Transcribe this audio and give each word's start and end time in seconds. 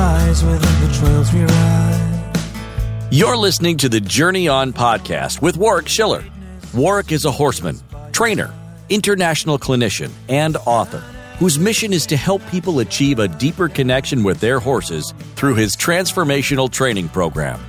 lies 0.00 0.42
within 0.42 0.88
the 0.88 0.94
trails 0.94 1.30
we 1.30 1.40
ride. 1.42 3.08
You're 3.10 3.36
listening 3.36 3.76
to 3.78 3.88
the 3.90 4.00
Journey 4.00 4.48
On 4.48 4.72
podcast 4.72 5.42
with 5.42 5.58
Warwick 5.58 5.88
Schiller. 5.88 6.24
Warwick 6.72 7.12
is 7.12 7.26
a 7.26 7.30
horseman, 7.30 7.78
trainer, 8.10 8.50
international 8.88 9.58
clinician, 9.58 10.10
and 10.30 10.56
author 10.64 11.02
whose 11.38 11.58
mission 11.58 11.92
is 11.92 12.06
to 12.06 12.16
help 12.16 12.40
people 12.48 12.80
achieve 12.80 13.18
a 13.18 13.28
deeper 13.28 13.68
connection 13.68 14.22
with 14.22 14.40
their 14.40 14.58
horses 14.58 15.12
through 15.36 15.56
his 15.56 15.76
transformational 15.76 16.72
training 16.72 17.10
program. 17.10 17.60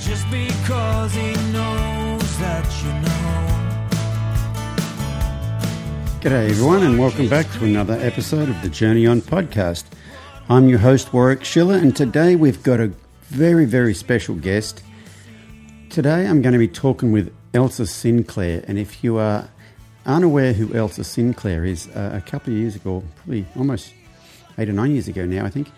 Just 0.00 0.28
because 0.28 1.14
he 1.14 1.34
knows 1.52 2.38
that 2.40 2.66
you 2.82 2.92
know. 3.04 3.16
G'day, 6.20 6.50
everyone, 6.50 6.82
and 6.82 6.98
welcome 6.98 7.28
back 7.28 7.48
to 7.52 7.64
another 7.64 7.94
episode 7.94 8.48
of 8.48 8.60
the 8.60 8.68
Journey 8.68 9.06
On 9.06 9.20
podcast. 9.20 9.84
I'm 10.48 10.68
your 10.68 10.78
host, 10.78 11.12
Warwick 11.12 11.42
Schiller, 11.42 11.74
and 11.74 11.96
today 11.96 12.36
we've 12.36 12.62
got 12.62 12.78
a 12.78 12.92
very, 13.22 13.64
very 13.64 13.94
special 13.94 14.36
guest. 14.36 14.80
Today 15.90 16.24
I'm 16.28 16.40
going 16.40 16.52
to 16.52 16.58
be 16.60 16.68
talking 16.68 17.10
with 17.10 17.34
Elsa 17.52 17.84
Sinclair, 17.84 18.64
and 18.68 18.78
if 18.78 19.02
you 19.02 19.18
are 19.18 19.48
unaware 20.04 20.52
who 20.52 20.72
Elsa 20.72 21.02
Sinclair 21.02 21.64
is, 21.64 21.88
uh, 21.88 22.12
a 22.14 22.20
couple 22.20 22.52
of 22.52 22.60
years 22.60 22.76
ago, 22.76 23.02
probably 23.16 23.44
almost 23.56 23.92
eight 24.56 24.68
or 24.68 24.72
nine 24.72 24.92
years 24.92 25.08
ago 25.08 25.26
now, 25.26 25.44
I 25.44 25.50
think, 25.50 25.68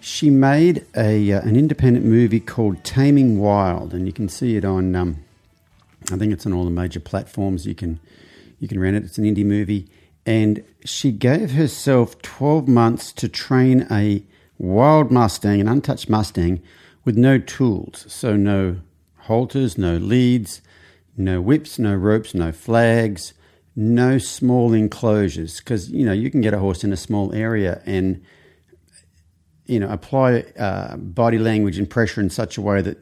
she 0.00 0.30
made 0.30 0.84
a 0.96 1.30
uh, 1.30 1.40
an 1.42 1.54
independent 1.54 2.04
movie 2.04 2.40
called 2.40 2.82
Taming 2.82 3.38
Wild, 3.38 3.94
and 3.94 4.04
you 4.04 4.12
can 4.12 4.28
see 4.28 4.56
it 4.56 4.64
on. 4.64 4.96
Um, 4.96 5.22
I 6.10 6.16
think 6.16 6.32
it's 6.32 6.44
on 6.44 6.52
all 6.52 6.64
the 6.64 6.70
major 6.72 6.98
platforms. 6.98 7.68
You 7.68 7.76
can 7.76 8.00
you 8.58 8.66
can 8.66 8.80
rent 8.80 8.96
it. 8.96 9.04
It's 9.04 9.18
an 9.18 9.24
indie 9.24 9.44
movie, 9.44 9.86
and 10.28 10.62
she 10.84 11.10
gave 11.10 11.52
herself 11.52 12.20
twelve 12.20 12.68
months 12.68 13.14
to 13.14 13.30
train 13.30 13.86
a 13.90 14.22
wild 14.58 15.10
Mustang, 15.10 15.58
an 15.58 15.68
untouched 15.68 16.10
Mustang, 16.10 16.60
with 17.02 17.16
no 17.16 17.38
tools, 17.38 18.04
so 18.08 18.36
no 18.36 18.80
halters, 19.20 19.78
no 19.78 19.96
leads, 19.96 20.60
no 21.16 21.40
whips, 21.40 21.78
no 21.78 21.94
ropes, 21.94 22.34
no 22.34 22.52
flags, 22.52 23.32
no 23.74 24.18
small 24.18 24.74
enclosures. 24.74 25.60
Because 25.60 25.90
you 25.90 26.04
know 26.04 26.12
you 26.12 26.30
can 26.30 26.42
get 26.42 26.52
a 26.52 26.58
horse 26.58 26.84
in 26.84 26.92
a 26.92 26.96
small 26.98 27.34
area 27.34 27.80
and 27.86 28.22
you 29.64 29.80
know 29.80 29.88
apply 29.88 30.44
uh, 30.58 30.98
body 30.98 31.38
language 31.38 31.78
and 31.78 31.88
pressure 31.88 32.20
in 32.20 32.28
such 32.28 32.58
a 32.58 32.60
way 32.60 32.82
that 32.82 32.98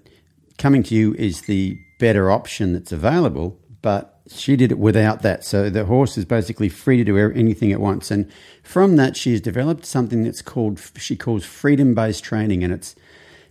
coming 0.58 0.84
to 0.84 0.94
you 0.94 1.12
is 1.14 1.42
the 1.42 1.77
better 1.98 2.30
option 2.30 2.72
that's 2.72 2.92
available 2.92 3.58
but 3.83 4.16
she 4.28 4.56
did 4.56 4.72
it 4.72 4.78
without 4.78 5.22
that 5.22 5.44
so 5.44 5.70
the 5.70 5.84
horse 5.84 6.19
is 6.19 6.24
basically 6.24 6.69
free 6.69 6.96
to 6.96 7.05
do 7.05 7.16
anything 7.16 7.72
at 7.72 7.80
once 7.80 8.10
and 8.10 8.30
from 8.62 8.96
that 8.96 9.16
she's 9.16 9.41
developed 9.41 9.86
something 9.86 10.24
that's 10.24 10.42
called 10.42 10.80
she 10.96 11.16
calls 11.16 11.44
freedom 11.44 11.94
based 11.94 12.24
training 12.24 12.64
and 12.64 12.72
it's 12.72 12.96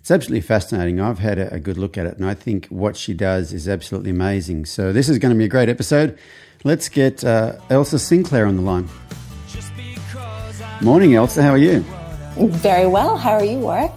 it's 0.06 0.12
absolutely 0.12 0.42
fascinating. 0.42 1.02
I've 1.02 1.18
had 1.18 1.40
a, 1.40 1.56
a, 1.56 1.60
good 1.60 1.80
look 1.80 1.98
at 1.98 2.06
it, 2.06 2.16
and 2.16 2.28
I 2.28 2.36
think 2.36 2.68
what 2.68 2.96
she 2.96 3.16
does 3.16 3.52
is 3.52 3.68
absolutely 3.68 4.12
amazing. 4.12 4.66
So, 4.66 4.94
this 4.94 5.10
is 5.10 5.18
going 5.18 5.34
to 5.34 5.36
be 5.36 5.46
a 5.46 5.48
great 5.48 5.68
episode. 5.68 6.20
Let's 6.64 6.90
get 6.90 7.24
uh, 7.24 7.54
Elsa 7.72 7.98
Sinclair 7.98 8.46
on 8.46 8.56
the 8.56 8.62
line. 8.62 8.88
Morning, 10.84 11.16
Elsa. 11.16 11.42
How 11.42 11.50
are 11.50 11.58
you? 11.58 11.80
Very 12.38 12.86
well. 12.86 13.18
How 13.18 13.32
are 13.32 13.44
you, 13.44 13.58
Warwick? 13.58 13.94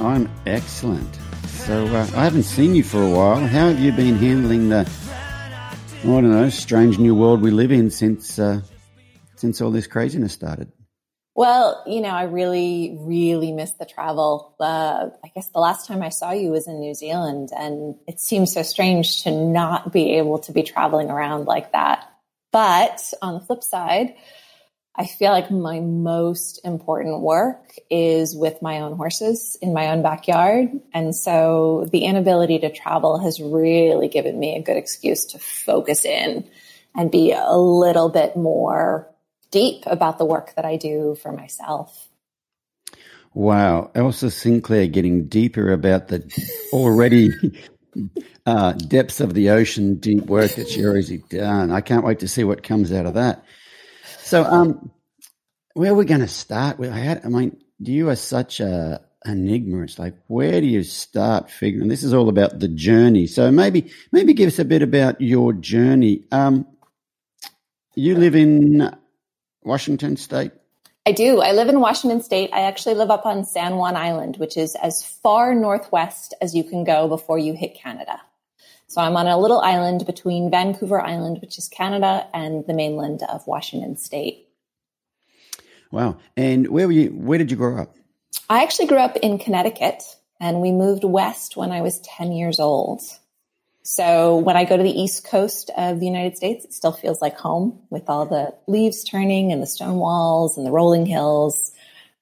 I'm 0.00 0.30
excellent. 0.46 1.18
So 1.48 1.84
uh, 1.84 2.08
I 2.16 2.24
haven't 2.24 2.44
seen 2.44 2.74
you 2.74 2.82
for 2.82 3.02
a 3.02 3.10
while. 3.10 3.40
How 3.40 3.68
have 3.68 3.78
you 3.78 3.92
been 3.92 4.16
handling 4.16 4.70
the, 4.70 4.90
I 6.02 6.06
don't 6.06 6.32
know, 6.32 6.48
strange 6.48 6.98
new 6.98 7.14
world 7.14 7.42
we 7.42 7.52
live 7.52 7.70
in 7.70 7.88
since 7.88 8.36
uh, 8.36 8.60
since 9.36 9.60
all 9.60 9.70
this 9.70 9.86
craziness 9.86 10.32
started? 10.32 10.72
Well, 11.36 11.80
you 11.86 12.00
know, 12.00 12.10
I 12.10 12.24
really, 12.24 12.96
really 12.98 13.52
miss 13.52 13.70
the 13.72 13.86
travel. 13.86 14.56
Uh, 14.58 15.10
I 15.24 15.28
guess 15.32 15.48
the 15.50 15.60
last 15.60 15.86
time 15.86 16.02
I 16.02 16.08
saw 16.08 16.32
you 16.32 16.50
was 16.50 16.66
in 16.66 16.80
New 16.80 16.94
Zealand, 16.94 17.50
and 17.56 17.94
it 18.08 18.18
seems 18.18 18.52
so 18.52 18.62
strange 18.62 19.22
to 19.22 19.30
not 19.30 19.92
be 19.92 20.16
able 20.18 20.40
to 20.40 20.52
be 20.52 20.64
traveling 20.64 21.08
around 21.08 21.46
like 21.46 21.70
that. 21.70 22.10
But 22.50 23.12
on 23.22 23.34
the 23.34 23.40
flip 23.40 23.62
side, 23.62 24.14
I 24.94 25.06
feel 25.06 25.30
like 25.30 25.50
my 25.50 25.80
most 25.80 26.60
important 26.64 27.20
work 27.20 27.76
is 27.88 28.36
with 28.36 28.60
my 28.60 28.80
own 28.80 28.94
horses 28.96 29.56
in 29.62 29.72
my 29.72 29.88
own 29.88 30.02
backyard. 30.02 30.68
And 30.92 31.16
so 31.16 31.88
the 31.90 32.04
inability 32.04 32.58
to 32.58 32.70
travel 32.70 33.18
has 33.18 33.40
really 33.40 34.08
given 34.08 34.38
me 34.38 34.54
a 34.54 34.62
good 34.62 34.76
excuse 34.76 35.24
to 35.26 35.38
focus 35.38 36.04
in 36.04 36.46
and 36.94 37.10
be 37.10 37.32
a 37.32 37.56
little 37.56 38.10
bit 38.10 38.36
more 38.36 39.08
deep 39.50 39.84
about 39.86 40.18
the 40.18 40.26
work 40.26 40.54
that 40.56 40.66
I 40.66 40.76
do 40.76 41.16
for 41.22 41.32
myself. 41.32 42.08
Wow. 43.32 43.90
Elsa 43.94 44.30
Sinclair 44.30 44.88
getting 44.88 45.26
deeper 45.26 45.72
about 45.72 46.08
the 46.08 46.22
already 46.74 47.30
uh, 48.46 48.72
depths 48.72 49.20
of 49.20 49.32
the 49.32 49.48
ocean, 49.48 49.96
deep 49.96 50.24
work 50.24 50.52
that 50.52 50.68
she 50.68 50.84
already 50.84 51.18
done. 51.30 51.70
I 51.70 51.80
can't 51.80 52.04
wait 52.04 52.18
to 52.18 52.28
see 52.28 52.44
what 52.44 52.62
comes 52.62 52.92
out 52.92 53.06
of 53.06 53.14
that. 53.14 53.42
So, 54.32 54.44
um, 54.44 54.90
where 55.74 55.92
are 55.92 55.94
we 55.94 56.06
going 56.06 56.22
to 56.22 56.26
start? 56.26 56.80
I, 56.80 56.86
had, 56.86 57.20
I 57.22 57.28
mean, 57.28 57.62
you 57.78 58.08
are 58.08 58.16
such 58.16 58.60
a 58.60 59.02
enigma. 59.26 59.82
It's 59.82 59.98
like, 59.98 60.14
where 60.26 60.58
do 60.58 60.66
you 60.66 60.84
start 60.84 61.50
figuring? 61.50 61.88
This 61.88 62.02
is 62.02 62.14
all 62.14 62.30
about 62.30 62.58
the 62.58 62.68
journey. 62.68 63.26
So 63.26 63.52
maybe, 63.52 63.92
maybe 64.10 64.32
give 64.32 64.46
us 64.46 64.58
a 64.58 64.64
bit 64.64 64.80
about 64.80 65.20
your 65.20 65.52
journey. 65.52 66.24
Um, 66.32 66.66
you 67.94 68.16
live 68.16 68.34
in 68.34 68.96
Washington 69.64 70.16
State? 70.16 70.52
I 71.04 71.12
do. 71.12 71.42
I 71.42 71.52
live 71.52 71.68
in 71.68 71.80
Washington 71.80 72.22
State. 72.22 72.48
I 72.54 72.62
actually 72.62 72.94
live 72.94 73.10
up 73.10 73.26
on 73.26 73.44
San 73.44 73.76
Juan 73.76 73.96
Island, 73.96 74.38
which 74.38 74.56
is 74.56 74.74
as 74.76 75.04
far 75.04 75.54
northwest 75.54 76.32
as 76.40 76.54
you 76.54 76.64
can 76.64 76.84
go 76.84 77.06
before 77.06 77.38
you 77.38 77.52
hit 77.52 77.74
Canada. 77.74 78.18
So 78.92 79.00
I'm 79.00 79.16
on 79.16 79.26
a 79.26 79.38
little 79.38 79.58
island 79.60 80.04
between 80.04 80.50
Vancouver 80.50 81.00
Island, 81.00 81.38
which 81.40 81.56
is 81.56 81.66
Canada, 81.66 82.26
and 82.34 82.62
the 82.66 82.74
mainland 82.74 83.22
of 83.22 83.46
Washington 83.46 83.96
State. 83.96 84.46
Wow. 85.90 86.18
And 86.36 86.68
where 86.68 86.86
were 86.86 86.92
you 86.92 87.08
where 87.08 87.38
did 87.38 87.50
you 87.50 87.56
grow 87.56 87.80
up? 87.80 87.96
I 88.50 88.62
actually 88.62 88.88
grew 88.88 88.98
up 88.98 89.16
in 89.16 89.38
Connecticut 89.38 90.02
and 90.38 90.60
we 90.60 90.72
moved 90.72 91.04
west 91.04 91.56
when 91.56 91.72
I 91.72 91.80
was 91.80 92.00
10 92.00 92.32
years 92.32 92.60
old. 92.60 93.00
So 93.82 94.36
when 94.36 94.58
I 94.58 94.66
go 94.66 94.76
to 94.76 94.82
the 94.82 95.00
east 95.00 95.24
coast 95.24 95.70
of 95.74 95.98
the 95.98 96.06
United 96.06 96.36
States, 96.36 96.66
it 96.66 96.74
still 96.74 96.92
feels 96.92 97.22
like 97.22 97.38
home 97.38 97.80
with 97.88 98.10
all 98.10 98.26
the 98.26 98.54
leaves 98.66 99.04
turning 99.04 99.52
and 99.52 99.62
the 99.62 99.66
stone 99.66 99.96
walls 99.96 100.58
and 100.58 100.66
the 100.66 100.70
rolling 100.70 101.06
hills. 101.06 101.72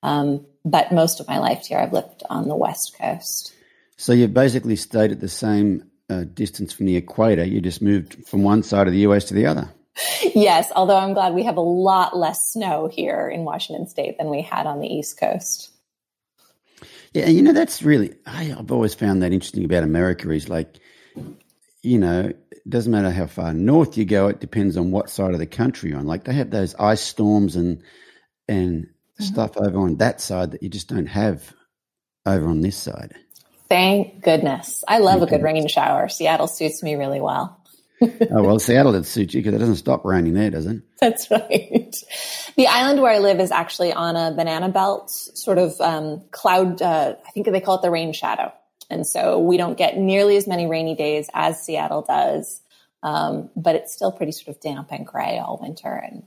Um, 0.05 0.47
but 0.65 0.93
most 0.93 1.19
of 1.19 1.27
my 1.27 1.39
life 1.39 1.67
here, 1.67 1.79
I've 1.79 1.93
lived 1.93 2.23
on 2.31 2.47
the 2.47 2.55
west 2.55 2.97
coast. 2.97 3.55
So 3.97 4.13
you've 4.13 4.33
basically 4.33 4.77
stayed 4.77 5.11
at 5.11 5.19
the 5.19 5.29
same 5.29 5.90
uh, 6.11 6.25
distance 6.25 6.73
from 6.73 6.87
the 6.87 6.97
equator. 6.97 7.45
You 7.45 7.61
just 7.61 7.81
moved 7.81 8.27
from 8.27 8.43
one 8.43 8.63
side 8.63 8.87
of 8.87 8.93
the 8.93 9.01
US 9.01 9.25
to 9.27 9.35
the 9.35 9.47
other. 9.47 9.71
Yes, 10.35 10.71
although 10.75 10.97
I'm 10.97 11.15
glad 11.15 11.35
we 11.35 11.43
have 11.45 11.57
a 11.57 11.63
lot 11.63 12.17
less 12.17 12.53
snow 12.53 12.89
here 12.91 13.29
in 13.29 13.45
Washington 13.45 13.89
State 13.89 14.19
than 14.19 14.31
we 14.31 14.41
had 14.41 14.67
on 14.67 14.81
the 14.81 14.87
East 14.87 15.19
Coast. 15.19 15.71
Yeah, 17.13 17.27
you 17.27 17.43
know 17.43 17.53
that's 17.53 17.83
really 17.83 18.15
I've 18.25 18.71
always 18.71 18.95
found 18.95 19.23
that 19.23 19.33
interesting 19.33 19.65
about 19.65 19.83
America 19.83 20.31
is 20.31 20.49
like 20.49 20.79
you 21.83 21.99
know, 21.99 22.33
it 22.51 22.69
doesn't 22.69 22.93
matter 22.93 23.11
how 23.11 23.27
far 23.27 23.55
north 23.55 23.97
you 23.97 24.05
go, 24.05 24.29
it 24.29 24.41
depends 24.41 24.77
on 24.77 24.91
what 24.91 25.11
side 25.11 25.33
of 25.33 25.39
the 25.39 25.47
country 25.47 25.91
you're 25.91 25.99
on. 25.99 26.07
Like 26.07 26.25
they 26.25 26.35
have 26.35 26.51
those 26.51 26.75
ice 26.77 27.01
storms 27.01 27.57
and 27.57 27.83
and 28.49 28.85
mm-hmm. 28.85 29.25
stuff 29.25 29.57
over 29.57 29.79
on 29.79 29.97
that 29.97 30.21
side 30.21 30.53
that 30.53 30.63
you 30.63 30.69
just 30.69 30.89
don't 30.89 31.07
have 31.07 31.53
over 32.27 32.49
on 32.49 32.61
this 32.61 32.77
side. 32.77 33.15
Thank 33.71 34.23
goodness. 34.23 34.83
I 34.87 34.99
love 34.99 35.21
Thank 35.21 35.31
a 35.31 35.37
good 35.37 35.45
rain 35.45 35.69
shower. 35.69 36.09
Seattle 36.09 36.49
suits 36.49 36.83
me 36.83 36.97
really 36.97 37.21
well. 37.21 37.57
oh 38.03 38.43
well, 38.43 38.59
Seattle 38.59 38.93
doesn't 38.93 39.05
suit 39.05 39.33
you 39.33 39.41
because 39.41 39.55
it 39.55 39.59
doesn't 39.59 39.77
stop 39.77 40.05
raining 40.05 40.35
there, 40.35 40.51
does 40.51 40.67
it? 40.67 40.83
That's 41.01 41.31
right. 41.31 41.95
The 42.57 42.67
island 42.67 43.01
where 43.01 43.13
I 43.13 43.19
live 43.19 43.39
is 43.39 43.53
actually 43.53 43.93
on 43.93 44.17
a 44.17 44.35
banana 44.35 44.71
belt, 44.71 45.11
sort 45.11 45.59
of 45.59 45.81
um, 45.81 46.23
cloud. 46.33 46.83
Uh, 46.83 47.15
I 47.25 47.31
think 47.31 47.47
they 47.47 47.61
call 47.61 47.77
it 47.77 47.83
the 47.83 47.91
rain 47.91 48.13
shadow. 48.13 48.53
And 48.91 49.07
so 49.07 49.39
we 49.39 49.57
don't 49.57 49.79
get 49.79 49.97
nearly 49.97 50.37
as 50.37 50.49
many 50.49 50.67
rainy 50.67 50.97
days 50.97 51.31
as 51.33 51.65
Seattle 51.65 52.03
does. 52.03 52.61
Um, 53.05 53.51
but 53.55 53.77
it's 53.77 53.95
still 53.95 54.11
pretty 54.11 54.33
sort 54.33 54.49
of 54.49 54.61
damp 54.61 54.89
and 54.91 55.07
gray 55.07 55.39
all 55.39 55.61
winter. 55.63 55.95
And 55.95 56.25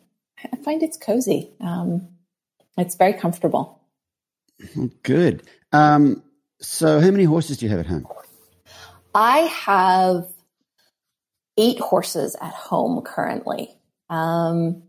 I 0.52 0.56
find 0.64 0.82
it's 0.82 0.98
cozy. 0.98 1.52
Um, 1.60 2.08
it's 2.78 2.96
very 2.96 3.14
comfortable. 3.14 3.82
Good. 5.04 5.44
Um, 5.74 6.24
so, 6.64 7.00
how 7.02 7.12
many 7.12 7.26
horses 7.26 7.58
do 7.58 7.66
you 7.66 7.70
have 7.72 7.82
at 7.82 7.86
home? 7.86 8.08
I 9.14 9.40
have 9.40 10.26
eight 11.58 11.80
horses 11.80 12.36
at 12.42 12.54
home 12.54 13.02
currently. 13.04 13.70
Um, 14.10 14.84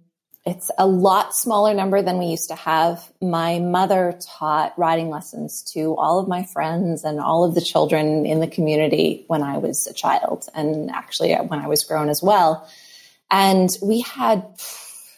it's 0.46 0.70
a 0.78 0.86
lot 0.86 1.34
smaller 1.34 1.74
number 1.74 2.00
than 2.02 2.18
we 2.18 2.26
used 2.26 2.48
to 2.48 2.54
have. 2.54 3.10
My 3.20 3.58
mother 3.58 4.18
taught 4.20 4.78
riding 4.78 5.08
lessons 5.08 5.62
to 5.72 5.96
all 5.96 6.18
of 6.18 6.28
my 6.28 6.44
friends 6.44 7.02
and 7.02 7.18
all 7.18 7.44
of 7.44 7.54
the 7.54 7.60
children 7.60 8.24
in 8.24 8.40
the 8.40 8.46
community 8.46 9.24
when 9.26 9.42
I 9.42 9.58
was 9.58 9.86
a 9.86 9.94
child, 9.94 10.46
and 10.54 10.90
actually 10.90 11.34
when 11.34 11.60
I 11.60 11.66
was 11.66 11.82
grown 11.84 12.08
as 12.08 12.22
well. 12.22 12.68
And 13.30 13.70
we 13.82 14.02
had 14.02 14.46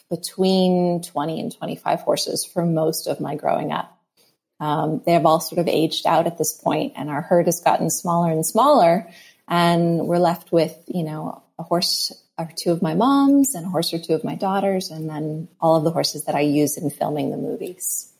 between 0.08 1.02
20 1.02 1.40
and 1.40 1.56
25 1.56 2.00
horses 2.00 2.44
for 2.44 2.64
most 2.64 3.08
of 3.08 3.20
my 3.20 3.34
growing 3.34 3.72
up. 3.72 3.95
Um, 4.58 5.02
they 5.04 5.12
have 5.12 5.26
all 5.26 5.40
sort 5.40 5.58
of 5.58 5.68
aged 5.68 6.06
out 6.06 6.26
at 6.26 6.38
this 6.38 6.52
point, 6.52 6.94
and 6.96 7.10
our 7.10 7.20
herd 7.20 7.46
has 7.46 7.60
gotten 7.60 7.90
smaller 7.90 8.30
and 8.30 8.44
smaller, 8.44 9.08
and 9.48 10.06
we're 10.06 10.18
left 10.18 10.52
with 10.52 10.76
you 10.86 11.02
know 11.02 11.42
a 11.58 11.62
horse 11.62 12.12
or 12.38 12.50
two 12.54 12.72
of 12.72 12.82
my 12.82 12.94
mom's 12.94 13.54
and 13.54 13.66
a 13.66 13.68
horse 13.68 13.92
or 13.92 13.98
two 13.98 14.14
of 14.14 14.24
my 14.24 14.34
daughters, 14.34 14.90
and 14.90 15.08
then 15.08 15.48
all 15.60 15.76
of 15.76 15.84
the 15.84 15.90
horses 15.90 16.24
that 16.24 16.34
I 16.34 16.40
use 16.40 16.76
in 16.76 16.90
filming 16.90 17.30
the 17.30 17.36
movies. 17.36 18.12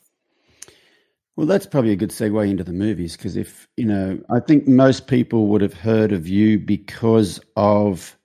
Well, 1.37 1.45
that's 1.45 1.67
probably 1.67 1.91
a 1.91 1.95
good 1.95 2.09
segue 2.09 2.49
into 2.49 2.63
the 2.63 2.73
movies 2.73 3.15
because 3.15 3.37
if, 3.37 3.67
you 3.77 3.85
know, 3.85 4.19
I 4.27 4.39
think 4.39 4.67
most 4.67 5.05
people 5.05 5.47
would 5.49 5.61
have 5.61 5.75
heard 5.75 6.11
of 6.11 6.27
you 6.27 6.57
because 6.57 7.39
of 7.55 8.17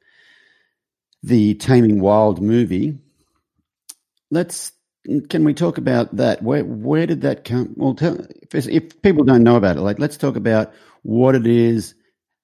the 1.22 1.54
Taming 1.54 2.00
Wild 2.00 2.40
movie. 2.40 2.98
Let's, 4.30 4.72
can 5.28 5.44
we 5.44 5.54
talk 5.54 5.78
about 5.78 6.16
that? 6.16 6.42
Where, 6.42 6.64
where 6.64 7.06
did 7.06 7.22
that 7.22 7.44
come? 7.44 7.74
Well, 7.76 7.94
tell, 7.94 8.18
if, 8.52 8.68
if 8.68 9.02
people 9.02 9.24
don't 9.24 9.42
know 9.42 9.56
about 9.56 9.76
it, 9.76 9.80
like, 9.80 9.98
let's 9.98 10.16
talk 10.16 10.36
about 10.36 10.72
what 11.02 11.34
it 11.34 11.46
is, 11.46 11.94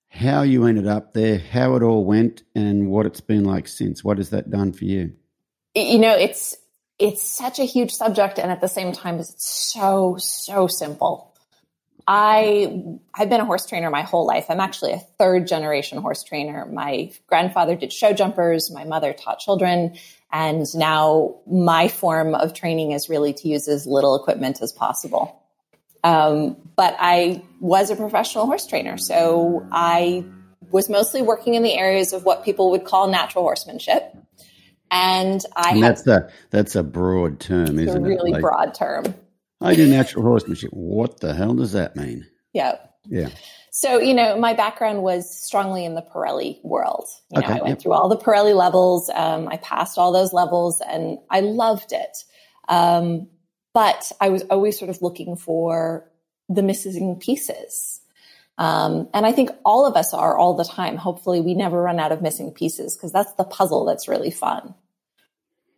how 0.09 0.43
you 0.43 0.65
ended 0.65 0.87
up 0.87 1.15
there, 1.15 1.39
how 1.39 1.77
it 1.77 1.83
all 1.83 2.05
went, 2.05 2.43
and 2.55 2.89
what 2.89 3.07
it's 3.07 3.21
been 3.21 3.45
like 3.45 3.69
since. 3.69 4.03
What 4.03 4.19
has 4.19 4.31
that 4.31 4.51
done 4.51 4.73
for 4.73 4.85
you? 4.85 5.13
You 5.75 5.99
know, 5.99 6.17
it's 6.17 6.57
it's 6.99 7.23
such 7.25 7.61
a 7.61 7.65
huge 7.65 7.93
subject, 7.93 8.39
and 8.39 8.51
at 8.51 8.61
the 8.61 8.69
same 8.69 8.93
time, 8.93 9.21
it's 9.21 9.35
so 9.47 10.17
so 10.19 10.67
simple. 10.67 11.37
I 12.07 12.97
I've 13.15 13.29
been 13.29 13.43
a 13.43 13.45
horse 13.45 13.67
trainer 13.67 13.91
my 13.91 14.03
whole 14.03 14.27
life. 14.27 14.47
I'm 14.49 14.61
actually 14.61 14.93
a 14.93 14.99
third 15.19 15.47
generation 15.47 15.99
horse 15.99 16.25
trainer. 16.25 16.67
My 16.67 17.13
grandfather 17.27 17.77
did 17.77 17.93
show 17.93 18.15
jumpers. 18.15 18.71
My 18.71 18.85
mother 18.85 19.13
taught 19.13 19.39
children. 19.39 19.99
And 20.31 20.67
now 20.75 21.37
my 21.47 21.89
form 21.89 22.35
of 22.35 22.53
training 22.53 22.93
is 22.93 23.09
really 23.09 23.33
to 23.33 23.49
use 23.49 23.67
as 23.69 23.87
little 23.87 24.15
equipment 24.17 24.61
as 24.61 24.73
possible. 24.73 25.43
Um, 26.05 26.57
but 26.77 26.97
I 26.99 27.43
was 27.61 27.91
a 27.91 27.97
professional 27.97 28.47
horse 28.47 28.67
trainer. 28.67 28.99
So 28.99 29.67
I 29.73 30.25
was 30.71 30.89
mostly 30.89 31.23
working 31.23 31.55
in 31.55 31.63
the 31.63 31.77
areas 31.77 32.13
of 32.13 32.25
what 32.25 32.45
people 32.45 32.71
would 32.73 32.85
call 32.85 33.09
natural 33.09 33.45
horsemanship. 33.45 34.15
And 34.91 35.41
I 35.55 35.73
and 35.73 35.83
that's 35.83 36.07
a 36.07 36.31
that's 36.51 36.77
a 36.77 36.83
broad 36.83 37.41
term, 37.41 37.79
isn't 37.79 38.05
a 38.05 38.07
really 38.07 38.31
it? 38.31 38.35
Like, 38.35 38.43
broad 38.43 38.75
term. 38.75 39.15
I 39.61 39.75
do 39.75 39.87
natural 39.87 40.25
horsemanship. 40.25 40.71
What 40.73 41.21
the 41.21 41.35
hell 41.35 41.55
does 41.55 41.73
that 41.73 41.97
mean? 41.97 42.27
Yeah. 42.53 42.77
Yeah. 43.07 43.29
So, 43.81 44.01
you 44.01 44.13
know, 44.13 44.37
my 44.37 44.55
background 44.55 45.05
was 45.05 45.33
strongly 45.33 45.85
in 45.85 45.95
the 45.95 46.03
Parelli 46.03 46.59
world. 46.65 47.07
You 47.31 47.41
know, 47.41 47.47
Okay, 47.47 47.61
I 47.61 47.63
went 47.63 47.69
yep. 47.69 47.81
through 47.81 47.93
all 47.93 48.09
the 48.09 48.17
Parelli 48.17 48.53
levels. 48.53 49.09
Um, 49.09 49.47
I 49.47 49.57
passed 49.59 49.99
all 49.99 50.11
those 50.11 50.33
levels 50.33 50.81
and 50.81 51.19
I 51.31 51.43
loved 51.43 51.93
it. 51.93 52.25
Um, 52.69 53.29
but 53.73 54.11
I 54.21 54.31
was 54.31 54.43
always 54.51 54.77
sort 54.77 54.91
of 54.91 55.01
looking 55.01 55.37
for 55.37 56.11
the 56.49 56.65
missing 56.65 57.21
pieces. 57.21 58.01
Um, 58.59 59.09
and 59.15 59.25
I 59.25 59.31
think 59.31 59.51
all 59.65 59.87
of 59.87 59.95
us 59.95 60.13
are 60.13 60.37
all 60.37 60.55
the 60.55 60.65
time. 60.65 60.97
Hopefully, 60.97 61.41
we 61.41 61.55
never 61.55 61.81
run 61.81 62.01
out 62.01 62.11
of 62.11 62.21
missing 62.21 62.51
pieces 62.51 62.97
because 62.97 63.13
that's 63.13 63.33
the 63.35 63.45
puzzle 63.45 63.85
that's 63.85 64.09
really 64.09 64.33
fun. 64.33 64.75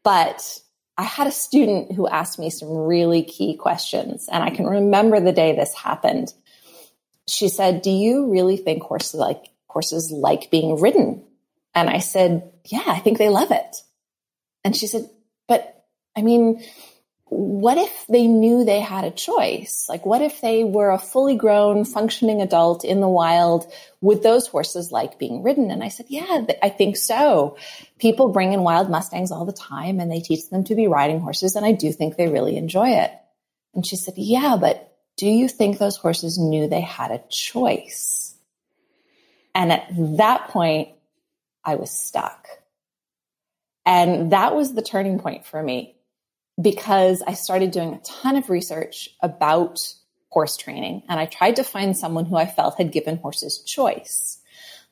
But 0.04 0.58
I 0.96 1.02
had 1.02 1.26
a 1.26 1.32
student 1.32 1.92
who 1.92 2.08
asked 2.08 2.38
me 2.38 2.48
some 2.48 2.70
really 2.70 3.24
key 3.24 3.56
questions, 3.56 4.26
and 4.32 4.42
I 4.42 4.48
can 4.48 4.64
remember 4.64 5.20
the 5.20 5.32
day 5.32 5.54
this 5.54 5.74
happened. 5.74 6.32
She 7.30 7.48
said, 7.48 7.82
"Do 7.82 7.90
you 7.90 8.30
really 8.30 8.56
think 8.56 8.82
horses 8.82 9.14
like 9.14 9.50
horses 9.68 10.10
like 10.10 10.50
being 10.50 10.80
ridden?" 10.80 11.24
And 11.74 11.88
I 11.88 11.98
said, 11.98 12.52
"Yeah, 12.64 12.84
I 12.86 12.98
think 12.98 13.18
they 13.18 13.28
love 13.28 13.50
it." 13.50 13.76
And 14.64 14.76
she 14.76 14.86
said, 14.86 15.08
"But 15.48 15.84
I 16.16 16.22
mean, 16.22 16.62
what 17.30 17.78
if 17.78 18.06
they 18.08 18.26
knew 18.26 18.64
they 18.64 18.80
had 18.80 19.04
a 19.04 19.10
choice? 19.12 19.86
Like, 19.88 20.04
what 20.04 20.20
if 20.20 20.40
they 20.40 20.64
were 20.64 20.90
a 20.90 20.98
fully 20.98 21.36
grown, 21.36 21.84
functioning 21.84 22.42
adult 22.42 22.84
in 22.84 23.00
the 23.00 23.08
wild? 23.08 23.72
Would 24.00 24.24
those 24.24 24.48
horses 24.48 24.90
like 24.90 25.16
being 25.18 25.44
ridden? 25.44 25.70
And 25.70 25.82
I 25.82 25.88
said, 25.88 26.06
Yeah, 26.08 26.42
th- 26.46 26.58
I 26.60 26.68
think 26.70 26.96
so. 26.96 27.56
People 28.00 28.32
bring 28.32 28.52
in 28.52 28.62
wild 28.62 28.90
Mustangs 28.90 29.30
all 29.30 29.44
the 29.44 29.52
time 29.52 30.00
and 30.00 30.10
they 30.10 30.20
teach 30.20 30.50
them 30.50 30.64
to 30.64 30.74
be 30.74 30.88
riding 30.88 31.20
horses. 31.20 31.54
And 31.54 31.64
I 31.64 31.70
do 31.70 31.92
think 31.92 32.16
they 32.16 32.26
really 32.26 32.56
enjoy 32.56 32.90
it. 32.90 33.12
And 33.74 33.86
she 33.86 33.94
said, 33.94 34.14
Yeah, 34.16 34.56
but 34.60 34.89
do 35.20 35.28
you 35.28 35.48
think 35.48 35.76
those 35.76 35.98
horses 35.98 36.38
knew 36.38 36.66
they 36.66 36.80
had 36.80 37.10
a 37.10 37.22
choice? 37.28 38.34
And 39.54 39.70
at 39.70 39.86
that 40.16 40.48
point, 40.48 40.88
I 41.62 41.74
was 41.74 41.90
stuck. 41.90 42.48
And 43.84 44.32
that 44.32 44.56
was 44.56 44.72
the 44.72 44.80
turning 44.80 45.18
point 45.18 45.44
for 45.44 45.62
me 45.62 45.94
because 46.58 47.20
I 47.20 47.34
started 47.34 47.70
doing 47.70 47.92
a 47.92 48.00
ton 48.00 48.36
of 48.36 48.48
research 48.48 49.10
about 49.20 49.94
horse 50.30 50.56
training 50.56 51.02
and 51.06 51.20
I 51.20 51.26
tried 51.26 51.56
to 51.56 51.64
find 51.64 51.94
someone 51.94 52.24
who 52.24 52.36
I 52.36 52.46
felt 52.46 52.78
had 52.78 52.90
given 52.90 53.18
horses 53.18 53.58
choice. 53.58 54.38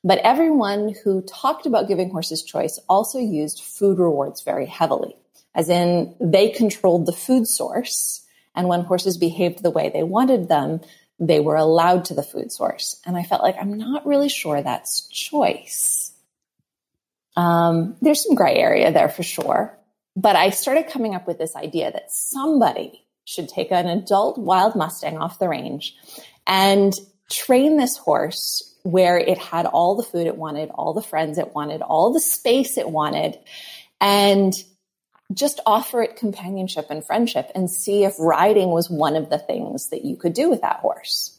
But 0.04 0.18
everyone 0.18 0.94
who 1.04 1.22
talked 1.22 1.64
about 1.64 1.88
giving 1.88 2.10
horses 2.10 2.42
choice 2.42 2.78
also 2.86 3.18
used 3.18 3.62
food 3.62 3.98
rewards 3.98 4.42
very 4.42 4.66
heavily, 4.66 5.16
as 5.54 5.70
in 5.70 6.14
they 6.20 6.50
controlled 6.50 7.06
the 7.06 7.12
food 7.12 7.48
source. 7.48 8.26
And 8.54 8.68
when 8.68 8.82
horses 8.82 9.16
behaved 9.16 9.62
the 9.62 9.70
way 9.70 9.90
they 9.92 10.02
wanted 10.02 10.48
them, 10.48 10.80
they 11.20 11.40
were 11.40 11.56
allowed 11.56 12.06
to 12.06 12.14
the 12.14 12.22
food 12.22 12.52
source. 12.52 13.00
And 13.04 13.16
I 13.16 13.22
felt 13.22 13.42
like 13.42 13.56
I'm 13.60 13.76
not 13.76 14.06
really 14.06 14.28
sure 14.28 14.62
that's 14.62 15.08
choice. 15.08 16.12
Um, 17.36 17.96
there's 18.00 18.24
some 18.24 18.34
gray 18.34 18.56
area 18.56 18.92
there 18.92 19.08
for 19.08 19.22
sure. 19.22 19.76
But 20.16 20.36
I 20.36 20.50
started 20.50 20.88
coming 20.88 21.14
up 21.14 21.26
with 21.26 21.38
this 21.38 21.54
idea 21.54 21.92
that 21.92 22.10
somebody 22.10 23.04
should 23.24 23.48
take 23.48 23.70
an 23.70 23.86
adult 23.86 24.38
wild 24.38 24.74
Mustang 24.74 25.18
off 25.18 25.38
the 25.38 25.48
range 25.48 25.94
and 26.46 26.92
train 27.30 27.76
this 27.76 27.96
horse 27.96 28.74
where 28.82 29.18
it 29.18 29.38
had 29.38 29.66
all 29.66 29.96
the 29.96 30.02
food 30.02 30.26
it 30.26 30.36
wanted, 30.36 30.70
all 30.70 30.94
the 30.94 31.02
friends 31.02 31.38
it 31.38 31.54
wanted, 31.54 31.82
all 31.82 32.12
the 32.12 32.20
space 32.20 32.78
it 32.78 32.88
wanted, 32.88 33.38
and 34.00 34.52
just 35.32 35.60
offer 35.66 36.02
it 36.02 36.16
companionship 36.16 36.86
and 36.90 37.04
friendship 37.04 37.50
and 37.54 37.70
see 37.70 38.04
if 38.04 38.14
riding 38.18 38.70
was 38.70 38.88
one 38.88 39.16
of 39.16 39.30
the 39.30 39.38
things 39.38 39.90
that 39.90 40.04
you 40.04 40.16
could 40.16 40.32
do 40.32 40.48
with 40.48 40.62
that 40.62 40.80
horse. 40.80 41.38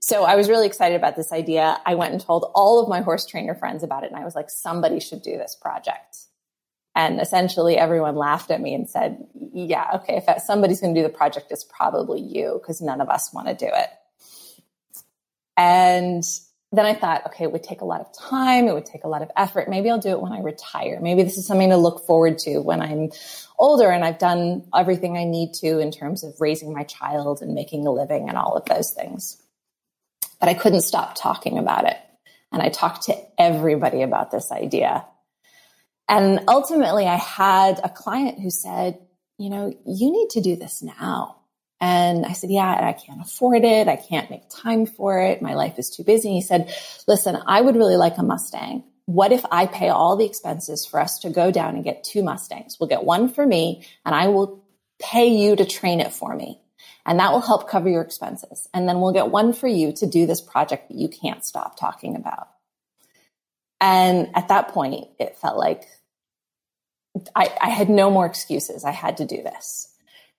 So 0.00 0.24
I 0.24 0.36
was 0.36 0.50
really 0.50 0.66
excited 0.66 0.96
about 0.96 1.16
this 1.16 1.32
idea. 1.32 1.80
I 1.86 1.94
went 1.94 2.12
and 2.12 2.20
told 2.20 2.50
all 2.54 2.82
of 2.82 2.90
my 2.90 3.00
horse 3.00 3.24
trainer 3.24 3.54
friends 3.54 3.82
about 3.82 4.04
it, 4.04 4.10
and 4.10 4.20
I 4.20 4.24
was 4.24 4.34
like, 4.34 4.50
somebody 4.50 5.00
should 5.00 5.22
do 5.22 5.38
this 5.38 5.56
project. 5.58 6.18
And 6.94 7.20
essentially, 7.20 7.78
everyone 7.78 8.14
laughed 8.14 8.50
at 8.50 8.60
me 8.60 8.74
and 8.74 8.88
said, 8.88 9.26
Yeah, 9.52 9.92
okay, 9.94 10.22
if 10.24 10.42
somebody's 10.42 10.80
going 10.80 10.94
to 10.94 11.00
do 11.00 11.06
the 11.06 11.12
project, 11.12 11.50
it's 11.50 11.64
probably 11.64 12.20
you 12.20 12.60
because 12.60 12.82
none 12.82 13.00
of 13.00 13.08
us 13.08 13.32
want 13.32 13.48
to 13.48 13.54
do 13.54 13.68
it. 13.72 13.88
And 15.56 16.22
then 16.76 16.86
I 16.86 16.94
thought, 16.94 17.26
okay, 17.26 17.44
it 17.44 17.52
would 17.52 17.62
take 17.62 17.80
a 17.80 17.84
lot 17.84 18.00
of 18.00 18.12
time. 18.16 18.68
It 18.68 18.74
would 18.74 18.86
take 18.86 19.04
a 19.04 19.08
lot 19.08 19.22
of 19.22 19.30
effort. 19.36 19.68
Maybe 19.68 19.90
I'll 19.90 19.98
do 19.98 20.10
it 20.10 20.20
when 20.20 20.32
I 20.32 20.40
retire. 20.40 20.98
Maybe 21.00 21.22
this 21.22 21.38
is 21.38 21.46
something 21.46 21.70
to 21.70 21.76
look 21.76 22.06
forward 22.06 22.38
to 22.40 22.58
when 22.58 22.80
I'm 22.80 23.10
older 23.58 23.90
and 23.90 24.04
I've 24.04 24.18
done 24.18 24.66
everything 24.74 25.16
I 25.16 25.24
need 25.24 25.54
to 25.54 25.78
in 25.78 25.90
terms 25.90 26.24
of 26.24 26.40
raising 26.40 26.72
my 26.72 26.84
child 26.84 27.42
and 27.42 27.54
making 27.54 27.86
a 27.86 27.92
living 27.92 28.28
and 28.28 28.38
all 28.38 28.56
of 28.56 28.64
those 28.64 28.92
things. 28.92 29.40
But 30.40 30.48
I 30.48 30.54
couldn't 30.54 30.82
stop 30.82 31.14
talking 31.16 31.58
about 31.58 31.86
it. 31.86 31.96
And 32.52 32.62
I 32.62 32.68
talked 32.68 33.04
to 33.04 33.16
everybody 33.38 34.02
about 34.02 34.30
this 34.30 34.52
idea. 34.52 35.04
And 36.08 36.40
ultimately, 36.48 37.06
I 37.06 37.16
had 37.16 37.80
a 37.82 37.88
client 37.88 38.38
who 38.40 38.50
said, 38.50 38.98
you 39.38 39.50
know, 39.50 39.72
you 39.86 40.12
need 40.12 40.30
to 40.30 40.40
do 40.40 40.54
this 40.54 40.82
now. 40.82 41.36
And 41.80 42.24
I 42.24 42.32
said, 42.32 42.50
yeah, 42.50 42.70
I 42.70 42.92
can't 42.92 43.20
afford 43.20 43.64
it. 43.64 43.88
I 43.88 43.96
can't 43.96 44.30
make 44.30 44.48
time 44.48 44.86
for 44.86 45.20
it. 45.20 45.42
My 45.42 45.54
life 45.54 45.78
is 45.78 45.90
too 45.90 46.04
busy. 46.04 46.32
he 46.32 46.40
said, 46.40 46.74
listen, 47.06 47.38
I 47.46 47.60
would 47.60 47.76
really 47.76 47.96
like 47.96 48.16
a 48.16 48.22
Mustang. 48.22 48.84
What 49.06 49.32
if 49.32 49.44
I 49.50 49.66
pay 49.66 49.90
all 49.90 50.16
the 50.16 50.24
expenses 50.24 50.86
for 50.86 50.98
us 50.98 51.18
to 51.20 51.30
go 51.30 51.50
down 51.50 51.74
and 51.74 51.84
get 51.84 52.04
two 52.04 52.22
Mustangs? 52.22 52.78
We'll 52.80 52.88
get 52.88 53.04
one 53.04 53.28
for 53.28 53.46
me 53.46 53.86
and 54.06 54.14
I 54.14 54.28
will 54.28 54.64
pay 54.98 55.28
you 55.28 55.56
to 55.56 55.64
train 55.64 56.00
it 56.00 56.12
for 56.12 56.34
me. 56.34 56.60
And 57.04 57.18
that 57.18 57.32
will 57.32 57.40
help 57.40 57.68
cover 57.68 57.88
your 57.88 58.00
expenses. 58.00 58.66
And 58.72 58.88
then 58.88 59.00
we'll 59.00 59.12
get 59.12 59.30
one 59.30 59.52
for 59.52 59.68
you 59.68 59.92
to 59.92 60.06
do 60.06 60.26
this 60.26 60.40
project 60.40 60.88
that 60.88 60.96
you 60.96 61.08
can't 61.08 61.44
stop 61.44 61.78
talking 61.78 62.16
about. 62.16 62.48
And 63.80 64.30
at 64.34 64.48
that 64.48 64.68
point, 64.68 65.08
it 65.18 65.36
felt 65.36 65.58
like 65.58 65.84
I, 67.36 67.54
I, 67.60 67.68
had 67.68 67.90
no 67.90 68.10
more 68.10 68.24
excuses. 68.24 68.84
I 68.84 68.90
had 68.90 69.18
to 69.18 69.26
do 69.26 69.36
this. 69.42 69.93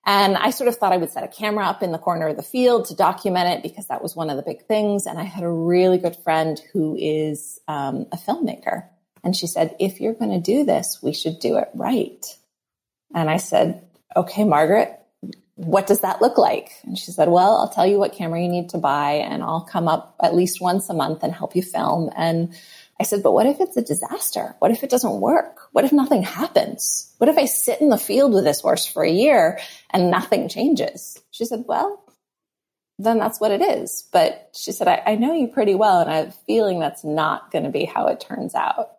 And 0.06 0.38
I 0.38 0.52
sort 0.52 0.68
of 0.68 0.76
thought 0.76 0.94
I 0.94 0.98
would 0.98 1.10
set 1.10 1.24
a 1.24 1.28
camera 1.28 1.66
up 1.66 1.82
in 1.82 1.92
the 1.92 1.98
corner 1.98 2.28
of 2.28 2.38
the 2.38 2.44
field 2.44 2.86
to 2.86 2.96
document 2.96 3.50
it 3.50 3.64
because 3.64 3.88
that 3.88 4.04
was 4.04 4.16
one 4.16 4.30
of 4.30 4.38
the 4.38 4.44
big 4.44 4.66
things. 4.66 5.08
And 5.08 5.18
I 5.18 5.24
had 5.24 5.44
a 5.44 5.50
really 5.50 5.98
good 5.98 6.16
friend 6.18 6.62
who 6.74 6.96
is 6.96 7.60
um, 7.68 8.06
a 8.12 8.18
filmmaker. 8.18 8.88
And 9.24 9.36
she 9.36 9.48
said, 9.48 9.76
if 9.80 10.00
you're 10.00 10.14
going 10.14 10.32
to 10.32 10.40
do 10.40 10.64
this, 10.64 11.00
we 11.02 11.12
should 11.12 11.40
do 11.40 11.58
it 11.58 11.70
right. 11.74 12.24
And 13.16 13.30
I 13.30 13.38
said, 13.38 13.82
okay, 14.16 14.44
Margaret, 14.44 15.00
what 15.56 15.88
does 15.88 16.02
that 16.02 16.22
look 16.22 16.38
like? 16.38 16.70
And 16.84 16.98
she 16.98 17.12
said, 17.12 17.30
well, 17.30 17.58
I'll 17.58 17.70
tell 17.70 17.88
you 17.88 17.98
what 17.98 18.14
camera 18.14 18.42
you 18.42 18.50
need 18.50 18.70
to 18.70 18.78
buy 18.78 19.14
and 19.14 19.42
I'll 19.42 19.66
come 19.66 19.88
up 19.88 20.16
at 20.22 20.36
least 20.36 20.62
once 20.62 20.90
a 20.90 20.94
month 20.94 21.24
and 21.24 21.34
help 21.34 21.56
you 21.56 21.64
film. 21.64 22.12
And 22.16 22.54
I 23.00 23.04
said, 23.04 23.24
but 23.24 23.34
what 23.34 23.46
if 23.46 23.60
it's 23.60 23.76
a 23.76 23.82
disaster? 23.82 24.56
What 24.60 24.72
if 24.72 24.84
it 24.84 24.90
doesn't 24.90 25.20
work? 25.20 25.60
What 25.74 25.84
if 25.84 25.92
nothing 25.92 26.24
happens? 26.24 27.14
What 27.18 27.30
if 27.30 27.38
I 27.38 27.46
sit 27.46 27.82
in 27.82 27.90
the 27.90 27.98
field 27.98 28.34
with 28.34 28.46
this 28.46 28.62
horse 28.62 28.86
for 28.86 29.04
a 29.04 29.12
year 29.12 29.60
and 29.90 30.10
nothing 30.10 30.48
changes? 30.48 31.22
She 31.32 31.44
said, 31.44 31.66
well, 31.68 32.06
then 32.98 33.20
that's 33.20 33.40
what 33.40 33.52
it 33.52 33.62
is. 33.62 34.08
But 34.12 34.50
she 34.54 34.72
said, 34.72 34.88
I, 34.88 35.04
I 35.06 35.16
know 35.16 35.34
you 35.34 35.48
pretty 35.48 35.76
well, 35.76 36.00
and 36.00 36.10
I 36.10 36.18
have 36.18 36.30
a 36.30 36.46
feeling 36.48 36.80
that's 36.80 37.04
not 37.04 37.52
going 37.52 37.66
to 37.66 37.70
be 37.70 37.86
how 37.86 38.08
it 38.08 38.22
turns 38.22 38.56
out. 38.56 38.92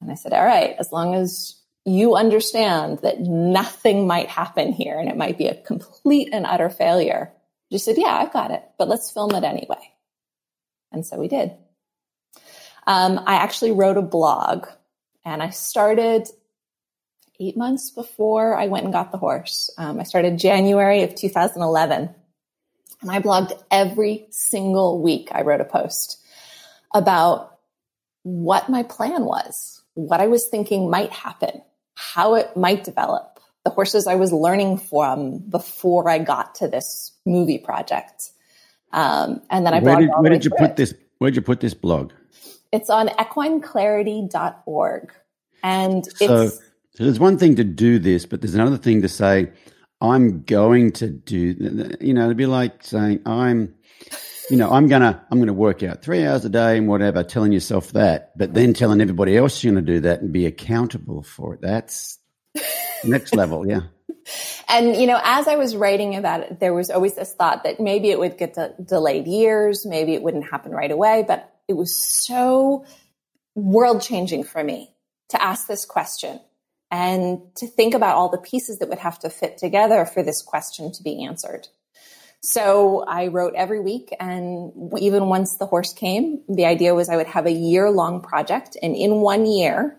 And 0.00 0.10
I 0.10 0.14
said, 0.14 0.32
All 0.32 0.44
right, 0.44 0.74
as 0.78 0.92
long 0.92 1.14
as 1.14 1.60
you 1.84 2.16
understand 2.16 3.00
that 3.02 3.20
nothing 3.20 4.06
might 4.06 4.28
happen 4.28 4.72
here 4.72 4.98
and 4.98 5.08
it 5.08 5.16
might 5.18 5.36
be 5.36 5.46
a 5.46 5.62
complete 5.62 6.30
and 6.32 6.46
utter 6.46 6.70
failure. 6.70 7.30
She 7.70 7.78
said, 7.78 7.96
Yeah, 7.98 8.16
I've 8.16 8.32
got 8.32 8.50
it, 8.50 8.62
but 8.78 8.88
let's 8.88 9.10
film 9.10 9.34
it 9.34 9.44
anyway. 9.44 9.92
And 10.92 11.04
so 11.04 11.18
we 11.18 11.28
did. 11.28 11.52
Um, 12.86 13.20
I 13.26 13.36
actually 13.36 13.72
wrote 13.72 13.96
a 13.96 14.02
blog 14.02 14.66
and 15.24 15.42
I 15.42 15.50
started 15.50 16.28
eight 17.40 17.56
months 17.56 17.90
before 17.90 18.56
I 18.56 18.66
went 18.66 18.84
and 18.84 18.92
got 18.92 19.10
the 19.10 19.18
horse. 19.18 19.70
Um, 19.78 19.98
I 19.98 20.04
started 20.04 20.38
January 20.38 21.02
of 21.02 21.14
2011 21.14 22.14
and 23.02 23.10
I 23.10 23.20
blogged 23.20 23.52
every 23.70 24.26
single 24.30 25.02
week. 25.02 25.28
I 25.32 25.42
wrote 25.42 25.60
a 25.60 25.64
post 25.64 26.20
about 26.94 27.58
what 28.22 28.68
my 28.68 28.82
plan 28.82 29.24
was, 29.24 29.82
what 29.94 30.20
I 30.20 30.26
was 30.26 30.48
thinking 30.48 30.90
might 30.90 31.10
happen, 31.10 31.62
how 31.94 32.34
it 32.34 32.56
might 32.56 32.84
develop, 32.84 33.40
the 33.64 33.70
horses 33.70 34.06
I 34.06 34.14
was 34.14 34.32
learning 34.32 34.78
from 34.78 35.38
before 35.38 36.08
I 36.08 36.18
got 36.18 36.54
to 36.56 36.68
this 36.68 37.12
movie 37.26 37.58
project. 37.58 38.30
Um, 38.92 39.42
and 39.50 39.66
then 39.66 39.74
I 39.74 39.80
where 39.80 40.00
did, 40.00 40.10
where 40.18 40.30
did 40.30 40.44
you 40.44 40.50
put 40.50 40.70
it. 40.70 40.76
this? 40.76 40.94
Where 41.18 41.30
did 41.30 41.36
you 41.36 41.42
put 41.42 41.60
this 41.60 41.74
blog? 41.74 42.12
It's 42.74 42.90
on 42.90 43.08
equineclarity.org. 43.08 45.12
And 45.62 46.06
it's. 46.06 46.18
So, 46.18 46.48
so 46.48 47.04
there's 47.04 47.20
one 47.20 47.38
thing 47.38 47.56
to 47.56 47.64
do 47.64 48.00
this, 48.00 48.26
but 48.26 48.40
there's 48.40 48.56
another 48.56 48.78
thing 48.78 49.02
to 49.02 49.08
say, 49.08 49.52
I'm 50.00 50.42
going 50.42 50.90
to 50.92 51.08
do, 51.08 51.96
you 52.00 52.14
know, 52.14 52.24
it'd 52.24 52.36
be 52.36 52.46
like 52.46 52.82
saying, 52.82 53.20
I'm, 53.24 53.74
you 54.50 54.56
know, 54.56 54.70
I'm 54.70 54.88
gonna, 54.88 55.24
I'm 55.30 55.38
gonna 55.38 55.52
work 55.52 55.82
out 55.82 56.02
three 56.02 56.26
hours 56.26 56.44
a 56.44 56.48
day 56.48 56.76
and 56.76 56.88
whatever, 56.88 57.22
telling 57.22 57.52
yourself 57.52 57.92
that, 57.92 58.36
but 58.36 58.54
then 58.54 58.74
telling 58.74 59.00
everybody 59.00 59.36
else 59.36 59.62
you're 59.62 59.72
gonna 59.72 59.86
do 59.86 60.00
that 60.00 60.20
and 60.20 60.32
be 60.32 60.46
accountable 60.46 61.22
for 61.22 61.54
it. 61.54 61.60
That's 61.62 62.18
next 63.04 63.34
level, 63.36 63.66
yeah. 63.66 63.82
And, 64.68 64.96
you 64.96 65.06
know, 65.06 65.20
as 65.22 65.48
I 65.48 65.56
was 65.56 65.76
writing 65.76 66.16
about 66.16 66.40
it, 66.40 66.60
there 66.60 66.74
was 66.74 66.90
always 66.90 67.14
this 67.14 67.32
thought 67.32 67.64
that 67.64 67.80
maybe 67.80 68.10
it 68.10 68.18
would 68.18 68.36
get 68.36 68.54
de- 68.54 68.74
delayed 68.84 69.26
years, 69.26 69.86
maybe 69.86 70.14
it 70.14 70.22
wouldn't 70.22 70.50
happen 70.50 70.72
right 70.72 70.90
away, 70.90 71.24
but 71.26 71.53
it 71.68 71.74
was 71.74 71.96
so 71.96 72.84
world 73.54 74.02
changing 74.02 74.44
for 74.44 74.62
me 74.62 74.90
to 75.30 75.42
ask 75.42 75.66
this 75.66 75.84
question 75.84 76.40
and 76.90 77.40
to 77.56 77.66
think 77.66 77.94
about 77.94 78.16
all 78.16 78.28
the 78.28 78.38
pieces 78.38 78.78
that 78.78 78.88
would 78.88 78.98
have 78.98 79.18
to 79.20 79.30
fit 79.30 79.58
together 79.58 80.04
for 80.04 80.22
this 80.22 80.42
question 80.42 80.92
to 80.92 81.02
be 81.02 81.24
answered. 81.24 81.68
So 82.40 83.04
I 83.08 83.28
wrote 83.28 83.54
every 83.56 83.80
week, 83.80 84.14
and 84.20 84.70
even 85.00 85.26
once 85.26 85.56
the 85.56 85.64
horse 85.64 85.94
came, 85.94 86.42
the 86.46 86.66
idea 86.66 86.94
was 86.94 87.08
I 87.08 87.16
would 87.16 87.26
have 87.26 87.46
a 87.46 87.52
year 87.52 87.90
long 87.90 88.20
project. 88.20 88.76
And 88.82 88.94
in 88.94 89.16
one 89.16 89.46
year, 89.46 89.96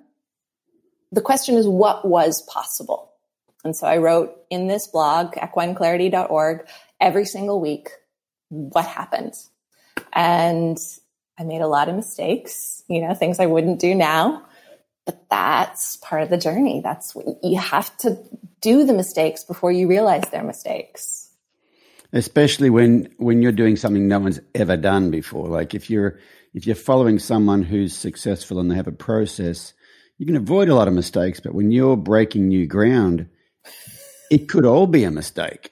the 1.12 1.22
question 1.22 1.56
is 1.56 1.68
what 1.68 2.08
was 2.08 2.44
possible? 2.44 3.12
And 3.64 3.76
so 3.76 3.88
I 3.88 3.98
wrote 3.98 4.38
in 4.52 4.68
this 4.68 4.86
blog, 4.86 5.34
equineclarity.org, 5.34 6.68
every 7.02 7.26
single 7.26 7.60
week, 7.60 7.90
what 8.50 8.86
happened? 8.86 9.34
And 10.14 10.78
I 11.38 11.44
made 11.44 11.62
a 11.62 11.68
lot 11.68 11.90
of 11.90 11.96
mistakes, 11.96 12.84
you 12.88 13.02
know, 13.02 13.14
things 13.14 13.40
I 13.40 13.46
wouldn't 13.46 13.80
do 13.80 13.94
now. 13.94 14.46
But 15.06 15.30
that's 15.30 15.98
part 15.98 16.24
of 16.24 16.30
the 16.30 16.38
journey. 16.38 16.82
That's 16.82 17.14
what 17.14 17.26
you 17.44 17.60
have 17.60 17.96
to 17.98 18.18
do 18.62 18.86
the 18.86 18.94
mistakes 18.94 19.44
before 19.44 19.72
you 19.72 19.88
realize 19.88 20.24
they're 20.32 20.44
mistakes. 20.44 21.30
Especially 22.12 22.70
when 22.70 23.14
when 23.18 23.42
you're 23.42 23.52
doing 23.52 23.76
something 23.76 24.08
no 24.08 24.20
one's 24.20 24.40
ever 24.56 24.78
done 24.78 25.12
before. 25.12 25.48
Like 25.48 25.76
if 25.76 25.90
you're 25.90 26.20
if 26.54 26.66
you're 26.66 26.76
following 26.76 27.20
someone 27.20 27.62
who's 27.62 27.96
successful 27.96 28.60
and 28.60 28.72
they 28.72 28.76
have 28.76 28.88
a 28.88 28.92
process, 28.92 29.74
you 30.18 30.26
can 30.26 30.38
avoid 30.38 30.70
a 30.70 30.76
lot 30.76 30.88
of 30.88 30.94
mistakes. 30.94 31.40
But 31.40 31.54
when 31.54 31.72
you're 31.72 31.98
breaking 31.98 32.48
new 32.48 32.66
ground, 32.66 33.28
it 34.32 34.50
could 34.50 34.66
all 34.66 34.88
be 34.88 35.04
a 35.04 35.12
mistake. 35.12 35.72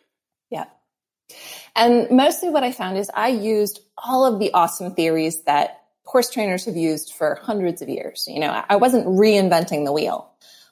And 1.75 2.10
mostly 2.12 2.50
what 2.50 2.63
I 2.63 2.72
found 2.72 2.98
is 2.98 3.10
I 3.13 3.30
used 3.30 3.80
all 3.98 4.25
of 4.25 4.39
the 4.39 4.53
awesome 4.53 4.94
theories 4.94 5.44
that 5.44 5.82
horse 6.03 6.30
trainers 6.30 6.65
have 6.65 6.75
used 6.75 7.13
for 7.13 7.39
hundreds 7.42 7.82
of 7.82 7.89
years. 7.89 8.25
You 8.27 8.39
know, 8.39 8.63
I 8.70 8.75
wasn't 8.75 9.08
reinventing 9.08 9.86
the 9.86 9.92
wheel. 9.92 10.30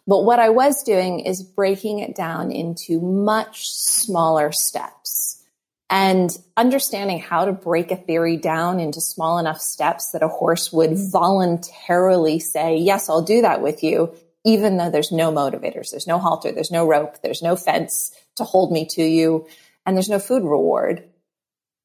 But 0.07 0.23
what 0.23 0.39
I 0.39 0.49
was 0.49 0.83
doing 0.83 1.21
is 1.21 1.43
breaking 1.43 1.99
it 1.99 2.15
down 2.15 2.51
into 2.51 2.99
much 2.99 3.67
smaller 3.69 4.51
steps 4.51 5.43
and 5.89 6.35
understanding 6.55 7.19
how 7.19 7.45
to 7.45 7.51
break 7.51 7.91
a 7.91 7.97
theory 7.97 8.37
down 8.37 8.79
into 8.79 9.01
small 9.01 9.37
enough 9.37 9.59
steps 9.59 10.11
that 10.11 10.23
a 10.23 10.27
horse 10.27 10.71
would 10.71 10.91
voluntarily 11.11 12.39
say, 12.39 12.77
yes, 12.77 13.09
I'll 13.09 13.21
do 13.21 13.41
that 13.41 13.61
with 13.61 13.83
you, 13.83 14.15
even 14.45 14.77
though 14.77 14.89
there's 14.89 15.11
no 15.11 15.31
motivators, 15.31 15.91
there's 15.91 16.07
no 16.07 16.17
halter, 16.17 16.51
there's 16.51 16.71
no 16.71 16.87
rope, 16.87 17.21
there's 17.21 17.41
no 17.41 17.55
fence 17.55 18.15
to 18.37 18.43
hold 18.43 18.71
me 18.71 18.87
to 18.91 19.03
you, 19.03 19.47
and 19.85 19.95
there's 19.95 20.09
no 20.09 20.19
food 20.19 20.43
reward 20.43 21.03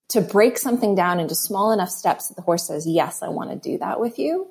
to 0.09 0.21
break 0.21 0.59
something 0.59 0.95
down 0.95 1.21
into 1.21 1.35
small 1.35 1.73
enough 1.73 1.91
steps 1.91 2.29
that 2.29 2.35
the 2.35 2.43
horse 2.43 2.67
says, 2.67 2.87
Yes, 2.87 3.23
I 3.23 3.29
want 3.29 3.51
to 3.51 3.71
do 3.71 3.79
that 3.79 4.01
with 4.01 4.19
you, 4.19 4.49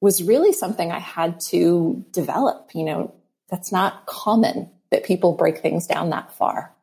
was 0.00 0.22
really 0.22 0.52
something 0.52 0.90
I 0.90 0.98
had 0.98 1.40
to 1.48 2.04
develop. 2.12 2.70
You 2.74 2.84
know, 2.84 3.14
that's 3.48 3.72
not 3.72 4.06
common 4.06 4.70
that 4.90 5.04
people 5.04 5.32
break 5.32 5.58
things 5.58 5.86
down 5.86 6.10
that 6.10 6.32
far. 6.32 6.74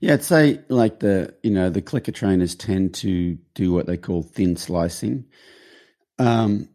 Yeah, 0.00 0.14
I'd 0.14 0.24
say 0.24 0.60
like 0.68 1.00
the 1.00 1.34
you 1.42 1.50
know 1.50 1.68
the 1.68 1.82
clicker 1.82 2.12
trainers 2.12 2.54
tend 2.54 2.94
to 2.94 3.38
do 3.54 3.72
what 3.72 3.86
they 3.86 3.98
call 3.98 4.22
thin 4.22 4.56
slicing, 4.56 5.26
um, 6.18 6.68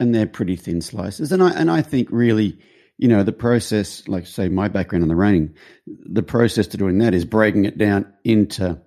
and 0.00 0.14
they're 0.14 0.26
pretty 0.26 0.56
thin 0.56 0.80
slices. 0.80 1.32
And 1.32 1.42
I 1.42 1.50
and 1.50 1.70
I 1.70 1.82
think 1.82 2.08
really 2.10 2.58
you 2.98 3.08
know, 3.08 3.22
the 3.22 3.32
process, 3.32 4.06
like 4.08 4.26
say 4.26 4.48
my 4.48 4.68
background 4.68 5.02
in 5.02 5.08
the 5.08 5.16
reining, 5.16 5.54
the 5.86 6.22
process 6.22 6.68
to 6.68 6.76
doing 6.76 6.98
that 6.98 7.14
is 7.14 7.24
breaking 7.24 7.64
it 7.64 7.78
down 7.78 8.12
into 8.24 8.80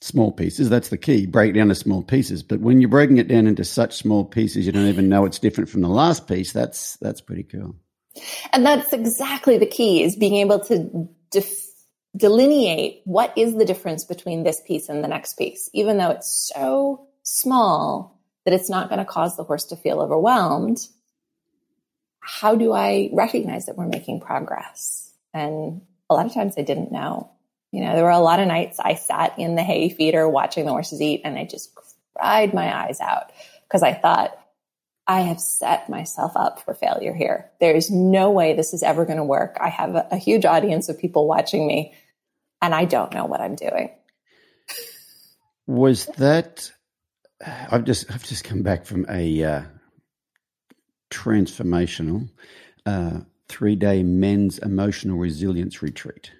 small 0.00 0.32
pieces. 0.32 0.68
That's 0.68 0.88
the 0.88 0.98
key. 0.98 1.26
Break 1.26 1.54
down 1.54 1.68
to 1.68 1.74
small 1.74 2.02
pieces. 2.02 2.42
But 2.42 2.60
when 2.60 2.80
you're 2.80 2.90
breaking 2.90 3.18
it 3.18 3.28
down 3.28 3.46
into 3.46 3.64
such 3.64 3.96
small 3.96 4.24
pieces, 4.24 4.66
you 4.66 4.72
don't 4.72 4.88
even 4.88 5.08
know 5.08 5.24
it's 5.24 5.38
different 5.38 5.70
from 5.70 5.82
the 5.82 5.88
last 5.88 6.26
piece. 6.26 6.52
That's 6.52 6.96
that's 6.96 7.20
pretty 7.20 7.44
cool. 7.44 7.76
And 8.52 8.64
that's 8.64 8.92
exactly 8.92 9.58
the 9.58 9.66
key 9.66 10.02
is 10.02 10.16
being 10.16 10.36
able 10.36 10.60
to 10.60 11.08
def- 11.30 11.66
delineate 12.16 13.00
what 13.04 13.32
is 13.36 13.54
the 13.54 13.64
difference 13.64 14.04
between 14.04 14.42
this 14.42 14.60
piece 14.66 14.88
and 14.88 15.02
the 15.02 15.08
next 15.08 15.38
piece, 15.38 15.70
even 15.72 15.96
though 15.96 16.10
it's 16.10 16.50
so 16.54 17.06
small 17.22 18.20
that 18.44 18.54
it's 18.54 18.68
not 18.68 18.88
going 18.88 18.98
to 18.98 19.04
cause 19.04 19.36
the 19.36 19.44
horse 19.44 19.64
to 19.66 19.76
feel 19.76 20.00
overwhelmed 20.00 20.78
how 22.22 22.54
do 22.54 22.72
I 22.72 23.10
recognize 23.12 23.66
that 23.66 23.76
we're 23.76 23.88
making 23.88 24.20
progress? 24.20 25.10
And 25.34 25.82
a 26.08 26.14
lot 26.14 26.26
of 26.26 26.32
times 26.32 26.54
I 26.56 26.62
didn't 26.62 26.92
know. 26.92 27.30
You 27.72 27.82
know, 27.82 27.94
there 27.94 28.04
were 28.04 28.10
a 28.10 28.20
lot 28.20 28.38
of 28.38 28.46
nights 28.46 28.78
I 28.78 28.94
sat 28.94 29.38
in 29.38 29.56
the 29.56 29.62
hay 29.62 29.88
feeder 29.88 30.28
watching 30.28 30.64
the 30.64 30.70
horses 30.70 31.00
eat 31.00 31.22
and 31.24 31.36
I 31.36 31.44
just 31.44 31.74
cried 32.14 32.54
my 32.54 32.84
eyes 32.84 33.00
out 33.00 33.32
because 33.66 33.82
I 33.82 33.92
thought, 33.92 34.38
I 35.06 35.22
have 35.22 35.40
set 35.40 35.88
myself 35.88 36.36
up 36.36 36.62
for 36.62 36.74
failure 36.74 37.12
here. 37.12 37.50
There's 37.58 37.90
no 37.90 38.30
way 38.30 38.54
this 38.54 38.72
is 38.72 38.84
ever 38.84 39.04
going 39.04 39.16
to 39.16 39.24
work. 39.24 39.56
I 39.60 39.68
have 39.68 39.96
a, 39.96 40.06
a, 40.12 40.16
huge 40.16 40.44
audience 40.44 40.88
of 40.88 40.98
people 40.98 41.26
watching 41.26 41.66
me 41.66 41.92
and 42.60 42.72
I 42.72 42.84
don't 42.84 43.12
know 43.12 43.24
what 43.24 43.40
I'm 43.40 43.56
doing. 43.56 43.90
Was 45.66 46.06
that 46.18 46.70
I've 47.44 47.84
just 47.84 48.12
I've 48.12 48.24
just 48.24 48.44
come 48.44 48.62
back 48.62 48.84
from 48.86 49.06
a 49.08 49.44
uh, 49.44 49.62
transformational 51.12 52.28
uh, 52.86 53.20
three 53.48 53.76
day 53.76 54.02
men's 54.02 54.58
emotional 54.58 55.18
resilience 55.18 55.82
retreat. 55.82 56.32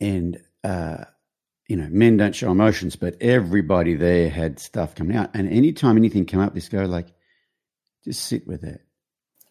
And, 0.00 0.40
uh, 0.64 1.04
you 1.68 1.76
know, 1.76 1.88
men 1.90 2.16
don't 2.16 2.34
show 2.34 2.50
emotions, 2.50 2.96
but 2.96 3.16
everybody 3.20 3.94
there 3.94 4.28
had 4.28 4.58
stuff 4.58 4.94
coming 4.94 5.16
out. 5.16 5.30
And 5.34 5.48
anytime 5.48 5.96
anything 5.96 6.24
came 6.24 6.40
up, 6.40 6.54
this 6.54 6.68
go 6.68 6.84
like, 6.86 7.08
just 8.04 8.24
sit 8.24 8.46
with 8.48 8.64
it. 8.64 8.80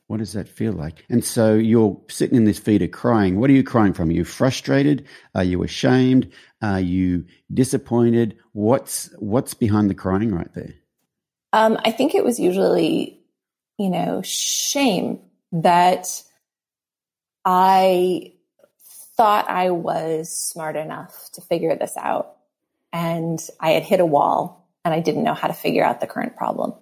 What 0.07 0.17
does 0.17 0.33
that 0.33 0.49
feel 0.49 0.73
like? 0.73 1.05
And 1.09 1.23
so 1.23 1.53
you're 1.53 1.97
sitting 2.09 2.35
in 2.35 2.43
this 2.43 2.59
feeder 2.59 2.89
crying. 2.89 3.39
What 3.39 3.49
are 3.49 3.53
you 3.53 3.63
crying 3.63 3.93
from? 3.93 4.09
Are 4.09 4.13
you 4.13 4.25
frustrated? 4.25 5.05
Are 5.35 5.43
you 5.43 5.63
ashamed? 5.63 6.29
Are 6.61 6.81
you 6.81 7.25
disappointed? 7.53 8.37
What's 8.51 9.09
what's 9.19 9.53
behind 9.53 9.89
the 9.89 9.95
crying 9.95 10.35
right 10.35 10.53
there? 10.53 10.73
Um, 11.53 11.77
I 11.85 11.91
think 11.91 12.13
it 12.13 12.25
was 12.25 12.41
usually 12.41 13.20
you 13.81 13.89
know, 13.89 14.21
shame 14.23 15.19
that 15.51 16.07
I 17.43 18.33
thought 19.17 19.49
I 19.49 19.71
was 19.71 20.29
smart 20.29 20.75
enough 20.75 21.29
to 21.33 21.41
figure 21.41 21.75
this 21.75 21.97
out. 21.97 22.37
And 22.93 23.39
I 23.59 23.71
had 23.71 23.83
hit 23.83 23.99
a 23.99 24.05
wall 24.05 24.69
and 24.85 24.93
I 24.93 24.99
didn't 24.99 25.23
know 25.23 25.33
how 25.33 25.47
to 25.47 25.53
figure 25.53 25.83
out 25.83 25.99
the 25.99 26.07
current 26.07 26.35
problem. 26.35 26.73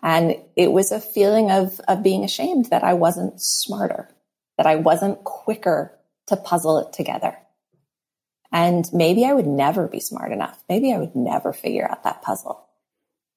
And 0.00 0.36
it 0.56 0.70
was 0.70 0.92
a 0.92 1.00
feeling 1.00 1.50
of, 1.50 1.80
of 1.88 2.02
being 2.02 2.22
ashamed 2.22 2.66
that 2.66 2.84
I 2.84 2.94
wasn't 2.94 3.40
smarter, 3.40 4.08
that 4.58 4.66
I 4.66 4.76
wasn't 4.76 5.24
quicker 5.24 5.98
to 6.28 6.36
puzzle 6.36 6.78
it 6.78 6.92
together. 6.92 7.36
And 8.52 8.88
maybe 8.92 9.24
I 9.24 9.32
would 9.32 9.46
never 9.46 9.88
be 9.88 10.00
smart 10.00 10.30
enough. 10.30 10.62
Maybe 10.68 10.92
I 10.92 10.98
would 10.98 11.16
never 11.16 11.52
figure 11.52 11.88
out 11.90 12.04
that 12.04 12.22
puzzle. 12.22 12.68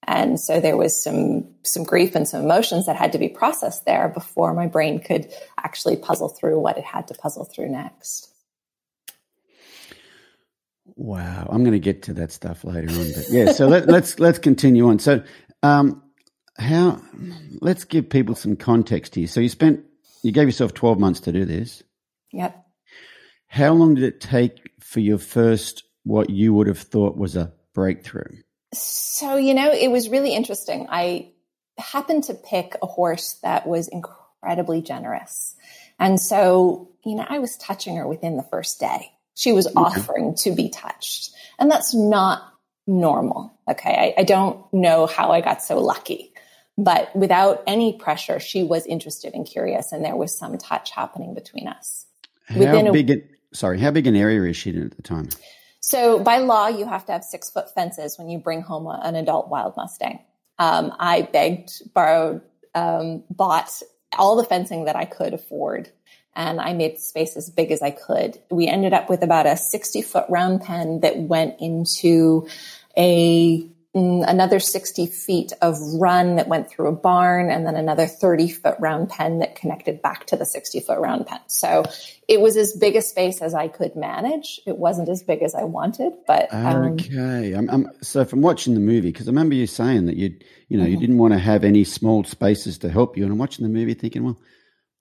And 0.08 0.40
so 0.40 0.60
there 0.60 0.78
was 0.78 1.02
some, 1.02 1.48
some 1.64 1.84
grief 1.84 2.16
and 2.16 2.28
some 2.28 2.44
emotions 2.44 2.86
that 2.86 2.96
had 2.96 3.12
to 3.14 3.18
be 3.18 3.28
processed 3.28 3.86
there 3.86 4.08
before 4.08 4.54
my 4.54 4.68
brain 4.68 5.00
could 5.00 5.32
actually 5.58 5.98
puzzle 5.98 6.30
through 6.30 6.60
what 6.60 6.78
it 6.78 6.84
had 6.84 7.08
to 7.08 7.16
puzzle 7.16 7.46
through 7.46 7.70
next. 7.70 8.32
Wow, 10.96 11.48
I'm 11.50 11.64
going 11.64 11.74
to 11.74 11.80
get 11.80 12.04
to 12.04 12.14
that 12.14 12.32
stuff 12.32 12.64
later 12.64 12.90
on, 12.90 13.12
but 13.14 13.26
yeah. 13.30 13.52
So 13.52 13.68
let, 13.68 13.84
us 13.84 13.90
let's, 13.90 14.20
let's 14.20 14.40
continue 14.40 14.88
on. 14.88 15.00
So, 15.00 15.24
um, 15.62 16.02
how? 16.58 17.02
Let's 17.60 17.84
give 17.84 18.10
people 18.10 18.36
some 18.36 18.56
context 18.56 19.16
here. 19.16 19.28
So 19.28 19.42
you 19.42 19.50
spent, 19.50 19.84
you 20.24 20.32
gave 20.32 20.48
yourself 20.48 20.74
12 20.74 21.00
months 21.00 21.20
to 21.22 21.32
do 21.34 21.44
this. 21.44 21.84
Yep. 22.32 22.66
How 23.48 23.74
long 23.74 23.96
did 23.96 24.04
it 24.06 24.22
take 24.22 24.72
for 24.80 25.00
your 25.00 25.18
first, 25.18 25.84
what 26.04 26.30
you 26.30 26.54
would 26.54 26.68
have 26.68 26.80
thought 26.80 27.18
was 27.18 27.36
a 27.36 27.52
breakthrough? 27.74 28.38
So 28.78 29.38
you 29.38 29.54
know, 29.54 29.72
it 29.72 29.90
was 29.90 30.10
really 30.10 30.34
interesting. 30.34 30.88
I 30.90 31.32
happened 31.78 32.26
to 32.26 32.34
pick 32.34 32.76
a 32.82 32.88
horse 32.88 33.40
that 33.44 33.68
was 33.68 33.88
incredibly 33.88 34.82
generous, 34.82 35.56
and 36.00 36.20
so 36.20 36.90
you 37.04 37.16
know, 37.16 37.26
I 37.28 37.40
was 37.40 37.58
touching 37.58 37.98
her 37.98 38.08
within 38.08 38.38
the 38.38 38.44
first 38.44 38.80
day 38.80 39.12
she 39.36 39.52
was 39.52 39.68
offering 39.76 40.34
to 40.36 40.52
be 40.52 40.70
touched. 40.70 41.32
And 41.60 41.70
that's 41.70 41.94
not 41.94 42.42
normal. 42.88 43.58
Okay. 43.70 44.16
I, 44.18 44.22
I, 44.22 44.24
don't 44.24 44.62
know 44.74 45.06
how 45.06 45.32
I 45.32 45.42
got 45.42 45.62
so 45.62 45.80
lucky, 45.80 46.34
but 46.78 47.14
without 47.16 47.64
any 47.68 47.98
pressure, 47.98 48.40
she 48.40 48.64
was 48.64 48.86
interested 48.86 49.34
and 49.34 49.46
curious, 49.46 49.92
and 49.92 50.04
there 50.04 50.16
was 50.16 50.38
some 50.38 50.58
touch 50.58 50.92
happening 50.92 51.34
between 51.34 51.68
us. 51.68 52.06
How 52.46 52.60
Within 52.60 52.92
big? 52.92 53.12
A, 53.12 53.16
sorry, 53.54 53.80
how 53.80 53.92
big 53.92 54.08
an 54.08 54.16
area 54.16 54.50
is 54.50 54.56
she 54.56 54.70
in 54.70 54.84
at 54.84 54.96
the 54.96 55.02
time? 55.02 55.30
So 55.86 56.18
by 56.18 56.40
law, 56.40 56.68
you 56.68 56.88
have 56.88 57.06
to 57.06 57.12
have 57.12 57.24
six 57.24 57.52
foot 57.52 57.72
fences 57.72 58.18
when 58.18 58.28
you 58.28 58.40
bring 58.40 58.64
home 58.64 58.88
a, 58.88 59.00
an 59.04 59.14
adult 59.14 59.50
wild 59.50 59.78
Mustang. 59.78 60.18
Um, 60.58 60.92
I 60.98 61.30
begged, 61.32 61.94
borrowed, 61.94 62.42
um, 62.74 63.24
bought 63.30 63.84
all 64.18 64.36
the 64.36 64.44
fencing 64.44 64.86
that 64.86 64.96
I 64.96 65.06
could 65.06 65.36
afford 65.36 65.92
and 66.36 66.60
I 66.60 66.74
made 66.74 66.96
the 66.96 67.02
space 67.02 67.38
as 67.38 67.52
big 67.52 67.72
as 67.72 67.84
I 67.84 67.92
could. 67.92 68.40
We 68.50 68.68
ended 68.68 68.94
up 68.94 69.12
with 69.12 69.22
about 69.22 69.46
a 69.46 69.56
60 69.56 70.02
foot 70.02 70.26
round 70.28 70.64
pen 70.64 71.02
that 71.02 71.20
went 71.20 71.60
into 71.60 72.48
a 72.98 73.70
another 73.96 74.60
60 74.60 75.06
feet 75.08 75.54
of 75.62 75.78
run 75.96 76.36
that 76.36 76.50
went 76.50 76.70
through 76.70 76.88
a 76.88 76.92
barn 76.92 77.50
and 77.50 77.66
then 77.66 77.76
another 77.76 78.08
30 78.08 78.50
foot 78.50 78.76
round 78.80 79.10
pen 79.10 79.40
that 79.40 79.56
connected 79.56 80.02
back 80.02 80.26
to 80.28 80.36
the 80.36 80.46
60 80.46 80.82
foot 80.82 81.00
round 81.00 81.26
pen. 81.26 81.40
So 81.48 81.86
it 82.28 82.42
was 82.42 82.58
as 82.58 82.74
big 82.74 82.98
a 82.98 83.02
space 83.02 83.42
as 83.42 83.54
I 83.54 83.70
could 83.70 83.96
manage. 83.96 84.60
It 84.68 84.78
wasn't 84.78 85.08
as 85.08 85.24
big 85.24 85.42
as 85.42 85.56
I 85.56 85.64
wanted, 85.64 86.14
but. 86.28 86.54
Um, 86.54 86.94
okay. 86.94 87.54
I'm, 87.54 87.70
I'm, 87.70 87.88
so 88.02 88.26
from 88.26 88.42
watching 88.42 88.74
the 88.74 88.82
movie, 88.82 89.12
because 89.12 89.28
I 89.28 89.32
remember 89.32 89.56
you 89.56 89.66
saying 89.66 90.08
that 90.08 90.18
you, 90.18 90.38
you 90.68 90.78
know, 90.78 90.84
mm-hmm. 90.84 90.94
you 90.94 91.00
didn't 91.00 91.18
want 91.18 91.34
to 91.34 91.40
have 91.40 91.64
any 91.64 91.86
small 91.86 92.26
spaces 92.26 92.78
to 92.80 92.90
help 92.90 93.16
you. 93.16 93.24
And 93.24 93.32
I'm 93.32 93.38
watching 93.38 93.64
the 93.64 93.74
movie 93.74 93.94
thinking, 93.94 94.26
well, 94.26 94.38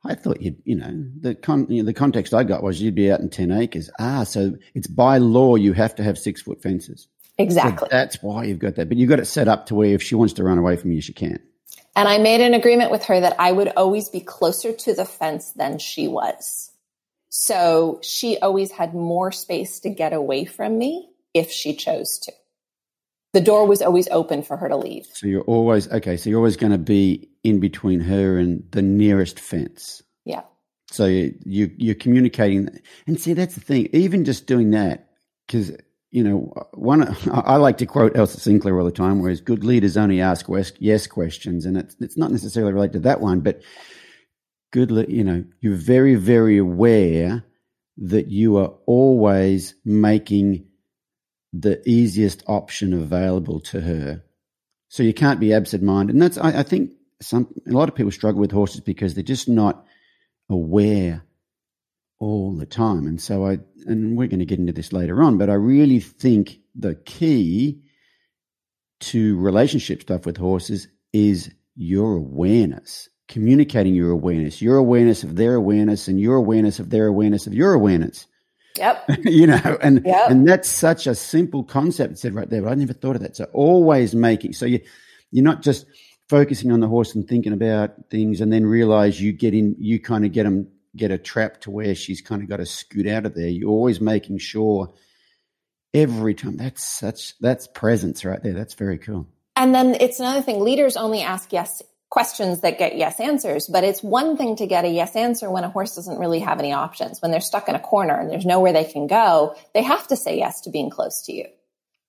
I 0.04 0.14
thought 0.14 0.40
you'd, 0.40 0.60
you 0.64 0.76
know, 0.76 1.04
the 1.20 1.34
con, 1.34 1.66
you 1.68 1.82
know, 1.82 1.86
the 1.86 1.94
context 1.94 2.32
I 2.32 2.44
got 2.44 2.62
was 2.62 2.80
you'd 2.80 2.94
be 2.94 3.10
out 3.10 3.20
in 3.20 3.30
10 3.30 3.50
acres. 3.50 3.90
Ah, 3.98 4.22
so 4.22 4.54
it's 4.74 4.86
by 4.86 5.18
law 5.18 5.56
you 5.56 5.72
have 5.72 5.96
to 5.96 6.04
have 6.04 6.16
six 6.16 6.42
foot 6.42 6.62
fences. 6.62 7.08
Exactly. 7.38 7.88
So 7.90 7.96
that's 7.96 8.22
why 8.22 8.44
you've 8.44 8.58
got 8.58 8.76
that. 8.76 8.88
But 8.88 8.96
you've 8.96 9.08
got 9.08 9.18
it 9.18 9.26
set 9.26 9.48
up 9.48 9.66
to 9.66 9.74
where 9.74 9.94
if 9.94 10.02
she 10.02 10.14
wants 10.14 10.34
to 10.34 10.44
run 10.44 10.58
away 10.58 10.76
from 10.76 10.92
you, 10.92 11.00
she 11.00 11.12
can. 11.12 11.40
And 11.96 12.08
I 12.08 12.18
made 12.18 12.40
an 12.40 12.54
agreement 12.54 12.90
with 12.90 13.04
her 13.04 13.20
that 13.20 13.36
I 13.38 13.52
would 13.52 13.72
always 13.76 14.08
be 14.08 14.20
closer 14.20 14.72
to 14.72 14.94
the 14.94 15.04
fence 15.04 15.52
than 15.52 15.78
she 15.78 16.08
was. 16.08 16.72
So 17.28 18.00
she 18.02 18.38
always 18.38 18.70
had 18.70 18.94
more 18.94 19.32
space 19.32 19.80
to 19.80 19.90
get 19.90 20.12
away 20.12 20.44
from 20.44 20.78
me 20.78 21.08
if 21.32 21.50
she 21.50 21.74
chose 21.74 22.18
to. 22.20 22.32
The 23.32 23.40
door 23.40 23.66
was 23.66 23.82
always 23.82 24.06
open 24.08 24.44
for 24.44 24.56
her 24.56 24.68
to 24.68 24.76
leave. 24.76 25.06
So 25.12 25.26
you're 25.26 25.42
always, 25.42 25.90
okay, 25.90 26.16
so 26.16 26.30
you're 26.30 26.38
always 26.38 26.56
going 26.56 26.70
to 26.70 26.78
be 26.78 27.28
in 27.42 27.58
between 27.58 27.98
her 28.00 28.38
and 28.38 28.62
the 28.70 28.82
nearest 28.82 29.40
fence. 29.40 30.02
Yeah. 30.24 30.42
So 30.90 31.06
you, 31.06 31.34
you 31.44 31.72
you're 31.76 31.96
communicating, 31.96 32.78
and 33.08 33.20
see 33.20 33.32
that's 33.32 33.56
the 33.56 33.60
thing. 33.60 33.88
Even 33.92 34.24
just 34.24 34.46
doing 34.46 34.70
that, 34.70 35.08
because 35.46 35.72
you 36.14 36.22
know, 36.22 36.52
one 36.74 37.16
I 37.32 37.56
like 37.56 37.78
to 37.78 37.86
quote 37.86 38.16
Elsa 38.16 38.38
Sinclair 38.38 38.78
all 38.78 38.84
the 38.84 38.92
time, 38.92 39.20
whereas 39.20 39.40
good 39.40 39.64
leaders 39.64 39.96
only 39.96 40.20
ask 40.20 40.46
yes 40.78 41.08
questions, 41.08 41.66
and 41.66 41.76
it's 41.76 41.96
it's 41.98 42.16
not 42.16 42.30
necessarily 42.30 42.72
related 42.72 42.92
to 42.92 42.98
that 43.00 43.20
one, 43.20 43.40
but 43.40 43.62
good, 44.72 44.90
you 45.08 45.24
know, 45.24 45.44
you're 45.60 45.74
very 45.74 46.14
very 46.14 46.56
aware 46.56 47.44
that 47.96 48.28
you 48.28 48.58
are 48.58 48.72
always 48.86 49.74
making 49.84 50.68
the 51.52 51.82
easiest 51.88 52.44
option 52.46 52.92
available 52.92 53.58
to 53.58 53.80
her. 53.80 54.22
So 54.90 55.02
you 55.02 55.14
can't 55.14 55.40
be 55.40 55.52
absent-minded, 55.52 56.14
and 56.14 56.22
that's 56.22 56.38
I, 56.38 56.60
I 56.60 56.62
think 56.62 56.92
some 57.20 57.52
a 57.66 57.72
lot 57.72 57.88
of 57.88 57.96
people 57.96 58.12
struggle 58.12 58.40
with 58.40 58.52
horses 58.52 58.82
because 58.82 59.14
they're 59.14 59.24
just 59.24 59.48
not 59.48 59.84
aware 60.48 61.24
all 62.24 62.56
the 62.56 62.66
time. 62.66 63.06
And 63.06 63.20
so 63.20 63.46
I 63.46 63.58
and 63.86 64.16
we're 64.16 64.28
going 64.28 64.40
to 64.40 64.46
get 64.46 64.58
into 64.58 64.72
this 64.72 64.94
later 64.94 65.22
on, 65.22 65.36
but 65.36 65.50
I 65.50 65.54
really 65.54 66.00
think 66.00 66.58
the 66.74 66.94
key 66.94 67.82
to 69.00 69.38
relationship 69.38 70.00
stuff 70.00 70.24
with 70.24 70.38
horses 70.38 70.88
is 71.12 71.50
your 71.76 72.16
awareness, 72.16 73.10
communicating 73.28 73.94
your 73.94 74.10
awareness, 74.10 74.62
your 74.62 74.78
awareness 74.78 75.22
of 75.22 75.36
their 75.36 75.54
awareness 75.54 76.08
and 76.08 76.18
your 76.18 76.36
awareness 76.36 76.78
of 76.78 76.88
their 76.88 77.06
awareness 77.06 77.46
of 77.46 77.52
your 77.52 77.74
awareness. 77.74 78.26
Yep. 78.78 79.04
you 79.24 79.46
know, 79.46 79.78
and 79.82 80.02
yep. 80.06 80.30
and 80.30 80.48
that's 80.48 80.68
such 80.68 81.06
a 81.06 81.14
simple 81.14 81.62
concept 81.62 82.18
said 82.18 82.34
right 82.34 82.48
there, 82.48 82.62
but 82.62 82.72
I 82.72 82.74
never 82.74 82.94
thought 82.94 83.16
of 83.16 83.22
that. 83.22 83.36
So 83.36 83.44
always 83.52 84.14
making 84.14 84.54
so 84.54 84.64
you 84.64 84.80
you're 85.30 85.44
not 85.44 85.60
just 85.60 85.84
focusing 86.30 86.72
on 86.72 86.80
the 86.80 86.88
horse 86.88 87.14
and 87.14 87.28
thinking 87.28 87.52
about 87.52 88.08
things 88.10 88.40
and 88.40 88.50
then 88.50 88.64
realize 88.64 89.20
you 89.20 89.32
get 89.32 89.52
in 89.52 89.76
you 89.78 90.00
kind 90.00 90.24
of 90.24 90.32
get 90.32 90.44
them 90.44 90.68
get 90.96 91.10
a 91.10 91.18
trap 91.18 91.60
to 91.62 91.70
where 91.70 91.94
she's 91.94 92.20
kind 92.20 92.42
of 92.42 92.48
got 92.48 92.58
to 92.58 92.66
scoot 92.66 93.06
out 93.06 93.26
of 93.26 93.34
there. 93.34 93.48
You're 93.48 93.70
always 93.70 94.00
making 94.00 94.38
sure 94.38 94.92
every 95.92 96.34
time 96.34 96.56
that's 96.56 96.84
such 96.84 97.38
that's 97.38 97.66
presence 97.66 98.24
right 98.24 98.42
there. 98.42 98.52
That's 98.52 98.74
very 98.74 98.98
cool. 98.98 99.26
And 99.56 99.74
then 99.74 99.96
it's 100.00 100.20
another 100.20 100.42
thing 100.42 100.60
leaders 100.60 100.96
only 100.96 101.22
ask 101.22 101.52
yes 101.52 101.82
questions 102.10 102.60
that 102.60 102.78
get 102.78 102.96
yes 102.96 103.18
answers 103.18 103.66
but 103.66 103.82
it's 103.82 104.00
one 104.00 104.36
thing 104.36 104.54
to 104.54 104.68
get 104.68 104.84
a 104.84 104.88
yes 104.88 105.16
answer 105.16 105.50
when 105.50 105.64
a 105.64 105.68
horse 105.68 105.96
doesn't 105.96 106.18
really 106.18 106.40
have 106.40 106.60
any 106.60 106.72
options. 106.72 107.20
When 107.20 107.30
they're 107.30 107.40
stuck 107.40 107.68
in 107.68 107.74
a 107.74 107.80
corner 107.80 108.18
and 108.18 108.30
there's 108.30 108.46
nowhere 108.46 108.72
they 108.72 108.84
can 108.84 109.06
go 109.06 109.56
they 109.74 109.82
have 109.82 110.06
to 110.08 110.16
say 110.16 110.38
yes 110.38 110.60
to 110.62 110.70
being 110.70 110.90
close 110.90 111.22
to 111.26 111.32
you. 111.32 111.46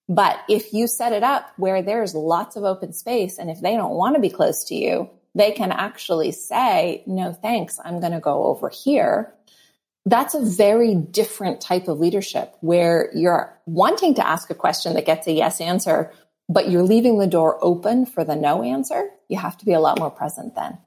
But 0.08 0.40
if 0.48 0.74
you 0.74 0.88
set 0.88 1.14
it 1.14 1.24
up 1.24 1.52
where 1.58 1.82
there's 1.82 2.14
lots 2.14 2.56
of 2.56 2.64
open 2.64 2.94
space 2.94 3.40
and 3.40 3.50
if 3.50 3.62
they 3.62 3.76
don't 3.76 3.96
want 3.96 4.16
to 4.16 4.22
be 4.22 4.30
close 4.30 4.66
to 4.66 4.76
you, 4.76 5.10
they 5.36 5.52
can 5.52 5.72
actually 5.72 6.32
say, 6.32 7.04
no, 7.06 7.34
thanks. 7.34 7.80
I'm 7.84 8.00
going 8.00 8.14
to 8.14 8.20
go 8.20 8.46
over 8.46 8.70
here. 8.70 9.34
That's 10.06 10.34
a 10.34 10.42
very 10.42 10.96
different 10.96 11.62
type 11.62 11.88
of 11.88 12.00
leadership 12.00 12.56
where 12.62 13.10
you're 13.14 13.60
wanting 13.66 14.16
to 14.16 14.26
ask 14.26 14.50
a 14.50 14.56
question 14.56 14.94
that 14.94 15.06
gets 15.06 15.28
a 15.28 15.34
yes 15.34 15.60
answer, 15.60 16.12
but 16.48 16.70
you're 16.70 16.84
leaving 16.84 17.18
the 17.18 17.28
door 17.28 17.58
open 17.62 18.06
for 18.06 18.24
the 18.24 18.36
no 18.36 18.64
answer. 18.64 19.10
You 19.28 19.38
have 19.38 19.58
to 19.58 19.66
be 19.66 19.74
a 19.74 19.80
lot 19.80 20.00
more 20.00 20.12
present 20.12 20.56
then. 20.56 20.78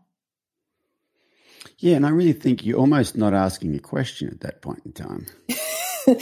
Yeah, 1.78 1.96
and 1.96 2.06
I 2.06 2.10
really 2.10 2.32
think 2.32 2.64
you're 2.64 2.78
almost 2.78 3.16
not 3.16 3.34
asking 3.34 3.74
a 3.76 3.80
question 3.80 4.28
at 4.28 4.40
that 4.40 4.62
point 4.62 4.82
in 4.84 4.92
time. 4.92 5.26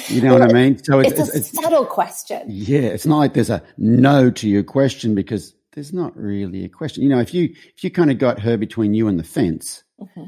You 0.09 0.21
know 0.21 0.33
what 0.33 0.43
I 0.43 0.53
mean? 0.53 0.83
So 0.83 0.99
it's, 0.99 1.13
it's 1.13 1.33
a 1.33 1.37
it's, 1.37 1.63
subtle 1.63 1.87
question. 1.87 2.43
Yeah, 2.49 2.81
it's 2.81 3.07
not 3.07 3.19
like 3.19 3.35
there's 3.35 3.51
a 3.51 3.63
no 3.79 4.31
to 4.33 4.49
your 4.49 4.65
question 4.65 5.15
because 5.15 5.55
there's 5.77 5.93
not 5.93 6.17
really 6.17 6.65
a 6.65 6.69
question. 6.69 7.05
You 7.05 7.11
know, 7.11 7.21
if 7.21 7.33
you 7.33 7.55
if 7.77 7.85
you 7.85 7.91
kind 7.91 8.11
of 8.11 8.19
got 8.19 8.41
her 8.41 8.57
between 8.57 8.95
you 8.95 9.07
and 9.07 9.19
the 9.19 9.25
fence, 9.25 9.85
mm-hmm. 10.01 10.25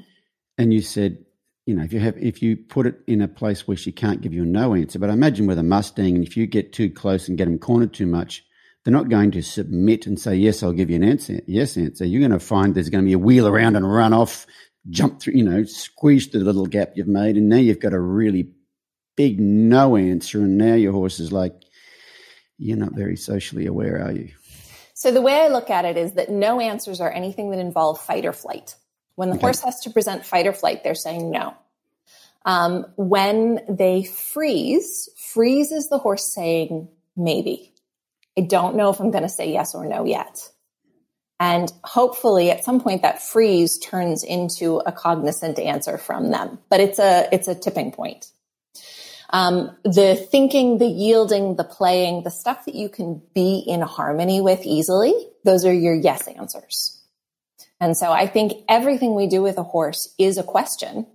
and 0.59 0.73
you 0.73 0.83
said, 0.83 1.25
you 1.67 1.75
know, 1.75 1.83
if 1.83 1.93
you 1.93 2.01
have 2.01 2.19
if 2.19 2.43
you 2.43 2.57
put 2.57 2.87
it 2.87 3.01
in 3.07 3.23
a 3.23 3.29
place 3.29 3.67
where 3.67 3.77
she 3.77 3.91
can't 3.91 4.21
give 4.21 4.35
you 4.35 4.43
a 4.43 4.47
no 4.47 4.75
answer, 4.75 4.99
but 4.99 5.11
I 5.11 5.15
imagine 5.15 5.47
with 5.47 5.59
a 5.59 5.63
Mustang, 5.63 6.15
and 6.15 6.25
if 6.25 6.37
you 6.37 6.47
get 6.47 6.75
too 6.75 6.91
close 6.91 7.29
and 7.29 7.39
get 7.39 7.47
them 7.47 7.59
cornered 7.59 7.95
too 7.95 8.07
much, 8.07 8.45
they're 8.85 8.93
not 8.93 9.09
going 9.09 9.31
to 9.33 9.43
submit 9.43 10.07
and 10.07 10.21
say 10.21 10.37
yes, 10.37 10.63
I'll 10.63 10.73
give 10.73 10.91
you 10.91 10.97
an 10.97 11.05
answer, 11.05 11.41
yes 11.47 11.79
answer. 11.79 12.05
You're 12.05 12.21
going 12.21 12.39
to 12.39 12.47
find 12.47 12.75
there's 12.75 12.91
going 12.91 13.03
to 13.03 13.09
be 13.09 13.15
a 13.15 13.19
wheel 13.19 13.49
around 13.49 13.75
and 13.75 13.91
run 13.91 14.13
off, 14.13 14.47
jump 14.91 15.19
through, 15.19 15.35
you 15.35 15.45
know, 15.45 15.65
squeeze 15.65 16.29
the 16.29 16.41
little 16.41 16.67
gap 16.67 16.93
you've 16.95 17.09
made, 17.09 17.39
and 17.39 17.49
now 17.49 17.57
you've 17.57 17.81
got 17.81 17.95
a 17.95 18.01
really 18.01 18.53
big 19.17 19.41
no 19.41 19.97
answer. 19.97 20.41
And 20.41 20.59
now 20.59 20.75
your 20.75 20.93
horse 20.93 21.21
is 21.21 21.33
like, 21.33 21.55
you're 22.59 22.77
not 22.77 22.93
very 22.93 23.17
socially 23.17 23.65
aware, 23.65 24.05
are 24.05 24.13
you? 24.13 24.31
So 24.99 25.13
the 25.13 25.23
way 25.23 25.41
I 25.41 25.47
look 25.47 25.71
at 25.71 25.85
it 25.85 25.97
is 25.97 26.15
that 26.15 26.29
no 26.29 26.59
answers 26.59 27.01
are 27.01 27.09
anything 27.09 27.53
that 27.53 27.61
involve 27.61 28.01
fight 28.01 28.27
or 28.27 28.33
flight. 28.33 28.75
When 29.15 29.29
the 29.29 29.37
okay. 29.37 29.43
horse 29.43 29.61
has 29.61 29.79
to 29.83 29.91
present 29.91 30.27
fight 30.27 30.49
or 30.49 30.53
flight, 30.53 30.83
they're 30.83 30.97
saying 30.97 31.31
no. 31.31 31.55
Um, 32.45 32.85
when 32.97 33.61
they 33.69 34.03
freeze, 34.03 35.09
freeze 35.17 35.71
is 35.71 35.89
the 35.89 35.99
horse 35.99 36.35
saying 36.35 36.89
maybe. 37.17 37.73
I 38.37 38.41
don't 38.41 38.75
know 38.75 38.91
if 38.91 38.99
I'm 38.99 39.13
going 39.13 39.23
to 39.23 39.29
say 39.29 39.53
yes 39.53 39.73
or 39.73 39.87
no 39.87 40.05
yet. 40.05 40.37
And 41.39 41.73
hopefully 41.85 42.51
at 42.51 42.65
some 42.65 42.81
point 42.81 43.03
that 43.03 43.23
freeze 43.23 43.79
turns 43.79 44.25
into 44.25 44.79
a 44.79 44.91
cognizant 44.91 45.61
answer 45.61 45.97
from 45.97 46.33
them. 46.33 46.59
But 46.69 46.81
it's 46.81 46.99
a, 46.99 47.29
it's 47.31 47.47
a 47.47 47.55
tipping 47.55 47.93
point. 47.93 48.33
Um, 49.31 49.77
the 49.85 50.15
thinking, 50.17 50.79
the 50.79 50.87
yielding, 50.87 51.57
the 51.57 51.65
playing, 51.65 52.23
the 52.23 52.31
stuff 52.31 52.65
that 52.65 52.75
you 52.75 52.89
can 52.89 53.23
be 53.35 53.59
in 53.59 53.83
harmony 53.83 54.41
with 54.41 54.65
easily, 54.65 55.13
those 55.45 55.65
are 55.65 55.73
your 55.73 55.95
yes 55.95 56.27
answers. 56.29 57.01
And 57.81 57.97
so 57.97 58.11
I 58.11 58.27
think 58.27 58.65
everything 58.69 59.15
we 59.15 59.27
do 59.27 59.43
with 59.43 59.59
a 59.59 59.63
horse 59.63 60.15
is 60.19 60.39
a 60.39 60.43
question. 60.43 61.07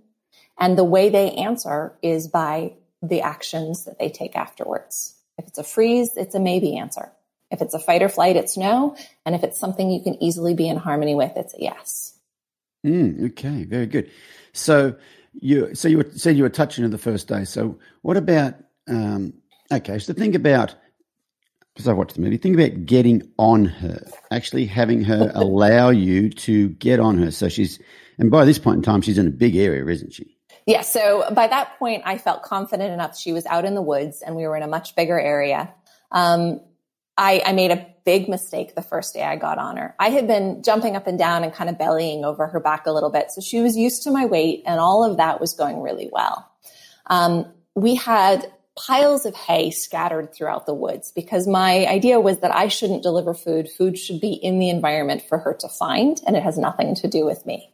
And 0.58 0.78
the 0.78 0.84
way 0.84 1.08
they 1.10 1.32
answer 1.32 1.98
is 2.02 2.28
by 2.28 2.74
the 3.02 3.22
actions 3.22 3.84
that 3.84 3.98
they 3.98 4.08
take 4.08 4.36
afterwards. 4.36 5.16
If 5.36 5.48
it's 5.48 5.58
a 5.58 5.64
freeze, 5.64 6.16
it's 6.16 6.34
a 6.34 6.40
maybe 6.40 6.76
answer. 6.76 7.12
If 7.50 7.60
it's 7.60 7.74
a 7.74 7.78
fight 7.78 8.02
or 8.02 8.08
flight, 8.08 8.36
it's 8.36 8.56
no. 8.56 8.96
And 9.26 9.34
if 9.34 9.42
it's 9.42 9.58
something 9.58 9.90
you 9.90 10.02
can 10.02 10.22
easily 10.22 10.54
be 10.54 10.68
in 10.68 10.76
harmony 10.76 11.14
with, 11.14 11.32
it's 11.36 11.54
a 11.54 11.60
yes. 11.60 12.14
Mm, 12.86 13.30
okay, 13.30 13.64
very 13.64 13.86
good. 13.86 14.10
So 14.52 14.96
you 15.40 15.74
so 15.74 15.88
you 15.88 15.98
were, 15.98 16.10
said 16.14 16.36
you 16.36 16.42
were 16.42 16.48
touching 16.48 16.82
her 16.84 16.88
the 16.88 16.98
first 16.98 17.28
day. 17.28 17.44
So 17.44 17.78
what 18.02 18.16
about 18.16 18.54
um, 18.88 19.34
okay? 19.72 19.98
So 19.98 20.12
think 20.12 20.34
about 20.34 20.74
because 21.74 21.88
I 21.88 21.92
watched 21.92 22.14
the 22.14 22.20
movie. 22.20 22.36
Think 22.36 22.54
about 22.54 22.86
getting 22.86 23.22
on 23.36 23.64
her, 23.64 24.06
actually 24.30 24.66
having 24.66 25.02
her 25.04 25.32
allow 25.34 25.90
you 25.90 26.30
to 26.30 26.68
get 26.70 27.00
on 27.00 27.18
her. 27.18 27.30
So 27.30 27.48
she's 27.48 27.78
and 28.18 28.30
by 28.30 28.44
this 28.44 28.58
point 28.58 28.76
in 28.76 28.82
time, 28.82 29.02
she's 29.02 29.18
in 29.18 29.26
a 29.26 29.30
big 29.30 29.56
area, 29.56 29.84
isn't 29.86 30.12
she? 30.12 30.36
Yeah. 30.66 30.82
So 30.82 31.28
by 31.34 31.46
that 31.48 31.78
point, 31.78 32.02
I 32.06 32.16
felt 32.16 32.42
confident 32.42 32.92
enough. 32.92 33.18
She 33.18 33.32
was 33.32 33.44
out 33.46 33.64
in 33.64 33.74
the 33.74 33.82
woods, 33.82 34.22
and 34.22 34.36
we 34.36 34.46
were 34.46 34.56
in 34.56 34.62
a 34.62 34.68
much 34.68 34.94
bigger 34.96 35.18
area. 35.18 35.74
Um, 36.10 36.60
I, 37.16 37.42
I 37.44 37.52
made 37.52 37.70
a 37.70 37.86
big 38.04 38.28
mistake 38.28 38.74
the 38.74 38.82
first 38.82 39.14
day 39.14 39.22
I 39.22 39.36
got 39.36 39.58
on 39.58 39.76
her. 39.76 39.94
I 39.98 40.10
had 40.10 40.26
been 40.26 40.62
jumping 40.62 40.96
up 40.96 41.06
and 41.06 41.18
down 41.18 41.44
and 41.44 41.52
kind 41.52 41.70
of 41.70 41.78
bellying 41.78 42.24
over 42.24 42.46
her 42.46 42.60
back 42.60 42.86
a 42.86 42.92
little 42.92 43.10
bit. 43.10 43.30
So 43.30 43.40
she 43.40 43.60
was 43.60 43.76
used 43.76 44.02
to 44.02 44.10
my 44.10 44.26
weight 44.26 44.62
and 44.66 44.80
all 44.80 45.04
of 45.04 45.16
that 45.16 45.40
was 45.40 45.54
going 45.54 45.80
really 45.80 46.08
well. 46.12 46.50
Um, 47.06 47.52
we 47.74 47.94
had 47.94 48.50
piles 48.76 49.24
of 49.24 49.34
hay 49.34 49.70
scattered 49.70 50.34
throughout 50.34 50.66
the 50.66 50.74
woods 50.74 51.12
because 51.12 51.46
my 51.46 51.86
idea 51.86 52.20
was 52.20 52.40
that 52.40 52.54
I 52.54 52.68
shouldn't 52.68 53.02
deliver 53.02 53.32
food. 53.32 53.70
Food 53.70 53.96
should 53.96 54.20
be 54.20 54.32
in 54.32 54.58
the 54.58 54.68
environment 54.68 55.22
for 55.22 55.38
her 55.38 55.54
to 55.60 55.68
find 55.68 56.20
and 56.26 56.36
it 56.36 56.42
has 56.42 56.58
nothing 56.58 56.94
to 56.96 57.08
do 57.08 57.24
with 57.24 57.46
me. 57.46 57.72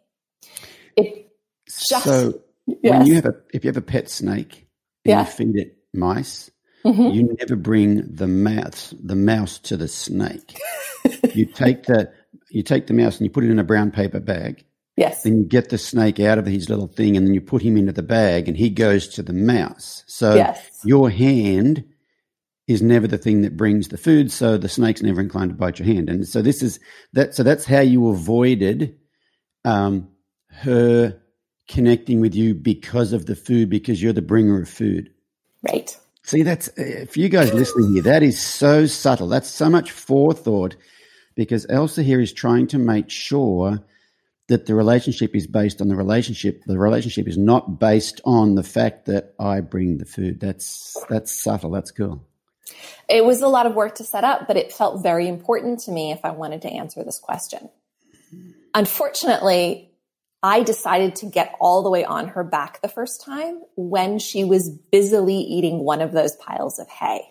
It 0.97 1.33
just, 1.67 2.05
so 2.05 2.41
yes. 2.67 2.79
when 2.83 3.07
you 3.07 3.15
have 3.15 3.27
a, 3.27 3.35
if 3.53 3.65
you 3.65 3.69
have 3.69 3.77
a 3.77 3.83
pet 3.83 4.11
snake 4.11 4.67
and 5.05 5.11
yeah. 5.11 5.21
you 5.21 5.27
feed 5.27 5.57
it 5.57 5.79
mice, 5.95 6.51
Mm-hmm. 6.85 7.15
You 7.15 7.37
never 7.39 7.57
bring 7.57 8.15
the 8.15 8.27
mouse 8.27 8.95
the 9.03 9.17
mouse 9.17 9.59
to 9.61 9.77
the 9.77 9.89
snake. 9.89 10.59
you 11.35 11.47
take 11.47 11.85
the 11.85 12.13
you 12.51 12.63
take 12.63 12.87
the 12.87 12.95
mouse 12.95 13.19
and 13.19 13.27
you 13.27 13.31
put 13.31 13.45
it 13.45 13.51
in 13.51 13.59
a 13.59 13.65
brown 13.65 13.91
paper 13.91 14.21
bag. 14.21 14.65
Yes. 14.97 15.23
Then 15.23 15.39
you 15.39 15.45
get 15.45 15.71
the 15.71 15.79
snake 15.79 16.21
out 16.21 16.39
of 16.39 16.47
his 16.47 16.69
little 16.69 16.89
thing 16.89 17.17
and 17.17 17.27
then 17.27 17.35
you 17.35 17.41
put 17.41 17.63
him 17.63 17.77
into 17.77 17.93
the 17.93 18.03
bag 18.03 18.49
and 18.49 18.57
he 18.57 18.71
goes 18.71 19.09
to 19.09 19.23
the 19.23 19.33
mouse. 19.33 20.05
So 20.07 20.35
yes. 20.35 20.81
your 20.85 21.11
hand 21.11 21.85
is 22.67 22.83
never 22.83 23.07
the 23.07 23.19
thing 23.19 23.43
that 23.43 23.57
brings 23.57 23.89
the 23.89 23.99
food, 23.99 24.31
so 24.31 24.57
the 24.57 24.69
snake's 24.69 25.03
never 25.03 25.21
inclined 25.21 25.51
to 25.51 25.57
bite 25.57 25.79
your 25.79 25.87
hand. 25.87 26.09
And 26.09 26.27
so 26.27 26.41
this 26.41 26.63
is 26.63 26.79
that 27.13 27.35
so 27.35 27.43
that's 27.43 27.65
how 27.65 27.81
you 27.81 28.09
avoided 28.09 28.97
um, 29.65 30.09
her 30.49 31.21
connecting 31.69 32.21
with 32.21 32.35
you 32.35 32.55
because 32.55 33.13
of 33.13 33.27
the 33.27 33.37
food, 33.37 33.71
because 33.71 34.03
you're 34.03 34.13
the 34.13 34.23
bringer 34.23 34.61
of 34.61 34.69
food. 34.69 35.11
Right. 35.63 35.97
See, 36.31 36.45
that's 36.45 36.69
for 36.69 37.19
you 37.19 37.29
guys 37.29 37.53
listening 37.53 37.93
here. 37.93 38.05
That 38.05 38.23
is 38.23 38.41
so 38.41 38.87
subtle. 38.87 39.27
That's 39.27 39.49
so 39.49 39.69
much 39.69 39.91
forethought 39.91 40.77
because 41.35 41.67
Elsa 41.69 42.05
here 42.05 42.21
is 42.21 42.33
trying 42.33 42.69
to 42.69 42.79
make 42.79 43.11
sure 43.11 43.81
that 44.47 44.67
the 44.67 44.77
relationship 44.77 45.35
is 45.35 45.49
based 45.49 45.81
on 45.81 45.89
the 45.89 45.97
relationship. 45.97 46.63
The 46.67 46.79
relationship 46.79 47.27
is 47.27 47.37
not 47.37 47.81
based 47.81 48.21
on 48.25 48.55
the 48.55 48.63
fact 48.63 49.07
that 49.07 49.35
I 49.41 49.61
bring 49.61 49.99
the 49.99 50.05
food. 50.05 50.39
That's 50.39 50.97
that's 51.09 51.33
subtle. 51.33 51.73
That's 51.73 51.91
cool. 51.91 52.25
It 53.09 53.25
was 53.25 53.43
a 53.43 53.49
lot 53.49 53.67
of 53.67 53.75
work 53.75 53.97
to 53.97 54.05
set 54.05 54.23
up, 54.23 54.47
but 54.47 54.57
it 54.57 54.73
felt 54.73 55.03
very 55.03 55.27
important 55.27 55.81
to 55.81 55.91
me 55.91 56.13
if 56.13 56.25
I 56.25 56.31
wanted 56.31 56.63
to 56.63 56.71
answer 56.71 57.03
this 57.03 57.19
question. 57.19 57.71
Unfortunately, 58.73 59.90
I 60.43 60.63
decided 60.63 61.17
to 61.17 61.27
get 61.27 61.55
all 61.61 61.83
the 61.83 61.91
way 61.91 62.05
on 62.05 62.29
her 62.29 62.43
back 62.45 62.81
the 62.81 62.89
first 62.89 63.23
time 63.23 63.61
when 63.77 64.19
she 64.19 64.45
was 64.45 64.71
busily 64.71 65.37
eating 65.37 65.81
one 65.81 66.01
of 66.01 66.13
those 66.13 66.35
piles 66.37 66.79
of 66.79 66.89
hay. 66.89 67.23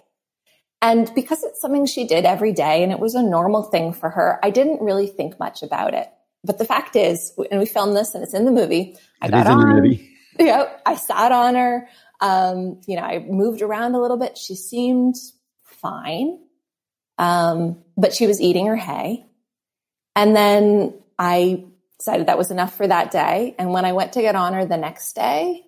And 0.81 1.11
because 1.15 1.43
it's 1.43 1.59
something 1.59 1.85
she 1.85 2.07
did 2.07 2.25
every 2.25 2.53
day 2.53 2.83
and 2.83 2.91
it 2.91 2.99
was 2.99 3.15
a 3.15 3.23
normal 3.23 3.63
thing 3.63 3.93
for 3.93 4.09
her, 4.09 4.39
I 4.43 4.51
didn't 4.51 4.81
really 4.81 5.07
think 5.07 5.39
much 5.39 5.63
about 5.63 5.93
it. 5.93 6.07
But 6.43 6.57
the 6.57 6.65
fact 6.65 6.95
is, 6.95 7.33
and 7.51 7.59
we 7.59 7.65
filmed 7.65 7.97
this 7.97 8.15
and 8.15 8.23
it's 8.23 8.33
in 8.33 8.45
the 8.45 8.51
movie, 8.51 8.95
I 9.21 9.27
it 9.27 9.31
got 9.31 9.47
on. 9.47 9.59
the 9.75 9.81
movie. 9.81 10.05
You 10.39 10.45
know, 10.45 10.69
I 10.85 10.95
sat 10.95 11.33
on 11.33 11.55
her. 11.55 11.89
Um, 12.21 12.79
you 12.87 12.95
know, 12.95 13.01
I 13.01 13.19
moved 13.19 13.61
around 13.61 13.93
a 13.93 13.99
little 13.99 14.15
bit. 14.15 14.37
She 14.37 14.55
seemed 14.55 15.15
fine. 15.65 16.39
Um, 17.17 17.83
but 17.97 18.13
she 18.13 18.25
was 18.25 18.39
eating 18.39 18.67
her 18.67 18.77
hay. 18.77 19.25
And 20.15 20.33
then 20.33 20.93
I 21.17 21.65
decided 21.99 22.27
that 22.27 22.37
was 22.37 22.49
enough 22.49 22.75
for 22.75 22.87
that 22.87 23.11
day. 23.11 23.55
And 23.59 23.71
when 23.71 23.85
I 23.85 23.91
went 23.91 24.13
to 24.13 24.21
get 24.21 24.35
on 24.35 24.53
her 24.53 24.65
the 24.65 24.77
next 24.77 25.13
day, 25.13 25.65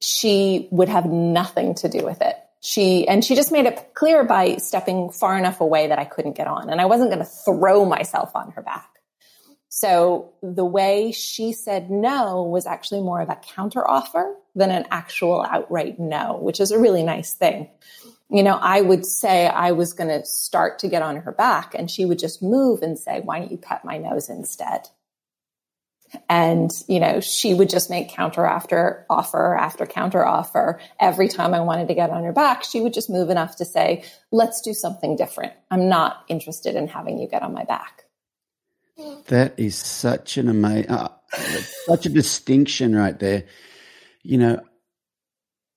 she 0.00 0.68
would 0.70 0.88
have 0.88 1.06
nothing 1.06 1.74
to 1.76 1.88
do 1.88 2.04
with 2.04 2.22
it. 2.22 2.36
She, 2.60 3.06
and 3.06 3.22
she 3.22 3.34
just 3.34 3.52
made 3.52 3.66
it 3.66 3.92
clear 3.92 4.24
by 4.24 4.56
stepping 4.56 5.10
far 5.10 5.36
enough 5.36 5.60
away 5.60 5.88
that 5.88 5.98
I 5.98 6.04
couldn't 6.04 6.36
get 6.36 6.46
on 6.46 6.70
and 6.70 6.80
I 6.80 6.86
wasn't 6.86 7.10
going 7.10 7.18
to 7.18 7.30
throw 7.30 7.84
myself 7.84 8.34
on 8.34 8.52
her 8.52 8.62
back. 8.62 8.88
So 9.68 10.32
the 10.40 10.64
way 10.64 11.10
she 11.10 11.52
said 11.52 11.90
no 11.90 12.44
was 12.44 12.64
actually 12.64 13.02
more 13.02 13.20
of 13.20 13.28
a 13.28 13.34
counter 13.34 13.86
offer 13.86 14.34
than 14.54 14.70
an 14.70 14.86
actual 14.90 15.42
outright 15.42 15.98
no, 15.98 16.38
which 16.40 16.60
is 16.60 16.70
a 16.70 16.78
really 16.78 17.02
nice 17.02 17.34
thing. 17.34 17.68
You 18.30 18.44
know, 18.44 18.54
I 18.54 18.80
would 18.80 19.04
say 19.04 19.48
I 19.48 19.72
was 19.72 19.92
going 19.92 20.08
to 20.08 20.24
start 20.24 20.78
to 20.78 20.88
get 20.88 21.02
on 21.02 21.16
her 21.16 21.32
back 21.32 21.74
and 21.74 21.90
she 21.90 22.04
would 22.04 22.20
just 22.20 22.42
move 22.42 22.82
and 22.82 22.98
say, 22.98 23.20
why 23.20 23.40
don't 23.40 23.50
you 23.50 23.58
pet 23.58 23.84
my 23.84 23.98
nose 23.98 24.30
instead? 24.30 24.88
And, 26.28 26.70
you 26.88 27.00
know, 27.00 27.20
she 27.20 27.54
would 27.54 27.68
just 27.68 27.90
make 27.90 28.08
counter 28.08 28.44
after 28.44 29.06
offer 29.08 29.56
after 29.56 29.86
counter 29.86 30.24
offer. 30.24 30.80
Every 31.00 31.28
time 31.28 31.54
I 31.54 31.60
wanted 31.60 31.88
to 31.88 31.94
get 31.94 32.10
on 32.10 32.24
her 32.24 32.32
back, 32.32 32.64
she 32.64 32.80
would 32.80 32.92
just 32.92 33.10
move 33.10 33.30
enough 33.30 33.56
to 33.56 33.64
say, 33.64 34.04
let's 34.32 34.60
do 34.60 34.74
something 34.74 35.16
different. 35.16 35.52
I'm 35.70 35.88
not 35.88 36.24
interested 36.28 36.76
in 36.76 36.88
having 36.88 37.18
you 37.18 37.28
get 37.28 37.42
on 37.42 37.52
my 37.52 37.64
back. 37.64 38.04
That 39.26 39.54
is 39.58 39.76
such 39.76 40.36
an 40.36 40.48
amazing, 40.48 40.90
uh, 40.90 41.08
such 41.86 42.06
a 42.06 42.10
distinction 42.10 42.94
right 42.94 43.18
there. 43.18 43.44
You 44.22 44.38
know, 44.38 44.60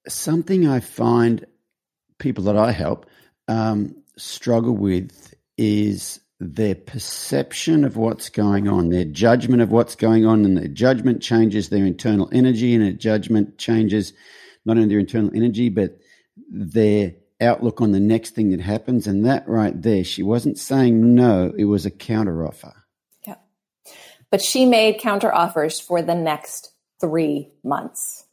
something 0.07 0.67
I 0.67 0.79
find 0.79 1.45
people 2.19 2.45
that 2.45 2.57
I 2.57 2.71
help 2.71 3.07
um, 3.47 3.95
struggle 4.17 4.75
with 4.75 5.33
is 5.57 6.19
their 6.39 6.75
perception 6.75 7.83
of 7.83 7.97
what's 7.97 8.29
going 8.29 8.67
on, 8.67 8.89
their 8.89 9.05
judgment 9.05 9.61
of 9.61 9.71
what's 9.71 9.95
going 9.95 10.25
on, 10.25 10.45
and 10.45 10.57
their 10.57 10.67
judgment 10.67 11.21
changes 11.21 11.69
their 11.69 11.85
internal 11.85 12.29
energy, 12.31 12.75
and 12.75 12.83
their 12.83 12.91
judgment 12.91 13.57
changes 13.57 14.13
not 14.65 14.77
only 14.77 14.89
their 14.89 14.99
internal 14.99 15.31
energy, 15.33 15.69
but 15.69 15.97
their 16.49 17.13
outlook 17.41 17.81
on 17.81 17.91
the 17.91 17.99
next 17.99 18.31
thing 18.31 18.51
that 18.51 18.59
happens. 18.59 19.07
And 19.07 19.25
that 19.25 19.47
right 19.47 19.79
there, 19.81 20.03
she 20.03 20.21
wasn't 20.21 20.59
saying 20.59 21.15
no, 21.15 21.53
it 21.57 21.65
was 21.65 21.85
a 21.85 21.91
counter 21.91 22.45
offer. 22.45 22.73
Yeah. 23.25 23.35
But 24.29 24.41
she 24.41 24.65
made 24.65 24.99
counter 24.99 25.33
offers 25.33 25.79
for 25.79 26.01
the 26.01 26.15
next 26.15 26.71
three 26.99 27.51
months. 27.63 28.25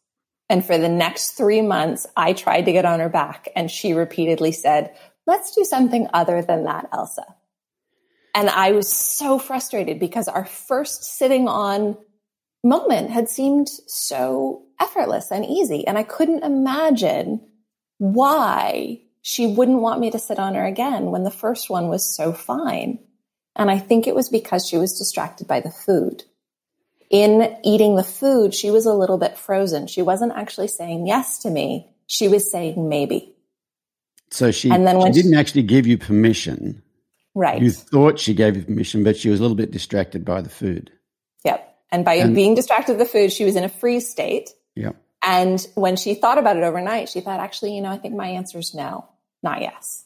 And 0.50 0.64
for 0.64 0.76
the 0.76 0.90
next 0.90 1.32
three 1.32 1.62
months, 1.62 2.06
I 2.16 2.34
tried 2.34 2.66
to 2.66 2.72
get 2.72 2.84
on 2.84 3.00
her 3.00 3.08
back, 3.08 3.48
and 3.56 3.70
she 3.70 3.94
repeatedly 3.94 4.52
said, 4.52 4.94
Let's 5.26 5.54
do 5.54 5.64
something 5.64 6.06
other 6.12 6.42
than 6.42 6.64
that, 6.64 6.90
Elsa. 6.92 7.24
And 8.34 8.50
I 8.50 8.72
was 8.72 8.92
so 8.92 9.38
frustrated 9.38 10.00
because 10.00 10.26
our 10.26 10.44
first 10.44 11.04
sitting 11.04 11.48
on 11.48 11.96
moment 12.64 13.10
had 13.10 13.28
seemed 13.28 13.68
so 13.86 14.62
effortless 14.80 15.30
and 15.30 15.44
easy. 15.44 15.86
And 15.86 15.96
I 15.96 16.02
couldn't 16.02 16.42
imagine 16.42 17.40
why 17.98 19.00
she 19.22 19.46
wouldn't 19.46 19.80
want 19.80 20.00
me 20.00 20.10
to 20.10 20.18
sit 20.18 20.38
on 20.38 20.54
her 20.54 20.66
again 20.66 21.06
when 21.06 21.22
the 21.22 21.30
first 21.30 21.70
one 21.70 21.88
was 21.88 22.14
so 22.16 22.32
fine. 22.32 22.98
And 23.54 23.70
I 23.70 23.78
think 23.78 24.06
it 24.06 24.14
was 24.14 24.28
because 24.28 24.66
she 24.66 24.78
was 24.78 24.98
distracted 24.98 25.46
by 25.46 25.60
the 25.60 25.70
food. 25.70 26.24
In 27.10 27.56
eating 27.62 27.94
the 27.94 28.02
food, 28.02 28.52
she 28.54 28.70
was 28.70 28.86
a 28.86 28.94
little 28.94 29.18
bit 29.18 29.38
frozen. 29.38 29.86
She 29.86 30.02
wasn't 30.02 30.32
actually 30.34 30.68
saying 30.68 31.06
yes 31.06 31.38
to 31.40 31.50
me. 31.50 31.88
She 32.06 32.26
was 32.26 32.50
saying 32.50 32.88
maybe. 32.88 33.32
So 34.30 34.50
she, 34.50 34.70
and 34.70 34.84
then 34.86 34.98
when 34.98 35.12
she 35.12 35.22
didn't 35.22 35.34
she, 35.34 35.38
actually 35.38 35.62
give 35.62 35.86
you 35.86 35.96
permission 35.96 36.82
Right. 37.34 37.60
You 37.60 37.70
thought 37.70 38.18
she 38.18 38.34
gave 38.34 38.56
you 38.56 38.62
permission, 38.62 39.02
but 39.02 39.16
she 39.16 39.28
was 39.28 39.40
a 39.40 39.42
little 39.42 39.56
bit 39.56 39.70
distracted 39.70 40.24
by 40.24 40.40
the 40.40 40.48
food. 40.48 40.92
Yep. 41.44 41.76
And 41.90 42.04
by 42.04 42.14
and, 42.14 42.34
being 42.34 42.54
distracted 42.54 42.92
with 42.92 43.00
the 43.00 43.12
food, 43.12 43.32
she 43.32 43.44
was 43.44 43.56
in 43.56 43.64
a 43.64 43.68
freeze 43.68 44.08
state. 44.08 44.50
Yep. 44.76 44.96
And 45.22 45.66
when 45.74 45.96
she 45.96 46.14
thought 46.14 46.38
about 46.38 46.56
it 46.56 46.62
overnight, 46.62 47.08
she 47.08 47.20
thought, 47.20 47.40
actually, 47.40 47.74
you 47.74 47.82
know, 47.82 47.90
I 47.90 47.98
think 47.98 48.14
my 48.14 48.28
answer 48.28 48.58
is 48.58 48.74
no, 48.74 49.08
not 49.42 49.62
yes. 49.62 50.04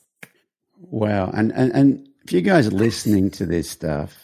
Wow. 0.80 1.30
And, 1.34 1.52
and, 1.52 1.72
and 1.72 2.08
if 2.24 2.32
you 2.32 2.40
guys 2.40 2.66
are 2.66 2.72
listening 2.72 3.30
to 3.32 3.46
this 3.46 3.68
stuff, 3.68 4.14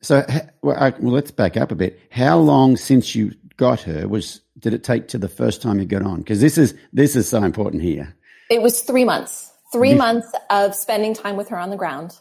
so 0.00 0.26
well, 0.62 0.76
I, 0.76 0.90
well, 0.98 1.12
let's 1.12 1.30
back 1.30 1.56
up 1.56 1.70
a 1.70 1.74
bit. 1.76 2.00
How 2.10 2.38
long 2.38 2.76
since 2.76 3.14
you 3.14 3.34
got 3.56 3.80
her 3.82 4.08
was 4.08 4.40
did 4.58 4.74
it 4.74 4.82
take 4.82 5.08
to 5.08 5.18
the 5.18 5.28
first 5.28 5.62
time 5.62 5.78
you 5.78 5.84
got 5.84 6.02
on? 6.02 6.18
Because 6.18 6.40
this 6.40 6.58
is 6.58 6.74
this 6.92 7.14
is 7.14 7.28
so 7.28 7.42
important 7.42 7.82
here. 7.82 8.16
It 8.50 8.62
was 8.62 8.82
three 8.82 9.04
months. 9.04 9.50
Three 9.72 9.94
months 9.94 10.30
of 10.50 10.74
spending 10.74 11.14
time 11.14 11.36
with 11.36 11.48
her 11.48 11.58
on 11.58 11.70
the 11.70 11.76
ground, 11.76 12.18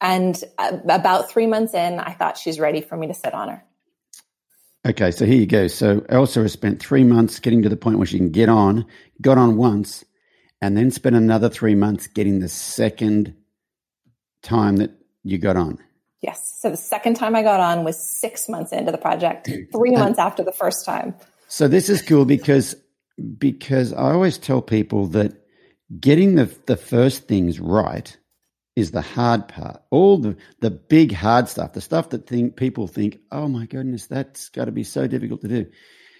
and 0.00 0.42
uh, 0.58 0.78
about 0.88 1.30
three 1.30 1.46
months 1.46 1.74
in, 1.74 1.98
I 1.98 2.12
thought 2.12 2.38
she's 2.38 2.60
ready 2.60 2.80
for 2.80 2.96
me 2.96 3.08
to 3.08 3.14
sit 3.14 3.34
on 3.34 3.48
her. 3.48 3.64
Okay, 4.86 5.10
so 5.10 5.26
here 5.26 5.36
you 5.36 5.46
go. 5.46 5.66
So 5.66 6.04
Elsa 6.08 6.40
has 6.42 6.52
spent 6.52 6.80
three 6.80 7.04
months 7.04 7.40
getting 7.40 7.62
to 7.62 7.68
the 7.68 7.76
point 7.76 7.98
where 7.98 8.06
she 8.06 8.18
can 8.18 8.30
get 8.30 8.48
on, 8.48 8.86
got 9.20 9.36
on 9.36 9.56
once, 9.56 10.04
and 10.62 10.76
then 10.76 10.90
spent 10.90 11.16
another 11.16 11.48
three 11.48 11.74
months 11.74 12.06
getting 12.06 12.38
the 12.38 12.48
second 12.48 13.34
time 14.42 14.76
that 14.76 14.92
you 15.24 15.38
got 15.38 15.56
on. 15.56 15.78
Yes. 16.20 16.58
So 16.60 16.70
the 16.70 16.76
second 16.76 17.14
time 17.14 17.36
I 17.36 17.42
got 17.42 17.60
on 17.60 17.84
was 17.84 17.98
six 17.98 18.48
months 18.48 18.72
into 18.72 18.90
the 18.90 18.98
project, 18.98 19.48
three 19.72 19.92
months 19.92 20.18
after 20.18 20.42
the 20.42 20.52
first 20.52 20.84
time. 20.84 21.14
So 21.48 21.68
this 21.68 21.88
is 21.88 22.02
cool 22.02 22.24
because 22.24 22.74
because 23.38 23.92
I 23.92 24.12
always 24.12 24.38
tell 24.38 24.60
people 24.60 25.06
that 25.08 25.32
getting 26.00 26.34
the 26.34 26.46
the 26.66 26.76
first 26.76 27.28
things 27.28 27.60
right 27.60 28.16
is 28.78 28.92
the 28.92 29.00
hard 29.02 29.48
part. 29.48 29.82
All 29.90 30.18
the 30.18 30.36
the 30.60 30.70
big 30.70 31.12
hard 31.12 31.48
stuff, 31.48 31.72
the 31.72 31.80
stuff 31.80 32.10
that 32.10 32.28
think 32.28 32.54
people 32.56 32.86
think, 32.86 33.18
oh 33.32 33.48
my 33.48 33.66
goodness, 33.66 34.06
that's 34.06 34.50
got 34.50 34.66
to 34.66 34.72
be 34.72 34.84
so 34.84 35.08
difficult 35.08 35.40
to 35.40 35.48
do. 35.48 35.66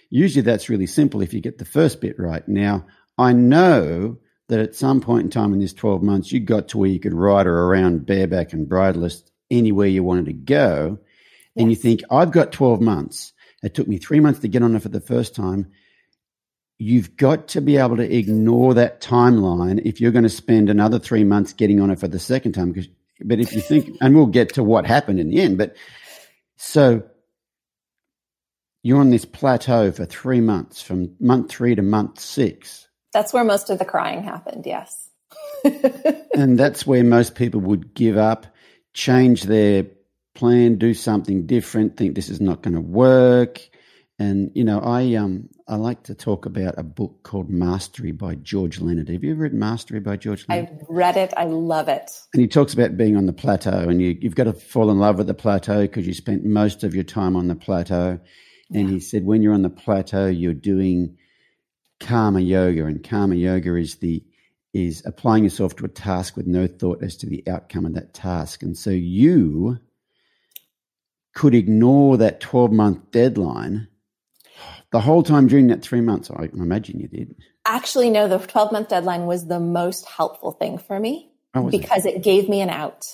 Usually 0.09 0.41
that's 0.41 0.67
really 0.67 0.87
simple 0.87 1.21
if 1.21 1.33
you 1.33 1.39
get 1.39 1.57
the 1.57 1.65
first 1.65 2.01
bit 2.01 2.19
right. 2.19 2.45
Now 2.49 2.85
I 3.17 3.31
know 3.31 4.17
that 4.49 4.59
at 4.59 4.75
some 4.75 4.99
point 4.99 5.23
in 5.23 5.29
time 5.29 5.53
in 5.53 5.59
this 5.59 5.73
12 5.73 6.03
months, 6.03 6.33
you 6.33 6.41
got 6.41 6.67
to 6.69 6.77
where 6.77 6.89
you 6.89 6.99
could 6.99 7.13
ride 7.13 7.45
her 7.45 7.65
around 7.65 8.05
bareback 8.05 8.51
and 8.51 8.67
bridleless 8.67 9.23
anywhere 9.49 9.87
you 9.87 10.03
wanted 10.03 10.25
to 10.25 10.33
go. 10.33 10.99
And 11.55 11.69
you 11.69 11.75
think, 11.75 12.01
I've 12.11 12.31
got 12.31 12.51
12 12.51 12.81
months. 12.81 13.33
It 13.63 13.73
took 13.73 13.87
me 13.87 13.97
three 13.97 14.19
months 14.19 14.39
to 14.39 14.47
get 14.47 14.63
on 14.63 14.73
her 14.73 14.79
for 14.79 14.89
the 14.89 15.01
first 15.01 15.35
time 15.35 15.71
you've 16.79 17.17
got 17.17 17.49
to 17.49 17.61
be 17.61 17.75
able 17.75 17.97
to 17.97 18.15
ignore 18.15 18.73
that 18.73 19.01
timeline 19.01 19.81
if 19.83 19.99
you're 19.99 20.11
going 20.11 20.23
to 20.23 20.29
spend 20.29 20.69
another 20.69 20.97
three 20.97 21.25
months 21.25 21.51
getting 21.51 21.81
on 21.81 21.91
it 21.91 21.99
for 21.99 22.07
the 22.07 22.17
second 22.17 22.53
time. 22.53 22.71
Because, 22.71 22.87
but 23.23 23.39
if 23.39 23.53
you 23.53 23.61
think, 23.61 23.97
and 24.01 24.15
we'll 24.15 24.25
get 24.25 24.53
to 24.53 24.63
what 24.63 24.87
happened 24.87 25.19
in 25.19 25.29
the 25.29 25.41
end, 25.41 25.57
but 25.57 25.75
so 26.55 27.03
you're 28.81 28.99
on 28.99 29.09
this 29.09 29.25
plateau 29.25 29.91
for 29.91 30.05
three 30.05 30.39
months, 30.39 30.81
from 30.81 31.15
month 31.19 31.51
three 31.51 31.75
to 31.75 31.81
month 31.81 32.19
six. 32.19 32.87
That's 33.11 33.33
where 33.33 33.43
most 33.43 33.69
of 33.69 33.77
the 33.77 33.85
crying 33.85 34.23
happened, 34.23 34.65
yes. 34.65 35.09
and 36.33 36.57
that's 36.57 36.87
where 36.87 37.03
most 37.03 37.35
people 37.35 37.59
would 37.59 37.93
give 37.93 38.17
up, 38.17 38.47
change 38.93 39.43
their 39.43 39.85
plan, 40.33 40.77
do 40.77 40.93
something 40.93 41.45
different, 41.45 41.97
think 41.97 42.15
this 42.15 42.29
is 42.29 42.39
not 42.39 42.61
going 42.61 42.75
to 42.75 42.81
work. 42.81 43.59
And 44.17 44.51
you 44.53 44.63
know, 44.63 44.79
I 44.79 45.15
um 45.15 45.49
I 45.69 45.75
like 45.75 46.01
to 46.03 46.15
talk 46.15 46.47
about 46.47 46.79
a 46.79 46.83
book 46.83 47.21
called 47.21 47.47
Mastery 47.47 48.11
by 48.11 48.33
George 48.33 48.81
Leonard. 48.81 49.07
Have 49.07 49.23
you 49.23 49.33
ever 49.33 49.43
read 49.43 49.53
Mastery 49.53 49.99
by 49.99 50.17
George 50.17 50.43
Leonard? 50.49 50.69
I've 50.71 50.85
read 50.89 51.15
it. 51.15 51.31
I 51.37 51.43
love 51.43 51.87
it. 51.87 52.09
And 52.33 52.41
he 52.41 52.47
talks 52.47 52.73
about 52.73 52.97
being 52.97 53.15
on 53.15 53.27
the 53.27 53.33
plateau, 53.33 53.87
and 53.87 54.01
you, 54.01 54.17
you've 54.19 54.33
got 54.33 54.45
to 54.45 54.53
fall 54.53 54.89
in 54.89 54.97
love 54.97 55.19
with 55.19 55.27
the 55.27 55.35
plateau 55.35 55.81
because 55.81 56.07
you 56.07 56.15
spent 56.15 56.43
most 56.43 56.83
of 56.83 56.95
your 56.95 57.03
time 57.03 57.35
on 57.35 57.47
the 57.47 57.55
plateau. 57.55 58.19
And 58.73 58.87
yeah. 58.87 58.95
he 58.95 58.99
said, 58.99 59.25
when 59.25 59.43
you're 59.43 59.53
on 59.53 59.61
the 59.61 59.69
plateau, 59.69 60.25
you're 60.25 60.55
doing 60.55 61.15
karma 61.99 62.39
yoga, 62.39 62.85
and 62.85 63.07
karma 63.07 63.35
yoga 63.35 63.75
is 63.75 63.97
the 63.97 64.23
is 64.73 65.03
applying 65.05 65.43
yourself 65.43 65.75
to 65.75 65.85
a 65.85 65.89
task 65.89 66.35
with 66.35 66.47
no 66.47 66.65
thought 66.65 67.03
as 67.03 67.15
to 67.17 67.27
the 67.27 67.43
outcome 67.47 67.85
of 67.85 67.93
that 67.93 68.13
task. 68.15 68.63
And 68.63 68.75
so 68.77 68.89
you 68.89 69.79
could 71.33 71.53
ignore 71.53 72.17
that 72.17 72.39
12 72.39 72.71
month 72.71 73.11
deadline 73.11 73.87
the 74.91 74.99
whole 74.99 75.23
time 75.23 75.47
during 75.47 75.67
that 75.67 75.81
three 75.81 76.01
months? 76.01 76.31
I 76.31 76.49
imagine 76.53 76.99
you 76.99 77.07
did. 77.07 77.35
Actually, 77.65 78.09
no, 78.09 78.27
the 78.27 78.39
12 78.39 78.71
month 78.71 78.89
deadline 78.89 79.25
was 79.25 79.47
the 79.47 79.59
most 79.59 80.05
helpful 80.05 80.51
thing 80.51 80.77
for 80.77 80.99
me 80.99 81.31
oh, 81.53 81.69
because 81.69 82.05
it? 82.05 82.15
it? 82.15 82.23
gave 82.23 82.49
me 82.49 82.61
an 82.61 82.69
out. 82.69 83.05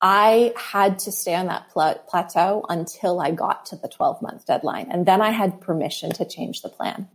I 0.00 0.52
had 0.56 0.98
to 1.00 1.12
stay 1.12 1.34
on 1.34 1.46
that 1.46 1.70
pl- 1.70 2.02
plateau 2.08 2.66
until 2.68 3.20
I 3.20 3.30
got 3.30 3.66
to 3.66 3.76
the 3.76 3.88
12 3.88 4.20
month 4.20 4.46
deadline. 4.46 4.88
And 4.90 5.06
then 5.06 5.22
I 5.22 5.30
had 5.30 5.60
permission 5.60 6.10
to 6.14 6.24
change 6.24 6.62
the 6.62 6.68
plan. 6.68 7.08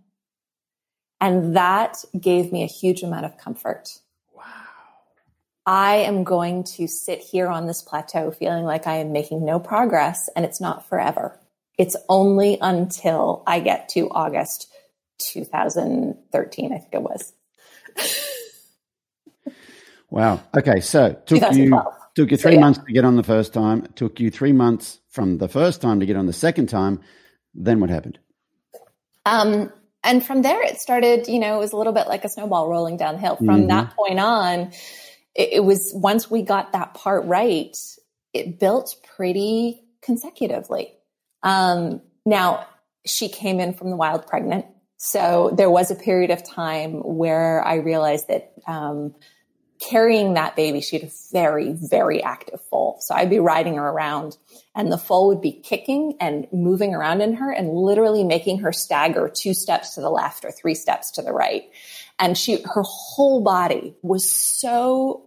And 1.19 1.55
that 1.57 2.03
gave 2.19 2.51
me 2.51 2.63
a 2.63 2.67
huge 2.67 3.03
amount 3.03 3.25
of 3.25 3.37
comfort. 3.37 3.89
Wow. 4.33 4.43
I 5.65 5.97
am 5.97 6.23
going 6.23 6.63
to 6.75 6.87
sit 6.87 7.19
here 7.19 7.47
on 7.47 7.67
this 7.67 7.81
plateau 7.81 8.31
feeling 8.31 8.63
like 8.63 8.87
I 8.87 8.97
am 8.97 9.11
making 9.11 9.43
no 9.43 9.59
progress 9.59 10.29
and 10.35 10.45
it's 10.45 10.61
not 10.61 10.87
forever. 10.87 11.39
It's 11.77 11.95
only 12.09 12.57
until 12.59 13.43
I 13.45 13.59
get 13.59 13.89
to 13.89 14.09
August 14.09 14.67
2013, 15.19 16.73
I 16.73 16.77
think 16.77 16.93
it 16.93 17.01
was. 17.01 17.33
wow. 20.09 20.41
Okay. 20.55 20.79
So 20.79 21.13
took 21.25 21.53
you 21.53 21.81
took 22.15 22.31
you 22.31 22.37
three 22.37 22.53
so, 22.53 22.55
yeah. 22.55 22.59
months 22.59 22.79
to 22.79 22.91
get 22.91 23.05
on 23.05 23.15
the 23.15 23.23
first 23.23 23.53
time. 23.53 23.85
It 23.85 23.95
took 23.95 24.19
you 24.19 24.31
three 24.31 24.53
months 24.53 24.99
from 25.09 25.37
the 25.37 25.47
first 25.47 25.81
time 25.81 25.99
to 25.99 26.05
get 26.05 26.15
on 26.15 26.25
the 26.25 26.33
second 26.33 26.67
time. 26.67 27.01
Then 27.53 27.79
what 27.79 27.89
happened? 27.89 28.19
Um, 29.25 29.71
and 30.03 30.25
from 30.25 30.41
there, 30.41 30.63
it 30.63 30.79
started. 30.79 31.27
You 31.27 31.39
know, 31.39 31.55
it 31.55 31.59
was 31.59 31.73
a 31.73 31.77
little 31.77 31.93
bit 31.93 32.07
like 32.07 32.23
a 32.23 32.29
snowball 32.29 32.69
rolling 32.69 32.97
downhill. 32.97 33.35
From 33.35 33.47
mm-hmm. 33.47 33.67
that 33.67 33.95
point 33.95 34.19
on, 34.19 34.71
it, 35.35 35.49
it 35.53 35.63
was 35.63 35.91
once 35.93 36.29
we 36.29 36.41
got 36.41 36.73
that 36.73 36.93
part 36.93 37.25
right, 37.25 37.75
it 38.33 38.59
built 38.59 38.95
pretty 39.15 39.83
consecutively. 40.01 40.96
Um, 41.47 42.01
now, 42.25 42.67
she 43.05 43.29
came 43.29 43.61
in 43.61 43.73
from 43.73 43.89
the 43.89 43.95
wild 43.95 44.27
pregnant. 44.27 44.65
So 44.97 45.53
there 45.55 45.69
was 45.69 45.91
a 45.91 45.95
period 45.95 46.29
of 46.29 46.43
time 46.43 46.95
where 46.95 47.65
I 47.65 47.75
realized 47.75 48.27
that 48.27 48.51
um, 48.67 49.15
carrying 49.79 50.33
that 50.33 50.57
baby, 50.57 50.81
she 50.81 50.99
had 50.99 51.09
a 51.09 51.13
very, 51.31 51.71
very 51.71 52.21
active 52.21 52.59
foal. 52.69 52.97
So 52.99 53.15
I'd 53.15 53.29
be 53.29 53.39
riding 53.39 53.75
her 53.75 53.87
around 53.87 54.35
and 54.75 54.91
the 54.91 54.97
foal 54.97 55.29
would 55.29 55.41
be 55.41 55.53
kicking 55.53 56.17
and 56.19 56.47
moving 56.51 56.93
around 56.93 57.21
in 57.21 57.35
her 57.35 57.49
and 57.49 57.69
literally 57.69 58.25
making 58.25 58.59
her 58.59 58.73
stagger 58.73 59.31
two 59.33 59.53
steps 59.53 59.95
to 59.95 60.01
the 60.01 60.09
left 60.09 60.43
or 60.43 60.51
three 60.51 60.75
steps 60.75 61.11
to 61.11 61.21
the 61.21 61.31
right. 61.31 61.63
And 62.19 62.37
she, 62.37 62.61
her 62.63 62.83
whole 62.83 63.41
body 63.41 63.95
was 64.01 64.29
so 64.29 65.26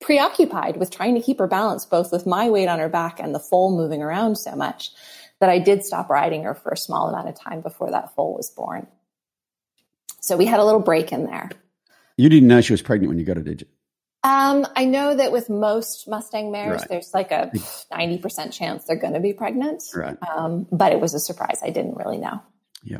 preoccupied 0.00 0.76
with 0.76 0.90
trying 0.90 1.14
to 1.14 1.20
keep 1.20 1.38
her 1.38 1.46
balance, 1.46 1.84
both 1.86 2.10
with 2.12 2.26
my 2.26 2.50
weight 2.50 2.68
on 2.68 2.78
her 2.78 2.88
back 2.88 3.20
and 3.20 3.34
the 3.34 3.40
foal 3.40 3.76
moving 3.76 4.02
around 4.02 4.36
so 4.36 4.56
much 4.56 4.90
that 5.40 5.50
I 5.50 5.58
did 5.58 5.84
stop 5.84 6.10
riding 6.10 6.44
her 6.44 6.54
for 6.54 6.70
a 6.70 6.76
small 6.76 7.08
amount 7.08 7.28
of 7.28 7.34
time 7.34 7.60
before 7.60 7.90
that 7.90 8.14
foal 8.14 8.34
was 8.34 8.50
born. 8.50 8.86
So 10.20 10.36
we 10.36 10.46
had 10.46 10.60
a 10.60 10.64
little 10.64 10.80
break 10.80 11.12
in 11.12 11.26
there. 11.26 11.50
You 12.16 12.28
didn't 12.28 12.48
know 12.48 12.60
she 12.60 12.72
was 12.72 12.82
pregnant 12.82 13.08
when 13.08 13.18
you 13.18 13.24
got 13.24 13.36
her, 13.36 13.42
did 13.42 13.62
you? 13.62 13.66
Um, 14.22 14.66
I 14.76 14.84
know 14.84 15.14
that 15.14 15.32
with 15.32 15.48
most 15.48 16.06
Mustang 16.06 16.52
mares, 16.52 16.80
right. 16.80 16.88
there's 16.90 17.14
like 17.14 17.30
a 17.30 17.50
90% 17.90 18.52
chance 18.52 18.84
they're 18.84 18.96
going 18.96 19.14
to 19.14 19.20
be 19.20 19.32
pregnant. 19.32 19.82
Right. 19.94 20.16
Um, 20.22 20.66
but 20.70 20.92
it 20.92 21.00
was 21.00 21.14
a 21.14 21.20
surprise. 21.20 21.60
I 21.62 21.70
didn't 21.70 21.96
really 21.96 22.18
know. 22.18 22.42
Yeah. 22.82 22.98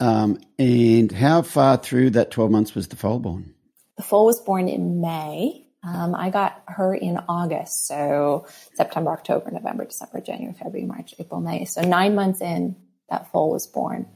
Um, 0.00 0.40
and 0.58 1.12
how 1.12 1.42
far 1.42 1.76
through 1.76 2.10
that 2.10 2.32
12 2.32 2.50
months 2.50 2.74
was 2.74 2.88
the 2.88 2.96
foal 2.96 3.20
born? 3.20 3.54
The 3.96 4.02
foal 4.02 4.26
was 4.26 4.40
born 4.40 4.68
in 4.68 5.00
May. 5.00 5.65
Um, 5.86 6.16
I 6.16 6.30
got 6.30 6.62
her 6.66 6.94
in 6.94 7.20
August. 7.28 7.86
So 7.86 8.46
September, 8.74 9.12
October, 9.12 9.52
November, 9.52 9.84
December, 9.84 10.20
January, 10.20 10.54
February, 10.54 10.84
March, 10.84 11.14
April, 11.20 11.40
May. 11.40 11.64
So 11.64 11.82
nine 11.82 12.16
months 12.16 12.40
in, 12.40 12.74
that 13.08 13.30
foal 13.30 13.52
was 13.52 13.68
born. 13.68 14.06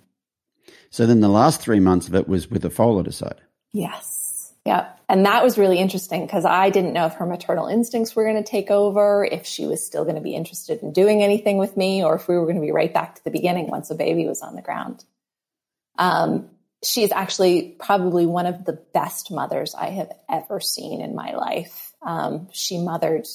So 0.91 1.07
then 1.07 1.21
the 1.21 1.29
last 1.29 1.61
three 1.61 1.79
months 1.79 2.09
of 2.09 2.15
it 2.17 2.29
was 2.29 2.51
with 2.51 2.63
the 2.63 2.71
foal 2.71 2.99
at 2.99 3.13
side. 3.15 3.41
Yes. 3.73 4.53
Yeah. 4.67 4.89
And 5.09 5.25
that 5.27 5.45
was 5.45 5.59
really 5.59 5.79
interesting 5.79 6.27
because 6.27 6.45
I 6.45 6.71
didn't 6.71 6.93
know 6.93 7.07
if 7.07 7.15
her 7.15 7.27
maternal 7.27 7.69
instincts 7.69 8.17
were 8.17 8.25
going 8.25 8.43
to 8.43 8.49
take 8.49 8.71
over, 8.71 9.25
if 9.25 9.47
she 9.47 9.67
was 9.67 9.85
still 9.85 10.03
going 10.03 10.17
to 10.17 10.21
be 10.21 10.35
interested 10.35 10.83
in 10.83 10.93
doing 10.93 11.23
anything 11.23 11.57
with 11.57 11.77
me, 11.77 12.03
or 12.03 12.17
if 12.17 12.27
we 12.27 12.37
were 12.37 12.45
going 12.45 12.57
to 12.57 12.63
be 12.63 12.73
right 12.73 12.93
back 12.93 13.15
to 13.15 13.25
the 13.25 13.31
beginning 13.31 13.69
once 13.69 13.89
the 13.89 13.95
baby 13.95 14.27
was 14.27 14.43
on 14.43 14.57
the 14.57 14.63
ground. 14.63 15.05
Um, 15.99 16.51
she's 16.83 17.13
actually 17.13 17.77
probably 17.79 18.27
one 18.27 18.47
of 18.47 18.65
the 18.65 18.73
best 18.95 19.31
mothers 19.31 19.75
I 19.75 19.91
have 19.91 20.11
ever 20.29 20.61
seen 20.61 21.01
in 21.01 21.15
my 21.15 21.35
life. 21.35 21.93
Um, 22.03 22.49
she 22.53 22.79
mothered 22.79 23.27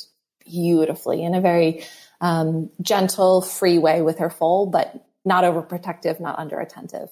beautifully 0.43 1.23
in 1.23 1.36
a 1.36 1.41
very 1.41 1.84
um, 2.21 2.69
gentle, 2.81 3.41
free 3.41 3.77
way 3.77 4.01
with 4.01 4.19
her 4.19 4.29
foal, 4.29 4.65
but 4.65 5.05
not 5.23 5.43
overprotective, 5.43 6.19
not 6.19 6.39
under 6.39 6.60
attentive. 6.60 7.10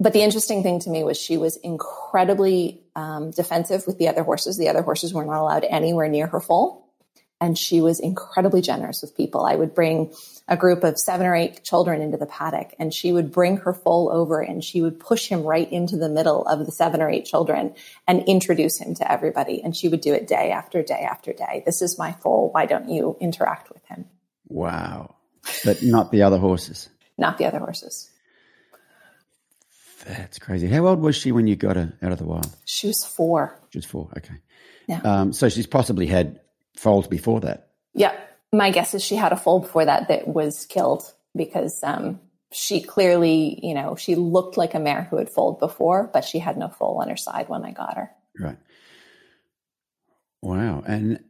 But 0.00 0.12
the 0.12 0.22
interesting 0.22 0.62
thing 0.62 0.80
to 0.80 0.90
me 0.90 1.04
was 1.04 1.18
she 1.18 1.36
was 1.36 1.56
incredibly 1.56 2.82
um, 2.96 3.30
defensive 3.30 3.86
with 3.86 3.98
the 3.98 4.08
other 4.08 4.22
horses. 4.22 4.58
The 4.58 4.68
other 4.68 4.82
horses 4.82 5.14
were 5.14 5.24
not 5.24 5.40
allowed 5.40 5.64
anywhere 5.64 6.08
near 6.08 6.26
her 6.26 6.40
foal 6.40 6.82
and 7.42 7.58
she 7.58 7.80
was 7.80 7.98
incredibly 7.98 8.62
generous 8.62 9.02
with 9.02 9.16
people. 9.16 9.44
I 9.44 9.56
would 9.56 9.74
bring 9.74 10.14
a 10.48 10.56
group 10.56 10.82
of 10.84 10.98
seven 10.98 11.26
or 11.26 11.34
eight 11.34 11.62
children 11.62 12.02
into 12.02 12.16
the 12.16 12.26
paddock 12.26 12.74
and 12.78 12.92
she 12.92 13.12
would 13.12 13.30
bring 13.30 13.58
her 13.58 13.72
foal 13.72 14.10
over 14.12 14.40
and 14.40 14.62
she 14.62 14.82
would 14.82 14.98
push 14.98 15.28
him 15.28 15.42
right 15.42 15.70
into 15.70 15.96
the 15.96 16.08
middle 16.08 16.46
of 16.46 16.66
the 16.66 16.72
seven 16.72 17.00
or 17.00 17.08
eight 17.08 17.24
children 17.24 17.74
and 18.06 18.24
introduce 18.28 18.78
him 18.80 18.94
to 18.94 19.10
everybody. 19.10 19.62
And 19.62 19.76
she 19.76 19.88
would 19.88 20.00
do 20.00 20.12
it 20.12 20.26
day 20.26 20.50
after 20.50 20.82
day 20.82 21.06
after 21.08 21.32
day. 21.32 21.62
This 21.64 21.80
is 21.80 21.98
my 21.98 22.12
foal. 22.12 22.50
Why 22.52 22.66
don't 22.66 22.88
you 22.88 23.16
interact 23.20 23.72
with 23.72 23.84
him? 23.86 24.06
Wow. 24.48 25.14
But 25.64 25.82
not 25.82 26.10
the 26.12 26.22
other 26.22 26.38
horses. 26.38 26.88
not 27.16 27.38
the 27.38 27.46
other 27.46 27.58
horses. 27.58 28.10
That's 30.06 30.38
crazy. 30.38 30.66
How 30.68 30.86
old 30.86 31.00
was 31.00 31.14
she 31.14 31.30
when 31.30 31.46
you 31.46 31.54
got 31.54 31.76
her 31.76 31.92
out 32.02 32.12
of 32.12 32.18
the 32.18 32.24
wild? 32.24 32.48
She 32.64 32.88
was 32.88 33.04
four. 33.04 33.58
She 33.70 33.78
was 33.78 33.86
four. 33.86 34.08
Okay. 34.16 34.34
Yeah. 34.88 35.00
Um, 35.04 35.32
so 35.32 35.48
she's 35.48 35.66
possibly 35.68 36.06
had 36.06 36.40
foals 36.76 37.06
before 37.06 37.40
that. 37.40 37.68
Yeah. 37.94 38.12
My 38.52 38.70
guess 38.70 38.94
is 38.94 39.02
she 39.02 39.16
had 39.16 39.32
a 39.32 39.36
foal 39.36 39.60
before 39.60 39.84
that 39.84 40.08
that 40.08 40.28
was 40.28 40.66
killed 40.66 41.10
because 41.34 41.82
um, 41.82 42.20
she 42.52 42.82
clearly, 42.82 43.58
you 43.62 43.74
know, 43.74 43.96
she 43.96 44.14
looked 44.14 44.56
like 44.56 44.74
a 44.74 44.80
mare 44.80 45.06
who 45.10 45.16
had 45.16 45.30
foaled 45.30 45.58
before, 45.58 46.10
but 46.12 46.24
she 46.24 46.38
had 46.38 46.56
no 46.56 46.68
foal 46.68 47.00
on 47.00 47.08
her 47.08 47.16
side 47.16 47.48
when 47.48 47.64
I 47.64 47.72
got 47.72 47.96
her. 47.96 48.10
Right. 48.38 48.58
Wow. 50.42 50.82
And 50.86 51.20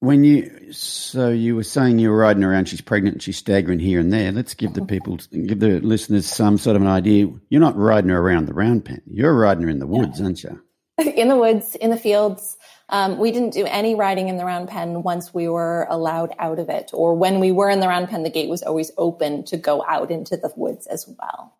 when 0.00 0.24
you, 0.24 0.72
so 0.72 1.28
you 1.28 1.54
were 1.54 1.62
saying 1.62 1.98
you 1.98 2.10
were 2.10 2.16
riding 2.16 2.42
around, 2.42 2.68
she's 2.68 2.80
pregnant, 2.80 3.22
she's 3.22 3.36
staggering 3.36 3.78
here 3.78 4.00
and 4.00 4.12
there. 4.12 4.32
Let's 4.32 4.54
give 4.54 4.74
the 4.74 4.84
people, 4.84 5.18
give 5.30 5.60
the 5.60 5.80
listeners 5.80 6.26
some 6.26 6.58
sort 6.58 6.76
of 6.76 6.82
an 6.82 6.88
idea. 6.88 7.28
You're 7.50 7.60
not 7.60 7.76
riding 7.76 8.10
her 8.10 8.18
around 8.18 8.46
the 8.46 8.54
round 8.54 8.84
pen. 8.84 9.02
You're 9.06 9.36
riding 9.36 9.62
her 9.62 9.68
in 9.68 9.78
the 9.78 9.86
woods, 9.86 10.18
yeah. 10.18 10.24
aren't 10.24 10.42
you? 10.42 10.62
in 10.98 11.28
the 11.28 11.36
woods, 11.36 11.76
in 11.76 11.90
the 11.90 11.96
fields. 11.96 12.56
Um, 12.88 13.18
we 13.18 13.30
didn't 13.30 13.54
do 13.54 13.64
any 13.64 13.94
riding 13.94 14.28
in 14.28 14.36
the 14.36 14.44
round 14.44 14.68
pen 14.68 15.02
once 15.02 15.32
we 15.32 15.48
were 15.48 15.86
allowed 15.88 16.34
out 16.38 16.58
of 16.58 16.68
it, 16.68 16.90
or 16.92 17.14
when 17.14 17.40
we 17.40 17.52
were 17.52 17.70
in 17.70 17.80
the 17.80 17.88
round 17.88 18.08
pen, 18.08 18.22
the 18.22 18.30
gate 18.30 18.50
was 18.50 18.62
always 18.62 18.90
open 18.98 19.44
to 19.44 19.56
go 19.56 19.84
out 19.86 20.10
into 20.10 20.36
the 20.36 20.52
woods 20.56 20.86
as 20.86 21.08
well. 21.08 21.56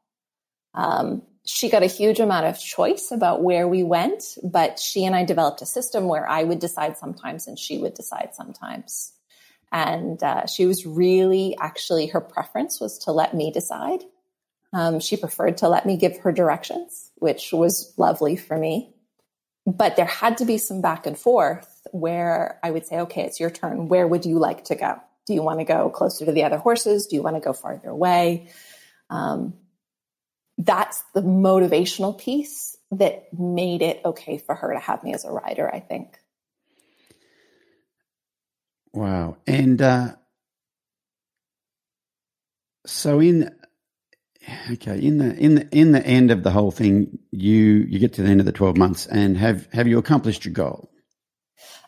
Um, 0.75 1.23
she 1.45 1.69
got 1.69 1.83
a 1.83 1.87
huge 1.87 2.21
amount 2.21 2.47
of 2.47 2.59
choice 2.59 3.11
about 3.11 3.43
where 3.43 3.67
we 3.67 3.83
went, 3.83 4.39
but 4.43 4.79
she 4.79 5.05
and 5.05 5.17
I 5.17 5.25
developed 5.25 5.63
a 5.63 5.67
system 5.67 6.07
where 6.07 6.29
I 6.29 6.45
would 6.45 6.61
decide 6.61 6.99
sometimes 6.99 7.47
and 7.47 7.59
she 7.59 7.79
would 7.79 7.95
decide 7.95 8.31
sometimes. 8.35 9.13
And 9.73 10.23
uh, 10.23 10.47
she 10.47 10.67
was 10.67 10.87
really 10.87 11.57
actually 11.59 12.09
her 12.09 12.21
preference 12.21 12.81
was 12.81 12.99
to 13.01 13.13
let 13.13 13.35
me 13.35 13.51
decide. 13.51 14.05
Um, 14.73 15.01
she 15.01 15.17
preferred 15.17 15.59
to 15.59 15.69
let 15.69 15.85
me 15.85 15.97
give 15.97 16.19
her 16.19 16.33
directions, 16.33 17.11
which 17.17 17.53
was 17.53 17.93
lovely 17.97 18.37
for 18.37 18.57
me. 18.57 18.95
But 19.65 19.97
there 19.97 20.07
had 20.07 20.39
to 20.39 20.45
be 20.45 20.59
some 20.59 20.81
back 20.81 21.07
and 21.07 21.17
forth 21.17 21.87
where 21.93 22.59
I 22.63 22.71
would 22.71 22.87
say, 22.87 23.01
okay, 23.01 23.23
it's 23.23 23.39
your 23.39 23.51
turn. 23.51 23.89
Where 23.89 24.09
would 24.09 24.27
you 24.27 24.39
like 24.39 24.65
to 24.65 24.75
go? 24.75 25.01
Do 25.27 25.35
you 25.35 25.43
want 25.43 25.61
to 25.61 25.65
go 25.65 25.89
closer 25.89 26.25
to 26.25 26.33
the 26.33 26.45
other 26.45 26.59
horses? 26.59 27.07
Do 27.07 27.17
you 27.17 27.23
want 27.23 27.37
to 27.37 27.41
go 27.41 27.53
farther 27.53 27.89
away? 27.89 28.49
Um, 29.09 29.55
that's 30.59 31.03
the 31.15 31.23
motivational 31.23 32.19
piece 32.19 32.77
that 32.91 33.33
made 33.33 33.83
it 33.83 34.01
okay 34.05 34.39
for 34.39 34.55
her 34.55 34.73
to 34.73 34.81
have 34.81 35.03
me 35.05 35.15
as 35.15 35.25
a 35.25 35.31
rider, 35.31 35.73
I 35.73 35.81
think. 35.81 36.19
Wow. 38.93 39.37
And 39.47 39.81
uh, 39.81 40.17
so 42.85 43.21
in 43.21 43.55
okay, 44.73 44.99
in 45.01 45.19
the 45.19 45.37
in 45.37 45.55
the 45.55 45.69
in 45.71 45.93
the 45.93 46.05
end 46.05 46.31
of 46.31 46.43
the 46.43 46.51
whole 46.51 46.71
thing, 46.71 47.19
you 47.31 47.87
you 47.89 47.99
get 47.99 48.15
to 48.15 48.23
the 48.23 48.29
end 48.29 48.41
of 48.41 48.47
the 48.47 48.53
12 48.53 48.77
months 48.77 49.07
and 49.07 49.37
have 49.37 49.67
have 49.73 49.87
you 49.87 49.99
accomplished 49.99 50.45
your 50.45 50.55
goal? 50.55 50.91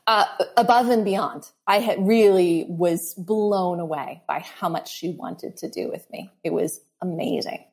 Uh, 0.07 0.27
above 0.59 0.91
and 0.91 1.05
beyond. 1.05 1.51
I 1.67 1.79
had 1.79 2.07
really 2.07 2.67
was 2.69 3.15
blown 3.15 3.81
away 3.81 4.23
by 4.29 4.41
how 4.41 4.69
much 4.69 4.93
she 4.93 5.11
wanted 5.11 5.57
to 5.59 5.71
do 5.71 5.89
with 5.89 6.07
me. 6.11 6.31
It 6.43 6.53
was 6.53 6.81
amazing. 7.01 7.65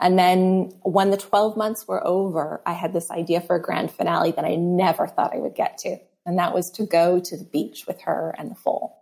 And 0.00 0.18
then 0.18 0.72
when 0.82 1.10
the 1.10 1.16
12 1.16 1.56
months 1.56 1.86
were 1.86 2.04
over, 2.04 2.60
I 2.66 2.72
had 2.72 2.92
this 2.92 3.10
idea 3.10 3.40
for 3.40 3.54
a 3.54 3.62
grand 3.62 3.92
finale 3.92 4.32
that 4.32 4.44
I 4.44 4.56
never 4.56 5.06
thought 5.06 5.34
I 5.34 5.38
would 5.38 5.54
get 5.54 5.78
to. 5.78 5.98
And 6.26 6.38
that 6.38 6.54
was 6.54 6.70
to 6.72 6.86
go 6.86 7.20
to 7.20 7.36
the 7.36 7.44
beach 7.44 7.86
with 7.86 8.00
her 8.02 8.34
and 8.36 8.50
the 8.50 8.56
foal. 8.56 8.99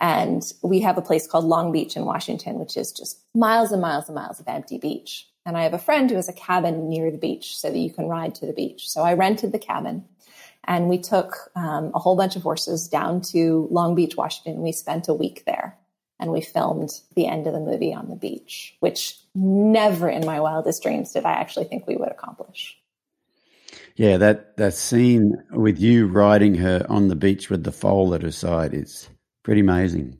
And 0.00 0.42
we 0.62 0.80
have 0.80 0.96
a 0.96 1.02
place 1.02 1.26
called 1.26 1.44
Long 1.44 1.72
Beach 1.72 1.96
in 1.96 2.04
Washington, 2.04 2.58
which 2.58 2.76
is 2.76 2.92
just 2.92 3.20
miles 3.34 3.72
and 3.72 3.82
miles 3.82 4.06
and 4.08 4.14
miles 4.14 4.38
of 4.38 4.46
empty 4.46 4.78
beach. 4.78 5.28
And 5.44 5.56
I 5.56 5.62
have 5.62 5.74
a 5.74 5.78
friend 5.78 6.08
who 6.08 6.16
has 6.16 6.28
a 6.28 6.32
cabin 6.32 6.88
near 6.88 7.10
the 7.10 7.18
beach 7.18 7.56
so 7.56 7.70
that 7.70 7.78
you 7.78 7.92
can 7.92 8.06
ride 8.06 8.34
to 8.36 8.46
the 8.46 8.52
beach. 8.52 8.88
So 8.88 9.02
I 9.02 9.14
rented 9.14 9.52
the 9.52 9.58
cabin 9.58 10.04
and 10.64 10.88
we 10.88 10.98
took 10.98 11.50
um, 11.56 11.90
a 11.94 11.98
whole 11.98 12.16
bunch 12.16 12.36
of 12.36 12.42
horses 12.42 12.86
down 12.86 13.22
to 13.22 13.66
Long 13.70 13.94
Beach, 13.94 14.16
Washington. 14.16 14.62
We 14.62 14.72
spent 14.72 15.08
a 15.08 15.14
week 15.14 15.44
there 15.46 15.78
and 16.20 16.30
we 16.30 16.42
filmed 16.42 16.90
the 17.14 17.26
end 17.26 17.46
of 17.46 17.54
the 17.54 17.60
movie 17.60 17.94
on 17.94 18.08
the 18.08 18.16
beach, 18.16 18.76
which 18.80 19.18
never 19.34 20.08
in 20.08 20.26
my 20.26 20.40
wildest 20.40 20.82
dreams 20.82 21.12
did 21.12 21.24
I 21.24 21.32
actually 21.32 21.64
think 21.64 21.86
we 21.86 21.96
would 21.96 22.10
accomplish. 22.10 22.76
Yeah, 23.96 24.16
that, 24.18 24.56
that 24.58 24.74
scene 24.74 25.42
with 25.50 25.78
you 25.78 26.06
riding 26.06 26.54
her 26.56 26.86
on 26.88 27.08
the 27.08 27.16
beach 27.16 27.50
with 27.50 27.64
the 27.64 27.72
foal 27.72 28.14
at 28.14 28.22
her 28.22 28.30
side 28.30 28.74
is 28.74 29.08
pretty 29.48 29.62
amazing. 29.62 30.18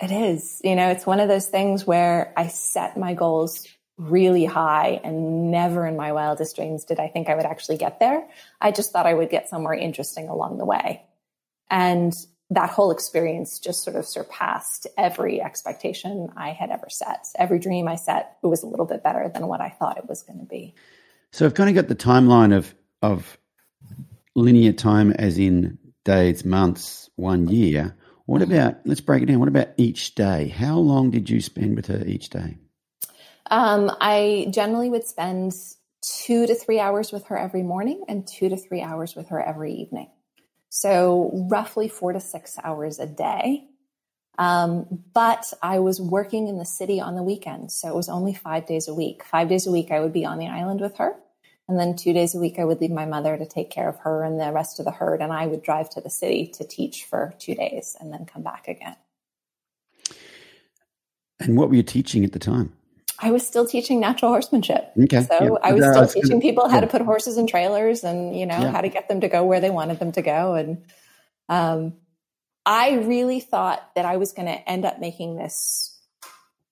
It 0.00 0.12
is. 0.12 0.60
You 0.62 0.76
know, 0.76 0.90
it's 0.90 1.04
one 1.04 1.18
of 1.18 1.26
those 1.26 1.48
things 1.48 1.84
where 1.84 2.32
I 2.36 2.46
set 2.46 2.96
my 2.96 3.14
goals 3.14 3.66
really 3.98 4.44
high 4.44 5.00
and 5.02 5.50
never 5.50 5.88
in 5.88 5.96
my 5.96 6.12
wildest 6.12 6.54
dreams 6.54 6.84
did 6.84 7.00
I 7.00 7.08
think 7.08 7.28
I 7.28 7.34
would 7.34 7.46
actually 7.46 7.78
get 7.78 7.98
there. 7.98 8.28
I 8.60 8.70
just 8.70 8.92
thought 8.92 9.06
I 9.06 9.14
would 9.14 9.28
get 9.28 9.48
somewhere 9.48 9.74
interesting 9.74 10.28
along 10.28 10.58
the 10.58 10.64
way. 10.64 11.02
And 11.68 12.14
that 12.50 12.70
whole 12.70 12.92
experience 12.92 13.58
just 13.58 13.82
sort 13.82 13.96
of 13.96 14.06
surpassed 14.06 14.86
every 14.96 15.42
expectation 15.42 16.28
I 16.36 16.50
had 16.50 16.70
ever 16.70 16.86
set. 16.90 17.26
Every 17.34 17.58
dream 17.58 17.88
I 17.88 17.96
set 17.96 18.36
it 18.40 18.46
was 18.46 18.62
a 18.62 18.68
little 18.68 18.86
bit 18.86 19.02
better 19.02 19.28
than 19.34 19.48
what 19.48 19.60
I 19.60 19.70
thought 19.70 19.98
it 19.98 20.08
was 20.08 20.22
going 20.22 20.38
to 20.38 20.46
be. 20.46 20.76
So 21.32 21.44
I've 21.44 21.54
kind 21.54 21.70
of 21.70 21.74
got 21.74 21.88
the 21.88 21.96
timeline 21.96 22.56
of 22.56 22.72
of 23.02 23.36
linear 24.36 24.72
time 24.72 25.10
as 25.10 25.38
in 25.38 25.76
days, 26.04 26.44
months, 26.44 27.10
one 27.16 27.48
year. 27.48 27.96
What 28.30 28.42
about 28.42 28.76
let's 28.84 29.00
break 29.00 29.24
it 29.24 29.26
down. 29.26 29.40
What 29.40 29.48
about 29.48 29.70
each 29.76 30.14
day? 30.14 30.46
How 30.46 30.76
long 30.76 31.10
did 31.10 31.28
you 31.28 31.40
spend 31.40 31.74
with 31.74 31.88
her 31.88 32.04
each 32.06 32.30
day? 32.30 32.58
Um, 33.50 33.90
I 34.00 34.46
generally 34.50 34.88
would 34.88 35.04
spend 35.04 35.52
two 36.00 36.46
to 36.46 36.54
three 36.54 36.78
hours 36.78 37.10
with 37.10 37.24
her 37.26 37.36
every 37.36 37.64
morning 37.64 38.04
and 38.06 38.24
two 38.24 38.48
to 38.48 38.56
three 38.56 38.82
hours 38.82 39.16
with 39.16 39.30
her 39.30 39.42
every 39.42 39.72
evening. 39.72 40.10
So 40.68 41.48
roughly 41.50 41.88
four 41.88 42.12
to 42.12 42.20
six 42.20 42.56
hours 42.62 43.00
a 43.00 43.06
day. 43.08 43.64
Um, 44.38 44.86
but 45.12 45.52
I 45.60 45.80
was 45.80 46.00
working 46.00 46.46
in 46.46 46.56
the 46.56 46.64
city 46.64 47.00
on 47.00 47.16
the 47.16 47.24
weekends. 47.24 47.74
So 47.74 47.88
it 47.88 47.96
was 47.96 48.08
only 48.08 48.32
five 48.32 48.64
days 48.64 48.86
a 48.86 48.94
week. 48.94 49.24
Five 49.24 49.48
days 49.48 49.66
a 49.66 49.72
week, 49.72 49.90
I 49.90 49.98
would 49.98 50.12
be 50.12 50.24
on 50.24 50.38
the 50.38 50.46
island 50.46 50.80
with 50.80 50.98
her. 50.98 51.16
And 51.70 51.78
then 51.78 51.94
two 51.94 52.12
days 52.12 52.34
a 52.34 52.38
week, 52.38 52.58
I 52.58 52.64
would 52.64 52.80
leave 52.80 52.90
my 52.90 53.06
mother 53.06 53.36
to 53.36 53.46
take 53.46 53.70
care 53.70 53.88
of 53.88 53.96
her 53.98 54.24
and 54.24 54.40
the 54.40 54.50
rest 54.50 54.80
of 54.80 54.84
the 54.84 54.90
herd. 54.90 55.22
And 55.22 55.32
I 55.32 55.46
would 55.46 55.62
drive 55.62 55.88
to 55.90 56.00
the 56.00 56.10
city 56.10 56.48
to 56.48 56.64
teach 56.64 57.04
for 57.04 57.32
two 57.38 57.54
days 57.54 57.96
and 58.00 58.12
then 58.12 58.26
come 58.26 58.42
back 58.42 58.66
again. 58.66 58.96
And 61.38 61.56
what 61.56 61.68
were 61.68 61.76
you 61.76 61.84
teaching 61.84 62.24
at 62.24 62.32
the 62.32 62.40
time? 62.40 62.72
I 63.20 63.30
was 63.30 63.46
still 63.46 63.66
teaching 63.66 64.00
natural 64.00 64.32
horsemanship. 64.32 64.90
Okay. 65.00 65.22
So 65.22 65.38
yeah. 65.40 65.58
I 65.62 65.72
was 65.72 65.84
still 65.84 66.22
teaching 66.22 66.40
people 66.40 66.68
how 66.68 66.76
yeah. 66.76 66.80
to 66.80 66.86
put 66.88 67.02
horses 67.02 67.36
in 67.36 67.46
trailers 67.46 68.02
and, 68.02 68.36
you 68.36 68.46
know, 68.46 68.58
yeah. 68.58 68.72
how 68.72 68.80
to 68.80 68.88
get 68.88 69.08
them 69.08 69.20
to 69.20 69.28
go 69.28 69.44
where 69.44 69.60
they 69.60 69.70
wanted 69.70 70.00
them 70.00 70.10
to 70.12 70.22
go. 70.22 70.54
And 70.54 70.84
um, 71.48 71.94
I 72.66 72.94
really 72.94 73.38
thought 73.38 73.94
that 73.94 74.06
I 74.06 74.16
was 74.16 74.32
going 74.32 74.46
to 74.46 74.68
end 74.68 74.84
up 74.84 74.98
making 74.98 75.36
this 75.36 75.89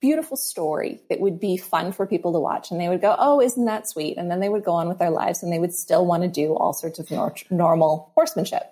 beautiful 0.00 0.36
story 0.36 1.00
that 1.08 1.20
would 1.20 1.40
be 1.40 1.56
fun 1.56 1.92
for 1.92 2.06
people 2.06 2.32
to 2.32 2.40
watch. 2.40 2.70
And 2.70 2.80
they 2.80 2.88
would 2.88 3.00
go, 3.00 3.16
Oh, 3.18 3.40
isn't 3.40 3.64
that 3.64 3.88
sweet? 3.88 4.16
And 4.16 4.30
then 4.30 4.40
they 4.40 4.48
would 4.48 4.64
go 4.64 4.72
on 4.72 4.88
with 4.88 4.98
their 4.98 5.10
lives 5.10 5.42
and 5.42 5.52
they 5.52 5.58
would 5.58 5.74
still 5.74 6.06
want 6.06 6.22
to 6.22 6.28
do 6.28 6.54
all 6.54 6.72
sorts 6.72 6.98
of 6.98 7.10
nor- 7.10 7.34
normal 7.50 8.12
horsemanship. 8.14 8.62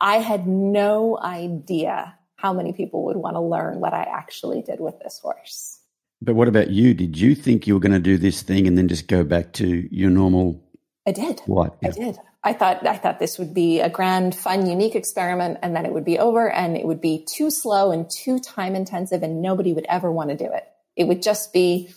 I 0.00 0.18
had 0.18 0.46
no 0.46 1.18
idea 1.18 2.16
how 2.36 2.52
many 2.52 2.72
people 2.72 3.04
would 3.06 3.16
want 3.16 3.34
to 3.34 3.40
learn 3.40 3.80
what 3.80 3.94
I 3.94 4.02
actually 4.02 4.62
did 4.62 4.80
with 4.80 4.98
this 5.00 5.18
horse. 5.18 5.80
But 6.20 6.34
what 6.34 6.48
about 6.48 6.70
you? 6.70 6.94
Did 6.94 7.18
you 7.18 7.34
think 7.34 7.66
you 7.66 7.74
were 7.74 7.80
going 7.80 7.92
to 7.92 7.98
do 7.98 8.18
this 8.18 8.42
thing 8.42 8.66
and 8.66 8.76
then 8.76 8.88
just 8.88 9.08
go 9.08 9.24
back 9.24 9.52
to 9.54 9.88
your 9.90 10.10
normal? 10.10 10.62
I 11.06 11.12
did. 11.12 11.40
What? 11.46 11.76
Yeah. 11.82 11.88
I 11.88 11.92
did. 11.92 12.18
I 12.46 12.52
thought 12.52 12.86
I 12.86 12.96
thought 12.96 13.18
this 13.18 13.40
would 13.40 13.52
be 13.54 13.80
a 13.80 13.90
grand, 13.90 14.32
fun, 14.32 14.70
unique 14.70 14.94
experiment, 14.94 15.58
and 15.62 15.74
then 15.74 15.84
it 15.84 15.92
would 15.92 16.04
be 16.04 16.16
over, 16.20 16.48
and 16.48 16.76
it 16.76 16.86
would 16.86 17.00
be 17.00 17.26
too 17.28 17.50
slow 17.50 17.90
and 17.90 18.08
too 18.08 18.38
time 18.38 18.76
intensive, 18.76 19.24
and 19.24 19.42
nobody 19.42 19.72
would 19.72 19.84
ever 19.88 20.12
want 20.12 20.30
to 20.30 20.36
do 20.36 20.44
it. 20.44 20.62
It 20.94 21.08
would 21.08 21.22
just 21.22 21.52
be, 21.52 21.90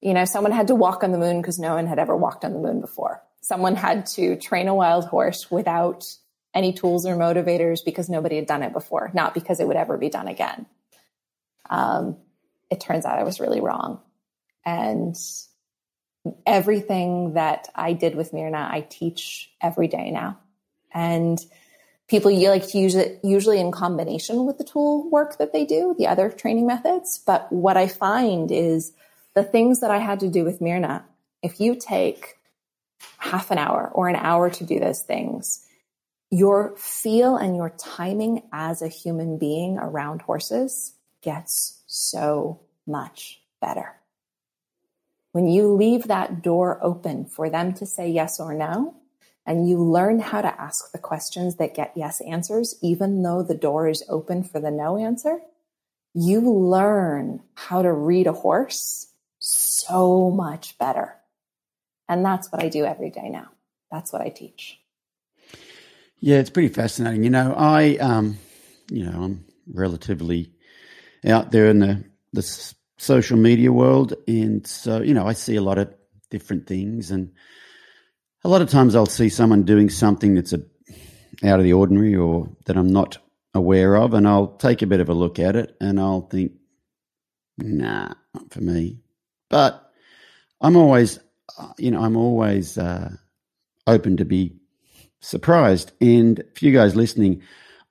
you 0.00 0.14
know, 0.14 0.24
someone 0.24 0.52
had 0.52 0.68
to 0.68 0.74
walk 0.74 1.04
on 1.04 1.12
the 1.12 1.18
moon 1.18 1.42
because 1.42 1.58
no 1.58 1.74
one 1.74 1.86
had 1.86 1.98
ever 1.98 2.16
walked 2.16 2.46
on 2.46 2.54
the 2.54 2.58
moon 2.58 2.80
before. 2.80 3.22
Someone 3.42 3.76
had 3.76 4.06
to 4.06 4.36
train 4.36 4.68
a 4.68 4.74
wild 4.74 5.04
horse 5.04 5.50
without 5.50 6.02
any 6.54 6.72
tools 6.72 7.04
or 7.04 7.14
motivators 7.14 7.80
because 7.84 8.08
nobody 8.08 8.36
had 8.36 8.46
done 8.46 8.62
it 8.62 8.72
before, 8.72 9.10
not 9.12 9.34
because 9.34 9.60
it 9.60 9.66
would 9.66 9.76
ever 9.76 9.98
be 9.98 10.08
done 10.08 10.28
again. 10.28 10.64
Um, 11.68 12.16
it 12.70 12.80
turns 12.80 13.04
out 13.04 13.18
I 13.18 13.22
was 13.22 13.38
really 13.38 13.60
wrong. 13.60 14.00
And 14.64 15.14
everything 16.46 17.34
that 17.34 17.68
I 17.74 17.92
did 17.92 18.14
with 18.14 18.32
Myrna, 18.32 18.68
I 18.70 18.86
teach 18.88 19.50
every 19.60 19.88
day 19.88 20.10
now. 20.10 20.38
And 20.92 21.38
people 22.08 22.32
like 22.32 22.66
to 22.68 22.78
use 22.78 22.94
it 22.94 23.20
usually 23.22 23.60
in 23.60 23.70
combination 23.70 24.46
with 24.46 24.58
the 24.58 24.64
tool 24.64 25.08
work 25.10 25.38
that 25.38 25.52
they 25.52 25.64
do, 25.64 25.94
the 25.98 26.06
other 26.06 26.30
training 26.30 26.66
methods. 26.66 27.20
But 27.24 27.52
what 27.52 27.76
I 27.76 27.86
find 27.86 28.50
is 28.50 28.92
the 29.34 29.44
things 29.44 29.80
that 29.80 29.90
I 29.90 29.98
had 29.98 30.20
to 30.20 30.28
do 30.28 30.44
with 30.44 30.60
Myrna, 30.60 31.04
if 31.42 31.60
you 31.60 31.76
take 31.76 32.36
half 33.18 33.50
an 33.50 33.58
hour 33.58 33.90
or 33.92 34.08
an 34.08 34.16
hour 34.16 34.50
to 34.50 34.64
do 34.64 34.80
those 34.80 35.02
things, 35.02 35.64
your 36.30 36.76
feel 36.76 37.36
and 37.36 37.56
your 37.56 37.70
timing 37.78 38.42
as 38.52 38.82
a 38.82 38.88
human 38.88 39.38
being 39.38 39.78
around 39.78 40.22
horses 40.22 40.94
gets 41.22 41.82
so 41.86 42.60
much 42.86 43.40
better. 43.60 43.97
When 45.38 45.46
you 45.46 45.72
leave 45.72 46.08
that 46.08 46.42
door 46.42 46.80
open 46.82 47.24
for 47.24 47.48
them 47.48 47.72
to 47.74 47.86
say 47.86 48.10
yes 48.10 48.40
or 48.40 48.54
no, 48.54 48.96
and 49.46 49.68
you 49.68 49.78
learn 49.78 50.18
how 50.18 50.40
to 50.40 50.60
ask 50.60 50.90
the 50.90 50.98
questions 50.98 51.58
that 51.58 51.76
get 51.76 51.92
yes 51.94 52.20
answers, 52.22 52.74
even 52.82 53.22
though 53.22 53.44
the 53.44 53.54
door 53.54 53.86
is 53.86 54.02
open 54.08 54.42
for 54.42 54.58
the 54.58 54.72
no 54.72 54.98
answer, 54.98 55.38
you 56.12 56.40
learn 56.40 57.40
how 57.54 57.82
to 57.82 57.92
read 57.92 58.26
a 58.26 58.32
horse 58.32 59.12
so 59.38 60.28
much 60.28 60.76
better. 60.76 61.14
And 62.08 62.24
that's 62.24 62.50
what 62.50 62.64
I 62.64 62.68
do 62.68 62.84
every 62.84 63.10
day 63.10 63.28
now. 63.28 63.52
That's 63.92 64.12
what 64.12 64.22
I 64.22 64.30
teach. 64.30 64.80
Yeah, 66.18 66.38
it's 66.38 66.50
pretty 66.50 66.74
fascinating. 66.74 67.22
You 67.22 67.30
know, 67.30 67.54
I, 67.56 67.96
um, 67.98 68.38
you 68.90 69.04
know, 69.04 69.22
I'm 69.22 69.44
relatively 69.72 70.52
out 71.24 71.52
there 71.52 71.68
in 71.70 71.78
the 71.78 72.04
the 72.32 72.42
social 72.98 73.38
media 73.38 73.72
world, 73.72 74.14
and 74.26 74.66
so 74.66 75.00
you 75.00 75.14
know, 75.14 75.26
I 75.26 75.32
see 75.32 75.56
a 75.56 75.62
lot 75.62 75.78
of 75.78 75.92
different 76.30 76.66
things, 76.66 77.10
and 77.10 77.32
a 78.44 78.48
lot 78.48 78.62
of 78.62 78.70
times 78.70 78.94
I'll 78.94 79.06
see 79.06 79.28
someone 79.28 79.62
doing 79.62 79.88
something 79.88 80.34
that's 80.34 80.52
a 80.52 80.60
out 81.44 81.60
of 81.60 81.64
the 81.64 81.72
ordinary 81.72 82.16
or 82.16 82.48
that 82.66 82.76
I'm 82.76 82.92
not 82.92 83.18
aware 83.54 83.96
of, 83.96 84.14
and 84.14 84.26
I'll 84.26 84.48
take 84.48 84.82
a 84.82 84.86
bit 84.86 85.00
of 85.00 85.08
a 85.08 85.14
look 85.14 85.38
at 85.38 85.56
it, 85.56 85.76
and 85.80 86.00
I'll 86.00 86.22
think, 86.22 86.52
nah, 87.56 88.14
not 88.34 88.52
for 88.52 88.60
me. 88.60 89.00
But 89.48 89.90
I'm 90.60 90.76
always, 90.76 91.18
uh, 91.58 91.72
you 91.78 91.90
know, 91.90 92.02
I'm 92.02 92.16
always 92.16 92.76
uh, 92.76 93.14
open 93.86 94.16
to 94.18 94.24
be 94.24 94.56
surprised. 95.20 95.92
And 96.00 96.42
for 96.54 96.64
you 96.64 96.72
guys 96.72 96.96
listening, 96.96 97.42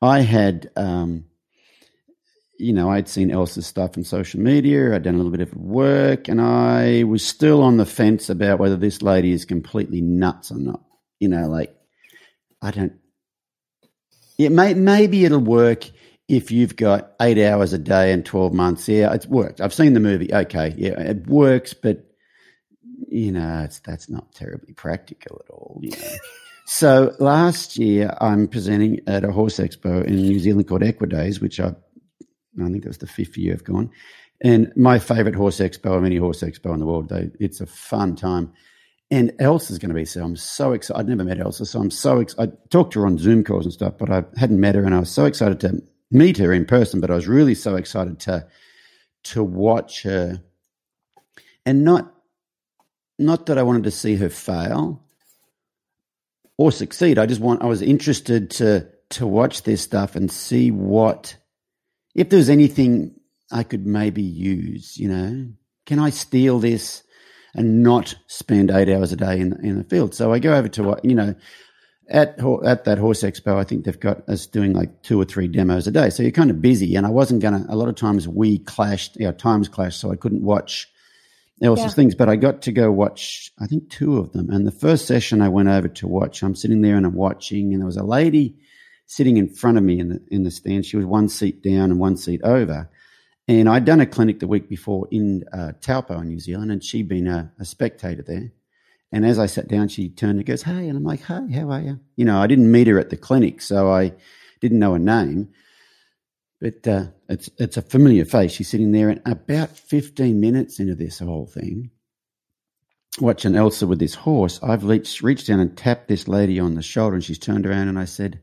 I 0.02 0.22
had, 0.22 0.70
um, 0.76 1.26
you 2.60 2.74
know, 2.74 2.90
I'd 2.90 3.08
seen 3.08 3.32
Elsa's 3.32 3.68
stuff 3.68 3.98
on 3.98 4.04
social 4.04 4.40
media. 4.40 4.96
I'd 4.96 5.04
done 5.04 5.16
a 5.16 5.18
little 5.18 5.32
bit 5.32 5.42
of 5.42 5.54
work, 5.56 6.28
and 6.28 6.42
I 6.42 7.04
was 7.04 7.26
still 7.26 7.62
on 7.62 7.78
the 7.78 7.86
fence 7.86 8.30
about 8.30 8.60
whether 8.60 8.76
this 8.76 9.02
lady 9.02 9.32
is 9.32 9.46
completely 9.46 10.02
nuts 10.02 10.52
or 10.52 10.58
not. 10.58 10.82
You 11.20 11.30
know, 11.30 11.48
like 11.48 11.76
I 12.62 12.72
don't. 12.72 12.94
It 14.38 14.52
may 14.52 14.74
maybe 14.74 15.26
it'll 15.26 15.40
work 15.40 15.86
if 16.28 16.52
you've 16.52 16.76
got 16.76 17.14
eight 17.22 17.44
hours 17.44 17.74
a 17.74 17.78
day 17.78 18.12
and 18.12 18.26
twelve 18.26 18.54
months. 18.54 18.88
Yeah, 18.88 19.14
it's 19.14 19.28
worked. 19.28 19.62
I've 19.62 19.74
seen 19.74 19.94
the 19.94 20.00
movie. 20.00 20.34
Okay, 20.34 20.74
yeah, 20.78 21.00
it 21.00 21.28
works, 21.28 21.74
but 21.74 22.06
you 23.08 23.32
know, 23.32 23.64
it's 23.66 23.80
that's 23.80 24.10
not 24.10 24.34
terribly 24.34 24.74
practical 24.74 25.42
at 25.46 25.52
all. 25.52 25.80
You 25.82 25.92
know. 25.92 26.18
So 26.70 27.16
last 27.20 27.78
year, 27.78 28.14
I'm 28.20 28.46
presenting 28.50 29.00
at 29.08 29.24
a 29.24 29.32
horse 29.32 29.56
expo 29.58 30.04
in 30.04 30.18
New 30.18 30.38
Zealand 30.38 30.68
called 30.68 30.84
Equidays, 30.84 31.40
which 31.40 31.62
I, 31.62 31.74
I 32.66 32.70
think 32.70 32.84
that 32.84 32.90
was 32.90 32.98
the 32.98 33.08
fifth 33.08 33.38
year 33.38 33.54
I've 33.54 33.64
gone. 33.64 33.90
And 34.42 34.72
my 34.76 35.00
favorite 35.00 35.36
horse 35.36 35.58
expo 35.58 35.98
of 35.98 36.06
any 36.06 36.18
horse 36.18 36.42
expo 36.42 36.74
in 36.74 36.80
the 36.80 36.86
world. 36.86 37.10
They, 37.10 37.32
it's 37.40 37.62
a 37.62 37.66
fun 37.66 38.16
time. 38.16 38.54
And 39.10 39.34
Elsa's 39.40 39.80
going 39.80 39.90
to 39.90 39.96
be 39.96 40.06
so. 40.06 40.24
I'm 40.24 40.36
so 40.36 40.74
excited. 40.74 41.00
I'd 41.00 41.08
never 41.08 41.24
met 41.24 41.40
Elsa, 41.40 41.66
so 41.66 41.80
I'm 41.80 41.92
so 41.92 42.20
excited. 42.20 42.54
I 42.54 42.68
talked 42.70 42.94
to 42.94 43.00
her 43.00 43.06
on 43.06 43.18
Zoom 43.18 43.44
calls 43.44 43.66
and 43.66 43.74
stuff, 43.74 43.94
but 43.98 44.10
I 44.10 44.26
hadn't 44.36 44.60
met 44.60 44.76
her, 44.76 44.84
and 44.84 44.94
I 44.94 45.00
was 45.00 45.10
so 45.10 45.26
excited 45.26 45.62
to 45.62 45.82
meet 46.12 46.38
her 46.38 46.52
in 46.52 46.66
person. 46.66 47.00
But 47.00 47.10
I 47.10 47.16
was 47.16 47.28
really 47.28 47.56
so 47.56 47.76
excited 47.76 48.20
to 48.22 48.46
to 49.24 49.44
watch 49.44 50.04
her, 50.04 50.42
and 51.66 51.86
not 51.86 52.14
not 53.18 53.46
that 53.46 53.58
I 53.58 53.64
wanted 53.64 53.86
to 53.86 53.92
see 53.92 54.16
her 54.16 54.30
fail, 54.30 55.02
or 56.58 56.72
succeed. 56.72 57.18
I 57.18 57.26
just 57.26 57.42
want, 57.42 57.62
I 57.62 57.68
was 57.68 57.82
interested 57.82 58.50
to, 58.52 58.88
to 59.12 59.28
watch 59.28 59.64
this 59.64 59.82
stuff 59.82 60.16
and 60.16 60.32
see 60.32 60.72
what, 60.72 61.38
if 62.18 62.30
there's 62.30 62.50
anything 62.50 63.14
I 63.52 63.64
could 63.64 63.86
maybe 63.86 64.24
use, 64.24 64.98
you 64.98 65.08
know, 65.08 65.48
can 65.86 66.00
I 66.00 66.10
steal 66.10 66.60
this 66.60 67.04
and 67.54 67.84
not 67.84 68.16
spend 68.26 68.72
eight 68.72 68.90
hours 68.90 69.14
a 69.14 69.16
day 69.16 69.40
in, 69.40 69.54
in 69.64 69.78
the 69.78 69.84
field? 69.84 70.14
So 70.14 70.34
I 70.34 70.40
go 70.40 70.54
over 70.56 70.68
to 70.68 70.84
what, 70.84 71.06
you 71.06 71.16
know, 71.16 71.36
at 72.10 72.40
at 72.66 72.86
that 72.86 72.98
horse 72.98 73.22
expo, 73.22 73.58
I 73.58 73.64
think 73.64 73.86
they've 73.86 74.00
got 74.00 74.28
us 74.28 74.48
doing 74.48 74.74
like 74.74 75.04
two 75.04 75.22
or 75.22 75.26
three 75.26 75.48
demos 75.48 75.88
a 75.88 75.92
day. 75.92 76.10
So 76.10 76.24
you're 76.24 76.32
kind 76.32 76.50
of 76.50 76.62
busy, 76.62 76.96
and 76.96 77.06
I 77.06 77.10
wasn't 77.10 77.42
gonna. 77.42 77.66
A 77.70 77.76
lot 77.76 77.90
of 77.90 77.96
times 77.96 78.28
we 78.28 78.60
clashed, 78.60 79.18
our 79.22 79.34
times 79.34 79.68
clashed, 79.68 80.00
so 80.00 80.12
I 80.12 80.16
couldn't 80.16 80.42
watch 80.42 80.90
Elsa's 81.62 81.86
yeah. 81.86 81.96
things, 81.96 82.16
but 82.16 82.30
I 82.30 82.38
got 82.38 82.62
to 82.62 82.72
go 82.72 82.94
watch, 82.94 83.52
I 83.60 83.68
think, 83.68 83.90
two 83.90 84.20
of 84.20 84.32
them. 84.32 84.50
And 84.50 84.66
the 84.66 84.72
first 84.72 85.06
session 85.06 85.42
I 85.42 85.50
went 85.50 85.68
over 85.68 85.90
to 85.90 86.08
watch, 86.08 86.44
I'm 86.44 86.56
sitting 86.56 86.82
there 86.82 86.96
and 86.96 87.06
I'm 87.06 87.14
watching, 87.14 87.74
and 87.74 87.82
there 87.82 87.86
was 87.86 87.98
a 87.98 88.04
lady 88.04 88.56
sitting 89.08 89.38
in 89.38 89.50
front 89.50 89.78
of 89.78 89.84
me 89.84 90.00
in 90.00 90.10
the 90.10 90.22
in 90.30 90.44
the 90.44 90.52
stand. 90.52 90.86
She 90.86 90.98
was 90.98 91.06
one 91.06 91.30
seat 91.30 91.64
down 91.64 91.90
and 91.90 92.00
one 92.00 92.18
seat 92.18 92.42
over. 92.44 92.90
And 93.50 93.70
I'd 93.70 93.86
done 93.86 94.02
a 94.02 94.06
clinic 94.06 94.40
the 94.40 94.48
week 94.48 94.68
before 94.68 95.08
in 95.10 95.46
uh, 95.54 95.72
Taupo 95.80 96.20
in 96.20 96.28
New 96.28 96.40
Zealand, 96.40 96.70
and 96.70 96.84
she'd 96.84 97.08
been 97.08 97.28
a, 97.28 97.54
a, 97.58 97.64
spectator 97.64 98.22
there. 98.22 98.52
And 99.10 99.26
as 99.26 99.40
I 99.40 99.46
sat 99.46 99.70
down, 99.70 99.88
she 99.88 100.10
turned 100.10 100.38
and 100.38 100.46
goes, 100.46 100.64
"Hey," 100.64 100.90
and 100.90 100.98
I'm 100.98 101.06
like, 101.06 101.22
"Hey, 101.22 101.50
how 101.54 101.72
are 101.72 101.80
you?" 101.80 102.00
You 102.18 102.26
know, 102.26 102.42
I 102.42 102.48
didn't 102.48 102.70
meet 102.70 102.88
her 102.88 103.00
at 103.00 103.10
the 103.10 103.16
clinic, 103.16 103.62
so 103.62 103.90
I 103.90 104.14
didn't 104.60 104.80
know 104.80 104.94
her 104.94 105.00
name. 105.00 105.50
But 106.60 106.86
uh, 106.86 107.06
it's 107.30 107.50
it's 107.58 107.78
a 107.78 107.82
familiar 107.82 108.26
face. 108.26 108.52
She's 108.52 108.68
sitting 108.68 108.92
there, 108.92 109.10
and 109.10 109.22
about 109.26 109.70
fifteen 109.78 110.42
minutes 110.42 110.82
into 110.82 110.96
this 110.96 111.20
whole 111.20 111.46
thing, 111.46 111.92
watching 113.22 113.56
Elsa 113.56 113.88
with 113.88 114.00
this 114.00 114.16
horse, 114.16 114.60
I've 114.62 114.84
reached 114.84 115.22
reached 115.22 115.48
down 115.48 115.62
and 115.62 115.78
tapped 115.78 116.10
this 116.10 116.28
lady 116.28 116.60
on 116.60 116.76
the 116.76 116.82
shoulder, 116.82 117.16
and 117.16 117.24
she's 117.24 117.40
turned 117.40 117.66
around, 117.66 117.88
and 117.88 117.98
I 117.98 118.06
said, 118.06 118.42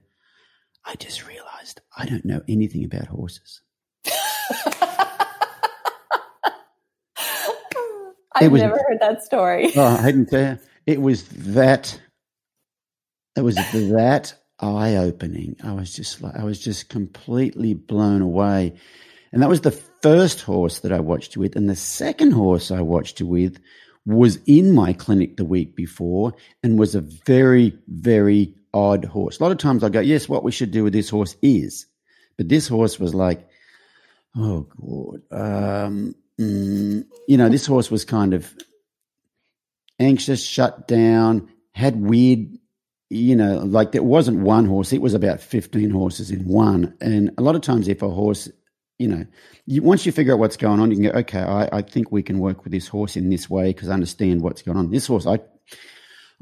"I 0.85 0.95
just 0.97 1.27
realised 1.27 1.81
I 1.97 2.07
don't 2.07 2.25
know 2.25 2.43
anything 2.49 2.85
about 2.85 3.07
horses." 3.07 3.61
I've 8.37 8.51
was, 8.51 8.63
never 8.63 8.79
heard 8.89 8.99
that 9.01 9.23
story. 9.23 9.71
Oh, 9.77 9.85
I 9.85 10.01
hadn't. 10.01 10.33
Uh, 10.33 10.57
it 10.87 11.01
was 11.01 11.25
that. 11.29 12.01
It 13.37 13.43
was 13.43 13.57
that 13.57 14.35
eye 14.61 14.97
opening. 14.97 15.57
I 15.63 15.73
was 15.73 15.93
just 15.93 16.23
like, 16.23 16.37
I 16.37 16.45
was 16.45 16.61
just 16.61 16.89
completely 16.89 17.75
blown 17.75 18.23
away. 18.23 18.75
And 19.33 19.43
that 19.43 19.49
was 19.49 19.63
the 19.63 19.73
first 19.73 20.43
horse 20.43 20.81
that 20.81 20.93
I 20.93 21.01
watched 21.01 21.35
you 21.35 21.41
with. 21.41 21.57
And 21.57 21.69
the 21.69 21.77
second 21.77 22.33
horse 22.33 22.71
I 22.71 22.81
watched 22.81 23.19
you 23.21 23.27
with 23.27 23.59
was 24.07 24.39
in 24.47 24.73
my 24.73 24.93
clinic 24.93 25.37
the 25.37 25.45
week 25.45 25.75
before 25.75 26.35
and 26.63 26.79
was 26.79 26.95
a 26.95 27.01
very, 27.01 27.77
very 27.89 28.55
odd 28.75 29.05
horse. 29.07 29.41
A 29.41 29.43
lot 29.43 29.53
of 29.53 29.59
times 29.59 29.83
I 29.83 29.89
go, 29.89 30.01
yes, 30.01 30.29
what 30.29 30.45
we 30.45 30.53
should 30.53 30.71
do 30.71 30.85
with 30.85 30.93
this 30.93 31.09
horse 31.09 31.37
is. 31.41 31.87
But 32.37 32.49
this 32.49 32.69
horse 32.69 32.99
was 32.99 33.15
like, 33.15 33.49
oh, 34.37 34.67
God. 34.77 35.23
Um, 35.31 36.15
mm, 36.39 37.07
you 37.29 37.37
know, 37.37 37.49
this 37.49 37.65
horse 37.65 37.91
was 37.91 38.05
kind 38.05 38.35
of 38.35 38.53
anxious, 39.99 40.45
shut 40.45 40.87
down, 40.89 41.49
had 41.73 42.01
weird 42.01 42.59
you 43.15 43.37
know, 43.37 43.59
like 43.59 43.93
there 43.93 44.03
wasn't 44.03 44.41
one 44.41 44.67
horse, 44.67 44.93
it 44.93 45.01
was 45.01 45.15
about 45.15 45.41
15 45.41 45.91
horses 45.91 46.31
in 46.31 46.45
one. 46.47 46.95
And 47.01 47.31
a 47.39 47.43
lot 47.43 47.55
of 47.55 47.63
times, 47.63 47.87
if 47.87 48.03
a 48.03 48.11
horse, 48.11 48.51
you 48.99 49.07
know, 49.07 49.25
you, 49.67 49.83
once 49.83 50.05
you 50.05 50.11
figure 50.13 50.33
out 50.33 50.39
what's 50.39 50.57
going 50.57 50.81
on, 50.81 50.91
you 50.91 50.97
can 50.97 51.13
go, 51.13 51.19
okay, 51.21 51.41
I, 51.41 51.69
I 51.73 51.83
think 51.83 52.11
we 52.11 52.23
can 52.23 52.41
work 52.41 52.65
with 52.65 52.73
this 52.73 52.89
horse 52.89 53.17
in 53.17 53.31
this 53.31 53.49
way 53.49 53.73
because 53.73 53.89
I 53.89 53.95
understand 53.95 54.43
what's 54.43 54.63
going 54.63 54.77
on. 54.77 54.91
This 54.91 55.07
horse, 55.07 55.27
I, 55.27 55.39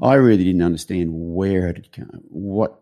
I 0.01 0.15
really 0.15 0.43
didn't 0.43 0.63
understand 0.63 1.09
where 1.11 1.67
it 1.67 1.77
had 1.77 1.91
come, 1.91 2.21
what, 2.29 2.79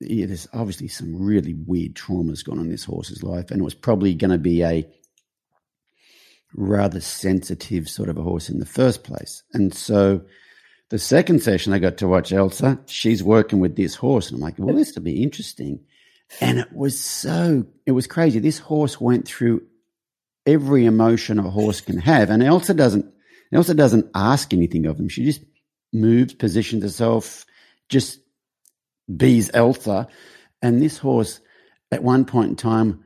yeah, 0.00 0.26
there's 0.26 0.48
obviously 0.52 0.88
some 0.88 1.14
really 1.14 1.54
weird 1.54 1.94
traumas 1.94 2.44
gone 2.44 2.58
on 2.58 2.68
this 2.68 2.84
horse's 2.84 3.22
life, 3.22 3.50
and 3.50 3.60
it 3.60 3.64
was 3.64 3.74
probably 3.74 4.14
going 4.14 4.30
to 4.30 4.38
be 4.38 4.62
a 4.62 4.88
rather 6.54 7.00
sensitive 7.00 7.88
sort 7.88 8.08
of 8.08 8.16
a 8.16 8.22
horse 8.22 8.48
in 8.48 8.58
the 8.58 8.66
first 8.66 9.04
place. 9.04 9.42
And 9.52 9.74
so, 9.74 10.22
the 10.90 10.98
second 10.98 11.42
session, 11.42 11.72
I 11.72 11.78
got 11.78 11.96
to 11.98 12.08
watch 12.08 12.32
Elsa. 12.32 12.78
She's 12.86 13.22
working 13.22 13.58
with 13.58 13.74
this 13.74 13.94
horse. 13.94 14.30
And 14.30 14.36
I'm 14.36 14.42
like, 14.42 14.54
well, 14.58 14.76
this 14.76 14.94
will 14.94 15.02
be 15.02 15.22
interesting. 15.22 15.80
And 16.40 16.58
it 16.58 16.72
was 16.72 17.00
so, 17.00 17.66
it 17.86 17.92
was 17.92 18.06
crazy. 18.06 18.38
This 18.38 18.58
horse 18.58 19.00
went 19.00 19.26
through 19.26 19.62
every 20.46 20.84
emotion 20.84 21.38
a 21.38 21.50
horse 21.50 21.80
can 21.80 21.98
have. 21.98 22.30
And 22.30 22.42
Elsa 22.42 22.74
doesn't, 22.74 23.06
Elsa 23.52 23.74
doesn't 23.74 24.10
ask 24.14 24.52
anything 24.52 24.86
of 24.86 24.98
him. 24.98 25.08
She 25.08 25.24
just 25.24 25.40
moves, 25.94 26.34
positions 26.34 26.82
herself, 26.82 27.46
just 27.88 28.20
bees 29.14 29.50
Elsa. 29.54 30.08
And 30.60 30.82
this 30.82 30.98
horse, 30.98 31.40
at 31.90 32.02
one 32.02 32.24
point 32.24 32.50
in 32.50 32.56
time, 32.56 33.04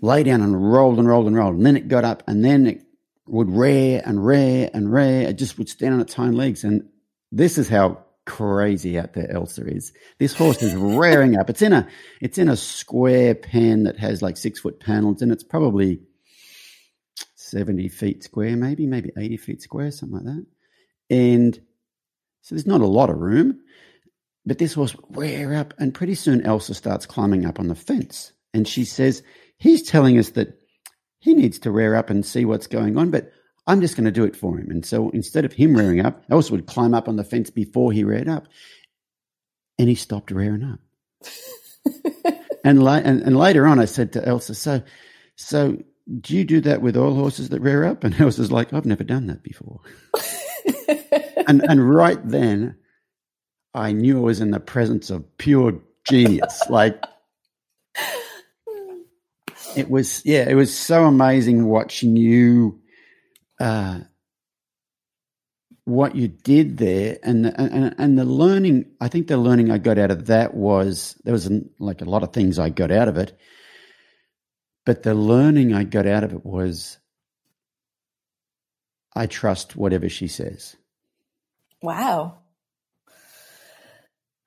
lay 0.00 0.22
down 0.22 0.40
and 0.40 0.72
rolled 0.72 0.98
and 0.98 1.08
rolled 1.08 1.26
and 1.26 1.36
rolled. 1.36 1.56
And 1.56 1.66
then 1.66 1.76
it 1.76 1.88
got 1.88 2.04
up 2.04 2.22
and 2.26 2.44
then 2.44 2.66
it 2.66 2.82
would 3.26 3.50
rear 3.50 4.02
and 4.04 4.24
rear 4.24 4.70
and 4.72 4.92
rear. 4.92 5.28
It 5.28 5.34
just 5.34 5.58
would 5.58 5.68
stand 5.68 5.94
on 5.94 6.00
its 6.00 6.14
hind 6.14 6.36
legs. 6.36 6.64
And 6.64 6.88
this 7.30 7.58
is 7.58 7.68
how 7.68 8.04
crazy 8.24 8.98
out 8.98 9.14
there 9.14 9.30
Elsa 9.30 9.66
is. 9.66 9.92
This 10.18 10.34
horse 10.34 10.62
is 10.62 10.74
rearing 10.76 11.36
up. 11.36 11.50
It's 11.50 11.62
in 11.62 11.72
a 11.72 11.88
it's 12.20 12.38
in 12.38 12.48
a 12.48 12.56
square 12.56 13.34
pen 13.34 13.84
that 13.84 13.98
has 13.98 14.22
like 14.22 14.36
six 14.36 14.60
foot 14.60 14.80
panels 14.80 15.22
and 15.22 15.32
it's 15.32 15.44
probably 15.44 16.00
70 17.52 17.88
feet 17.88 18.24
square, 18.24 18.56
maybe, 18.56 18.86
maybe 18.86 19.10
80 19.16 19.36
feet 19.36 19.62
square, 19.62 19.90
something 19.90 20.24
like 20.24 20.24
that. 20.24 20.46
And 21.10 21.60
so 22.42 22.54
there's 22.54 22.66
not 22.66 22.80
a 22.80 22.86
lot 22.86 23.10
of 23.10 23.18
room, 23.18 23.60
but 24.44 24.58
this 24.58 24.74
horse 24.74 24.96
rear 25.10 25.54
up, 25.54 25.72
and 25.78 25.94
pretty 25.94 26.14
soon 26.14 26.42
Elsa 26.42 26.74
starts 26.74 27.06
climbing 27.06 27.46
up 27.46 27.60
on 27.60 27.68
the 27.68 27.74
fence. 27.74 28.32
And 28.52 28.66
she 28.66 28.84
says, 28.84 29.22
He's 29.56 29.82
telling 29.82 30.18
us 30.18 30.30
that 30.30 30.58
he 31.20 31.34
needs 31.34 31.60
to 31.60 31.70
rear 31.70 31.94
up 31.94 32.10
and 32.10 32.26
see 32.26 32.44
what's 32.44 32.66
going 32.66 32.98
on, 32.98 33.10
but 33.10 33.32
I'm 33.68 33.80
just 33.80 33.96
going 33.96 34.06
to 34.06 34.10
do 34.10 34.24
it 34.24 34.34
for 34.34 34.58
him. 34.58 34.70
And 34.70 34.84
so 34.84 35.10
instead 35.10 35.44
of 35.44 35.52
him 35.52 35.76
rearing 35.76 36.04
up, 36.04 36.24
Elsa 36.28 36.50
would 36.52 36.66
climb 36.66 36.94
up 36.94 37.08
on 37.08 37.14
the 37.14 37.22
fence 37.22 37.48
before 37.48 37.92
he 37.92 38.02
reared 38.02 38.28
up. 38.28 38.48
And 39.78 39.88
he 39.88 39.94
stopped 39.94 40.32
rearing 40.32 40.64
up. 40.64 40.80
and, 42.64 42.82
la- 42.82 42.96
and, 42.96 43.22
and 43.22 43.36
later 43.36 43.68
on, 43.68 43.78
I 43.78 43.84
said 43.84 44.12
to 44.14 44.26
Elsa, 44.26 44.56
so, 44.56 44.82
so 45.36 45.78
do 46.20 46.36
you 46.36 46.42
do 46.42 46.60
that 46.62 46.82
with 46.82 46.96
all 46.96 47.14
horses 47.14 47.50
that 47.50 47.60
rear 47.60 47.84
up? 47.84 48.02
And 48.02 48.20
Elsa's 48.20 48.50
like, 48.50 48.72
I've 48.72 48.84
never 48.84 49.04
done 49.04 49.28
that 49.28 49.44
before. 49.44 49.80
and, 51.46 51.62
and 51.68 51.94
right 51.94 52.18
then, 52.26 52.76
I 53.74 53.92
knew 53.92 54.18
I 54.18 54.22
was 54.22 54.40
in 54.40 54.50
the 54.50 54.60
presence 54.60 55.10
of 55.10 55.38
pure 55.38 55.80
genius. 56.04 56.62
like, 56.68 57.02
it 59.76 59.90
was, 59.90 60.24
yeah, 60.24 60.48
it 60.48 60.54
was 60.54 60.76
so 60.76 61.04
amazing 61.04 61.66
watching 61.66 62.16
you 62.16 62.80
uh, 63.60 64.00
what 65.84 66.14
you 66.14 66.28
did 66.28 66.78
there. 66.78 67.18
And, 67.22 67.46
and 67.46 67.94
and 67.98 68.18
the 68.18 68.24
learning 68.24 68.86
i 69.00 69.08
think 69.08 69.26
the 69.26 69.36
learning 69.36 69.70
i 69.70 69.78
got 69.78 69.98
out 69.98 70.10
of 70.10 70.26
that 70.26 70.54
was 70.54 71.16
there 71.24 71.32
was 71.32 71.50
like 71.78 72.00
a 72.00 72.06
lot 72.06 72.22
of 72.22 72.32
things 72.32 72.58
i 72.58 72.68
got 72.68 72.90
out 72.90 73.08
of 73.08 73.16
it. 73.16 73.38
But 74.84 75.02
the 75.02 75.14
learning 75.14 75.74
i 75.74 75.84
got 75.84 76.06
out 76.06 76.24
of 76.24 76.32
it 76.32 76.44
was 76.44 76.98
i 79.14 79.26
trust 79.26 79.76
whatever 79.76 80.08
she 80.08 80.28
says 80.28 80.76
wow 81.82 82.38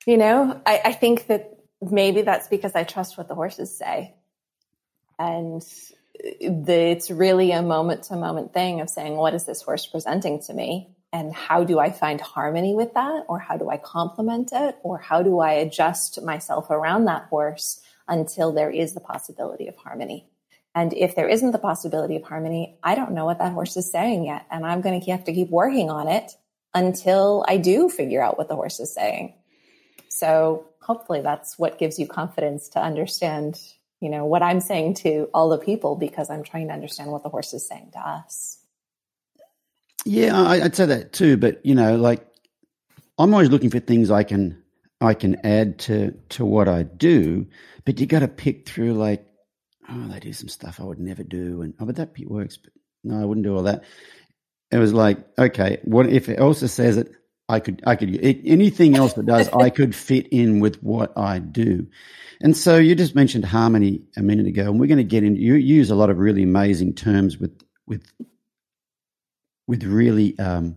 you 0.06 0.16
know 0.16 0.60
i, 0.66 0.80
I 0.86 0.92
think 0.92 1.26
that 1.26 1.58
maybe 1.80 2.22
that's 2.22 2.48
because 2.48 2.74
i 2.74 2.84
trust 2.84 3.18
what 3.18 3.28
the 3.28 3.34
horses 3.34 3.76
say 3.76 4.14
and 5.18 5.62
uh, 5.62 6.28
the, 6.40 6.74
it's 6.74 7.10
really 7.10 7.52
a 7.52 7.62
moment 7.62 8.04
to 8.04 8.16
moment 8.16 8.52
thing 8.52 8.80
of 8.80 8.90
saying, 8.90 9.16
what 9.16 9.34
is 9.34 9.44
this 9.44 9.62
horse 9.62 9.86
presenting 9.86 10.40
to 10.42 10.54
me? 10.54 10.90
And 11.12 11.32
how 11.32 11.64
do 11.64 11.78
I 11.78 11.90
find 11.90 12.20
harmony 12.20 12.74
with 12.74 12.94
that? 12.94 13.24
Or 13.28 13.38
how 13.38 13.56
do 13.56 13.70
I 13.70 13.78
complement 13.78 14.50
it? 14.52 14.76
Or 14.82 14.98
how 14.98 15.22
do 15.22 15.40
I 15.40 15.52
adjust 15.52 16.22
myself 16.22 16.70
around 16.70 17.04
that 17.06 17.26
horse 17.26 17.80
until 18.08 18.52
there 18.52 18.70
is 18.70 18.92
the 18.92 19.00
possibility 19.00 19.68
of 19.68 19.76
harmony? 19.76 20.28
And 20.74 20.92
if 20.92 21.14
there 21.14 21.28
isn't 21.28 21.52
the 21.52 21.58
possibility 21.58 22.16
of 22.16 22.24
harmony, 22.24 22.78
I 22.82 22.94
don't 22.94 23.12
know 23.12 23.24
what 23.24 23.38
that 23.38 23.52
horse 23.52 23.76
is 23.78 23.90
saying 23.90 24.26
yet. 24.26 24.44
And 24.50 24.66
I'm 24.66 24.82
going 24.82 25.00
to 25.00 25.10
have 25.10 25.24
to 25.24 25.32
keep 25.32 25.48
working 25.48 25.88
on 25.88 26.08
it 26.08 26.32
until 26.76 27.44
I 27.48 27.56
do 27.56 27.88
figure 27.88 28.22
out 28.22 28.38
what 28.38 28.46
the 28.46 28.54
horse 28.54 28.78
is 28.78 28.94
saying. 28.94 29.34
So 30.08 30.68
hopefully 30.80 31.22
that's 31.22 31.58
what 31.58 31.78
gives 31.78 31.98
you 31.98 32.06
confidence 32.06 32.68
to 32.70 32.80
understand 32.80 33.58
you 34.00 34.10
know, 34.10 34.24
what 34.24 34.42
I'm 34.42 34.60
saying 34.60 34.94
to 34.94 35.28
all 35.32 35.48
the 35.48 35.58
people 35.58 35.96
because 35.96 36.28
I'm 36.30 36.42
trying 36.42 36.68
to 36.68 36.74
understand 36.74 37.10
what 37.10 37.22
the 37.22 37.28
horse 37.28 37.54
is 37.54 37.66
saying 37.66 37.90
to 37.92 37.98
us. 37.98 38.58
Yeah, 40.04 40.40
I, 40.40 40.58
would 40.60 40.76
say 40.76 40.86
that 40.86 41.12
too. 41.12 41.36
But 41.36 41.64
you 41.64 41.74
know, 41.74 41.96
like 41.96 42.24
I'm 43.18 43.32
always 43.32 43.50
looking 43.50 43.70
for 43.70 43.80
things 43.80 44.10
I 44.10 44.22
can 44.22 44.62
I 45.00 45.14
can 45.14 45.44
add 45.44 45.78
to 45.80 46.12
to 46.30 46.44
what 46.44 46.68
I 46.68 46.82
do. 46.82 47.46
But 47.84 47.98
you 47.98 48.06
got 48.06 48.20
to 48.20 48.28
pick 48.28 48.68
through 48.68 48.94
like, 48.94 49.26
oh, 49.88 50.08
they 50.08 50.20
do 50.20 50.32
some 50.32 50.48
stuff 50.48 50.80
I 50.80 50.84
would 50.84 51.00
never 51.00 51.22
do, 51.22 51.62
and 51.62 51.74
oh, 51.80 51.86
but 51.86 51.96
that 51.96 52.16
works. 52.26 52.58
But 52.58 52.72
no, 53.02 53.20
I 53.20 53.24
wouldn't 53.24 53.46
do 53.46 53.56
all 53.56 53.64
that. 53.64 53.84
It 54.70 54.78
was 54.78 54.92
like, 54.92 55.18
okay, 55.38 55.78
what 55.84 56.06
if 56.08 56.28
it 56.28 56.38
also 56.38 56.66
says 56.66 56.96
it? 56.96 57.12
I 57.48 57.60
could, 57.60 57.82
I 57.86 57.94
could, 57.94 58.18
anything 58.22 58.96
else 58.96 59.12
that 59.12 59.26
does, 59.26 59.48
I 59.50 59.70
could 59.70 59.94
fit 59.94 60.26
in 60.32 60.58
with 60.58 60.82
what 60.82 61.16
I 61.16 61.38
do. 61.38 61.86
And 62.40 62.56
so 62.56 62.76
you 62.76 62.96
just 62.96 63.14
mentioned 63.14 63.44
harmony 63.44 64.02
a 64.16 64.22
minute 64.22 64.46
ago, 64.46 64.62
and 64.62 64.80
we're 64.80 64.88
going 64.88 64.98
to 64.98 65.04
get 65.04 65.22
into, 65.22 65.40
you 65.40 65.54
use 65.54 65.90
a 65.90 65.94
lot 65.94 66.10
of 66.10 66.18
really 66.18 66.42
amazing 66.42 66.94
terms 66.94 67.38
with, 67.38 67.56
with, 67.86 68.04
with 69.68 69.84
really, 69.84 70.36
um, 70.40 70.76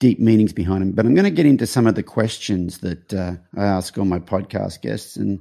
deep 0.00 0.20
meanings 0.20 0.52
behind 0.52 0.82
them. 0.82 0.92
But 0.92 1.06
I'm 1.06 1.14
going 1.14 1.24
to 1.24 1.30
get 1.30 1.46
into 1.46 1.66
some 1.66 1.86
of 1.86 1.94
the 1.94 2.02
questions 2.02 2.78
that 2.78 3.14
uh, 3.14 3.34
I 3.56 3.64
ask 3.64 3.96
all 3.96 4.04
my 4.04 4.18
podcast 4.18 4.82
guests. 4.82 5.16
And 5.16 5.40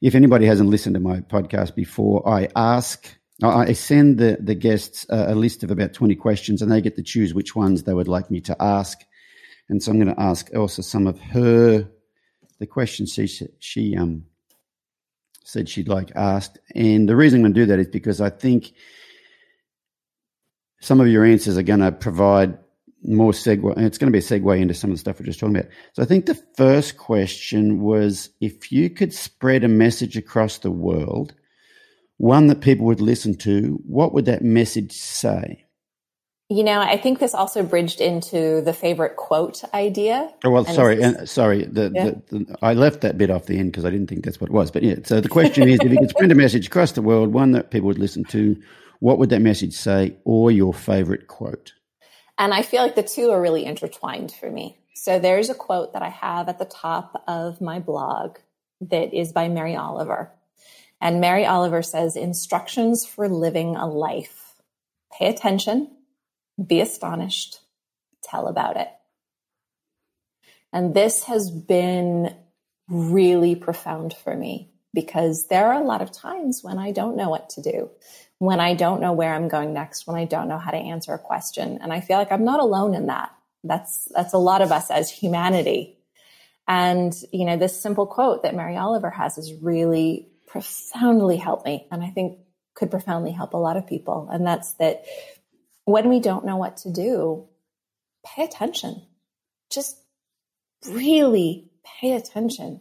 if 0.00 0.14
anybody 0.14 0.46
hasn't 0.46 0.70
listened 0.70 0.94
to 0.94 1.00
my 1.00 1.20
podcast 1.20 1.74
before, 1.74 2.28
I 2.28 2.48
ask, 2.56 3.06
I 3.42 3.72
send 3.72 4.18
the, 4.18 4.36
the 4.40 4.54
guests 4.54 5.06
a, 5.08 5.32
a 5.32 5.34
list 5.34 5.62
of 5.62 5.70
about 5.70 5.94
20 5.94 6.14
questions 6.16 6.60
and 6.60 6.70
they 6.70 6.80
get 6.80 6.96
to 6.96 7.02
choose 7.02 7.32
which 7.32 7.56
ones 7.56 7.82
they 7.82 7.94
would 7.94 8.08
like 8.08 8.30
me 8.30 8.40
to 8.42 8.56
ask. 8.62 8.98
And 9.68 9.82
so 9.82 9.92
I'm 9.92 10.00
going 10.00 10.14
to 10.14 10.20
ask 10.20 10.50
Elsa 10.52 10.82
some 10.82 11.06
of 11.06 11.18
her 11.20 11.88
the 12.58 12.66
questions 12.66 13.14
she 13.14 13.26
she 13.58 13.96
um 13.96 14.24
said 15.44 15.68
she'd 15.68 15.88
like 15.88 16.12
asked. 16.14 16.58
And 16.74 17.08
the 17.08 17.16
reason 17.16 17.38
I'm 17.38 17.42
going 17.44 17.54
to 17.54 17.60
do 17.60 17.66
that 17.66 17.78
is 17.78 17.88
because 17.88 18.20
I 18.20 18.30
think 18.30 18.72
some 20.80 21.00
of 21.00 21.08
your 21.08 21.24
answers 21.24 21.58
are 21.58 21.62
going 21.62 21.80
to 21.80 21.92
provide 21.92 22.58
more 23.02 23.32
segue. 23.32 23.76
It's 23.78 23.98
going 23.98 24.12
to 24.12 24.16
be 24.16 24.24
a 24.24 24.40
segue 24.40 24.60
into 24.60 24.74
some 24.74 24.90
of 24.90 24.96
the 24.96 25.00
stuff 25.00 25.18
we're 25.18 25.26
just 25.26 25.40
talking 25.40 25.56
about. 25.56 25.70
So 25.94 26.02
I 26.02 26.06
think 26.06 26.26
the 26.26 26.40
first 26.56 26.98
question 26.98 27.80
was 27.80 28.30
if 28.40 28.70
you 28.70 28.90
could 28.90 29.14
spread 29.14 29.64
a 29.64 29.68
message 29.68 30.16
across 30.16 30.58
the 30.58 30.70
world, 30.70 31.34
one 32.20 32.48
that 32.48 32.60
people 32.60 32.84
would 32.84 33.00
listen 33.00 33.34
to, 33.34 33.80
what 33.86 34.12
would 34.12 34.26
that 34.26 34.42
message 34.42 34.92
say? 34.92 35.64
You 36.50 36.62
know, 36.64 36.78
I 36.78 36.98
think 36.98 37.18
this 37.18 37.32
also 37.32 37.62
bridged 37.62 37.98
into 37.98 38.60
the 38.60 38.74
favorite 38.74 39.16
quote 39.16 39.62
idea. 39.72 40.30
Oh 40.44 40.50
well, 40.50 40.66
sorry, 40.66 41.00
and 41.00 41.26
sorry, 41.26 41.64
the, 41.64 41.90
yeah. 41.94 42.04
the, 42.04 42.38
the, 42.38 42.56
I 42.60 42.74
left 42.74 43.00
that 43.00 43.16
bit 43.16 43.30
off 43.30 43.46
the 43.46 43.58
end 43.58 43.72
because 43.72 43.86
I 43.86 43.90
didn't 43.90 44.08
think 44.08 44.24
that's 44.24 44.38
what 44.38 44.50
it 44.50 44.52
was. 44.52 44.70
But 44.70 44.82
yeah, 44.82 44.96
so 45.04 45.22
the 45.22 45.30
question 45.30 45.66
is, 45.66 45.78
if 45.80 45.90
you 45.90 45.96
could 45.96 46.10
spread 46.10 46.30
a 46.30 46.34
message 46.34 46.66
across 46.66 46.92
the 46.92 47.00
world, 47.00 47.32
one 47.32 47.52
that 47.52 47.70
people 47.70 47.86
would 47.86 47.98
listen 47.98 48.24
to, 48.24 48.60
what 48.98 49.18
would 49.18 49.30
that 49.30 49.40
message 49.40 49.72
say, 49.72 50.14
or 50.24 50.50
your 50.50 50.74
favorite 50.74 51.26
quote? 51.26 51.72
And 52.36 52.52
I 52.52 52.60
feel 52.60 52.82
like 52.82 52.96
the 52.96 53.02
two 53.02 53.30
are 53.30 53.40
really 53.40 53.64
intertwined 53.64 54.32
for 54.32 54.50
me. 54.50 54.76
So 54.94 55.18
there's 55.18 55.48
a 55.48 55.54
quote 55.54 55.94
that 55.94 56.02
I 56.02 56.10
have 56.10 56.50
at 56.50 56.58
the 56.58 56.66
top 56.66 57.22
of 57.26 57.62
my 57.62 57.78
blog 57.78 58.36
that 58.82 59.14
is 59.14 59.32
by 59.32 59.48
Mary 59.48 59.74
Oliver, 59.74 60.32
and 61.00 61.20
Mary 61.20 61.46
Oliver 61.46 61.82
says, 61.82 62.16
"Instructions 62.16 63.04
for 63.04 63.28
living 63.28 63.76
a 63.76 63.86
life: 63.86 64.54
Pay 65.12 65.28
attention." 65.28 65.90
be 66.66 66.80
astonished, 66.80 67.60
tell 68.22 68.46
about 68.46 68.76
it. 68.76 68.88
And 70.72 70.94
this 70.94 71.24
has 71.24 71.50
been 71.50 72.34
really 72.88 73.54
profound 73.54 74.14
for 74.14 74.36
me 74.36 74.70
because 74.92 75.46
there 75.48 75.68
are 75.68 75.80
a 75.80 75.86
lot 75.86 76.02
of 76.02 76.12
times 76.12 76.62
when 76.62 76.78
I 76.78 76.92
don't 76.92 77.16
know 77.16 77.30
what 77.30 77.50
to 77.50 77.62
do, 77.62 77.90
when 78.38 78.60
I 78.60 78.74
don't 78.74 79.00
know 79.00 79.12
where 79.12 79.34
I'm 79.34 79.48
going 79.48 79.72
next, 79.72 80.06
when 80.06 80.16
I 80.16 80.24
don't 80.24 80.48
know 80.48 80.58
how 80.58 80.70
to 80.70 80.76
answer 80.76 81.14
a 81.14 81.18
question. 81.18 81.78
And 81.80 81.92
I 81.92 82.00
feel 82.00 82.18
like 82.18 82.32
I'm 82.32 82.44
not 82.44 82.60
alone 82.60 82.94
in 82.94 83.06
that. 83.06 83.32
That's, 83.62 84.08
that's 84.14 84.32
a 84.32 84.38
lot 84.38 84.62
of 84.62 84.72
us 84.72 84.90
as 84.90 85.10
humanity. 85.10 85.98
And, 86.66 87.12
you 87.32 87.44
know, 87.44 87.56
this 87.56 87.80
simple 87.80 88.06
quote 88.06 88.42
that 88.42 88.54
Mary 88.54 88.76
Oliver 88.76 89.10
has 89.10 89.38
is 89.38 89.52
really 89.54 90.28
profoundly 90.50 91.36
helped 91.36 91.64
me. 91.64 91.86
And 91.90 92.02
I 92.02 92.10
think 92.10 92.38
could 92.74 92.90
profoundly 92.90 93.30
help 93.30 93.54
a 93.54 93.58
lot 93.58 93.76
of 93.76 93.86
people. 93.86 94.28
And 94.30 94.46
that's 94.46 94.72
that 94.74 95.04
when 95.84 96.08
we 96.08 96.20
don't 96.20 96.44
know 96.44 96.56
what 96.56 96.78
to 96.78 96.90
do, 96.90 97.46
pay 98.24 98.44
attention. 98.44 99.02
Just 99.70 99.96
really 100.88 101.70
pay 101.84 102.12
attention. 102.12 102.80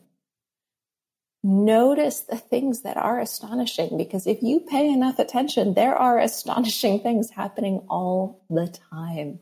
Notice 1.43 2.22
the 2.22 2.38
things 2.38 2.82
that 2.82 2.97
are 2.97 3.20
astonishing 3.20 3.97
because 3.97 4.28
if 4.28 4.41
you 4.41 4.61
pay 4.61 4.89
enough 4.89 5.20
attention, 5.20 5.74
there 5.74 5.95
are 5.95 6.20
astonishing 6.20 6.99
things 6.99 7.30
happening 7.30 7.86
all 7.89 8.43
the 8.49 8.67
time. 8.91 9.39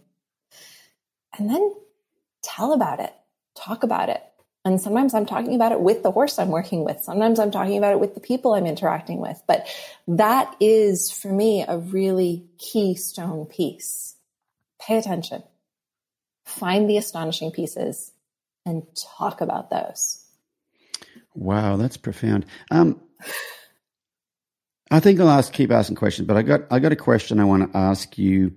And 1.38 1.49
then 1.49 1.73
tell 2.43 2.73
about 2.73 2.99
it, 2.99 3.13
talk 3.55 3.84
about 3.84 4.09
it. 4.09 4.21
And 4.68 4.82
sometimes 4.82 5.13
I'm 5.13 5.26
talking 5.26 5.55
about 5.55 5.72
it 5.72 5.80
with 5.80 6.03
the 6.03 6.11
horse 6.11 6.38
I'm 6.38 6.49
working 6.49 6.84
with. 6.84 7.01
Sometimes 7.01 7.39
I'm 7.39 7.51
talking 7.51 7.78
about 7.78 7.93
it 7.93 8.01
with 8.01 8.15
the 8.15 8.20
people 8.20 8.53
I'm 8.53 8.65
interacting 8.65 9.22
with. 9.22 9.41
But 9.47 9.65
that 10.09 10.53
is 10.59 11.09
for 11.09 11.30
me 11.30 11.63
a 11.65 11.78
really 11.78 12.45
keystone 12.57 13.45
piece. 13.45 14.18
Pay 14.82 14.97
attention, 14.97 15.41
find 16.45 16.89
the 16.89 16.97
astonishing 16.97 17.51
pieces 17.51 18.11
and 18.65 18.84
talk 19.18 19.39
about 19.39 19.70
those. 19.70 20.26
Wow, 21.34 21.78
that's 21.78 21.95
profound. 21.95 22.45
Um, 22.70 23.01
I 24.91 24.99
think 24.99 25.22
I'll 25.22 25.30
ask, 25.30 25.53
keep 25.53 25.72
asking 25.72 25.95
questions, 25.95 26.28
but 26.28 26.36
I 26.36 26.41
got 26.41 26.61
I 26.70 26.80
got 26.80 26.91
a 26.91 26.97
question 26.97 27.39
I 27.39 27.45
want 27.45 27.72
to 27.72 27.78
ask 27.78 28.18
you 28.18 28.53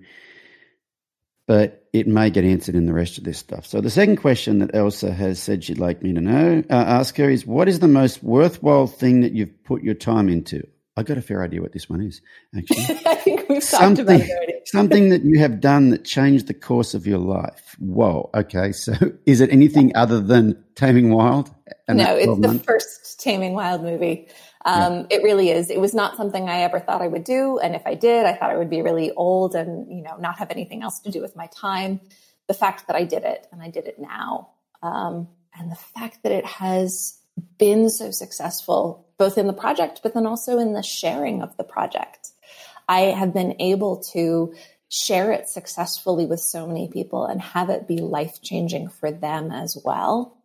but 1.47 1.87
it 1.93 2.07
may 2.07 2.29
get 2.29 2.45
answered 2.45 2.75
in 2.75 2.85
the 2.85 2.93
rest 2.93 3.17
of 3.17 3.23
this 3.23 3.37
stuff. 3.37 3.65
So 3.65 3.81
the 3.81 3.89
second 3.89 4.17
question 4.17 4.59
that 4.59 4.73
Elsa 4.73 5.13
has 5.13 5.39
said 5.39 5.63
she'd 5.63 5.79
like 5.79 6.01
me 6.01 6.13
to 6.13 6.21
know, 6.21 6.63
uh, 6.69 6.73
ask 6.73 7.17
her 7.17 7.29
is, 7.29 7.45
what 7.45 7.67
is 7.67 7.79
the 7.79 7.87
most 7.87 8.23
worthwhile 8.23 8.87
thing 8.87 9.21
that 9.21 9.33
you've 9.33 9.63
put 9.63 9.83
your 9.83 9.95
time 9.95 10.29
into? 10.29 10.65
I 10.97 11.03
got 11.03 11.17
a 11.17 11.21
fair 11.21 11.43
idea 11.43 11.61
what 11.61 11.71
this 11.71 11.89
one 11.89 12.01
is, 12.01 12.21
actually. 12.55 12.83
I 13.05 13.15
think 13.15 13.47
we've 13.49 13.63
something, 13.63 14.05
talked 14.05 14.19
about 14.19 14.29
it 14.29 14.31
already. 14.31 14.53
something 14.65 15.09
that 15.09 15.23
you 15.23 15.39
have 15.39 15.61
done 15.61 15.89
that 15.89 16.03
changed 16.03 16.47
the 16.47 16.53
course 16.53 16.93
of 16.93 17.07
your 17.07 17.17
life. 17.17 17.75
Whoa. 17.79 18.29
Okay. 18.33 18.71
So 18.71 18.93
is 19.25 19.41
it 19.41 19.51
anything 19.51 19.95
other 19.95 20.19
than 20.19 20.61
Taming 20.75 21.13
Wild? 21.13 21.49
No, 21.89 22.15
it's 22.15 22.39
the 22.39 22.59
first 22.59 23.19
Taming 23.19 23.53
Wild 23.53 23.83
movie. 23.83 24.27
Um, 24.65 25.07
yeah. 25.09 25.17
It 25.17 25.23
really 25.23 25.49
is. 25.49 25.69
It 25.69 25.79
was 25.79 25.93
not 25.93 26.17
something 26.17 26.49
I 26.49 26.61
ever 26.61 26.79
thought 26.79 27.01
I 27.01 27.07
would 27.07 27.23
do. 27.23 27.59
And 27.59 27.75
if 27.75 27.85
I 27.85 27.95
did, 27.95 28.25
I 28.25 28.33
thought 28.33 28.51
I 28.51 28.57
would 28.57 28.69
be 28.69 28.81
really 28.81 29.11
old 29.11 29.55
and, 29.55 29.91
you 29.91 30.03
know, 30.03 30.15
not 30.17 30.37
have 30.39 30.51
anything 30.51 30.83
else 30.83 30.99
to 31.01 31.11
do 31.11 31.21
with 31.21 31.35
my 31.35 31.47
time. 31.47 31.99
The 32.47 32.53
fact 32.53 32.87
that 32.87 32.95
I 32.95 33.03
did 33.03 33.23
it 33.23 33.47
and 33.51 33.61
I 33.61 33.69
did 33.69 33.85
it 33.85 33.97
now. 33.99 34.49
Um, 34.83 35.27
and 35.57 35.71
the 35.71 35.75
fact 35.75 36.23
that 36.23 36.31
it 36.31 36.45
has 36.45 37.17
been 37.57 37.89
so 37.89 38.11
successful, 38.11 39.07
both 39.17 39.37
in 39.37 39.47
the 39.47 39.53
project, 39.53 40.01
but 40.03 40.13
then 40.13 40.25
also 40.25 40.57
in 40.59 40.73
the 40.73 40.83
sharing 40.83 41.41
of 41.41 41.55
the 41.57 41.63
project. 41.63 42.29
I 42.87 43.01
have 43.01 43.33
been 43.33 43.55
able 43.59 44.03
to 44.13 44.53
share 44.89 45.31
it 45.31 45.47
successfully 45.47 46.25
with 46.25 46.41
so 46.41 46.67
many 46.67 46.89
people 46.89 47.25
and 47.25 47.41
have 47.41 47.69
it 47.69 47.87
be 47.87 47.97
life 47.97 48.41
changing 48.41 48.89
for 48.89 49.11
them 49.11 49.49
as 49.51 49.77
well. 49.83 50.37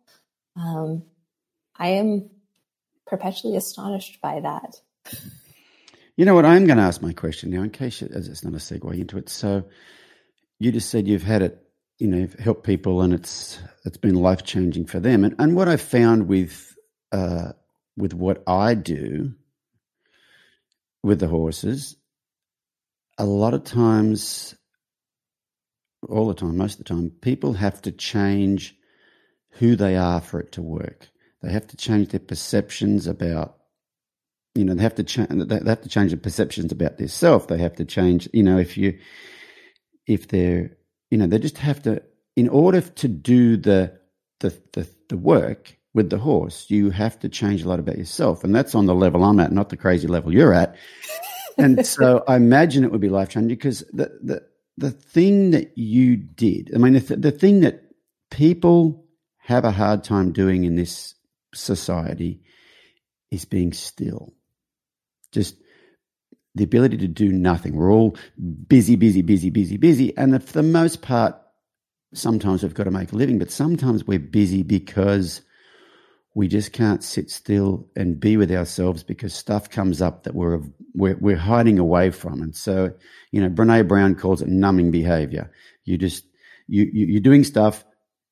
Um, 0.55 1.03
I 1.77 1.89
am 1.89 2.29
perpetually 3.07 3.55
astonished 3.55 4.19
by 4.21 4.39
that. 4.41 4.75
You 6.15 6.25
know 6.25 6.35
what? 6.35 6.45
I'm 6.45 6.65
going 6.65 6.77
to 6.77 6.83
ask 6.83 7.01
my 7.01 7.13
question 7.13 7.51
now, 7.51 7.61
in 7.61 7.69
case 7.69 8.01
it's 8.01 8.43
not 8.43 8.53
a 8.53 8.57
segue 8.57 8.99
into 8.99 9.17
it. 9.17 9.29
So, 9.29 9.63
you 10.59 10.71
just 10.71 10.89
said 10.89 11.07
you've 11.07 11.23
had 11.23 11.41
it, 11.41 11.63
you 11.99 12.07
know, 12.07 12.27
helped 12.39 12.65
people, 12.65 13.01
and 13.01 13.13
it's 13.13 13.59
it's 13.85 13.97
been 13.97 14.15
life 14.15 14.43
changing 14.43 14.85
for 14.85 14.99
them. 14.99 15.23
And 15.23 15.35
and 15.39 15.55
what 15.55 15.69
I 15.69 15.77
found 15.77 16.27
with 16.27 16.75
uh, 17.11 17.53
with 17.95 18.13
what 18.13 18.43
I 18.47 18.73
do 18.73 19.33
with 21.03 21.19
the 21.19 21.27
horses, 21.27 21.95
a 23.17 23.25
lot 23.25 23.53
of 23.53 23.63
times, 23.63 24.55
all 26.09 26.27
the 26.27 26.33
time, 26.33 26.57
most 26.57 26.79
of 26.79 26.85
the 26.85 26.93
time, 26.93 27.11
people 27.21 27.53
have 27.53 27.81
to 27.83 27.91
change 27.91 28.75
who 29.51 29.75
they 29.75 29.95
are 29.95 30.21
for 30.21 30.39
it 30.39 30.51
to 30.53 30.61
work. 30.61 31.09
They 31.41 31.51
have 31.51 31.67
to 31.67 31.77
change 31.77 32.09
their 32.09 32.19
perceptions 32.19 33.07
about, 33.07 33.57
you 34.55 34.65
know, 34.65 34.73
they 34.73 34.83
have 34.83 34.95
to 34.95 35.03
change. 35.03 35.29
They 35.29 35.59
have 35.65 35.81
to 35.81 35.89
change 35.89 36.11
the 36.11 36.17
perceptions 36.17 36.71
about 36.71 36.97
their 36.97 37.07
self. 37.07 37.47
They 37.47 37.59
have 37.59 37.75
to 37.75 37.85
change, 37.85 38.27
you 38.33 38.43
know, 38.43 38.57
if 38.57 38.77
you, 38.77 38.97
if 40.07 40.27
they're, 40.27 40.77
you 41.11 41.17
know, 41.17 41.27
they 41.27 41.39
just 41.39 41.59
have 41.59 41.83
to, 41.83 42.01
in 42.35 42.49
order 42.49 42.81
to 42.81 43.07
do 43.07 43.57
the 43.57 43.99
the 44.39 44.59
the, 44.73 44.87
the 45.09 45.17
work 45.17 45.77
with 45.93 46.09
the 46.09 46.17
horse, 46.17 46.69
you 46.69 46.89
have 46.89 47.19
to 47.19 47.29
change 47.29 47.63
a 47.63 47.69
lot 47.69 47.79
about 47.79 47.97
yourself, 47.97 48.43
and 48.43 48.55
that's 48.55 48.75
on 48.75 48.85
the 48.85 48.95
level 48.95 49.23
I'm 49.23 49.39
at, 49.39 49.51
not 49.51 49.69
the 49.69 49.77
crazy 49.77 50.07
level 50.07 50.33
you're 50.33 50.53
at. 50.53 50.75
and 51.57 51.85
so 51.85 52.23
I 52.27 52.35
imagine 52.35 52.83
it 52.83 52.91
would 52.91 53.01
be 53.01 53.09
life 53.09 53.29
changing 53.29 53.49
because 53.49 53.79
the 53.93 54.17
the 54.23 54.43
the 54.77 54.91
thing 54.91 55.51
that 55.51 55.77
you 55.77 56.15
did, 56.15 56.71
I 56.73 56.77
mean, 56.77 56.93
the, 56.93 57.15
the 57.15 57.31
thing 57.31 57.61
that 57.61 57.81
people 58.29 59.05
have 59.39 59.65
a 59.65 59.71
hard 59.71 60.03
time 60.03 60.31
doing 60.31 60.65
in 60.65 60.75
this 60.75 61.15
society 61.53 62.41
is 63.31 63.45
being 63.45 63.73
still. 63.73 64.33
Just 65.31 65.55
the 66.55 66.63
ability 66.63 66.97
to 66.97 67.07
do 67.07 67.31
nothing. 67.31 67.75
We're 67.75 67.91
all 67.91 68.17
busy, 68.67 68.95
busy, 68.95 69.21
busy, 69.21 69.49
busy, 69.49 69.77
busy. 69.77 70.17
And 70.17 70.43
for 70.43 70.53
the 70.53 70.63
most 70.63 71.01
part, 71.01 71.35
sometimes 72.13 72.63
we've 72.63 72.73
got 72.73 72.85
to 72.85 72.91
make 72.91 73.11
a 73.11 73.15
living, 73.15 73.39
but 73.39 73.51
sometimes 73.51 74.05
we're 74.05 74.19
busy 74.19 74.63
because 74.63 75.41
we 76.35 76.47
just 76.47 76.71
can't 76.71 77.03
sit 77.03 77.31
still 77.31 77.87
and 77.95 78.19
be 78.19 78.37
with 78.37 78.51
ourselves 78.51 79.03
because 79.03 79.33
stuff 79.33 79.69
comes 79.69 80.01
up 80.01 80.23
that 80.23 80.35
we're, 80.35 80.61
we're, 80.93 81.17
we're 81.19 81.35
hiding 81.35 81.79
away 81.79 82.11
from. 82.11 82.41
And 82.41 82.55
so, 82.55 82.93
you 83.31 83.41
know, 83.41 83.49
Brene 83.49 83.87
Brown 83.87 84.15
calls 84.15 84.41
it 84.41 84.47
numbing 84.47 84.91
behavior. 84.91 85.51
You 85.83 85.97
just, 85.97 86.25
you, 86.67 86.83
you, 86.93 87.07
you're 87.07 87.21
doing 87.21 87.43
stuff 87.43 87.83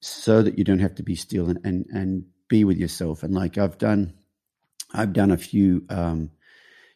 so 0.02 0.44
that 0.44 0.58
you 0.58 0.64
don't 0.64 0.80
have 0.80 0.96
to 0.96 1.04
be 1.04 1.16
still 1.16 1.50
and, 1.50 1.60
and, 1.64 1.86
and 1.92 2.26
be 2.48 2.64
with 2.64 2.78
yourself. 2.78 3.24
And 3.24 3.34
like 3.34 3.58
I've 3.58 3.78
done, 3.78 4.14
I've 4.94 5.14
done 5.14 5.32
a 5.32 5.38
few 5.38 5.86
um, 5.90 6.32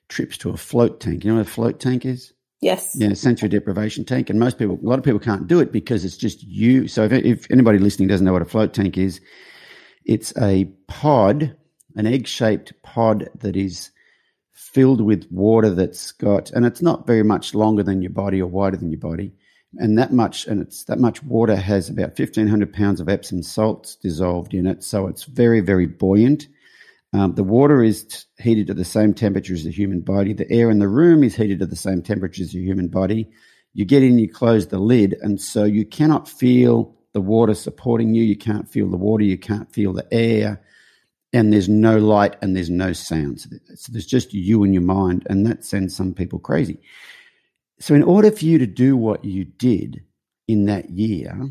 trips 0.07 0.37
to 0.39 0.49
a 0.49 0.57
float 0.57 0.99
tank. 0.99 1.23
You 1.23 1.31
know 1.31 1.37
what 1.37 1.47
a 1.47 1.51
float 1.51 1.79
tank 1.79 2.05
is? 2.05 2.33
Yes. 2.61 2.95
Yeah, 2.95 3.13
sensory 3.13 3.47
deprivation 3.49 4.03
tank. 4.03 4.29
And 4.29 4.39
most 4.39 4.57
people, 4.57 4.77
a 4.81 4.87
lot 4.87 4.99
of 4.99 5.05
people 5.05 5.19
can't 5.19 5.47
do 5.47 5.59
it 5.59 5.71
because 5.71 6.03
it's 6.03 6.17
just 6.17 6.43
you. 6.43 6.87
So 6.87 7.03
if, 7.03 7.13
if 7.13 7.51
anybody 7.51 7.79
listening 7.79 8.09
doesn't 8.09 8.25
know 8.25 8.33
what 8.33 8.41
a 8.41 8.45
float 8.45 8.73
tank 8.73 8.97
is, 8.97 9.21
it's 10.03 10.33
a 10.37 10.65
pod, 10.87 11.55
an 11.95 12.05
egg 12.05 12.27
shaped 12.27 12.73
pod 12.83 13.29
that 13.39 13.55
is 13.55 13.91
filled 14.51 15.01
with 15.01 15.27
water 15.31 15.69
that's 15.69 16.11
got, 16.11 16.51
and 16.51 16.65
it's 16.65 16.81
not 16.81 17.07
very 17.07 17.23
much 17.23 17.55
longer 17.55 17.81
than 17.81 18.01
your 18.01 18.11
body 18.11 18.41
or 18.41 18.47
wider 18.47 18.75
than 18.75 18.91
your 18.91 18.99
body 18.99 19.33
and 19.77 19.97
that 19.97 20.11
much 20.11 20.47
and 20.47 20.61
it's 20.61 20.83
that 20.85 20.99
much 20.99 21.21
water 21.23 21.55
has 21.55 21.89
about 21.89 22.17
1500 22.17 22.73
pounds 22.73 22.99
of 22.99 23.07
epsom 23.09 23.43
salts 23.43 23.95
dissolved 23.95 24.53
in 24.53 24.65
it 24.65 24.83
so 24.83 25.07
it's 25.07 25.23
very 25.23 25.59
very 25.59 25.85
buoyant. 25.85 26.47
Um, 27.11 27.33
the 27.33 27.43
water 27.43 27.83
is 27.83 28.25
heated 28.37 28.67
to 28.67 28.75
the 28.75 28.85
same 28.85 29.15
temperature 29.15 29.55
as 29.55 29.63
the 29.63 29.71
human 29.71 30.01
body. 30.01 30.33
The 30.33 30.51
air 30.51 30.69
in 30.69 30.77
the 30.77 30.87
room 30.87 31.23
is 31.23 31.35
heated 31.35 31.57
to 31.59 31.65
the 31.65 31.75
same 31.75 32.03
temperature 32.03 32.43
as 32.43 32.51
the 32.51 32.61
human 32.61 32.87
body. 32.87 33.27
You 33.73 33.83
get 33.85 34.03
in 34.03 34.19
you 34.19 34.31
close 34.31 34.67
the 34.67 34.77
lid 34.77 35.15
and 35.21 35.41
so 35.41 35.63
you 35.63 35.85
cannot 35.85 36.29
feel 36.29 36.95
the 37.13 37.21
water 37.21 37.55
supporting 37.55 38.13
you. 38.13 38.23
You 38.23 38.37
can't 38.37 38.69
feel 38.69 38.87
the 38.89 38.97
water 38.97 39.23
you 39.23 39.39
can't 39.39 39.71
feel 39.73 39.91
the 39.91 40.07
air 40.11 40.61
and 41.33 41.51
there's 41.51 41.69
no 41.69 41.97
light 41.97 42.35
and 42.43 42.55
there's 42.55 42.69
no 42.69 42.93
sound. 42.93 43.41
So 43.41 43.91
there's 43.91 44.05
just 44.05 44.33
you 44.33 44.63
and 44.63 44.73
your 44.73 44.83
mind 44.83 45.25
and 45.29 45.47
that 45.47 45.65
sends 45.65 45.95
some 45.95 46.13
people 46.13 46.37
crazy 46.37 46.79
so, 47.79 47.95
in 47.95 48.03
order 48.03 48.31
for 48.31 48.43
you 48.45 48.57
to 48.57 48.67
do 48.67 48.97
what 48.97 49.23
you 49.23 49.45
did 49.45 50.03
in 50.47 50.65
that 50.65 50.89
year, 50.89 51.49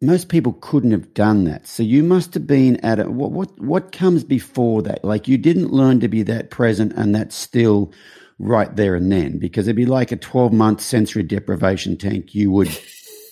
most 0.00 0.28
people 0.28 0.52
couldn't 0.52 0.92
have 0.92 1.14
done 1.14 1.44
that. 1.44 1.66
So 1.66 1.82
you 1.82 2.02
must 2.02 2.34
have 2.34 2.46
been 2.46 2.76
at 2.84 2.98
it. 2.98 3.10
What, 3.10 3.32
what 3.32 3.58
what 3.60 3.92
comes 3.92 4.22
before 4.22 4.82
that? 4.82 5.04
Like 5.04 5.26
you 5.26 5.38
didn't 5.38 5.72
learn 5.72 6.00
to 6.00 6.08
be 6.08 6.22
that 6.24 6.50
present 6.50 6.92
and 6.92 7.14
that 7.14 7.32
still 7.32 7.92
right 8.38 8.74
there 8.76 8.94
and 8.94 9.10
then, 9.10 9.38
because 9.38 9.66
it'd 9.66 9.76
be 9.76 9.86
like 9.86 10.12
a 10.12 10.16
twelve 10.16 10.52
month 10.52 10.80
sensory 10.80 11.22
deprivation 11.22 11.96
tank. 11.96 12.34
You 12.34 12.50
would 12.52 12.78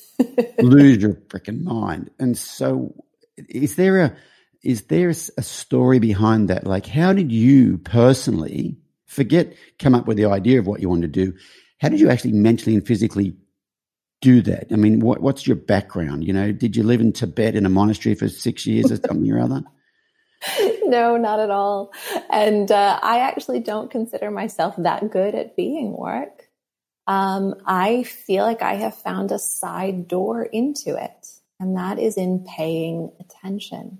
lose 0.59 0.99
your 0.99 1.15
freaking 1.29 1.63
mind. 1.63 2.11
And 2.19 2.37
so, 2.37 2.95
is 3.37 3.77
there 3.77 4.01
a 4.01 4.17
is 4.63 4.83
there 4.83 5.11
a 5.11 5.15
story 5.15 5.99
behind 5.99 6.49
that? 6.49 6.67
Like, 6.67 6.87
how 6.87 7.13
did 7.13 7.31
you 7.31 7.79
personally 7.79 8.79
forget 9.13 9.55
come 9.79 9.95
up 9.95 10.07
with 10.07 10.17
the 10.17 10.27
idea 10.27 10.59
of 10.59 10.67
what 10.67 10.81
you 10.81 10.89
want 10.89 11.03
to 11.03 11.09
do. 11.09 11.35
How 11.81 11.89
did 11.89 12.01
you 12.01 12.11
actually 12.11 12.33
mentally 12.33 12.75
and 12.75 12.87
physically 12.87 13.37
do 14.21 14.41
that? 14.43 14.67
I 14.73 14.77
mean, 14.77 15.01
what, 15.01 15.21
what's 15.21 15.47
your 15.47 15.57
background? 15.57 16.25
You 16.25 16.33
know, 16.33 16.53
did 16.53 16.77
you 16.77 16.83
live 16.83 17.01
in 17.01 17.13
Tibet 17.13 17.57
in 17.57 17.67
a 17.67 17.69
monastery 17.69 18.15
for 18.15 18.29
six 18.29 18.67
years 18.67 18.91
or 18.91 18.97
something 18.97 19.31
or 19.31 19.41
other? 19.41 19.63
No, 20.85 21.17
not 21.17 21.41
at 21.41 21.51
all. 21.51 21.93
And 22.29 22.71
uh, 22.71 22.99
I 23.03 23.21
actually 23.21 23.61
don't 23.61 23.91
consider 23.91 24.31
myself 24.31 24.75
that 24.77 25.11
good 25.11 25.35
at 25.35 25.57
being 25.57 25.97
work. 25.97 26.49
Um, 27.07 27.55
I 27.65 28.03
feel 28.03 28.45
like 28.45 28.63
I 28.63 28.75
have 28.75 28.95
found 28.95 29.33
a 29.33 29.39
side 29.39 30.07
door 30.07 30.45
into 30.45 31.03
it, 31.03 31.29
and 31.59 31.77
that 31.77 31.99
is 31.99 32.17
in 32.17 32.45
paying 32.45 33.11
attention. 33.21 33.99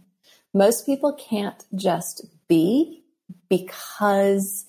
Most 0.53 0.85
people 0.85 1.15
can't 1.15 1.65
just 1.75 2.27
be 2.47 3.05
because 3.49 4.67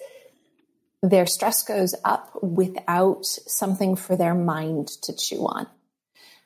their 1.04 1.26
stress 1.26 1.64
goes 1.64 1.94
up 2.06 2.32
without 2.42 3.26
something 3.26 3.96
for 3.96 4.16
their 4.16 4.34
mind 4.34 4.88
to 5.04 5.14
chew 5.14 5.46
on. 5.46 5.68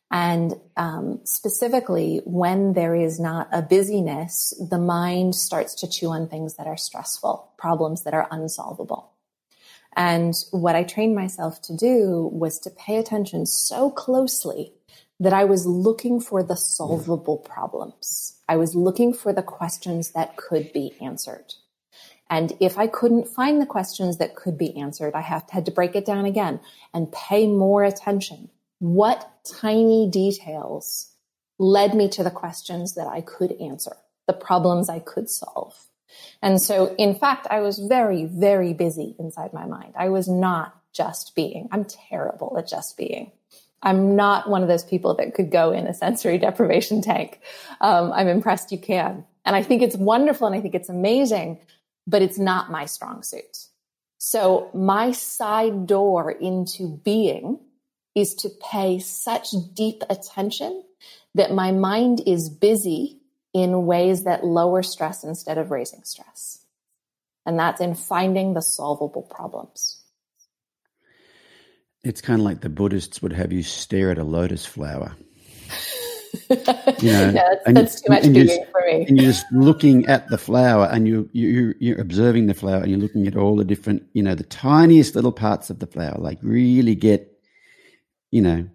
And 0.09 0.55
um, 0.75 1.19
specifically, 1.25 2.21
when 2.25 2.73
there 2.73 2.95
is 2.95 3.19
not 3.19 3.49
a 3.51 3.61
busyness, 3.61 4.53
the 4.69 4.79
mind 4.79 5.35
starts 5.35 5.75
to 5.75 5.87
chew 5.87 6.09
on 6.09 6.27
things 6.27 6.55
that 6.55 6.65
are 6.65 6.77
stressful, 6.77 7.51
problems 7.57 8.03
that 8.03 8.15
are 8.15 8.27
unsolvable. 8.31 9.11
And 9.95 10.33
what 10.51 10.75
I 10.75 10.83
trained 10.83 11.15
myself 11.15 11.61
to 11.63 11.75
do 11.75 12.29
was 12.31 12.59
to 12.59 12.69
pay 12.71 12.97
attention 12.97 13.45
so 13.45 13.91
closely 13.91 14.73
that 15.19 15.33
I 15.33 15.43
was 15.43 15.67
looking 15.67 16.19
for 16.19 16.41
the 16.41 16.55
solvable 16.55 17.37
problems. 17.37 18.39
I 18.47 18.55
was 18.55 18.75
looking 18.75 19.13
for 19.13 19.33
the 19.33 19.43
questions 19.43 20.11
that 20.11 20.35
could 20.35 20.71
be 20.73 20.95
answered. 21.01 21.53
And 22.29 22.53
if 22.59 22.77
I 22.77 22.87
couldn't 22.87 23.27
find 23.27 23.61
the 23.61 23.65
questions 23.65 24.17
that 24.17 24.35
could 24.35 24.57
be 24.57 24.75
answered, 24.77 25.13
I 25.13 25.21
have 25.21 25.49
had 25.49 25.65
to 25.65 25.71
break 25.71 25.95
it 25.95 26.05
down 26.05 26.25
again 26.25 26.59
and 26.93 27.11
pay 27.11 27.47
more 27.47 27.83
attention. 27.83 28.49
What 28.79 29.29
tiny 29.45 30.09
details 30.09 31.11
led 31.57 31.95
me 31.95 32.09
to 32.09 32.23
the 32.23 32.31
questions 32.31 32.95
that 32.95 33.07
I 33.07 33.21
could 33.21 33.53
answer, 33.53 33.95
the 34.27 34.33
problems 34.33 34.89
I 34.89 34.99
could 34.99 35.29
solve? 35.29 35.87
And 36.41 36.61
so, 36.61 36.95
in 36.97 37.15
fact, 37.15 37.47
I 37.49 37.61
was 37.61 37.79
very, 37.79 38.25
very 38.25 38.73
busy 38.73 39.15
inside 39.19 39.53
my 39.53 39.65
mind. 39.65 39.93
I 39.97 40.09
was 40.09 40.27
not 40.27 40.75
just 40.93 41.35
being. 41.35 41.69
I'm 41.71 41.85
terrible 41.85 42.55
at 42.57 42.67
just 42.67 42.97
being. 42.97 43.31
I'm 43.81 44.15
not 44.15 44.49
one 44.49 44.63
of 44.63 44.67
those 44.67 44.83
people 44.83 45.15
that 45.15 45.33
could 45.35 45.51
go 45.51 45.71
in 45.71 45.87
a 45.87 45.93
sensory 45.93 46.37
deprivation 46.39 47.01
tank. 47.01 47.39
Um, 47.81 48.11
I'm 48.11 48.27
impressed 48.27 48.71
you 48.71 48.79
can. 48.79 49.25
And 49.45 49.55
I 49.55 49.63
think 49.63 49.81
it's 49.81 49.95
wonderful 49.95 50.47
and 50.47 50.55
I 50.55 50.59
think 50.59 50.75
it's 50.75 50.89
amazing 50.89 51.59
but 52.07 52.21
it's 52.21 52.39
not 52.39 52.71
my 52.71 52.85
strong 52.85 53.21
suit. 53.21 53.67
So 54.17 54.71
my 54.73 55.11
side 55.11 55.85
door 55.85 56.31
into 56.31 56.97
being 57.03 57.59
is 58.15 58.33
to 58.35 58.49
pay 58.49 58.97
such 58.97 59.49
deep 59.73 60.03
attention 60.09 60.83
that 61.35 61.53
my 61.53 61.71
mind 61.71 62.23
is 62.25 62.49
busy 62.49 63.19
in 63.53 63.85
ways 63.85 64.23
that 64.23 64.43
lower 64.43 64.81
stress 64.81 65.23
instead 65.23 65.57
of 65.57 65.69
raising 65.69 66.03
stress. 66.03 66.65
And 67.45 67.59
that's 67.59 67.79
in 67.79 67.93
finding 67.93 68.53
the 68.53 68.61
solvable 68.61 69.21
problems. 69.21 70.01
It's 72.03 72.21
kind 72.21 72.39
of 72.39 72.45
like 72.45 72.61
the 72.61 72.69
Buddhists 72.69 73.21
would 73.21 73.33
have 73.33 73.51
you 73.51 73.63
stare 73.63 74.11
at 74.11 74.17
a 74.17 74.23
lotus 74.23 74.65
flower. 74.65 75.15
you 76.49 76.55
know, 76.55 76.93
yeah, 76.99 77.31
that's, 77.31 77.63
that's 77.65 78.01
too 78.01 78.09
much 78.09 78.23
digging 78.23 78.65
for 78.71 78.81
me. 78.85 79.05
And 79.07 79.17
you're 79.17 79.31
just 79.31 79.45
looking 79.51 80.05
at 80.07 80.27
the 80.29 80.37
flower, 80.37 80.85
and 80.91 81.07
you 81.07 81.29
you 81.33 81.73
you're 81.79 81.99
observing 81.99 82.47
the 82.47 82.53
flower, 82.53 82.81
and 82.81 82.89
you're 82.89 82.99
looking 82.99 83.27
at 83.27 83.35
all 83.35 83.55
the 83.55 83.65
different, 83.65 84.03
you 84.13 84.23
know, 84.23 84.35
the 84.35 84.43
tiniest 84.43 85.15
little 85.15 85.31
parts 85.31 85.69
of 85.69 85.79
the 85.79 85.87
flower. 85.87 86.17
Like 86.17 86.39
really 86.41 86.95
get, 86.95 87.31
you 88.31 88.41
know. 88.41 88.67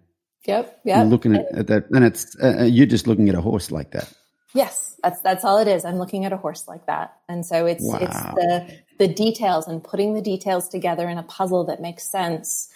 Yep. 0.45 0.81
Yep. 0.83 1.07
Looking 1.07 1.35
at, 1.35 1.45
at, 1.55 1.67
that, 1.67 1.89
and 1.91 2.03
it's 2.03 2.35
uh, 2.41 2.57
uh, 2.59 2.63
you're 2.63 2.85
just 2.85 3.07
looking 3.07 3.29
at 3.29 3.35
a 3.35 3.41
horse 3.41 3.71
like 3.71 3.91
that. 3.91 4.11
Yes, 4.53 4.95
that's 5.01 5.21
that's 5.21 5.43
all 5.43 5.57
it 5.57 5.67
is. 5.67 5.85
I'm 5.85 5.97
looking 5.97 6.25
at 6.25 6.33
a 6.33 6.37
horse 6.37 6.67
like 6.67 6.85
that, 6.87 7.15
and 7.27 7.45
so 7.45 7.65
it's 7.65 7.83
wow. 7.83 7.99
it's 8.01 8.19
the 8.35 8.79
the 8.99 9.07
details 9.07 9.67
and 9.67 9.83
putting 9.83 10.13
the 10.13 10.21
details 10.21 10.69
together 10.69 11.09
in 11.09 11.17
a 11.17 11.23
puzzle 11.23 11.65
that 11.65 11.81
makes 11.81 12.03
sense 12.03 12.69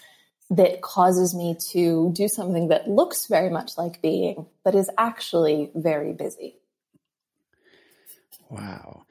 that 0.50 0.82
causes 0.82 1.36
me 1.36 1.56
to 1.72 2.12
do 2.14 2.28
something 2.28 2.70
that 2.70 2.88
looks 2.88 3.28
very 3.28 3.50
much 3.50 3.78
like 3.78 4.02
being, 4.02 4.46
but 4.64 4.76
is 4.76 4.90
actually 4.98 5.72
very 5.76 6.14
busy. 6.14 6.56
Wow. 8.50 9.04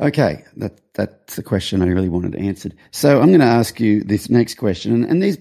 Okay, 0.00 0.44
that 0.56 0.80
that's 0.94 1.36
the 1.36 1.42
question 1.42 1.80
I 1.80 1.86
really 1.86 2.08
wanted 2.08 2.34
answered. 2.34 2.74
So 2.90 3.20
I'm 3.20 3.28
going 3.28 3.40
to 3.40 3.46
ask 3.46 3.80
you 3.80 4.02
this 4.02 4.28
next 4.28 4.56
question, 4.56 4.92
and, 4.92 5.04
and 5.04 5.22
these 5.22 5.38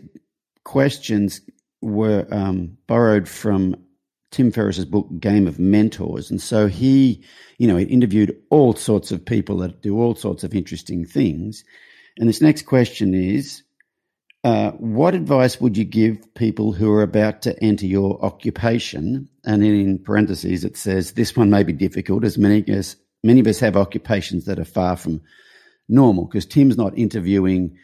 questions 0.64 1.41
were 1.82 2.26
um, 2.32 2.78
borrowed 2.88 3.28
from 3.28 3.76
Tim 4.32 4.52
Ferriss's 4.52 4.86
book 4.86 5.08
Game 5.20 5.48
of 5.48 5.60
Mentors, 5.60 6.30
and 6.30 6.39
so 6.39 6.68
he, 6.68 7.24
you 7.58 7.68
know, 7.68 7.78
he 7.78 7.86
interviewed 7.86 8.38
all 8.50 8.76
sorts 8.76 9.12
of 9.12 9.26
people 9.26 9.58
that 9.58 9.82
do 9.82 10.00
all 10.00 10.16
sorts 10.16 10.44
of 10.44 10.54
interesting 10.54 11.04
things. 11.04 11.66
And 12.18 12.30
this 12.30 12.41
next 12.41 12.68
question 12.68 13.16
is 13.16 13.64
uh, 14.44 14.72
what 14.72 15.16
advice 15.16 15.62
would 15.62 15.78
you 15.78 15.86
give 15.86 16.34
people 16.36 16.74
who 16.74 16.91
are 16.91 17.02
about 17.02 17.41
to 17.44 17.64
enter 17.64 17.86
your 17.86 18.24
occupation? 18.24 19.30
And 19.46 19.64
in 19.64 20.00
parentheses, 20.00 20.66
it 20.66 20.76
says 20.76 21.14
this 21.14 21.36
one 21.36 21.50
may 21.50 21.64
be 21.64 21.72
difficult, 21.72 22.26
as 22.26 22.38
many 22.38 22.64
as 22.68 22.98
many 23.24 23.39
of 23.39 23.48
us 23.48 23.60
have 23.62 23.78
occupations 23.78 24.46
that 24.46 24.60
are 24.60 24.66
far 24.66 24.98
from 24.98 25.22
normal. 25.88 26.26
Because 26.26 26.46
Tim's 26.46 26.76
not 26.76 26.98
interviewing 26.98 27.78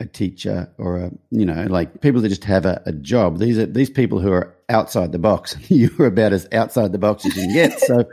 a 0.00 0.06
teacher 0.06 0.72
or 0.78 0.96
a 0.96 1.10
you 1.30 1.44
know 1.44 1.66
like 1.68 2.00
people 2.00 2.22
that 2.22 2.30
just 2.30 2.44
have 2.44 2.66
a, 2.66 2.82
a 2.86 2.92
job. 2.92 3.38
These 3.38 3.58
are 3.58 3.66
these 3.66 3.90
people 3.90 4.18
who 4.18 4.32
are 4.32 4.56
outside 4.68 5.12
the 5.12 5.18
box. 5.20 5.56
You're 5.70 6.06
about 6.06 6.32
as 6.32 6.48
outside 6.50 6.90
the 6.90 6.98
box 6.98 7.24
as 7.24 7.36
you 7.36 7.42
can 7.42 7.54
get. 7.54 7.80
so. 7.80 8.04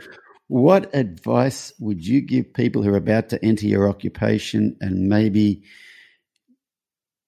What 0.50 0.94
advice 0.94 1.74
would 1.78 2.06
you 2.06 2.22
give 2.22 2.54
people 2.54 2.82
who 2.82 2.94
are 2.94 2.96
about 2.96 3.28
to 3.28 3.44
enter 3.44 3.66
your 3.66 3.86
occupation 3.86 4.78
and 4.80 5.06
maybe 5.06 5.62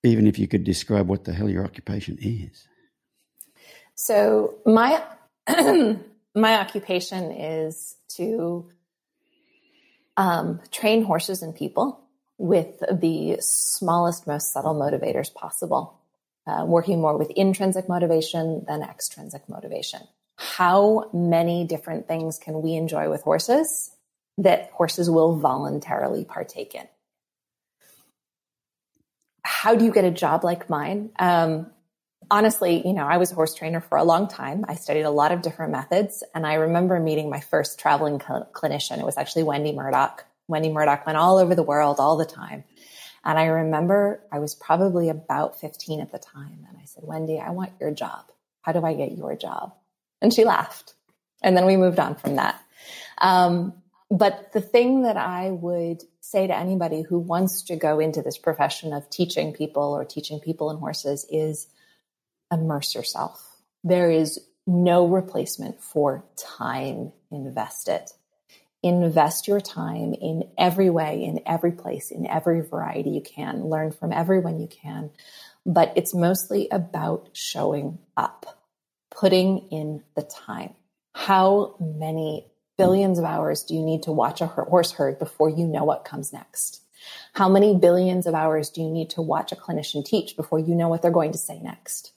even 0.03 0.27
if 0.27 0.39
you 0.39 0.49
could 0.49 0.65
describe 0.65 1.09
what 1.09 1.25
the 1.25 1.33
hell 1.33 1.49
your 1.49 1.65
occupation 1.65 2.19
is. 2.21 2.67
So 3.95 4.59
my 4.65 5.03
my 6.35 6.59
occupation 6.59 7.33
is 7.33 7.97
to 8.17 8.71
um, 10.17 10.61
train 10.71 11.05
horses 11.05 11.43
and 11.43 11.55
people 11.55 12.01
with 12.39 12.83
the 12.91 13.37
smallest, 13.41 14.27
most 14.27 14.53
subtle 14.53 14.75
motivators 14.75 15.33
possible. 15.33 16.01
Uh, 16.47 16.65
working 16.65 17.01
more 17.01 17.17
with 17.19 17.31
intrinsic 17.33 17.87
motivation 17.87 18.65
than 18.67 18.83
extrinsic 18.83 19.47
motivation. 19.49 20.01
How 20.37 21.11
many 21.13 21.65
different 21.65 22.09
things 22.09 22.39
can 22.39 22.63
we 22.63 22.75
enjoy 22.75 23.11
with 23.11 23.23
horses 23.23 23.91
that 24.39 24.71
horses 24.73 25.11
will 25.11 25.37
voluntarily 25.37 26.25
partake 26.25 26.75
in? 26.75 26.89
How 29.43 29.75
do 29.75 29.85
you 29.85 29.93
get 29.93 30.05
a 30.05 30.11
job 30.11 30.45
like 30.45 30.69
mine? 30.71 31.11
Um, 31.19 31.71
honestly, 32.31 32.87
you 32.87 32.93
know, 32.93 33.07
I 33.07 33.17
was 33.17 33.33
a 33.33 33.35
horse 33.35 33.55
trainer 33.55 33.81
for 33.81 33.99
a 33.99 34.05
long 34.05 34.29
time. 34.29 34.65
I 34.69 34.75
studied 34.75 35.03
a 35.03 35.11
lot 35.11 35.33
of 35.33 35.43
different 35.43 35.73
methods. 35.73 36.23
And 36.35 36.47
I 36.47 36.55
remember 36.55 36.99
meeting 37.01 37.31
my 37.31 37.41
first 37.41 37.79
traveling 37.79 38.21
cl- 38.21 38.49
clinician. 38.53 38.99
It 38.99 39.05
was 39.05 39.17
actually 39.17 39.43
Wendy 39.45 39.73
Murdoch. 39.73 40.25
Wendy 40.49 40.71
Murdoch 40.71 41.07
went 41.07 41.19
all 41.19 41.39
over 41.39 41.55
the 41.55 41.63
world 41.63 41.97
all 41.99 42.17
the 42.17 42.25
time. 42.25 42.65
And 43.25 43.39
I 43.39 43.47
remember 43.47 44.23
I 44.33 44.39
was 44.39 44.55
probably 44.55 45.09
about 45.09 45.61
15 45.61 46.01
at 46.01 46.13
the 46.13 46.19
time. 46.19 46.67
And 46.69 46.79
I 46.81 46.85
said, 46.87 47.05
Wendy, 47.07 47.39
I 47.39 47.51
want 47.51 47.73
your 47.81 47.91
job. 47.91 48.25
How 48.63 48.73
do 48.73 48.85
I 48.85 48.95
get 48.95 49.13
your 49.13 49.37
job? 49.37 49.75
And 50.23 50.33
she 50.33 50.45
laughed. 50.45 50.95
And 51.43 51.57
then 51.57 51.67
we 51.67 51.77
moved 51.77 51.99
on 51.99 52.15
from 52.15 52.37
that. 52.37 52.61
Um, 53.19 53.75
but 54.11 54.53
the 54.53 54.61
thing 54.61 55.03
that 55.03 55.17
I 55.17 55.51
would 55.51 56.03
say 56.31 56.47
to 56.47 56.57
anybody 56.57 57.03
who 57.03 57.19
wants 57.19 57.63
to 57.63 57.75
go 57.75 57.99
into 57.99 58.23
this 58.23 58.39
profession 58.39 58.93
of 58.93 59.11
teaching 59.11 59.53
people 59.53 59.83
or 59.83 60.05
teaching 60.05 60.39
people 60.39 60.71
and 60.71 60.79
horses 60.79 61.27
is 61.29 61.67
immerse 62.53 62.95
yourself. 62.95 63.45
There 63.83 64.11
is 64.11 64.39
no 64.67 65.07
replacement 65.07 65.83
for 65.83 66.25
time 66.37 67.13
invested. 67.33 68.05
Invest 68.83 69.49
your 69.49 69.61
time 69.61 70.15
in 70.15 70.49
every 70.57 70.89
way, 70.89 71.25
in 71.25 71.41
every 71.47 71.73
place, 71.73 72.11
in 72.11 72.27
every 72.27 72.61
variety 72.61 73.11
you 73.11 73.21
can. 73.21 73.65
Learn 73.65 73.91
from 73.91 74.13
everyone 74.13 74.61
you 74.61 74.69
can. 74.69 75.11
But 75.67 75.93
it's 75.97 76.15
mostly 76.15 76.69
about 76.71 77.29
showing 77.33 77.99
up, 78.17 78.61
putting 79.11 79.69
in 79.71 80.05
the 80.15 80.23
time. 80.23 80.75
How 81.13 81.75
many 81.81 82.50
billions 82.81 83.19
of 83.19 83.27
hours 83.27 83.63
do 83.63 83.75
you 83.75 83.83
need 83.83 84.03
to 84.05 84.11
watch 84.11 84.41
a 84.41 84.47
horse 84.47 84.93
herd 84.93 85.19
before 85.19 85.51
you 85.51 85.67
know 85.67 85.85
what 85.85 86.07
comes 86.07 86.33
next? 86.33 86.81
How 87.35 87.47
many 87.47 87.77
billions 87.77 88.27
of 88.27 88.35
hours 88.35 88.71
do 88.71 88.81
you 88.81 88.89
need 88.89 89.11
to 89.11 89.21
watch 89.21 89.53
a 89.53 89.57
clinician 89.57 90.03
teach 90.03 90.35
before 90.35 90.59
you 90.59 90.75
know 90.75 90.89
what 90.89 91.03
they're 91.03 91.11
going 91.11 91.33
to 91.33 91.39
say 91.39 91.61
next? 91.61 92.13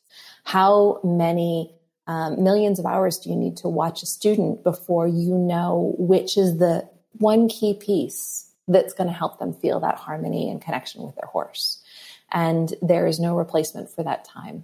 How 0.46 1.02
many 1.04 1.76
um, 2.08 2.42
millions 2.42 2.80
of 2.80 2.86
hours 2.86 3.20
do 3.20 3.30
you 3.30 3.36
need 3.36 3.58
to 3.58 3.68
watch 3.68 4.04
a 4.04 4.06
student 4.06 4.64
before 4.64 5.06
you 5.06 5.38
know 5.38 5.96
which 5.98 6.38
is 6.38 6.58
the 6.58 6.88
one 7.12 7.50
key 7.50 7.74
piece 7.74 8.50
that's 8.70 8.94
going 8.94 9.08
to 9.08 9.14
help 9.14 9.40
them 9.40 9.54
feel 9.54 9.82
that 9.82 9.96
harmony 9.96 10.50
and 10.50 10.62
connection 10.62 11.04
with 11.04 11.16
their 11.18 11.28
horse? 11.28 11.84
And 12.32 12.74
there 12.82 13.06
is 13.06 13.20
no 13.20 13.36
replacement 13.36 13.90
for 13.90 14.04
that 14.04 14.24
time. 14.24 14.64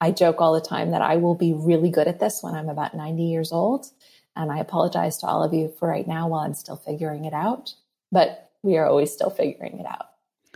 I 0.00 0.12
joke 0.12 0.40
all 0.40 0.54
the 0.54 0.60
time 0.60 0.92
that 0.92 1.02
I 1.02 1.16
will 1.16 1.34
be 1.34 1.52
really 1.52 1.90
good 1.90 2.06
at 2.06 2.20
this 2.20 2.40
when 2.40 2.54
I'm 2.54 2.68
about 2.68 2.94
90 2.94 3.24
years 3.24 3.50
old. 3.50 3.86
And 4.40 4.50
I 4.50 4.58
apologize 4.58 5.18
to 5.18 5.26
all 5.26 5.42
of 5.42 5.52
you 5.52 5.68
for 5.78 5.86
right 5.86 6.08
now 6.08 6.28
while 6.28 6.40
I'm 6.40 6.54
still 6.54 6.76
figuring 6.76 7.26
it 7.26 7.34
out, 7.34 7.74
but 8.10 8.50
we 8.62 8.78
are 8.78 8.86
always 8.86 9.12
still 9.12 9.28
figuring 9.28 9.78
it 9.78 9.86
out. 9.86 10.06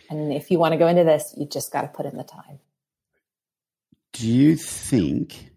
And 0.09 0.33
if 0.33 0.51
you 0.51 0.59
want 0.59 0.73
to 0.73 0.79
go 0.79 0.87
into 0.87 1.05
this, 1.05 1.35
you 1.37 1.45
just 1.45 1.71
got 1.71 1.83
to 1.83 1.89
put 1.89 2.07
in 2.07 2.17
the 2.17 2.25
time. 2.25 2.61
Do 4.15 4.27
you 4.27 4.57
think 4.57 5.51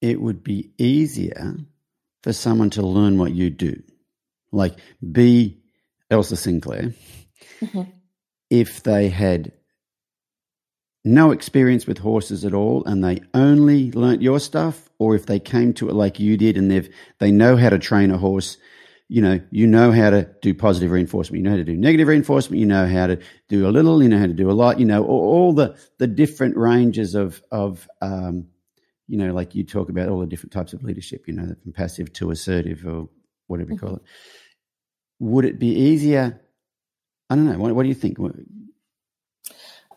it 0.00 0.20
would 0.20 0.44
be 0.44 0.70
easier 0.78 1.56
for 2.22 2.32
someone 2.32 2.70
to 2.70 2.82
learn 2.82 3.18
what 3.18 3.32
you 3.32 3.50
do? 3.50 3.82
Like 4.52 4.74
be 5.00 5.58
Elsa 6.12 6.36
Sinclair, 6.36 6.94
mm-hmm. 7.60 7.90
if 8.50 8.84
they 8.84 9.08
had 9.08 9.50
no 11.06 11.30
experience 11.30 11.86
with 11.86 11.98
horses 11.98 12.44
at 12.44 12.52
all 12.52 12.84
and 12.84 13.02
they 13.02 13.20
only 13.32 13.92
learnt 13.92 14.20
your 14.20 14.40
stuff 14.40 14.90
or 14.98 15.14
if 15.14 15.26
they 15.26 15.38
came 15.38 15.72
to 15.72 15.88
it 15.88 15.94
like 15.94 16.18
you 16.18 16.36
did 16.36 16.56
and 16.56 16.70
they've 16.70 16.92
they 17.20 17.30
know 17.30 17.56
how 17.56 17.68
to 17.68 17.78
train 17.78 18.10
a 18.10 18.18
horse 18.18 18.56
you 19.08 19.22
know 19.22 19.40
you 19.52 19.68
know 19.68 19.92
how 19.92 20.10
to 20.10 20.28
do 20.42 20.52
positive 20.52 20.90
reinforcement 20.90 21.38
you 21.38 21.44
know 21.44 21.50
how 21.50 21.56
to 21.56 21.64
do 21.64 21.76
negative 21.76 22.08
reinforcement 22.08 22.58
you 22.58 22.66
know 22.66 22.88
how 22.88 23.06
to 23.06 23.18
do 23.48 23.68
a 23.68 23.70
little 23.70 24.02
you 24.02 24.08
know 24.08 24.18
how 24.18 24.26
to 24.26 24.32
do 24.32 24.50
a 24.50 24.52
lot 24.52 24.80
you 24.80 24.84
know 24.84 25.04
all, 25.04 25.20
all 25.20 25.52
the 25.52 25.76
the 25.98 26.08
different 26.08 26.56
ranges 26.56 27.14
of 27.14 27.40
of 27.52 27.88
um, 28.02 28.48
you 29.06 29.16
know 29.16 29.32
like 29.32 29.54
you 29.54 29.62
talk 29.62 29.88
about 29.88 30.08
all 30.08 30.18
the 30.18 30.26
different 30.26 30.52
types 30.52 30.72
of 30.72 30.82
leadership 30.82 31.28
you 31.28 31.34
know 31.34 31.54
from 31.62 31.72
passive 31.72 32.12
to 32.12 32.32
assertive 32.32 32.84
or 32.84 33.08
whatever 33.46 33.72
you 33.72 33.78
call 33.78 33.90
mm-hmm. 33.90 34.04
it. 34.04 34.10
Would 35.20 35.44
it 35.44 35.58
be 35.58 35.68
easier? 35.68 36.40
I 37.30 37.36
don't 37.36 37.46
know. 37.46 37.58
What, 37.58 37.74
what 37.74 37.84
do 37.84 37.88
you 37.88 37.94
think 37.94 38.18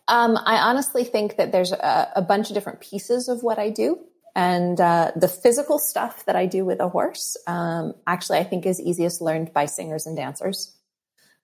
um, 0.10 0.38
I 0.44 0.58
honestly 0.58 1.04
think 1.04 1.38
that 1.38 1.52
there's 1.52 1.72
a, 1.72 2.12
a, 2.16 2.22
bunch 2.22 2.50
of 2.50 2.56
different 2.56 2.82
pieces 2.82 3.30
of 3.30 3.44
what 3.44 3.60
I 3.60 3.70
do. 3.70 4.00
And 4.36 4.80
uh, 4.82 5.12
the 5.16 5.28
physical 5.28 5.78
stuff 5.78 6.26
that 6.26 6.36
I 6.36 6.48
do 6.48 6.66
with 6.66 6.80
a 6.80 6.90
horse, 6.90 7.38
um, 7.46 7.94
actually, 8.08 8.40
I 8.40 8.44
think 8.44 8.66
is 8.66 8.82
easiest 8.82 9.22
learned 9.22 9.54
by 9.54 9.68
singers 9.68 10.08
and 10.08 10.18
dancers. 10.18 10.76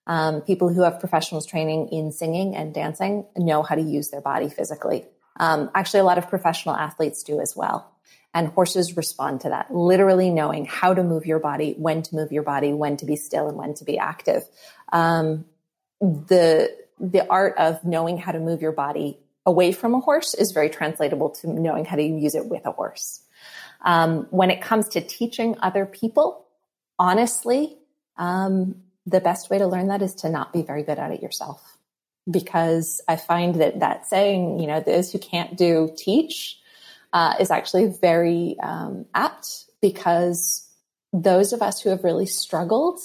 Um, 0.08 0.40
people 0.40 0.72
who 0.72 0.82
have 0.82 1.00
professionals 1.00 1.46
training 1.46 1.88
in 1.88 2.10
singing 2.12 2.56
and 2.56 2.74
dancing 2.74 3.26
know 3.36 3.62
how 3.62 3.76
to 3.76 3.82
use 3.82 4.10
their 4.10 4.20
body 4.20 4.48
physically. 4.48 5.04
Um, 5.38 5.70
actually, 5.74 6.00
a 6.00 6.04
lot 6.04 6.18
of 6.18 6.28
professional 6.28 6.74
athletes 6.74 7.22
do 7.22 7.40
as 7.40 7.54
well. 7.56 7.92
And 8.34 8.48
horses 8.48 8.96
respond 8.96 9.42
to 9.42 9.50
that, 9.50 9.72
literally 9.72 10.30
knowing 10.30 10.66
how 10.66 10.92
to 10.92 11.02
move 11.02 11.24
your 11.24 11.38
body, 11.38 11.74
when 11.78 12.02
to 12.02 12.14
move 12.14 12.32
your 12.32 12.42
body, 12.42 12.72
when 12.72 12.96
to 12.98 13.06
be 13.06 13.16
still, 13.16 13.48
and 13.48 13.56
when 13.56 13.74
to 13.74 13.84
be 13.84 13.98
active. 13.98 14.42
Um, 14.92 15.46
the 16.00 16.70
the 16.98 17.28
art 17.28 17.54
of 17.58 17.84
knowing 17.84 18.18
how 18.18 18.32
to 18.32 18.40
move 18.40 18.62
your 18.62 18.72
body 18.72 19.18
away 19.44 19.72
from 19.72 19.94
a 19.94 20.00
horse 20.00 20.34
is 20.34 20.52
very 20.52 20.70
translatable 20.70 21.30
to 21.30 21.48
knowing 21.48 21.84
how 21.84 21.96
to 21.96 22.02
use 22.02 22.34
it 22.34 22.46
with 22.46 22.66
a 22.66 22.72
horse. 22.72 23.22
Um, 23.84 24.26
when 24.30 24.50
it 24.50 24.60
comes 24.60 24.88
to 24.90 25.00
teaching 25.00 25.56
other 25.62 25.86
people, 25.86 26.46
honestly, 26.98 27.76
um, 28.16 28.76
the 29.04 29.20
best 29.20 29.50
way 29.50 29.58
to 29.58 29.66
learn 29.66 29.88
that 29.88 30.02
is 30.02 30.14
to 30.16 30.30
not 30.30 30.52
be 30.52 30.62
very 30.62 30.82
good 30.82 30.98
at 30.98 31.12
it 31.12 31.22
yourself. 31.22 31.78
Because 32.28 33.00
I 33.06 33.14
find 33.14 33.54
that 33.56 33.80
that 33.80 34.06
saying, 34.06 34.58
you 34.58 34.66
know, 34.66 34.80
those 34.80 35.12
who 35.12 35.18
can't 35.20 35.56
do 35.56 35.92
teach, 35.96 36.58
uh, 37.12 37.34
is 37.40 37.50
actually 37.50 37.86
very 37.86 38.56
um, 38.62 39.06
apt 39.14 39.64
because 39.80 40.68
those 41.12 41.52
of 41.52 41.62
us 41.62 41.80
who 41.80 41.90
have 41.90 42.04
really 42.04 42.26
struggled 42.26 43.00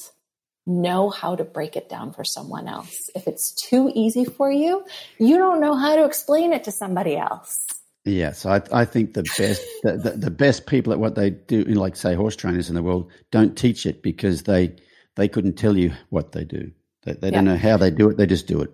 know 0.65 1.09
how 1.09 1.35
to 1.35 1.43
break 1.43 1.75
it 1.75 1.89
down 1.89 2.13
for 2.13 2.23
someone 2.23 2.67
else. 2.67 3.09
If 3.15 3.27
it's 3.27 3.53
too 3.53 3.91
easy 3.93 4.25
for 4.25 4.51
you, 4.51 4.85
you 5.17 5.37
don't 5.37 5.61
know 5.61 5.75
how 5.75 5.95
to 5.95 6.05
explain 6.05 6.53
it 6.53 6.63
to 6.65 6.71
somebody 6.71 7.17
else. 7.17 7.65
Yes, 8.03 8.45
I, 8.45 8.61
I 8.71 8.85
think 8.85 9.13
the 9.13 9.23
best 9.23 9.61
the, 9.83 9.97
the, 9.97 10.09
the, 10.11 10.31
best 10.31 10.65
people 10.65 10.91
at 10.91 10.99
what 10.99 11.13
they 11.13 11.29
do, 11.29 11.63
like 11.65 11.95
say 11.95 12.15
horse 12.15 12.35
trainers 12.35 12.67
in 12.69 12.75
the 12.75 12.81
world, 12.81 13.11
don't 13.29 13.55
teach 13.55 13.85
it 13.85 14.01
because 14.01 14.43
they 14.43 14.75
they 15.15 15.27
couldn't 15.27 15.53
tell 15.53 15.77
you 15.77 15.93
what 16.09 16.31
they 16.31 16.43
do. 16.43 16.71
They, 17.03 17.13
they 17.13 17.27
yeah. 17.27 17.35
don't 17.35 17.45
know 17.45 17.57
how 17.57 17.77
they 17.77 17.91
do 17.91 18.09
it. 18.09 18.17
They 18.17 18.25
just 18.25 18.47
do 18.47 18.61
it. 18.61 18.71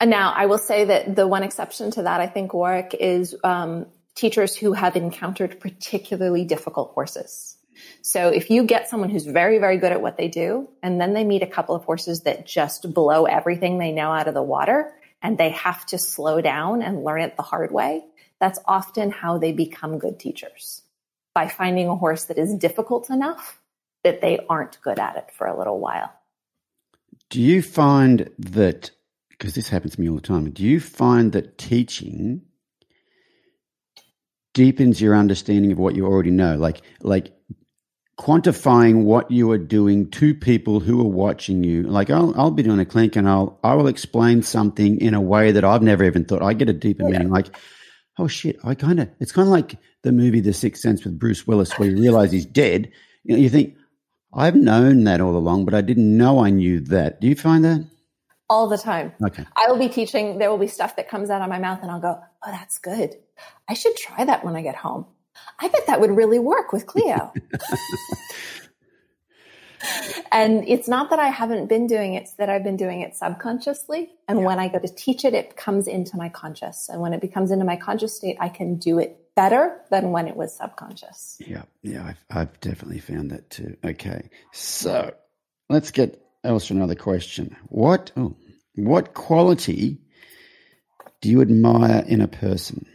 And 0.00 0.10
now 0.10 0.32
I 0.32 0.46
will 0.46 0.58
say 0.58 0.84
that 0.84 1.14
the 1.14 1.26
one 1.28 1.42
exception 1.42 1.90
to 1.92 2.02
that, 2.02 2.20
I 2.20 2.26
think, 2.26 2.52
Warwick, 2.52 2.94
is 2.98 3.34
um, 3.44 3.86
teachers 4.14 4.56
who 4.56 4.72
have 4.72 4.96
encountered 4.96 5.60
particularly 5.60 6.44
difficult 6.44 6.92
horses. 6.92 7.55
So 8.02 8.28
if 8.28 8.50
you 8.50 8.64
get 8.64 8.88
someone 8.88 9.10
who's 9.10 9.26
very, 9.26 9.58
very 9.58 9.78
good 9.78 9.92
at 9.92 10.00
what 10.02 10.16
they 10.16 10.28
do, 10.28 10.68
and 10.82 11.00
then 11.00 11.14
they 11.14 11.24
meet 11.24 11.42
a 11.42 11.46
couple 11.46 11.74
of 11.74 11.84
horses 11.84 12.22
that 12.22 12.46
just 12.46 12.92
blow 12.92 13.24
everything 13.24 13.78
they 13.78 13.92
know 13.92 14.12
out 14.12 14.28
of 14.28 14.34
the 14.34 14.42
water, 14.42 14.92
and 15.22 15.38
they 15.38 15.50
have 15.50 15.84
to 15.86 15.98
slow 15.98 16.40
down 16.40 16.82
and 16.82 17.04
learn 17.04 17.20
it 17.20 17.36
the 17.36 17.42
hard 17.42 17.72
way, 17.72 18.04
that's 18.40 18.58
often 18.66 19.10
how 19.10 19.38
they 19.38 19.52
become 19.52 19.98
good 19.98 20.18
teachers 20.18 20.82
by 21.34 21.48
finding 21.48 21.88
a 21.88 21.96
horse 21.96 22.24
that 22.24 22.38
is 22.38 22.54
difficult 22.54 23.10
enough 23.10 23.60
that 24.04 24.20
they 24.20 24.38
aren't 24.48 24.80
good 24.82 24.98
at 24.98 25.16
it 25.16 25.30
for 25.32 25.46
a 25.46 25.56
little 25.56 25.80
while. 25.80 26.12
Do 27.30 27.40
you 27.40 27.62
find 27.62 28.30
that, 28.38 28.90
because 29.30 29.54
this 29.54 29.68
happens 29.68 29.96
to 29.96 30.00
me 30.00 30.08
all 30.08 30.16
the 30.16 30.20
time, 30.20 30.50
do 30.50 30.62
you 30.62 30.80
find 30.80 31.32
that 31.32 31.58
teaching 31.58 32.42
deepens 34.56 35.02
your 35.02 35.14
understanding 35.14 35.70
of 35.70 35.78
what 35.78 35.94
you 35.94 36.06
already 36.06 36.30
know. 36.30 36.56
Like 36.56 36.80
like 37.02 37.30
quantifying 38.18 39.04
what 39.04 39.30
you 39.30 39.50
are 39.50 39.58
doing 39.58 40.10
to 40.10 40.34
people 40.34 40.80
who 40.80 41.00
are 41.00 41.08
watching 41.08 41.62
you. 41.62 41.82
Like 41.82 42.10
I'll 42.10 42.32
I'll 42.38 42.50
be 42.50 42.62
doing 42.62 42.80
a 42.80 42.84
clink 42.84 43.16
and 43.16 43.28
I'll 43.28 43.58
I 43.62 43.74
will 43.74 43.88
explain 43.88 44.42
something 44.42 45.00
in 45.00 45.14
a 45.14 45.20
way 45.20 45.52
that 45.52 45.64
I've 45.64 45.82
never 45.82 46.04
even 46.04 46.24
thought. 46.24 46.42
I 46.42 46.54
get 46.54 46.68
a 46.68 46.72
deeper 46.72 47.04
yeah. 47.04 47.10
meaning. 47.10 47.30
Like 47.30 47.54
oh 48.18 48.28
shit, 48.28 48.56
I 48.64 48.74
kind 48.74 49.00
of 49.00 49.10
it's 49.20 49.32
kind 49.32 49.46
of 49.46 49.52
like 49.52 49.76
the 50.02 50.12
movie 50.12 50.40
The 50.40 50.52
Sixth 50.52 50.82
Sense 50.82 51.04
with 51.04 51.18
Bruce 51.18 51.46
Willis, 51.46 51.72
where 51.78 51.90
you 51.90 51.96
realize 51.96 52.32
he's 52.32 52.46
dead. 52.46 52.90
You 53.24 53.36
know, 53.36 53.42
you 53.42 53.50
think 53.50 53.76
I've 54.32 54.56
known 54.56 55.04
that 55.04 55.20
all 55.20 55.36
along, 55.36 55.64
but 55.64 55.74
I 55.74 55.80
didn't 55.80 56.16
know 56.16 56.44
I 56.44 56.50
knew 56.50 56.80
that. 56.80 57.20
Do 57.20 57.26
you 57.26 57.34
find 57.34 57.64
that? 57.64 57.86
All 58.48 58.68
the 58.68 58.78
time. 58.78 59.12
Okay. 59.24 59.44
I 59.56 59.68
will 59.68 59.78
be 59.78 59.88
teaching. 59.88 60.38
There 60.38 60.50
will 60.50 60.58
be 60.58 60.68
stuff 60.68 60.96
that 60.96 61.08
comes 61.08 61.30
out 61.30 61.42
of 61.42 61.48
my 61.48 61.58
mouth, 61.58 61.80
and 61.82 61.90
I'll 61.90 62.00
go, 62.00 62.20
"Oh, 62.44 62.50
that's 62.50 62.78
good." 62.78 63.16
I 63.68 63.74
should 63.74 63.96
try 63.96 64.24
that 64.24 64.44
when 64.44 64.54
I 64.54 64.62
get 64.62 64.76
home. 64.76 65.06
I 65.58 65.68
bet 65.68 65.86
that 65.86 66.00
would 66.00 66.10
really 66.10 66.38
work 66.38 66.72
with 66.72 66.86
Cleo. 66.86 67.32
and 70.32 70.68
it's 70.68 70.88
not 70.88 71.10
that 71.10 71.18
I 71.18 71.28
haven't 71.28 71.66
been 71.66 71.86
doing 71.86 72.14
it, 72.14 72.24
it's 72.24 72.34
that 72.34 72.50
I've 72.50 72.64
been 72.64 72.76
doing 72.76 73.00
it 73.00 73.16
subconsciously. 73.16 74.10
And 74.28 74.40
yeah. 74.40 74.46
when 74.46 74.58
I 74.58 74.68
go 74.68 74.78
to 74.78 74.88
teach 74.88 75.24
it, 75.24 75.34
it 75.34 75.56
comes 75.56 75.86
into 75.86 76.16
my 76.16 76.28
conscious. 76.28 76.88
And 76.88 77.00
when 77.00 77.12
it 77.12 77.20
becomes 77.20 77.50
into 77.50 77.64
my 77.64 77.76
conscious 77.76 78.16
state, 78.16 78.36
I 78.40 78.48
can 78.48 78.76
do 78.76 78.98
it 78.98 79.18
better 79.34 79.80
than 79.90 80.10
when 80.10 80.26
it 80.26 80.36
was 80.36 80.56
subconscious. 80.56 81.36
Yeah, 81.40 81.62
yeah, 81.82 82.06
I've, 82.06 82.24
I've 82.30 82.60
definitely 82.60 83.00
found 83.00 83.30
that 83.30 83.50
too. 83.50 83.76
Okay, 83.84 84.30
so 84.52 85.14
let's 85.68 85.90
get 85.90 86.22
else 86.42 86.70
another 86.70 86.94
question. 86.94 87.56
What 87.68 88.12
oh, 88.16 88.36
what 88.74 89.14
quality 89.14 89.98
do 91.20 91.28
you 91.28 91.40
admire 91.40 92.04
in 92.06 92.20
a 92.20 92.28
person? 92.28 92.86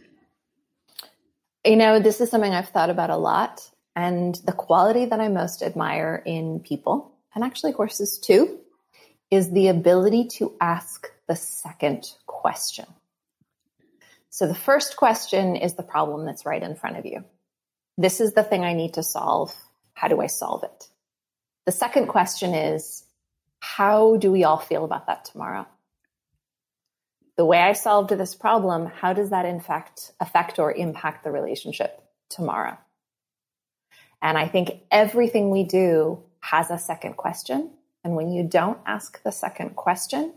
You 1.64 1.76
know, 1.76 2.00
this 2.00 2.20
is 2.20 2.28
something 2.30 2.52
I've 2.52 2.70
thought 2.70 2.90
about 2.90 3.10
a 3.10 3.16
lot. 3.16 3.68
And 3.94 4.34
the 4.46 4.52
quality 4.52 5.04
that 5.06 5.20
I 5.20 5.28
most 5.28 5.62
admire 5.62 6.22
in 6.24 6.60
people, 6.60 7.12
and 7.34 7.44
actually 7.44 7.72
horses 7.72 8.18
too, 8.18 8.58
is 9.30 9.50
the 9.50 9.68
ability 9.68 10.26
to 10.38 10.54
ask 10.60 11.10
the 11.28 11.36
second 11.36 12.12
question. 12.26 12.86
So 14.30 14.46
the 14.46 14.54
first 14.54 14.96
question 14.96 15.56
is 15.56 15.74
the 15.74 15.82
problem 15.82 16.24
that's 16.24 16.46
right 16.46 16.62
in 16.62 16.74
front 16.74 16.96
of 16.96 17.06
you. 17.06 17.24
This 17.98 18.20
is 18.20 18.32
the 18.32 18.42
thing 18.42 18.64
I 18.64 18.72
need 18.72 18.94
to 18.94 19.02
solve. 19.02 19.54
How 19.92 20.08
do 20.08 20.20
I 20.20 20.26
solve 20.26 20.64
it? 20.64 20.88
The 21.66 21.72
second 21.72 22.08
question 22.08 22.54
is, 22.54 23.04
how 23.60 24.16
do 24.16 24.32
we 24.32 24.42
all 24.42 24.58
feel 24.58 24.84
about 24.84 25.06
that 25.06 25.26
tomorrow? 25.26 25.66
The 27.36 27.44
way 27.44 27.58
I 27.58 27.72
solved 27.72 28.10
this 28.10 28.34
problem, 28.34 28.86
how 28.86 29.12
does 29.12 29.30
that 29.30 29.46
in 29.46 29.60
fact 29.60 30.12
affect 30.20 30.58
or 30.58 30.72
impact 30.72 31.24
the 31.24 31.30
relationship 31.30 32.02
tomorrow? 32.28 32.76
And 34.20 34.36
I 34.38 34.46
think 34.46 34.80
everything 34.90 35.50
we 35.50 35.64
do 35.64 36.22
has 36.40 36.70
a 36.70 36.78
second 36.78 37.16
question. 37.16 37.70
And 38.04 38.14
when 38.14 38.30
you 38.32 38.42
don't 38.44 38.78
ask 38.86 39.22
the 39.22 39.32
second 39.32 39.76
question, 39.76 40.32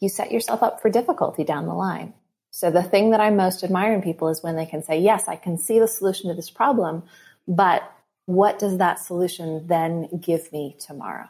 you 0.00 0.08
set 0.08 0.32
yourself 0.32 0.62
up 0.62 0.82
for 0.82 0.90
difficulty 0.90 1.44
down 1.44 1.66
the 1.66 1.74
line. 1.74 2.14
So 2.50 2.70
the 2.70 2.82
thing 2.82 3.10
that 3.10 3.20
I 3.20 3.30
most 3.30 3.64
admire 3.64 3.94
in 3.94 4.02
people 4.02 4.28
is 4.28 4.42
when 4.42 4.56
they 4.56 4.66
can 4.66 4.82
say, 4.82 5.00
yes, 5.00 5.26
I 5.26 5.36
can 5.36 5.58
see 5.58 5.80
the 5.80 5.88
solution 5.88 6.28
to 6.28 6.34
this 6.34 6.50
problem, 6.50 7.02
but 7.48 7.82
what 8.26 8.58
does 8.58 8.78
that 8.78 9.00
solution 9.00 9.66
then 9.66 10.08
give 10.20 10.52
me 10.52 10.76
tomorrow? 10.78 11.28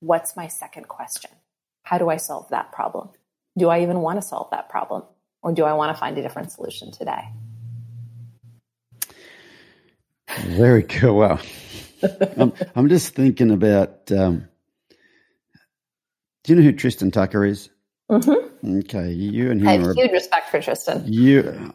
What's 0.00 0.36
my 0.36 0.48
second 0.48 0.88
question? 0.88 1.30
How 1.82 1.98
do 1.98 2.08
I 2.08 2.16
solve 2.16 2.48
that 2.48 2.72
problem? 2.72 3.10
Do 3.56 3.68
I 3.68 3.82
even 3.82 4.00
want 4.00 4.20
to 4.20 4.26
solve 4.26 4.50
that 4.50 4.68
problem? 4.68 5.02
Or 5.42 5.52
do 5.52 5.64
I 5.64 5.72
want 5.72 5.94
to 5.94 6.00
find 6.00 6.16
a 6.18 6.22
different 6.22 6.52
solution 6.52 6.92
today? 6.92 7.28
Very 10.46 10.82
cool. 10.84 11.16
Well, 11.16 11.40
I'm, 12.36 12.52
I'm, 12.74 12.88
just 12.88 13.14
thinking 13.14 13.50
about 13.50 14.10
um, 14.12 14.48
do 16.44 16.52
you 16.52 16.56
know 16.56 16.62
who 16.62 16.72
Tristan 16.72 17.10
Tucker 17.10 17.44
is? 17.44 17.68
Mm-hmm. 18.10 18.78
Okay, 18.80 19.10
you 19.10 19.50
and 19.50 19.60
him. 19.60 19.68
I 19.68 19.72
have 19.72 19.86
are, 19.86 19.94
huge 19.94 20.12
respect 20.12 20.48
for 20.50 20.60
Tristan. 20.60 21.04
You, 21.06 21.74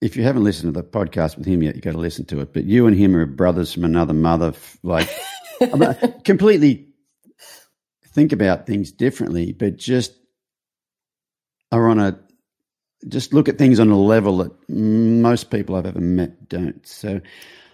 if 0.00 0.16
you 0.16 0.22
haven't 0.22 0.44
listened 0.44 0.72
to 0.74 0.80
the 0.80 0.86
podcast 0.86 1.36
with 1.36 1.46
him 1.46 1.62
yet, 1.62 1.74
you 1.74 1.80
got 1.80 1.92
to 1.92 1.98
listen 1.98 2.24
to 2.26 2.40
it. 2.40 2.52
But 2.52 2.64
you 2.64 2.86
and 2.86 2.96
him 2.96 3.16
are 3.16 3.26
brothers 3.26 3.72
from 3.72 3.84
another 3.84 4.14
mother. 4.14 4.52
Like 4.82 5.08
completely 6.24 6.93
think 8.14 8.32
about 8.32 8.66
things 8.66 8.92
differently, 8.92 9.52
but 9.52 9.76
just 9.76 10.14
are 11.72 11.88
on 11.88 11.98
a 11.98 12.18
just 13.08 13.34
look 13.34 13.48
at 13.48 13.58
things 13.58 13.80
on 13.80 13.90
a 13.90 13.98
level 13.98 14.38
that 14.38 14.52
most 14.68 15.50
people 15.50 15.76
I've 15.76 15.84
ever 15.84 16.00
met 16.00 16.48
don't. 16.48 16.86
So 16.86 17.20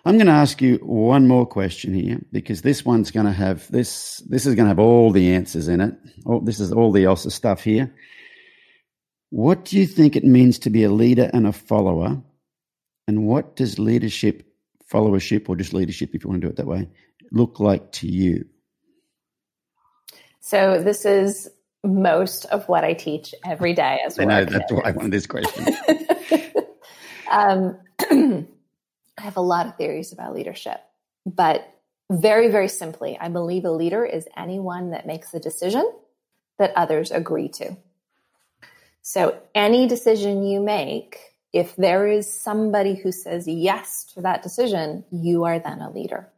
I'm 0.04 0.16
going 0.16 0.26
to 0.26 0.32
ask 0.32 0.60
you 0.60 0.76
one 0.78 1.28
more 1.28 1.46
question 1.46 1.94
here 1.94 2.18
because 2.32 2.62
this 2.62 2.84
one's 2.84 3.10
going 3.10 3.26
to 3.26 3.32
have 3.32 3.70
this 3.70 4.22
this 4.28 4.46
is 4.46 4.54
going 4.54 4.64
to 4.64 4.70
have 4.70 4.78
all 4.78 5.12
the 5.12 5.32
answers 5.32 5.68
in 5.68 5.80
it. 5.80 5.94
Oh, 6.26 6.40
this 6.40 6.58
is 6.58 6.72
all 6.72 6.90
the 6.90 7.04
Elsa 7.04 7.30
stuff 7.30 7.62
here. 7.62 7.94
What 9.28 9.64
do 9.64 9.78
you 9.78 9.86
think 9.86 10.16
it 10.16 10.24
means 10.24 10.58
to 10.60 10.70
be 10.70 10.82
a 10.82 10.90
leader 10.90 11.30
and 11.32 11.46
a 11.46 11.52
follower? 11.52 12.20
And 13.06 13.26
what 13.26 13.56
does 13.56 13.78
leadership, 13.78 14.44
followership, 14.92 15.48
or 15.48 15.56
just 15.56 15.72
leadership, 15.72 16.10
if 16.14 16.24
you 16.24 16.30
want 16.30 16.40
to 16.40 16.46
do 16.46 16.50
it 16.50 16.56
that 16.56 16.66
way, 16.66 16.88
look 17.30 17.60
like 17.60 17.92
to 17.92 18.08
you? 18.08 18.44
So 20.40 20.82
this 20.82 21.04
is 21.04 21.50
most 21.84 22.44
of 22.46 22.68
what 22.68 22.84
I 22.84 22.94
teach 22.94 23.34
every 23.44 23.72
day 23.72 24.00
as 24.04 24.18
well. 24.18 24.30
I 24.30 24.40
know 24.40 24.44
that's 24.46 24.72
why 24.72 24.82
I 24.84 24.90
wanted 24.90 25.12
this 25.12 25.26
question. 25.26 25.66
um, 27.30 27.78
I 29.18 29.22
have 29.22 29.36
a 29.36 29.42
lot 29.42 29.66
of 29.66 29.76
theories 29.76 30.12
about 30.12 30.34
leadership, 30.34 30.80
but 31.26 31.66
very, 32.10 32.48
very 32.48 32.68
simply, 32.68 33.16
I 33.18 33.28
believe 33.28 33.64
a 33.64 33.70
leader 33.70 34.04
is 34.04 34.26
anyone 34.36 34.90
that 34.90 35.06
makes 35.06 35.32
a 35.32 35.38
decision 35.38 35.90
that 36.58 36.72
others 36.74 37.10
agree 37.10 37.48
to. 37.48 37.76
So 39.02 39.40
any 39.54 39.86
decision 39.86 40.42
you 40.42 40.60
make, 40.60 41.18
if 41.52 41.76
there 41.76 42.06
is 42.06 42.30
somebody 42.30 42.94
who 42.94 43.12
says 43.12 43.46
yes 43.46 44.04
to 44.14 44.22
that 44.22 44.42
decision, 44.42 45.04
you 45.10 45.44
are 45.44 45.58
then 45.58 45.80
a 45.80 45.90
leader. 45.90 46.28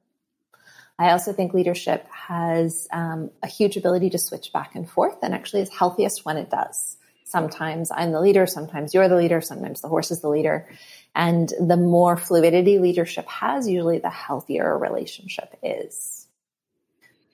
I 1.03 1.11
also 1.11 1.33
think 1.33 1.53
leadership 1.53 2.07
has 2.11 2.87
um, 2.93 3.31
a 3.43 3.49
huge 3.49 3.77
ability 3.77 4.11
to 4.11 4.19
switch 4.19 4.53
back 4.53 4.77
and 4.77 4.89
forth 4.89 5.17
and 5.23 5.35
actually 5.35 5.63
is 5.63 5.69
healthiest 5.69 6.25
when 6.25 6.37
it 6.37 6.49
does. 6.49 6.97
Sometimes 7.25 7.91
I'm 7.93 8.13
the 8.13 8.21
leader, 8.21 8.47
sometimes 8.47 8.95
you're 8.95 9.09
the 9.09 9.17
leader, 9.17 9.41
sometimes 9.41 9.81
the 9.81 9.89
horse 9.89 10.13
is 10.13 10.21
the 10.21 10.29
leader. 10.29 10.69
And 11.13 11.53
the 11.59 11.77
more 11.77 12.17
fluidity 12.17 12.79
leadership 12.79 13.27
has, 13.27 13.69
usually 13.69 13.99
the 13.99 14.11
healthier 14.11 14.75
a 14.75 14.77
relationship 14.77 15.59
is. 15.61 16.29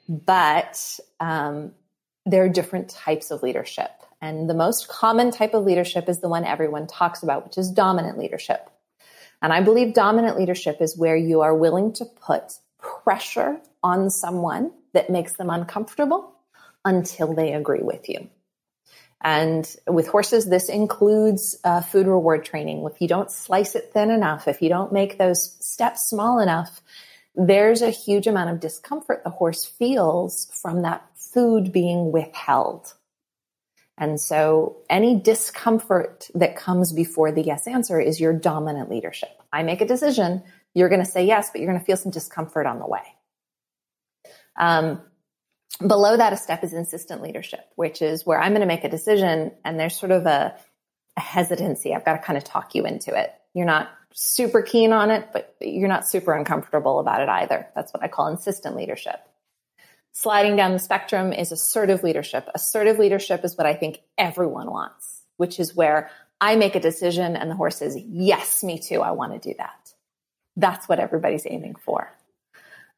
But 0.09 0.99
um, 1.21 1.73
there 2.25 2.45
are 2.45 2.49
different 2.49 2.89
types 2.89 3.31
of 3.31 3.43
leadership. 3.43 3.91
And 4.23 4.49
the 4.49 4.55
most 4.55 4.89
common 4.89 5.31
type 5.31 5.53
of 5.53 5.65
leadership 5.65 6.09
is 6.09 6.21
the 6.21 6.29
one 6.31 6.45
everyone 6.47 6.87
talks 6.87 7.23
about, 7.23 7.45
which 7.45 7.59
is 7.59 7.71
dominant 7.71 8.17
leadership 8.19 8.71
And 9.43 9.53
I 9.53 9.61
believe 9.61 9.93
dominant 9.93 10.39
leadership 10.39 10.81
is 10.81 10.97
where 10.97 11.17
you 11.17 11.43
are 11.43 11.55
willing 11.55 11.93
to 11.95 12.07
put 12.07 12.55
pressure 12.79 13.61
on 13.83 14.11
someone 14.11 14.73
that 14.93 15.11
makes 15.11 15.35
them 15.35 15.51
uncomfortable 15.51 16.35
until 16.85 17.35
they 17.35 17.53
agree 17.53 17.83
with 17.83 18.09
you. 18.09 18.29
And 19.21 19.69
with 19.89 20.07
horses, 20.07 20.47
this 20.47 20.69
includes 20.69 21.59
uh, 21.65 21.81
food 21.81 22.07
reward 22.07 22.45
training. 22.45 22.85
If 22.85 23.01
you 23.01 23.09
don't 23.09 23.31
slice 23.31 23.75
it 23.75 23.91
thin 23.93 24.11
enough, 24.11 24.47
if 24.47 24.63
you 24.63 24.69
don't 24.69 24.93
make 24.93 25.19
those 25.19 25.57
steps 25.65 26.09
small 26.09 26.39
enough, 26.39 26.81
there's 27.35 27.83
a 27.83 27.91
huge 27.91 28.27
amount 28.27 28.51
of 28.51 28.61
discomfort 28.61 29.23
the 29.25 29.31
horse 29.31 29.65
feels 29.65 30.51
from 30.63 30.83
that 30.83 31.05
food 31.17 31.73
being 31.73 32.13
withheld. 32.13 32.95
And 33.97 34.21
so 34.21 34.77
any 34.89 35.19
discomfort 35.19 36.31
that 36.35 36.57
comes 36.57 36.93
before 36.93 37.33
the 37.33 37.43
yes 37.43 37.67
answer 37.67 38.01
is 38.01 38.21
your 38.21 38.33
dominant 38.33 38.89
leadership. 38.89 39.43
I 39.53 39.65
make 39.65 39.81
a 39.81 39.87
decision, 39.87 40.45
you're 40.75 40.89
going 40.89 41.05
to 41.05 41.11
say 41.11 41.27
yes, 41.27 41.51
but 41.51 41.61
you're 41.61 41.71
going 41.71 41.81
to 41.81 41.85
feel 41.85 41.97
some 41.97 42.13
discomfort 42.13 42.67
on 42.67 42.79
the 42.79 42.87
way. 42.87 43.03
Um, 44.57 45.01
below 45.87 46.17
that, 46.17 46.33
a 46.33 46.37
step 46.37 46.65
is 46.65 46.73
insistent 46.73 47.23
leadership, 47.23 47.65
which 47.77 48.03
is 48.03 48.27
where 48.27 48.41
I'm 48.41 48.53
going 48.53 48.61
to 48.61 48.67
make 48.67 48.85
a 48.85 48.89
decision 48.89 49.53
and 49.65 49.79
there's 49.79 49.97
sort 49.97 50.13
of 50.13 50.27
a, 50.27 50.55
a 51.17 51.21
hesitancy. 51.21 51.95
I've 51.95 52.05
got 52.05 52.15
to 52.15 52.19
kind 52.19 52.37
of 52.37 52.45
talk 52.45 52.75
you 52.75 52.85
into 52.85 53.19
it. 53.19 53.33
You're 53.55 53.67
not 53.67 53.89
super 54.13 54.63
keen 54.63 54.93
on 54.93 55.11
it, 55.11 55.29
but 55.33 55.55
you're 55.61 55.89
not 55.89 56.09
super 56.09 56.33
uncomfortable 56.33 56.99
about 56.99 57.23
it 57.23 57.29
either. 57.29 57.69
That's 57.75 57.93
what 57.93 58.03
I 58.03 58.09
call 58.09 58.29
insistent 58.29 58.77
leadership. 58.77 59.21
Sliding 60.13 60.57
down 60.57 60.73
the 60.73 60.79
spectrum 60.79 61.33
is 61.33 61.53
assertive 61.53 62.03
leadership. 62.03 62.49
Assertive 62.55 62.99
leadership 62.99 63.45
is 63.45 63.57
what 63.57 63.67
I 63.67 63.75
think 63.75 64.01
everyone 64.17 64.71
wants, 64.71 65.23
which 65.37 65.61
is 65.61 65.77
where 65.77 66.11
I 66.41 66.57
make 66.57 66.75
a 66.75 66.81
decision 66.81 67.37
and 67.37 67.51
the 67.51 67.55
horse 67.55 67.77
says, 67.77 67.97
Yes, 67.97 68.65
me 68.65 68.79
too. 68.79 69.01
I 69.01 69.13
want 69.13 69.41
to 69.41 69.49
do 69.49 69.55
that. 69.59 69.88
That's 70.59 70.89
what 70.89 70.99
everybody's 70.99 71.47
aiming 71.49 71.77
for. 71.77 72.13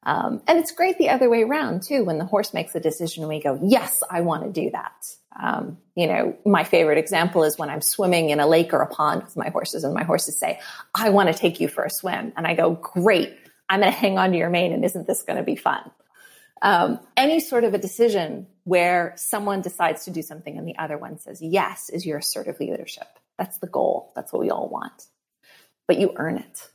Um, 0.02 0.40
and 0.48 0.58
it's 0.58 0.72
great 0.72 0.96
the 0.96 1.10
other 1.10 1.28
way 1.28 1.42
around 1.42 1.82
too. 1.82 2.04
When 2.04 2.18
the 2.18 2.24
horse 2.24 2.54
makes 2.54 2.74
a 2.74 2.80
decision, 2.80 3.22
and 3.22 3.28
we 3.28 3.40
go, 3.40 3.60
Yes, 3.62 4.02
I 4.10 4.22
want 4.22 4.42
to 4.44 4.50
do 4.50 4.70
that. 4.70 4.92
Um, 5.38 5.78
you 5.94 6.06
know, 6.06 6.36
my 6.44 6.64
favorite 6.64 6.98
example 6.98 7.44
is 7.44 7.58
when 7.58 7.70
I'm 7.70 7.82
swimming 7.82 8.30
in 8.30 8.40
a 8.40 8.46
lake 8.46 8.72
or 8.72 8.80
a 8.80 8.86
pond 8.86 9.22
with 9.22 9.36
my 9.36 9.50
horses, 9.50 9.84
and 9.84 9.94
my 9.94 10.04
horses 10.04 10.38
say, 10.38 10.58
I 10.94 11.10
want 11.10 11.28
to 11.28 11.38
take 11.38 11.60
you 11.60 11.68
for 11.68 11.84
a 11.84 11.90
swim. 11.90 12.32
And 12.36 12.46
I 12.46 12.54
go, 12.54 12.72
Great. 12.72 13.36
I'm 13.68 13.80
going 13.80 13.92
to 13.92 13.96
hang 13.96 14.18
on 14.18 14.32
to 14.32 14.38
your 14.38 14.50
mane, 14.50 14.72
and 14.72 14.84
isn't 14.84 15.06
this 15.06 15.22
going 15.22 15.36
to 15.36 15.44
be 15.44 15.54
fun? 15.54 15.90
Um, 16.62 16.98
any 17.16 17.40
sort 17.40 17.64
of 17.64 17.72
a 17.72 17.78
decision 17.78 18.46
where 18.64 19.14
someone 19.16 19.62
decides 19.62 20.04
to 20.04 20.10
do 20.10 20.22
something 20.22 20.58
and 20.58 20.68
the 20.68 20.76
other 20.76 20.98
one 20.98 21.18
says 21.18 21.40
yes 21.40 21.88
is 21.88 22.04
your 22.04 22.18
assertive 22.18 22.60
leadership. 22.60 23.08
That's 23.38 23.58
the 23.58 23.66
goal. 23.66 24.12
That's 24.14 24.32
what 24.32 24.40
we 24.40 24.50
all 24.50 24.68
want. 24.68 25.06
But 25.88 25.98
you 25.98 26.12
earn 26.16 26.36
it. 26.36 26.68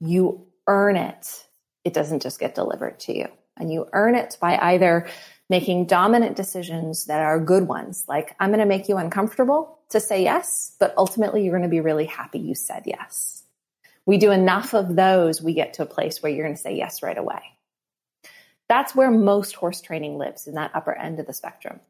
You 0.00 0.46
earn 0.66 0.96
it. 0.96 1.46
It 1.84 1.94
doesn't 1.94 2.22
just 2.22 2.40
get 2.40 2.54
delivered 2.54 3.00
to 3.00 3.16
you. 3.16 3.28
And 3.56 3.72
you 3.72 3.88
earn 3.92 4.14
it 4.14 4.36
by 4.40 4.56
either 4.56 5.08
making 5.50 5.86
dominant 5.86 6.36
decisions 6.36 7.06
that 7.06 7.20
are 7.20 7.40
good 7.40 7.66
ones, 7.66 8.04
like 8.06 8.36
I'm 8.38 8.50
going 8.50 8.60
to 8.60 8.66
make 8.66 8.88
you 8.88 8.96
uncomfortable 8.98 9.78
to 9.90 10.00
say 10.00 10.22
yes, 10.22 10.76
but 10.78 10.94
ultimately 10.96 11.42
you're 11.42 11.56
going 11.56 11.62
to 11.62 11.68
be 11.68 11.80
really 11.80 12.04
happy 12.04 12.38
you 12.38 12.54
said 12.54 12.82
yes. 12.84 13.42
We 14.04 14.18
do 14.18 14.30
enough 14.30 14.74
of 14.74 14.94
those, 14.94 15.42
we 15.42 15.54
get 15.54 15.74
to 15.74 15.82
a 15.82 15.86
place 15.86 16.22
where 16.22 16.30
you're 16.30 16.44
going 16.44 16.56
to 16.56 16.60
say 16.60 16.76
yes 16.76 17.02
right 17.02 17.16
away. 17.16 17.40
That's 18.68 18.94
where 18.94 19.10
most 19.10 19.54
horse 19.54 19.80
training 19.80 20.18
lives 20.18 20.46
in 20.46 20.54
that 20.54 20.72
upper 20.74 20.94
end 20.94 21.18
of 21.18 21.26
the 21.26 21.32
spectrum. 21.32 21.80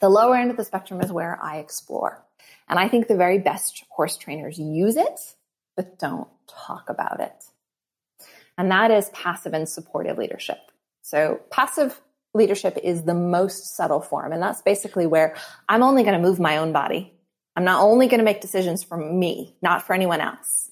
The 0.00 0.10
lower 0.10 0.36
end 0.36 0.50
of 0.50 0.56
the 0.56 0.64
spectrum 0.64 1.00
is 1.00 1.10
where 1.10 1.38
I 1.42 1.58
explore. 1.58 2.22
And 2.68 2.78
I 2.78 2.88
think 2.88 3.08
the 3.08 3.16
very 3.16 3.38
best 3.38 3.84
horse 3.88 4.18
trainers 4.18 4.58
use 4.58 4.96
it, 4.96 5.20
but 5.76 5.98
don't 5.98 6.28
talk 6.46 6.88
about 6.88 7.20
it. 7.20 7.44
And 8.58 8.70
that 8.70 8.90
is 8.90 9.08
passive 9.10 9.54
and 9.54 9.68
supportive 9.68 10.18
leadership. 10.18 10.58
So 11.02 11.40
passive 11.50 12.00
leadership 12.34 12.78
is 12.82 13.02
the 13.02 13.14
most 13.14 13.74
subtle 13.76 14.00
form. 14.00 14.32
And 14.32 14.42
that's 14.42 14.62
basically 14.62 15.06
where 15.06 15.36
I'm 15.68 15.82
only 15.82 16.02
going 16.02 16.20
to 16.20 16.26
move 16.26 16.40
my 16.40 16.58
own 16.58 16.72
body. 16.72 17.12
I'm 17.56 17.64
not 17.64 17.82
only 17.82 18.08
going 18.08 18.18
to 18.18 18.24
make 18.24 18.40
decisions 18.40 18.82
for 18.82 18.96
me, 18.96 19.56
not 19.62 19.86
for 19.86 19.92
anyone 19.94 20.20
else. 20.20 20.70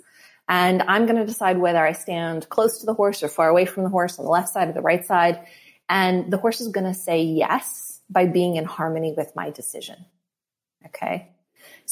And 0.49 0.83
I'm 0.83 1.07
going 1.07 1.19
to 1.19 1.27
decide 1.27 1.59
whether 1.59 1.85
I 1.85 1.93
stand 1.93 2.49
close 2.49 2.81
to 2.81 2.87
the 2.87 2.95
horse 2.95 3.23
or 3.23 3.29
far 3.29 3.49
away 3.49 3.67
from 3.67 3.85
the 3.85 3.91
horse 3.91 4.19
on 4.19 4.25
the 4.25 4.31
left 4.31 4.49
side 4.49 4.69
or 4.69 4.73
the 4.73 4.81
right 4.81 5.05
side. 5.05 5.47
And 5.89 6.33
the 6.33 6.39
horse 6.39 6.61
is 6.61 6.69
going 6.69 6.87
to 6.87 6.95
say 6.95 7.23
yes 7.23 8.01
by 8.09 8.27
being 8.27 8.57
in 8.57 8.65
harmony 8.65 9.15
with 9.17 9.37
my 9.37 9.51
decision. 9.51 10.07
Okay. 10.87 11.29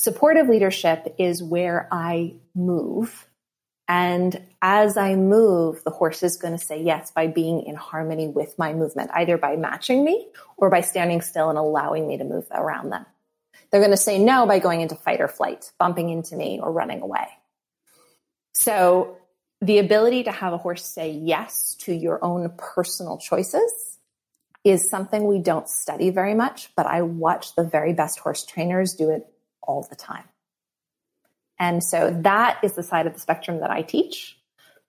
Supportive 0.00 0.48
leadership 0.48 1.16
is 1.18 1.42
where 1.42 1.88
I 1.90 2.36
move. 2.54 3.26
And 3.88 4.40
as 4.62 4.96
I 4.96 5.16
move, 5.16 5.82
the 5.82 5.90
horse 5.90 6.22
is 6.22 6.36
going 6.36 6.56
to 6.56 6.64
say 6.64 6.80
yes 6.84 7.10
by 7.10 7.26
being 7.26 7.62
in 7.62 7.74
harmony 7.74 8.28
with 8.28 8.56
my 8.60 8.74
movement, 8.74 9.10
either 9.12 9.36
by 9.36 9.56
matching 9.56 10.04
me 10.04 10.28
or 10.56 10.70
by 10.70 10.82
standing 10.82 11.20
still 11.20 11.48
and 11.48 11.58
allowing 11.58 12.06
me 12.06 12.16
to 12.16 12.22
move 12.22 12.46
around 12.52 12.90
them. 12.90 13.06
They're 13.72 13.80
going 13.80 13.90
to 13.90 13.96
say 13.96 14.20
no 14.20 14.46
by 14.46 14.60
going 14.60 14.82
into 14.82 14.94
fight 14.94 15.20
or 15.20 15.26
flight, 15.26 15.72
bumping 15.80 16.10
into 16.10 16.36
me 16.36 16.60
or 16.62 16.70
running 16.70 17.00
away. 17.00 17.26
So 18.54 19.16
the 19.60 19.78
ability 19.78 20.22
to 20.22 20.30
have 20.30 20.52
a 20.52 20.58
horse 20.58 20.84
say 20.84 21.10
yes 21.10 21.74
to 21.80 21.92
your 21.92 22.24
own 22.24 22.52
personal 22.56 23.18
choices 23.18 23.98
is 24.62 24.88
something 24.88 25.26
we 25.26 25.40
don't 25.40 25.68
study 25.68 26.10
very 26.10 26.34
much, 26.34 26.70
but 26.76 26.86
I 26.86 27.02
watch 27.02 27.56
the 27.56 27.64
very 27.64 27.94
best 27.94 28.20
horse 28.20 28.44
trainers 28.44 28.94
do 28.94 29.10
it 29.10 29.26
all 29.68 29.86
the 29.88 29.94
time. 29.94 30.24
And 31.60 31.82
so 31.82 32.10
that 32.22 32.58
is 32.64 32.72
the 32.72 32.82
side 32.82 33.06
of 33.06 33.14
the 33.14 33.20
spectrum 33.20 33.60
that 33.60 33.70
I 33.70 33.82
teach 33.82 34.36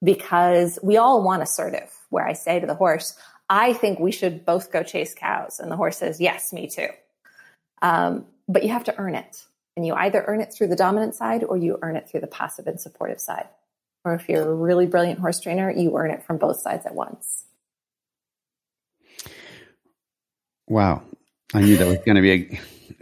because 0.04 0.80
we 0.82 0.98
all 0.98 1.22
want 1.22 1.44
assertive, 1.44 1.94
where 2.10 2.26
I 2.26 2.34
say 2.34 2.60
to 2.60 2.66
the 2.66 2.74
horse, 2.74 3.16
I 3.50 3.74
think 3.74 4.00
we 4.00 4.12
should 4.12 4.46
both 4.46 4.72
go 4.72 4.82
chase 4.82 5.14
cows. 5.14 5.60
And 5.60 5.72
the 5.72 5.76
horse 5.76 5.98
says, 5.98 6.20
Yes, 6.20 6.52
me 6.52 6.68
too. 6.68 6.90
Um, 7.82 8.26
but 8.48 8.64
you 8.64 8.70
have 8.70 8.86
to 8.86 8.98
earn 8.98 9.14
it. 9.14 9.46
And 9.78 9.86
you 9.86 9.94
either 9.94 10.24
earn 10.28 10.42
it 10.42 10.52
through 10.54 10.68
the 10.68 10.76
dominant 10.76 11.16
side 11.16 11.44
or 11.44 11.56
you 11.56 11.78
earn 11.82 11.96
it 11.96 12.10
through 12.10 12.22
the 12.22 12.28
passive 12.28 12.68
and 12.68 12.82
supportive 12.82 13.20
side 13.20 13.48
or 14.06 14.14
if 14.14 14.30
you're 14.30 14.50
a 14.50 14.54
really 14.54 14.86
brilliant 14.86 15.20
horse 15.20 15.40
trainer, 15.40 15.70
you 15.70 15.96
earn 15.98 16.12
it 16.12 16.24
from 16.24 16.38
both 16.38 16.60
sides 16.60 16.86
at 16.86 16.96
once. 16.96 17.46
Wow. 20.68 21.02
I 21.54 21.62
knew 21.62 21.78
that 21.78 21.88
was 21.88 21.98
going 22.00 22.16
to 22.16 22.22
be 22.22 22.32
a, 22.32 22.60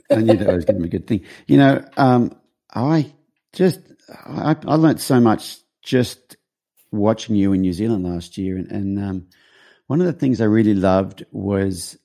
I 0.09 0.15
knew 0.15 0.37
that 0.37 0.53
was 0.53 0.65
going 0.65 0.77
to 0.77 0.81
be 0.81 0.87
a 0.87 0.99
good 0.99 1.07
thing. 1.07 1.21
You 1.47 1.57
know, 1.57 1.85
um, 1.97 2.35
I 2.73 3.13
just, 3.53 3.79
I, 4.25 4.55
I 4.65 4.75
learned 4.75 5.01
so 5.01 5.19
much 5.19 5.57
just 5.81 6.37
watching 6.91 7.35
you 7.35 7.53
in 7.53 7.61
New 7.61 7.73
Zealand 7.73 8.05
last 8.05 8.37
year. 8.37 8.57
And, 8.57 8.71
and 8.71 8.99
um, 8.99 9.27
one 9.87 9.99
of 9.99 10.07
the 10.07 10.13
things 10.13 10.39
I 10.39 10.45
really 10.45 10.73
loved 10.73 11.25
was 11.31 11.97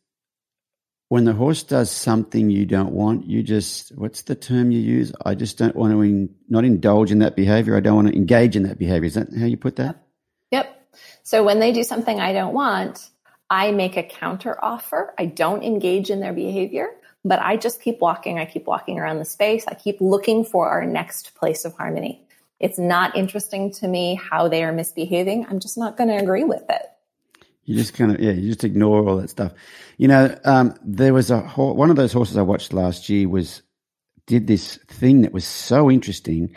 when 1.09 1.25
the 1.25 1.35
horse 1.35 1.63
does 1.63 1.91
something 1.91 2.49
you 2.49 2.65
don't 2.65 2.93
want, 2.93 3.27
you 3.27 3.43
just, 3.43 3.91
what's 3.97 4.23
the 4.23 4.35
term 4.35 4.71
you 4.71 4.81
use? 4.81 5.13
I 5.25 5.35
just 5.35 5.59
don't 5.59 5.77
want 5.77 5.93
to 5.93 6.01
in, 6.01 6.35
not 6.49 6.65
indulge 6.65 7.11
in 7.11 7.19
that 7.19 7.37
behavior. 7.37 7.77
I 7.77 7.81
don't 7.81 7.97
want 7.97 8.09
to 8.09 8.17
engage 8.17 8.57
in 8.57 8.63
that 8.63 8.79
behavior. 8.79 9.07
Is 9.07 9.15
that 9.15 9.29
how 9.39 9.45
you 9.45 9.59
put 9.59 9.77
that? 9.77 10.03
Yep. 10.51 10.89
So 11.23 11.45
when 11.45 11.61
they 11.61 11.71
do 11.73 11.85
something 11.85 12.19
I 12.19 12.33
don't 12.33 12.55
want, 12.55 13.11
I 13.53 13.71
make 13.71 13.99
a 13.99 14.03
counter 14.03 14.57
offer. 14.65 15.13
I 15.19 15.27
don't 15.27 15.63
engage 15.63 16.09
in 16.09 16.21
their 16.21 16.33
behavior, 16.33 16.89
but 17.23 17.39
I 17.39 17.59
just 17.59 17.83
keep 17.83 18.01
walking. 18.01 18.39
I 18.39 18.47
keep 18.47 18.67
walking 18.67 18.99
around 18.99 19.19
the 19.19 19.27
space. 19.27 19.67
I 19.69 19.75
keep 19.75 20.01
looking 20.01 20.43
for 20.43 20.71
our 20.71 20.87
next 20.87 21.35
place 21.35 21.67
of 21.67 21.75
harmony. 21.75 22.27
It's 22.61 22.79
not 22.79 23.15
interesting 23.15 23.71
to 23.73 23.89
me 23.89 24.15
how 24.15 24.49
they 24.49 24.65
are 24.65 24.73
misbehaving. 24.73 25.45
I'm 25.51 25.61
just 25.61 25.77
not 25.77 25.99
going 25.99 26.09
to 26.09 26.17
agree 26.17 26.45
with 26.45 26.63
it. 26.71 26.83
You 27.67 27.77
just 27.77 27.93
kind 27.93 28.11
of 28.15 28.21
yeah, 28.21 28.33
you 28.33 28.49
just 28.49 28.65
ignore 28.65 29.07
all 29.07 29.19
that 29.19 29.29
stuff. 29.29 29.53
You 29.99 30.09
know, 30.09 30.35
um, 30.47 30.75
there 30.83 31.13
was 31.13 31.31
a 31.31 31.41
one 31.41 31.91
of 31.91 31.97
those 31.97 32.15
horses 32.15 32.39
I 32.39 32.43
watched 32.43 32.73
last 32.73 33.11
year 33.11 33.29
was 33.29 33.61
did 34.27 34.47
this 34.47 34.79
thing 34.89 35.21
that 35.23 35.35
was 35.35 35.45
so 35.45 35.91
interesting. 35.91 36.57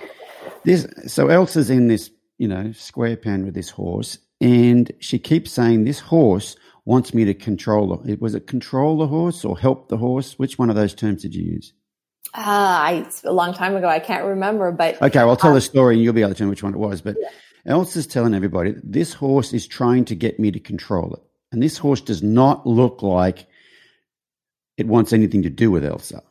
This 0.63 0.87
so 1.07 1.27
Elsa's 1.27 1.69
in 1.69 1.89
this 1.89 2.09
you 2.37 2.47
know 2.47 2.71
square 2.71 3.17
pen 3.17 3.43
with 3.43 3.53
this 3.53 3.69
horse, 3.69 4.17
and 4.39 4.89
she 4.99 5.19
keeps 5.19 5.51
saying 5.51 5.83
this 5.83 5.99
horse 5.99 6.55
wants 6.85 7.13
me 7.13 7.25
to 7.25 7.33
control 7.33 8.01
it. 8.07 8.21
Was 8.21 8.35
it 8.35 8.47
control 8.47 8.97
the 8.97 9.07
horse 9.07 9.43
or 9.43 9.57
help 9.57 9.89
the 9.89 9.97
horse? 9.97 10.37
Which 10.39 10.57
one 10.57 10.69
of 10.69 10.75
those 10.75 10.93
terms 10.93 11.23
did 11.23 11.35
you 11.35 11.43
use? 11.43 11.73
Ah, 12.33 12.93
uh, 12.93 13.09
a 13.23 13.33
long 13.33 13.53
time 13.53 13.75
ago. 13.75 13.87
I 13.87 13.99
can't 13.99 14.25
remember, 14.25 14.71
but 14.71 15.01
okay. 15.01 15.19
Well, 15.19 15.29
I'll 15.29 15.37
tell 15.37 15.51
um, 15.51 15.55
the 15.55 15.61
story, 15.61 15.95
and 15.95 16.03
you'll 16.03 16.13
be 16.13 16.21
able 16.21 16.33
to 16.33 16.37
tell 16.37 16.49
which 16.49 16.63
one 16.63 16.73
it 16.73 16.79
was. 16.79 17.01
But 17.01 17.15
yeah. 17.19 17.29
Elsa's 17.65 18.07
telling 18.07 18.33
everybody 18.33 18.75
this 18.83 19.13
horse 19.13 19.53
is 19.53 19.65
trying 19.65 20.05
to 20.05 20.15
get 20.15 20.39
me 20.39 20.51
to 20.51 20.59
control 20.59 21.13
it. 21.13 21.23
And 21.51 21.63
this 21.63 21.77
horse 21.77 22.01
does 22.01 22.21
not 22.21 22.67
look 22.67 23.01
like 23.01 23.47
it 24.77 24.87
wants 24.87 25.13
anything 25.13 25.43
to 25.43 25.49
do 25.49 25.71
with 25.71 25.85
Elsa. 25.85 26.21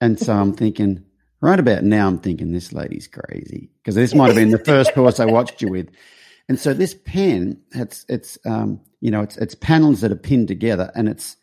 And 0.00 0.18
so 0.18 0.32
I'm 0.32 0.52
thinking, 0.54 1.04
right 1.40 1.60
about 1.60 1.84
now, 1.84 2.06
I'm 2.06 2.18
thinking 2.18 2.52
this 2.52 2.72
lady's 2.72 3.06
crazy 3.06 3.70
because 3.78 3.94
this 3.94 4.14
might 4.14 4.28
have 4.28 4.36
been 4.36 4.50
the 4.50 4.58
first 4.64 4.92
horse 4.92 5.20
I 5.20 5.26
watched 5.26 5.60
you 5.62 5.68
with. 5.68 5.88
And 6.48 6.58
so 6.58 6.74
this 6.74 6.94
pen, 6.94 7.60
it's, 7.72 8.04
it's, 8.08 8.38
um, 8.44 8.80
you 9.00 9.10
know, 9.10 9.22
it's, 9.22 9.36
it's 9.36 9.54
panels 9.54 10.00
that 10.00 10.12
are 10.12 10.16
pinned 10.16 10.48
together 10.48 10.90
and 10.94 11.08
it's, 11.08 11.36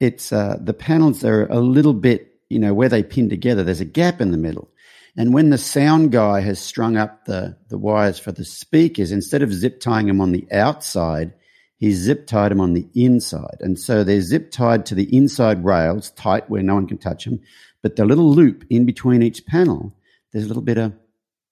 it's, 0.00 0.32
uh, 0.32 0.56
the 0.60 0.74
panels 0.74 1.24
are 1.24 1.46
a 1.46 1.60
little 1.60 1.92
bit, 1.92 2.40
you 2.48 2.58
know, 2.58 2.74
where 2.74 2.88
they 2.88 3.02
pin 3.02 3.28
together, 3.28 3.62
there's 3.62 3.80
a 3.80 3.84
gap 3.84 4.20
in 4.20 4.30
the 4.30 4.38
middle. 4.38 4.70
And 5.16 5.34
when 5.34 5.50
the 5.50 5.58
sound 5.58 6.12
guy 6.12 6.40
has 6.40 6.58
strung 6.58 6.96
up 6.96 7.24
the, 7.24 7.56
the 7.68 7.78
wires 7.78 8.18
for 8.18 8.32
the 8.32 8.44
speakers, 8.44 9.12
instead 9.12 9.42
of 9.42 9.52
zip 9.52 9.80
tying 9.80 10.06
them 10.06 10.20
on 10.20 10.32
the 10.32 10.46
outside, 10.52 11.34
he 11.76 11.92
zip 11.92 12.26
tied 12.26 12.50
them 12.50 12.60
on 12.60 12.74
the 12.74 12.88
inside. 12.94 13.56
And 13.60 13.78
so 13.78 14.04
they're 14.04 14.20
zip 14.20 14.50
tied 14.50 14.86
to 14.86 14.94
the 14.94 15.14
inside 15.16 15.64
rails, 15.64 16.10
tight 16.10 16.48
where 16.48 16.62
no 16.62 16.74
one 16.74 16.86
can 16.86 16.98
touch 16.98 17.24
them. 17.24 17.40
But 17.82 17.96
the 17.96 18.04
little 18.04 18.30
loop 18.30 18.64
in 18.70 18.84
between 18.86 19.22
each 19.22 19.46
panel, 19.46 19.96
there's 20.32 20.44
a 20.44 20.48
little 20.48 20.62
bit 20.62 20.78
of 20.78 20.92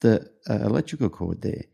the 0.01 0.30
uh, 0.49 0.55
electrical 0.55 1.09
cord 1.09 1.43
there. 1.43 1.64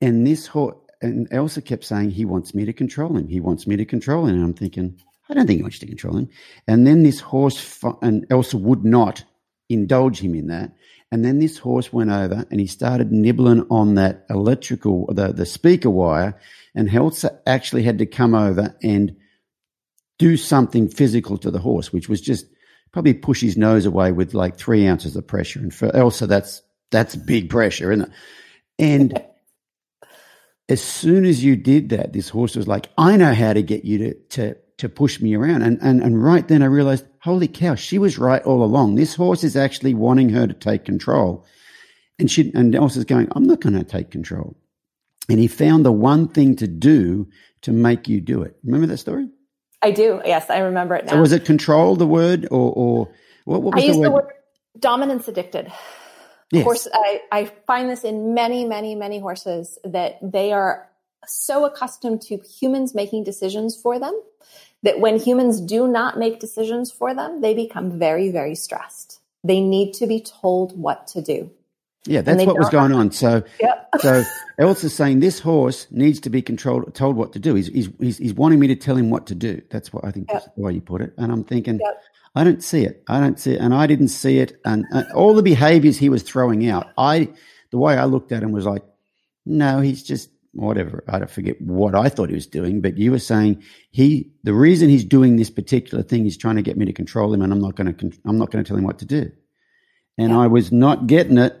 And 0.00 0.26
this 0.26 0.46
horse, 0.46 0.76
and 1.00 1.28
Elsa 1.30 1.62
kept 1.62 1.84
saying, 1.84 2.10
he 2.10 2.24
wants 2.24 2.54
me 2.54 2.64
to 2.64 2.72
control 2.72 3.16
him. 3.16 3.28
He 3.28 3.40
wants 3.40 3.66
me 3.66 3.76
to 3.76 3.84
control 3.84 4.26
him. 4.26 4.36
And 4.36 4.44
I'm 4.44 4.54
thinking, 4.54 4.98
I 5.28 5.34
don't 5.34 5.46
think 5.46 5.58
he 5.58 5.62
wants 5.62 5.78
to 5.80 5.86
control 5.86 6.16
him. 6.16 6.28
And 6.66 6.86
then 6.86 7.02
this 7.02 7.20
horse, 7.20 7.82
and 8.02 8.26
Elsa 8.30 8.56
would 8.56 8.84
not 8.84 9.24
indulge 9.68 10.20
him 10.20 10.34
in 10.34 10.48
that. 10.48 10.72
And 11.12 11.24
then 11.24 11.38
this 11.38 11.58
horse 11.58 11.92
went 11.92 12.10
over 12.10 12.44
and 12.50 12.60
he 12.60 12.66
started 12.66 13.12
nibbling 13.12 13.66
on 13.70 13.94
that 13.94 14.26
electrical, 14.28 15.06
the, 15.06 15.32
the 15.32 15.46
speaker 15.46 15.90
wire. 15.90 16.38
And 16.74 16.92
Elsa 16.92 17.40
actually 17.46 17.84
had 17.84 17.98
to 17.98 18.06
come 18.06 18.34
over 18.34 18.76
and 18.82 19.16
do 20.18 20.36
something 20.36 20.88
physical 20.88 21.38
to 21.38 21.50
the 21.50 21.58
horse, 21.58 21.92
which 21.92 22.08
was 22.08 22.20
just 22.20 22.46
probably 22.92 23.14
push 23.14 23.40
his 23.40 23.56
nose 23.56 23.86
away 23.86 24.12
with 24.12 24.34
like 24.34 24.56
three 24.56 24.86
ounces 24.86 25.16
of 25.16 25.26
pressure. 25.26 25.60
And 25.60 25.72
for 25.72 25.94
Elsa, 25.94 26.26
that's 26.26 26.62
that's 26.90 27.16
big 27.16 27.50
pressure, 27.50 27.92
isn't 27.92 28.06
it? 28.06 28.12
And 28.78 29.22
as 30.68 30.82
soon 30.82 31.24
as 31.24 31.44
you 31.44 31.56
did 31.56 31.90
that, 31.90 32.12
this 32.12 32.28
horse 32.28 32.56
was 32.56 32.66
like, 32.66 32.88
I 32.98 33.16
know 33.16 33.34
how 33.34 33.52
to 33.52 33.62
get 33.62 33.84
you 33.84 33.98
to 33.98 34.14
to 34.14 34.56
to 34.78 34.88
push 34.88 35.20
me 35.20 35.34
around. 35.34 35.62
And 35.62 35.78
and 35.80 36.02
and 36.02 36.22
right 36.22 36.46
then 36.46 36.62
I 36.62 36.66
realized, 36.66 37.06
holy 37.20 37.48
cow, 37.48 37.74
she 37.74 37.98
was 37.98 38.18
right 38.18 38.42
all 38.42 38.62
along. 38.62 38.94
This 38.94 39.14
horse 39.14 39.44
is 39.44 39.56
actually 39.56 39.94
wanting 39.94 40.30
her 40.30 40.46
to 40.46 40.54
take 40.54 40.84
control. 40.84 41.44
And 42.18 42.30
she 42.30 42.50
and 42.54 42.74
Elsa's 42.74 43.04
going, 43.04 43.28
I'm 43.32 43.44
not 43.44 43.60
going 43.60 43.74
to 43.74 43.84
take 43.84 44.10
control. 44.10 44.56
And 45.28 45.38
he 45.38 45.48
found 45.48 45.84
the 45.84 45.92
one 45.92 46.28
thing 46.28 46.56
to 46.56 46.66
do 46.66 47.28
to 47.62 47.72
make 47.72 48.08
you 48.08 48.20
do 48.20 48.42
it. 48.42 48.56
Remember 48.64 48.86
that 48.86 48.98
story? 48.98 49.28
I 49.82 49.90
do. 49.90 50.20
Yes, 50.24 50.50
I 50.50 50.58
remember 50.58 50.94
it 50.94 51.04
now. 51.04 51.12
So 51.12 51.20
was 51.20 51.32
it 51.32 51.44
control 51.44 51.96
the 51.96 52.06
word 52.06 52.46
or 52.50 52.72
or 52.72 53.08
what, 53.44 53.62
what 53.62 53.74
was 53.74 53.84
I 53.84 53.86
the 53.86 53.92
use 53.92 53.96
word? 53.96 54.06
the 54.06 54.10
word 54.10 54.32
dominance 54.78 55.28
addicted. 55.28 55.72
Yes. 56.52 56.64
Horse, 56.64 56.88
I, 56.92 57.20
I 57.32 57.44
find 57.66 57.90
this 57.90 58.04
in 58.04 58.34
many, 58.34 58.64
many, 58.64 58.94
many 58.94 59.18
horses 59.18 59.78
that 59.84 60.18
they 60.22 60.52
are 60.52 60.88
so 61.26 61.64
accustomed 61.64 62.22
to 62.22 62.38
humans 62.38 62.94
making 62.94 63.24
decisions 63.24 63.76
for 63.80 63.98
them 63.98 64.18
that 64.82 65.00
when 65.00 65.18
humans 65.18 65.60
do 65.60 65.88
not 65.88 66.18
make 66.18 66.38
decisions 66.38 66.92
for 66.92 67.14
them, 67.14 67.40
they 67.40 67.54
become 67.54 67.98
very, 67.98 68.30
very 68.30 68.54
stressed. 68.54 69.20
They 69.42 69.60
need 69.60 69.94
to 69.94 70.06
be 70.06 70.20
told 70.20 70.78
what 70.78 71.08
to 71.08 71.22
do. 71.22 71.50
Yeah, 72.04 72.20
that's 72.20 72.44
what 72.46 72.56
was 72.56 72.68
going 72.70 72.92
on. 73.00 73.10
So, 73.10 73.42
Yep. 73.58 73.88
so 74.00 74.22
Elsa's 74.58 74.94
saying 74.94 75.18
this 75.18 75.40
horse 75.40 75.88
needs 75.90 76.20
to 76.20 76.30
be 76.30 76.40
controlled, 76.42 76.94
told 76.94 77.16
what 77.16 77.32
to 77.32 77.40
do. 77.40 77.54
He's, 77.56 77.66
he's, 77.66 77.88
he's, 77.98 78.18
he's 78.18 78.34
wanting 78.34 78.60
me 78.60 78.68
to 78.68 78.76
tell 78.76 78.96
him 78.96 79.10
what 79.10 79.26
to 79.26 79.34
do. 79.34 79.60
That's 79.70 79.92
what 79.92 80.04
I 80.04 80.12
think 80.12 80.28
Yep. 80.28 80.42
that's 80.42 80.54
the 80.54 80.62
way 80.62 80.72
you 80.74 80.80
put 80.80 81.00
it. 81.00 81.12
And 81.18 81.32
I'm 81.32 81.42
thinking, 81.42 81.80
Yep. 81.82 82.02
I 82.36 82.44
don't 82.44 82.62
see 82.62 82.84
it. 82.84 83.02
I 83.08 83.18
don't 83.18 83.40
see 83.40 83.52
it. 83.52 83.60
And 83.62 83.72
I 83.72 83.86
didn't 83.86 84.08
see 84.08 84.38
it. 84.38 84.60
And 84.62 84.84
uh, 84.92 85.04
all 85.14 85.34
the 85.34 85.42
behaviors 85.42 85.96
he 85.96 86.10
was 86.10 86.22
throwing 86.22 86.68
out, 86.68 86.92
I, 86.98 87.30
the 87.70 87.78
way 87.78 87.96
I 87.96 88.04
looked 88.04 88.30
at 88.30 88.42
him 88.42 88.52
was 88.52 88.66
like, 88.66 88.82
no, 89.46 89.80
he's 89.80 90.02
just 90.02 90.28
whatever. 90.52 91.02
I 91.08 91.18
don't 91.18 91.30
forget 91.30 91.60
what 91.62 91.94
I 91.94 92.10
thought 92.10 92.28
he 92.28 92.34
was 92.34 92.46
doing, 92.46 92.82
but 92.82 92.98
you 92.98 93.10
were 93.10 93.18
saying 93.18 93.62
he, 93.90 94.32
the 94.44 94.52
reason 94.52 94.90
he's 94.90 95.04
doing 95.04 95.36
this 95.36 95.48
particular 95.48 96.04
thing 96.04 96.26
is 96.26 96.36
trying 96.36 96.56
to 96.56 96.62
get 96.62 96.76
me 96.76 96.84
to 96.84 96.92
control 96.92 97.32
him 97.32 97.40
and 97.40 97.52
I'm 97.54 97.60
not 97.60 97.74
going 97.74 97.94
to, 97.94 98.12
I'm 98.26 98.36
not 98.36 98.50
going 98.50 98.62
to 98.62 98.68
tell 98.68 98.76
him 98.76 98.84
what 98.84 98.98
to 98.98 99.06
do. 99.06 99.32
And 100.18 100.30
Yeah. 100.30 100.38
I 100.38 100.46
was 100.48 100.70
not 100.70 101.06
getting 101.06 101.38
it 101.38 101.58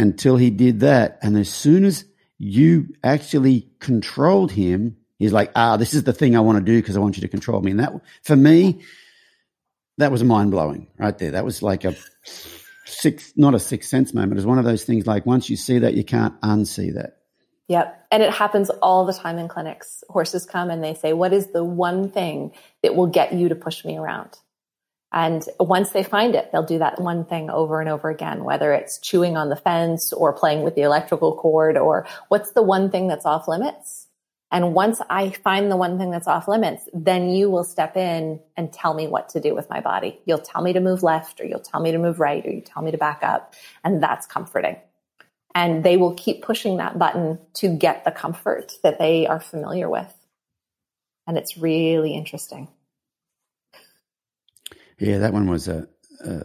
until 0.00 0.36
he 0.36 0.50
did 0.50 0.80
that. 0.80 1.20
And 1.22 1.36
as 1.36 1.48
soon 1.48 1.84
as 1.84 2.04
you 2.38 2.88
actually 3.04 3.68
controlled 3.78 4.50
him, 4.50 4.96
he's 5.16 5.32
like, 5.32 5.52
ah, 5.54 5.76
this 5.76 5.94
is 5.94 6.02
the 6.02 6.12
thing 6.12 6.36
I 6.36 6.40
want 6.40 6.58
to 6.58 6.64
do 6.64 6.80
because 6.80 6.96
I 6.96 7.00
want 7.00 7.16
you 7.16 7.20
to 7.20 7.28
control 7.28 7.60
me. 7.60 7.70
And 7.70 7.80
that, 7.80 7.92
for 8.24 8.36
me, 8.36 8.82
that 9.98 10.10
was 10.10 10.24
mind 10.24 10.50
blowing 10.50 10.88
right 10.98 11.16
there. 11.18 11.32
That 11.32 11.44
was 11.44 11.62
like 11.62 11.84
a 11.84 11.94
six, 12.84 13.32
not 13.36 13.54
a 13.54 13.58
sixth 13.58 13.90
sense 13.90 14.14
moment. 14.14 14.32
It 14.32 14.36
was 14.36 14.46
one 14.46 14.58
of 14.58 14.64
those 14.64 14.84
things 14.84 15.06
like 15.06 15.26
once 15.26 15.50
you 15.50 15.56
see 15.56 15.80
that, 15.80 15.94
you 15.94 16.04
can't 16.04 16.40
unsee 16.40 16.94
that. 16.94 17.18
Yep. 17.68 18.06
And 18.10 18.22
it 18.22 18.32
happens 18.32 18.70
all 18.70 19.04
the 19.04 19.12
time 19.12 19.38
in 19.38 19.46
clinics. 19.46 20.02
Horses 20.08 20.46
come 20.46 20.70
and 20.70 20.82
they 20.82 20.94
say, 20.94 21.12
What 21.12 21.32
is 21.32 21.48
the 21.48 21.64
one 21.64 22.10
thing 22.10 22.52
that 22.82 22.94
will 22.94 23.08
get 23.08 23.34
you 23.34 23.50
to 23.50 23.54
push 23.54 23.84
me 23.84 23.98
around? 23.98 24.38
And 25.12 25.42
once 25.58 25.90
they 25.90 26.02
find 26.02 26.34
it, 26.34 26.50
they'll 26.52 26.62
do 26.62 26.78
that 26.78 27.00
one 27.00 27.24
thing 27.24 27.48
over 27.50 27.80
and 27.80 27.88
over 27.88 28.10
again, 28.10 28.44
whether 28.44 28.72
it's 28.72 28.98
chewing 28.98 29.36
on 29.36 29.48
the 29.48 29.56
fence 29.56 30.12
or 30.12 30.34
playing 30.34 30.62
with 30.62 30.74
the 30.74 30.82
electrical 30.82 31.34
cord 31.36 31.78
or 31.78 32.06
what's 32.28 32.52
the 32.52 32.62
one 32.62 32.90
thing 32.90 33.08
that's 33.08 33.24
off 33.24 33.48
limits. 33.48 34.07
And 34.50 34.74
once 34.74 35.00
I 35.10 35.30
find 35.30 35.70
the 35.70 35.76
one 35.76 35.98
thing 35.98 36.10
that's 36.10 36.26
off 36.26 36.48
limits, 36.48 36.88
then 36.94 37.28
you 37.28 37.50
will 37.50 37.64
step 37.64 37.96
in 37.96 38.40
and 38.56 38.72
tell 38.72 38.94
me 38.94 39.06
what 39.06 39.28
to 39.30 39.40
do 39.40 39.54
with 39.54 39.68
my 39.68 39.80
body. 39.80 40.20
You'll 40.24 40.38
tell 40.38 40.62
me 40.62 40.72
to 40.72 40.80
move 40.80 41.02
left 41.02 41.40
or 41.40 41.44
you'll 41.44 41.60
tell 41.60 41.80
me 41.80 41.92
to 41.92 41.98
move 41.98 42.18
right 42.18 42.44
or 42.46 42.50
you 42.50 42.62
tell 42.62 42.82
me 42.82 42.90
to 42.90 42.98
back 42.98 43.20
up. 43.22 43.54
And 43.84 44.02
that's 44.02 44.26
comforting 44.26 44.76
and 45.58 45.82
they 45.82 45.96
will 45.96 46.14
keep 46.14 46.42
pushing 46.42 46.76
that 46.76 46.98
button 46.98 47.38
to 47.54 47.68
get 47.68 48.04
the 48.04 48.12
comfort 48.12 48.74
that 48.84 48.98
they 48.98 49.26
are 49.26 49.40
familiar 49.40 49.88
with. 49.90 50.14
And 51.26 51.36
it's 51.36 51.58
really 51.58 52.14
interesting. 52.14 52.68
Yeah, 54.98 55.18
that 55.18 55.32
one 55.32 55.50
was 55.50 55.66
a, 55.66 55.88
a 56.24 56.42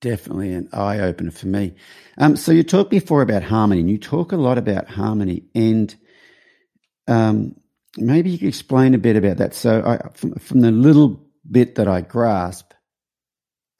definitely 0.00 0.52
an 0.52 0.68
eye 0.72 1.00
opener 1.00 1.32
for 1.32 1.48
me. 1.48 1.74
Um, 2.16 2.36
so 2.36 2.52
you 2.52 2.62
talked 2.62 2.90
before 2.90 3.22
about 3.22 3.42
harmony, 3.42 3.80
and 3.80 3.90
you 3.90 3.98
talk 3.98 4.30
a 4.30 4.36
lot 4.36 4.56
about 4.56 4.88
harmony, 4.88 5.42
and 5.54 5.94
um, 7.08 7.56
maybe 7.96 8.30
you 8.30 8.38
could 8.38 8.48
explain 8.48 8.94
a 8.94 8.98
bit 8.98 9.16
about 9.16 9.38
that. 9.38 9.54
So, 9.54 9.82
I, 9.84 10.08
from, 10.14 10.34
from 10.34 10.60
the 10.60 10.70
little 10.70 11.20
bit 11.50 11.74
that 11.76 11.88
I 11.88 12.02
grasp, 12.02 12.72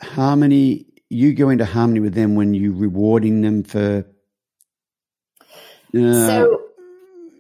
harmony. 0.01 0.87
You 1.11 1.35
go 1.35 1.49
into 1.49 1.65
harmony 1.65 2.01
with 2.01 2.15
them 2.15 2.35
when 2.35 2.55
you're 2.55 2.73
rewarding 2.73 3.41
them 3.41 3.63
for. 3.65 4.05
Uh, 5.95 6.27
so 6.27 6.63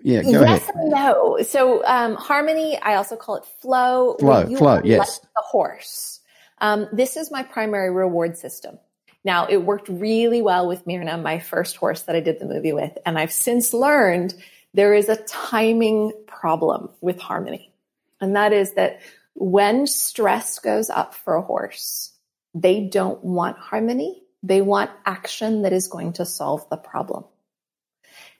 yeah, 0.03 0.22
go 0.22 0.30
yes 0.30 0.62
ahead. 0.62 0.74
and 0.74 0.91
no. 0.91 1.39
So 1.43 1.84
um, 1.84 2.14
harmony, 2.14 2.78
I 2.78 2.95
also 2.95 3.16
call 3.16 3.36
it 3.36 3.45
flow. 3.61 4.16
Flow, 4.18 4.47
you 4.47 4.57
flow, 4.57 4.80
yes. 4.84 4.99
like 4.99 5.32
the 5.34 5.43
horse. 5.43 6.20
Um, 6.61 6.89
this 6.93 7.16
is 7.16 7.30
my 7.30 7.43
primary 7.43 7.91
reward 7.91 8.39
system. 8.39 8.79
Now, 9.25 9.46
it 9.46 9.58
worked 9.58 9.88
really 9.88 10.41
well 10.41 10.67
with 10.67 10.87
Myrna, 10.87 11.18
my 11.18 11.38
first 11.41 11.76
horse 11.76 12.03
that 12.03 12.17
I 12.17 12.21
did 12.21 12.38
the 12.38 12.46
movie 12.46 12.72
with. 12.72 12.96
And 13.04 13.18
I've 13.18 13.33
since 13.33 13.75
learned 13.75 14.34
there 14.79 14.95
is 14.95 15.09
a 15.09 15.17
timing 15.17 16.13
problem 16.29 16.88
with 17.00 17.18
harmony. 17.18 17.72
And 18.21 18.37
that 18.37 18.53
is 18.53 18.75
that 18.75 19.00
when 19.34 19.88
stress 19.88 20.61
goes 20.61 20.88
up 20.88 21.14
for 21.14 21.34
a 21.34 21.42
horse, 21.42 22.13
they 22.55 22.84
don't 22.87 23.25
want 23.25 23.59
harmony. 23.59 24.22
They 24.45 24.63
want 24.63 24.92
action 25.05 25.63
that 25.63 25.72
is 25.72 25.88
going 25.88 26.13
to 26.13 26.25
solve 26.25 26.64
the 26.71 26.76
problem. 26.76 27.25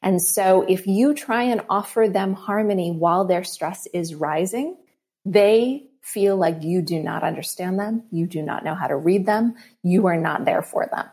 And 0.01 0.23
so 0.23 0.65
if 0.69 0.87
you 0.87 1.13
try 1.13 1.43
and 1.43 1.63
offer 1.69 2.07
them 2.09 2.35
harmony 2.35 2.93
while 2.93 3.25
their 3.25 3.43
stress 3.43 3.89
is 3.93 4.15
rising, 4.15 4.77
they 5.25 5.89
feel 6.03 6.37
like 6.37 6.63
you 6.63 6.83
do 6.83 7.03
not 7.03 7.25
understand 7.25 7.81
them. 7.81 8.05
You 8.13 8.29
do 8.29 8.43
not 8.43 8.63
know 8.63 8.77
how 8.77 8.87
to 8.87 8.97
read 8.97 9.27
them. 9.27 9.57
You 9.83 10.07
are 10.07 10.17
not 10.17 10.45
there 10.45 10.63
for 10.63 10.87
them. 10.87 11.09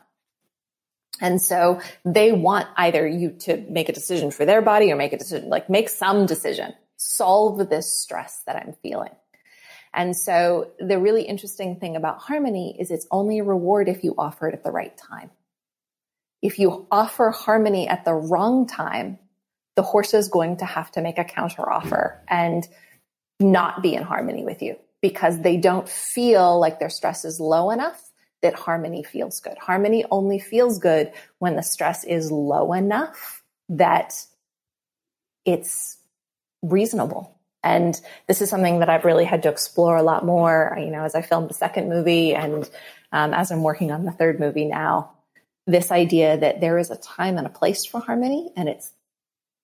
And 1.22 1.42
so 1.42 1.82
they 2.04 2.32
want 2.32 2.68
either 2.76 3.08
you 3.08 3.32
to 3.42 3.58
make 3.70 3.90
a 3.90 3.94
decision 3.94 4.32
for 4.32 4.46
their 4.46 4.62
body 4.62 4.92
or 4.92 4.96
make 4.96 5.14
a 5.14 5.18
decision, 5.18 5.50
like 5.50 5.70
make 5.70 5.90
some 5.90 6.26
decision, 6.26 6.74
solve 6.98 7.70
this 7.70 8.02
stress 8.02 8.42
that 8.46 8.56
I'm 8.56 8.74
feeling. 8.82 9.12
And 9.94 10.16
so 10.16 10.72
the 10.78 11.00
really 11.00 11.24
interesting 11.24 11.80
thing 11.80 11.96
about 11.96 12.20
harmony 12.20 12.76
is 12.78 12.92
it's 12.92 13.08
only 13.12 13.40
a 13.40 13.44
reward 13.44 13.88
if 13.88 14.04
you 14.04 14.14
offer 14.18 14.50
it 14.50 14.54
at 14.54 14.64
the 14.64 14.72
right 14.72 14.96
time. 14.98 15.32
If 16.42 16.60
you 16.60 16.86
offer 16.92 17.32
harmony 17.32 17.88
at 17.88 18.04
the 18.04 18.14
wrong 18.14 18.68
time, 18.68 19.18
the 19.76 19.84
horse 19.84 20.14
is 20.14 20.28
going 20.28 20.58
to 20.58 20.66
have 20.66 20.92
to 20.92 21.02
make 21.02 21.18
a 21.18 21.24
counter 21.24 21.70
offer 21.70 22.22
and 22.28 22.68
not 23.40 23.82
be 23.82 23.96
in 23.96 24.04
harmony 24.04 24.44
with 24.44 24.62
you 24.62 24.76
because 25.02 25.40
they 25.42 25.58
don't 25.58 25.88
feel 25.88 26.60
like 26.60 26.80
their 26.80 26.90
stress 26.90 27.26
is 27.26 27.40
low 27.40 27.72
enough 27.72 28.02
that 28.46 28.54
harmony 28.54 29.02
feels 29.02 29.40
good. 29.40 29.58
Harmony 29.58 30.06
only 30.12 30.38
feels 30.38 30.78
good 30.78 31.12
when 31.40 31.56
the 31.56 31.64
stress 31.64 32.04
is 32.04 32.32
low 32.32 32.74
enough 32.74 33.44
that 33.70 34.14
it's 35.46 35.98
reasonable. 36.62 37.36
And 37.64 38.00
this 38.28 38.44
is 38.44 38.52
something 38.52 38.80
that 38.80 38.90
I've 38.90 39.04
really 39.04 39.26
had 39.26 39.42
to 39.44 39.50
explore 39.50 39.98
a 39.98 40.04
lot 40.04 40.24
more, 40.24 40.78
you 40.80 40.92
know, 40.92 41.04
as 41.04 41.16
I 41.16 41.24
filmed 41.24 41.50
the 41.50 41.56
second 41.56 41.90
movie 41.90 42.36
and 42.36 42.70
um, 43.12 43.34
as 43.34 43.52
I'm 43.52 43.64
working 43.64 43.92
on 43.92 44.06
the 44.06 44.12
third 44.12 44.40
movie 44.40 44.66
now. 44.66 45.14
This 45.66 45.92
idea 45.92 46.38
that 46.38 46.62
there 46.62 46.78
is 46.78 46.92
a 46.92 46.98
time 46.98 47.40
and 47.40 47.48
a 47.48 47.50
place 47.50 47.84
for 47.84 48.00
harmony, 48.00 48.52
and 48.56 48.70
it's 48.70 48.92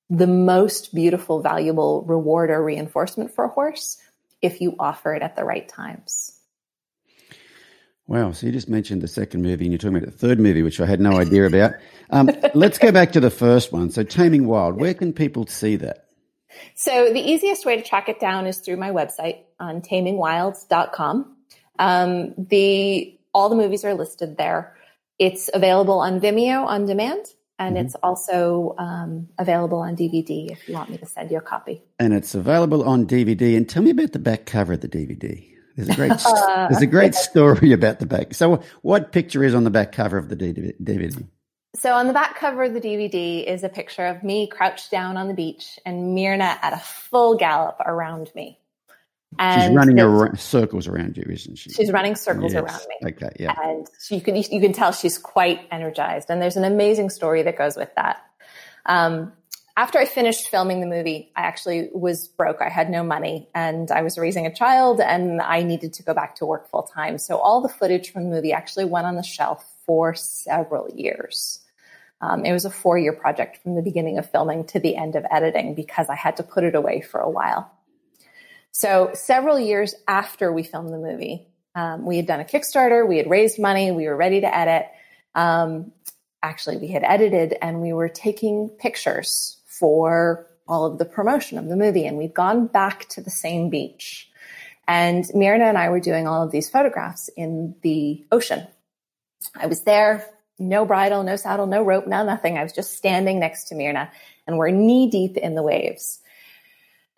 the 0.09 0.25
most 0.25 0.95
beautiful, 0.95 1.43
valuable 1.43 2.01
reward 2.07 2.49
or 2.49 2.63
reinforcement 2.63 3.35
for 3.35 3.45
a 3.45 3.49
horse 3.49 4.01
if 4.41 4.61
you 4.61 4.75
offer 4.79 5.13
it 5.13 5.21
at 5.21 5.35
the 5.35 5.45
right 5.45 5.69
times. 5.69 6.40
Wow. 8.07 8.31
So 8.31 8.45
you 8.45 8.51
just 8.51 8.69
mentioned 8.69 9.01
the 9.01 9.07
second 9.07 9.41
movie 9.41 9.65
and 9.65 9.71
you're 9.71 9.79
talking 9.79 9.95
about 9.95 10.11
the 10.11 10.17
third 10.17 10.39
movie, 10.39 10.63
which 10.63 10.81
I 10.81 10.85
had 10.85 10.99
no 10.99 11.17
idea 11.17 11.45
about. 11.45 11.73
Um, 12.09 12.29
let's 12.53 12.77
go 12.77 12.91
back 12.91 13.13
to 13.13 13.19
the 13.19 13.29
first 13.29 13.71
one. 13.71 13.89
So 13.89 14.03
Taming 14.03 14.47
Wild, 14.47 14.75
where 14.75 14.93
can 14.93 15.13
people 15.13 15.47
see 15.47 15.77
that? 15.77 16.07
So 16.75 17.11
the 17.13 17.19
easiest 17.19 17.65
way 17.65 17.77
to 17.77 17.81
track 17.81 18.09
it 18.09 18.19
down 18.19 18.47
is 18.47 18.57
through 18.57 18.77
my 18.77 18.91
website 18.91 19.43
on 19.59 19.81
tamingwilds.com. 19.81 21.37
Um, 21.79 22.33
the 22.37 23.17
all 23.33 23.49
the 23.49 23.55
movies 23.55 23.85
are 23.85 23.93
listed 23.93 24.37
there. 24.37 24.75
It's 25.17 25.49
available 25.53 25.99
on 25.99 26.19
Vimeo 26.19 26.65
on 26.65 26.85
demand, 26.85 27.25
and 27.57 27.75
mm-hmm. 27.75 27.85
it's 27.85 27.95
also 27.95 28.75
um, 28.77 29.29
available 29.37 29.79
on 29.79 29.95
DVD 29.95 30.51
if 30.51 30.67
you 30.67 30.73
want 30.73 30.89
me 30.89 30.97
to 30.97 31.05
send 31.05 31.31
you 31.31 31.37
a 31.37 31.41
copy. 31.41 31.81
And 31.99 32.13
it's 32.13 32.35
available 32.35 32.83
on 32.83 33.05
DVD. 33.05 33.55
And 33.55 33.69
tell 33.69 33.83
me 33.83 33.91
about 33.91 34.11
the 34.11 34.19
back 34.19 34.45
cover 34.45 34.73
of 34.73 34.81
the 34.81 34.89
DVD. 34.89 35.47
There's 35.75 35.89
a 35.89 35.95
great 35.95 36.11
uh, 36.25 36.67
there's 36.69 36.81
a 36.81 36.87
great 36.97 37.15
story 37.15 37.71
about 37.71 37.99
the 37.99 38.05
back. 38.05 38.33
So, 38.33 38.61
what 38.81 39.11
picture 39.11 39.43
is 39.43 39.55
on 39.55 39.63
the 39.63 39.69
back 39.69 39.91
cover 39.91 40.17
of 40.17 40.29
the 40.29 40.35
DVD? 40.35 41.25
So, 41.75 41.93
on 41.93 42.07
the 42.07 42.13
back 42.13 42.37
cover 42.37 42.63
of 42.63 42.73
the 42.73 42.81
DVD 42.81 43.45
is 43.45 43.63
a 43.63 43.69
picture 43.69 44.05
of 44.05 44.23
me 44.23 44.47
crouched 44.47 44.91
down 44.91 45.17
on 45.17 45.27
the 45.27 45.33
beach 45.33 45.79
and 45.85 46.15
Myrna 46.15 46.57
at 46.61 46.73
a 46.73 46.79
full 46.79 47.37
gallop 47.37 47.79
around 47.85 48.31
me. 48.35 48.59
And 49.39 49.61
she's 49.61 49.75
running 49.75 49.99
around, 49.99 50.37
circles 50.39 50.87
around 50.87 51.15
you, 51.15 51.23
isn't 51.29 51.57
she? 51.57 51.69
She's 51.69 51.91
running 51.91 52.15
circles 52.15 52.53
yes. 52.53 52.61
around 52.61 52.81
me. 52.89 53.11
Okay, 53.11 53.31
yeah. 53.39 53.55
And 53.63 53.87
you 54.09 54.19
can 54.19 54.35
you 54.35 54.59
can 54.59 54.73
tell 54.73 54.91
she's 54.91 55.17
quite 55.17 55.61
energized, 55.71 56.29
and 56.29 56.41
there's 56.41 56.57
an 56.57 56.65
amazing 56.65 57.09
story 57.09 57.41
that 57.43 57.57
goes 57.57 57.77
with 57.77 57.93
that. 57.95 58.21
Um, 58.85 59.31
after 59.77 59.99
I 59.99 60.05
finished 60.05 60.49
filming 60.49 60.81
the 60.81 60.87
movie, 60.87 61.31
I 61.35 61.41
actually 61.41 61.89
was 61.93 62.27
broke. 62.27 62.61
I 62.61 62.69
had 62.69 62.89
no 62.89 63.03
money, 63.03 63.47
and 63.55 63.89
I 63.89 64.01
was 64.01 64.17
raising 64.17 64.45
a 64.45 64.53
child, 64.53 64.99
and 64.99 65.41
I 65.41 65.63
needed 65.63 65.93
to 65.93 66.03
go 66.03 66.13
back 66.13 66.35
to 66.35 66.45
work 66.45 66.69
full 66.69 66.83
time. 66.83 67.17
So 67.17 67.37
all 67.37 67.61
the 67.61 67.69
footage 67.69 68.11
from 68.11 68.25
the 68.25 68.29
movie 68.29 68.51
actually 68.51 68.85
went 68.85 69.07
on 69.07 69.15
the 69.15 69.23
shelf 69.23 69.65
for 69.85 70.13
several 70.13 70.89
years. 70.93 71.59
Um, 72.19 72.45
it 72.45 72.51
was 72.51 72.65
a 72.65 72.69
four 72.69 72.99
year 72.99 73.13
project 73.13 73.57
from 73.63 73.75
the 73.75 73.81
beginning 73.81 74.17
of 74.17 74.29
filming 74.29 74.65
to 74.67 74.79
the 74.79 74.95
end 74.95 75.15
of 75.15 75.25
editing 75.31 75.73
because 75.73 76.07
I 76.09 76.15
had 76.15 76.37
to 76.37 76.43
put 76.43 76.63
it 76.63 76.75
away 76.75 77.01
for 77.01 77.19
a 77.19 77.29
while. 77.29 77.71
So, 78.71 79.11
several 79.13 79.59
years 79.59 79.95
after 80.07 80.51
we 80.51 80.63
filmed 80.63 80.93
the 80.93 80.97
movie, 80.97 81.47
um, 81.75 82.05
we 82.05 82.17
had 82.17 82.27
done 82.27 82.39
a 82.39 82.45
Kickstarter, 82.45 83.07
we 83.07 83.17
had 83.17 83.29
raised 83.29 83.59
money, 83.59 83.91
we 83.91 84.05
were 84.05 84.15
ready 84.15 84.41
to 84.41 84.55
edit. 84.55 84.87
Um, 85.33 85.93
actually, 86.43 86.77
we 86.77 86.87
had 86.87 87.03
edited 87.03 87.57
and 87.61 87.81
we 87.81 87.93
were 87.93 88.09
taking 88.09 88.69
pictures 88.69 89.60
for 89.81 90.47
all 90.67 90.85
of 90.85 90.99
the 90.99 91.05
promotion 91.05 91.57
of 91.57 91.67
the 91.67 91.75
movie. 91.75 92.05
And 92.05 92.17
we've 92.17 92.33
gone 92.33 92.67
back 92.67 93.09
to 93.09 93.21
the 93.21 93.31
same 93.31 93.69
beach. 93.69 94.29
And 94.87 95.25
Myrna 95.33 95.65
and 95.65 95.77
I 95.77 95.89
were 95.89 95.99
doing 95.99 96.27
all 96.27 96.43
of 96.43 96.51
these 96.51 96.69
photographs 96.69 97.29
in 97.35 97.75
the 97.81 98.23
ocean. 98.31 98.67
I 99.55 99.65
was 99.65 99.81
there, 99.81 100.25
no 100.59 100.85
bridle, 100.85 101.23
no 101.23 101.35
saddle, 101.35 101.65
no 101.65 101.83
rope, 101.83 102.07
no 102.07 102.23
nothing. 102.23 102.57
I 102.57 102.63
was 102.63 102.73
just 102.73 102.95
standing 102.95 103.39
next 103.39 103.65
to 103.65 103.75
Myrna 103.75 104.11
and 104.45 104.57
we're 104.57 104.69
knee 104.69 105.09
deep 105.09 105.35
in 105.35 105.55
the 105.55 105.63
waves. 105.63 106.19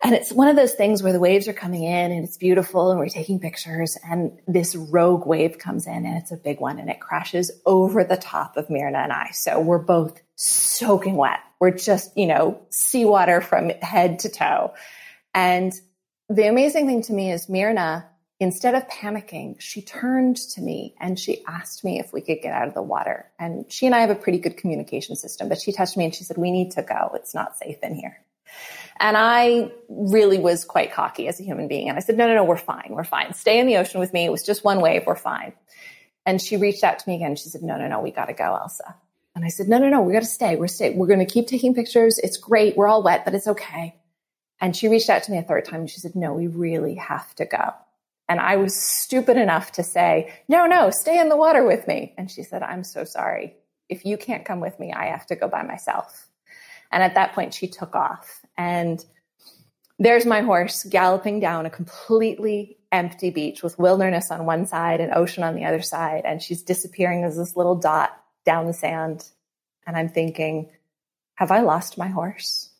And 0.04 0.14
it's 0.14 0.30
one 0.30 0.48
of 0.48 0.56
those 0.56 0.74
things 0.74 1.02
where 1.02 1.14
the 1.14 1.18
waves 1.18 1.48
are 1.48 1.54
coming 1.54 1.82
in 1.82 2.12
and 2.12 2.24
it's 2.24 2.36
beautiful 2.36 2.90
and 2.90 3.00
we're 3.00 3.08
taking 3.08 3.40
pictures 3.40 3.96
and 4.04 4.38
this 4.46 4.76
rogue 4.76 5.26
wave 5.26 5.56
comes 5.56 5.86
in 5.86 6.04
and 6.04 6.18
it's 6.18 6.30
a 6.30 6.36
big 6.36 6.60
one 6.60 6.78
and 6.78 6.90
it 6.90 7.00
crashes 7.00 7.50
over 7.64 8.04
the 8.04 8.18
top 8.18 8.58
of 8.58 8.68
Myrna 8.68 8.98
and 8.98 9.12
I. 9.14 9.30
So 9.32 9.58
we're 9.60 9.78
both 9.78 10.20
soaking 10.36 11.16
wet. 11.16 11.40
We're 11.58 11.70
just, 11.70 12.14
you 12.18 12.26
know, 12.26 12.60
seawater 12.68 13.40
from 13.40 13.70
head 13.70 14.18
to 14.20 14.28
toe. 14.28 14.74
And 15.32 15.72
the 16.28 16.48
amazing 16.48 16.86
thing 16.86 17.00
to 17.04 17.14
me 17.14 17.32
is 17.32 17.48
Myrna, 17.48 18.06
instead 18.38 18.74
of 18.74 18.86
panicking, 18.88 19.58
she 19.58 19.80
turned 19.80 20.36
to 20.36 20.60
me 20.60 20.94
and 21.00 21.18
she 21.18 21.42
asked 21.46 21.82
me 21.82 21.98
if 21.98 22.12
we 22.12 22.20
could 22.20 22.42
get 22.42 22.52
out 22.52 22.68
of 22.68 22.74
the 22.74 22.82
water. 22.82 23.30
And 23.38 23.72
she 23.72 23.86
and 23.86 23.94
I 23.94 24.00
have 24.00 24.10
a 24.10 24.14
pretty 24.14 24.38
good 24.38 24.58
communication 24.58 25.16
system, 25.16 25.48
but 25.48 25.62
she 25.62 25.72
touched 25.72 25.96
me 25.96 26.04
and 26.04 26.14
she 26.14 26.24
said, 26.24 26.36
we 26.36 26.50
need 26.50 26.72
to 26.72 26.82
go. 26.82 27.12
It's 27.14 27.34
not 27.34 27.56
safe 27.56 27.78
in 27.82 27.94
here. 27.94 28.18
And 29.00 29.16
I 29.16 29.72
really 29.88 30.38
was 30.38 30.64
quite 30.64 30.92
cocky 30.92 31.28
as 31.28 31.40
a 31.40 31.42
human 31.42 31.68
being. 31.68 31.88
And 31.88 31.96
I 31.96 32.00
said, 32.00 32.16
no, 32.16 32.26
no, 32.26 32.34
no, 32.34 32.44
we're 32.44 32.56
fine. 32.56 32.88
We're 32.90 33.04
fine. 33.04 33.34
Stay 33.34 33.58
in 33.58 33.66
the 33.66 33.76
ocean 33.76 34.00
with 34.00 34.12
me. 34.12 34.24
It 34.24 34.30
was 34.30 34.44
just 34.44 34.64
one 34.64 34.80
wave. 34.80 35.04
We're 35.06 35.16
fine. 35.16 35.52
And 36.26 36.40
she 36.40 36.56
reached 36.56 36.84
out 36.84 36.98
to 37.00 37.08
me 37.08 37.16
again. 37.16 37.36
She 37.36 37.48
said, 37.48 37.62
no, 37.62 37.76
no, 37.76 37.88
no, 37.88 38.00
we 38.00 38.10
got 38.10 38.26
to 38.26 38.32
go, 38.32 38.56
Elsa. 38.56 38.94
And 39.34 39.44
I 39.44 39.48
said, 39.48 39.68
no, 39.68 39.78
no, 39.78 39.88
no, 39.88 40.00
we 40.00 40.12
got 40.12 40.20
to 40.20 40.26
stay. 40.26 40.56
We're 40.56 40.68
stay. 40.68 40.94
We're 40.94 41.08
going 41.08 41.18
to 41.18 41.26
keep 41.26 41.48
taking 41.48 41.74
pictures. 41.74 42.18
It's 42.18 42.36
great. 42.36 42.76
We're 42.76 42.86
all 42.86 43.02
wet, 43.02 43.24
but 43.24 43.34
it's 43.34 43.48
okay. 43.48 43.96
And 44.60 44.76
she 44.76 44.88
reached 44.88 45.10
out 45.10 45.24
to 45.24 45.32
me 45.32 45.38
a 45.38 45.42
third 45.42 45.64
time 45.64 45.80
and 45.80 45.90
she 45.90 46.00
said, 46.00 46.14
no, 46.14 46.32
we 46.32 46.46
really 46.46 46.94
have 46.94 47.34
to 47.34 47.44
go. 47.44 47.74
And 48.28 48.40
I 48.40 48.56
was 48.56 48.74
stupid 48.74 49.36
enough 49.36 49.72
to 49.72 49.82
say, 49.82 50.32
no, 50.48 50.66
no, 50.66 50.90
stay 50.90 51.20
in 51.20 51.28
the 51.28 51.36
water 51.36 51.64
with 51.64 51.86
me. 51.86 52.14
And 52.16 52.30
she 52.30 52.42
said, 52.42 52.62
I'm 52.62 52.84
so 52.84 53.04
sorry. 53.04 53.56
If 53.88 54.06
you 54.06 54.16
can't 54.16 54.46
come 54.46 54.60
with 54.60 54.78
me, 54.80 54.92
I 54.92 55.06
have 55.06 55.26
to 55.26 55.36
go 55.36 55.48
by 55.48 55.62
myself. 55.62 56.28
And 56.92 57.02
at 57.02 57.14
that 57.14 57.32
point, 57.32 57.54
she 57.54 57.68
took 57.68 57.94
off. 57.94 58.40
And 58.56 59.04
there's 59.98 60.26
my 60.26 60.40
horse 60.40 60.84
galloping 60.84 61.40
down 61.40 61.66
a 61.66 61.70
completely 61.70 62.78
empty 62.92 63.30
beach 63.30 63.62
with 63.62 63.78
wilderness 63.78 64.30
on 64.30 64.46
one 64.46 64.66
side 64.66 65.00
and 65.00 65.12
ocean 65.12 65.42
on 65.42 65.54
the 65.54 65.64
other 65.64 65.82
side. 65.82 66.22
And 66.24 66.42
she's 66.42 66.62
disappearing 66.62 67.24
as 67.24 67.36
this 67.36 67.56
little 67.56 67.76
dot 67.76 68.16
down 68.44 68.66
the 68.66 68.72
sand. 68.72 69.28
And 69.86 69.96
I'm 69.96 70.08
thinking, 70.08 70.70
have 71.34 71.50
I 71.50 71.60
lost 71.60 71.98
my 71.98 72.08
horse? 72.08 72.70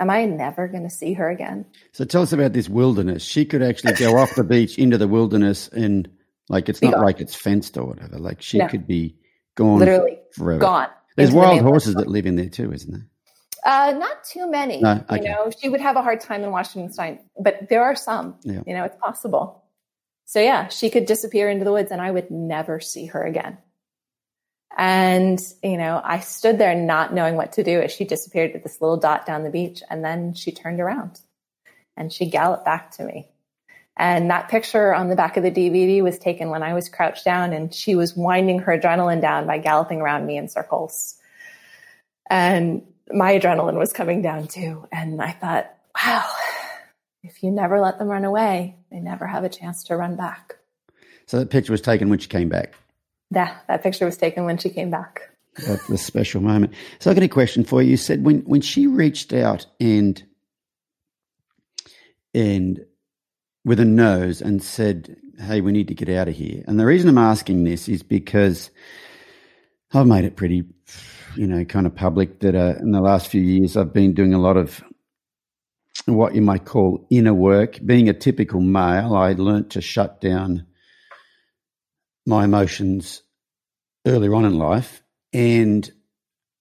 Am 0.00 0.08
I 0.08 0.24
never 0.24 0.66
going 0.66 0.84
to 0.84 0.90
see 0.90 1.12
her 1.12 1.28
again? 1.28 1.66
So 1.92 2.04
tell 2.04 2.22
us 2.22 2.32
about 2.32 2.54
this 2.54 2.70
wilderness. 2.70 3.22
She 3.22 3.44
could 3.44 3.62
actually 3.62 3.92
go 3.94 4.16
off 4.16 4.34
the 4.34 4.44
beach 4.44 4.78
into 4.78 4.96
the 4.96 5.06
wilderness 5.06 5.68
and 5.68 6.08
like 6.48 6.70
it's 6.70 6.80
not 6.80 7.00
like 7.00 7.20
it's 7.20 7.34
fenced 7.34 7.76
or 7.76 7.84
whatever. 7.84 8.18
Like 8.18 8.40
she 8.40 8.58
no. 8.58 8.68
could 8.68 8.86
be 8.86 9.16
gone 9.56 9.78
literally 9.78 10.18
forever. 10.32 10.60
Gone. 10.60 10.88
There's 11.16 11.32
wild 11.32 11.60
horses 11.60 11.94
that 11.96 12.08
live 12.08 12.24
in 12.24 12.36
there 12.36 12.48
too, 12.48 12.72
isn't 12.72 12.90
there? 12.90 13.06
Uh, 13.64 13.94
not 13.98 14.24
too 14.24 14.50
many. 14.50 14.80
No, 14.80 15.04
okay. 15.10 15.22
You 15.22 15.28
know, 15.28 15.50
she 15.50 15.68
would 15.68 15.80
have 15.80 15.96
a 15.96 16.02
hard 16.02 16.20
time 16.20 16.42
in 16.42 16.50
Washington 16.50 16.92
State, 16.92 17.20
but 17.38 17.68
there 17.68 17.82
are 17.82 17.94
some. 17.94 18.36
Yeah. 18.42 18.62
You 18.66 18.74
know, 18.74 18.84
it's 18.84 18.96
possible. 18.96 19.64
So 20.24 20.40
yeah, 20.40 20.68
she 20.68 20.90
could 20.90 21.06
disappear 21.06 21.48
into 21.48 21.64
the 21.64 21.72
woods, 21.72 21.90
and 21.90 22.00
I 22.00 22.10
would 22.10 22.30
never 22.30 22.80
see 22.80 23.06
her 23.06 23.22
again. 23.22 23.58
And 24.76 25.40
you 25.62 25.76
know, 25.76 26.00
I 26.02 26.20
stood 26.20 26.58
there 26.58 26.74
not 26.74 27.12
knowing 27.12 27.34
what 27.34 27.52
to 27.52 27.64
do 27.64 27.80
as 27.80 27.92
she 27.92 28.04
disappeared 28.04 28.52
with 28.52 28.62
this 28.62 28.80
little 28.80 28.96
dot 28.96 29.26
down 29.26 29.42
the 29.42 29.50
beach, 29.50 29.82
and 29.90 30.04
then 30.04 30.34
she 30.34 30.52
turned 30.52 30.80
around 30.80 31.20
and 31.96 32.12
she 32.12 32.26
galloped 32.26 32.64
back 32.64 32.92
to 32.92 33.04
me. 33.04 33.28
And 33.96 34.30
that 34.30 34.48
picture 34.48 34.94
on 34.94 35.08
the 35.08 35.16
back 35.16 35.36
of 35.36 35.42
the 35.42 35.50
DVD 35.50 36.02
was 36.02 36.18
taken 36.18 36.48
when 36.48 36.62
I 36.62 36.72
was 36.72 36.88
crouched 36.88 37.24
down 37.24 37.52
and 37.52 37.74
she 37.74 37.94
was 37.94 38.16
winding 38.16 38.60
her 38.60 38.78
adrenaline 38.78 39.20
down 39.20 39.46
by 39.46 39.58
galloping 39.58 40.00
around 40.00 40.24
me 40.24 40.38
in 40.38 40.48
circles. 40.48 41.16
And 42.30 42.82
my 43.12 43.38
adrenaline 43.38 43.78
was 43.78 43.92
coming 43.92 44.22
down 44.22 44.46
too. 44.46 44.86
And 44.92 45.20
I 45.20 45.32
thought, 45.32 45.74
wow, 46.02 46.30
if 47.22 47.42
you 47.42 47.50
never 47.50 47.80
let 47.80 47.98
them 47.98 48.08
run 48.08 48.24
away, 48.24 48.76
they 48.90 49.00
never 49.00 49.26
have 49.26 49.44
a 49.44 49.48
chance 49.48 49.84
to 49.84 49.96
run 49.96 50.16
back. 50.16 50.56
So 51.26 51.38
that 51.38 51.50
picture 51.50 51.72
was 51.72 51.80
taken 51.80 52.08
when 52.08 52.18
she 52.18 52.28
came 52.28 52.48
back? 52.48 52.74
Yeah, 53.32 53.56
that 53.68 53.82
picture 53.82 54.04
was 54.04 54.16
taken 54.16 54.44
when 54.44 54.58
she 54.58 54.68
came 54.68 54.90
back. 54.90 55.30
That's 55.66 55.88
a 55.88 55.98
special 55.98 56.40
moment. 56.40 56.74
So 56.98 57.10
I 57.10 57.14
got 57.14 57.22
a 57.22 57.28
question 57.28 57.64
for 57.64 57.82
you. 57.82 57.90
You 57.90 57.96
said 57.96 58.24
when, 58.24 58.40
when 58.40 58.60
she 58.60 58.86
reached 58.86 59.32
out 59.32 59.66
and 59.78 60.22
and 62.34 62.84
with 63.64 63.80
a 63.80 63.84
nose 63.84 64.40
and 64.40 64.62
said, 64.62 65.16
Hey, 65.38 65.60
we 65.60 65.72
need 65.72 65.88
to 65.88 65.94
get 65.94 66.08
out 66.08 66.28
of 66.28 66.34
here. 66.34 66.64
And 66.66 66.78
the 66.78 66.86
reason 66.86 67.08
I'm 67.08 67.18
asking 67.18 67.64
this 67.64 67.88
is 67.88 68.02
because 68.02 68.70
I've 69.92 70.06
made 70.06 70.24
it 70.24 70.36
pretty 70.36 70.64
you 71.36 71.46
know, 71.46 71.64
kind 71.64 71.86
of 71.86 71.94
public 71.94 72.40
that 72.40 72.54
uh, 72.54 72.74
in 72.80 72.90
the 72.90 73.00
last 73.00 73.28
few 73.28 73.40
years 73.40 73.76
I've 73.76 73.92
been 73.92 74.14
doing 74.14 74.34
a 74.34 74.40
lot 74.40 74.56
of 74.56 74.82
what 76.06 76.34
you 76.34 76.42
might 76.42 76.64
call 76.64 77.06
inner 77.10 77.34
work. 77.34 77.78
Being 77.84 78.08
a 78.08 78.14
typical 78.14 78.60
male, 78.60 79.14
I 79.14 79.32
learnt 79.32 79.70
to 79.70 79.80
shut 79.80 80.20
down 80.20 80.66
my 82.26 82.44
emotions 82.44 83.22
earlier 84.06 84.34
on 84.34 84.44
in 84.44 84.58
life, 84.58 85.02
and 85.32 85.90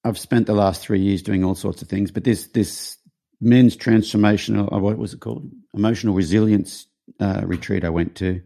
I've 0.04 0.18
spent 0.18 0.48
the 0.48 0.54
last 0.54 0.82
three 0.82 1.02
years 1.02 1.22
doing 1.22 1.44
all 1.44 1.56
sorts 1.56 1.82
of 1.82 1.88
things. 1.88 2.12
But 2.12 2.24
this 2.24 2.48
this 2.48 2.98
men's 3.42 3.78
transformational, 3.78 4.74
uh, 4.74 4.80
what 4.80 4.98
was 4.98 5.14
it 5.14 5.20
called? 5.20 5.50
Emotional 5.74 6.14
resilience 6.14 6.88
uh, 7.20 7.42
retreat 7.46 7.84
I 7.84 7.90
went 7.90 8.16
to 8.16 8.42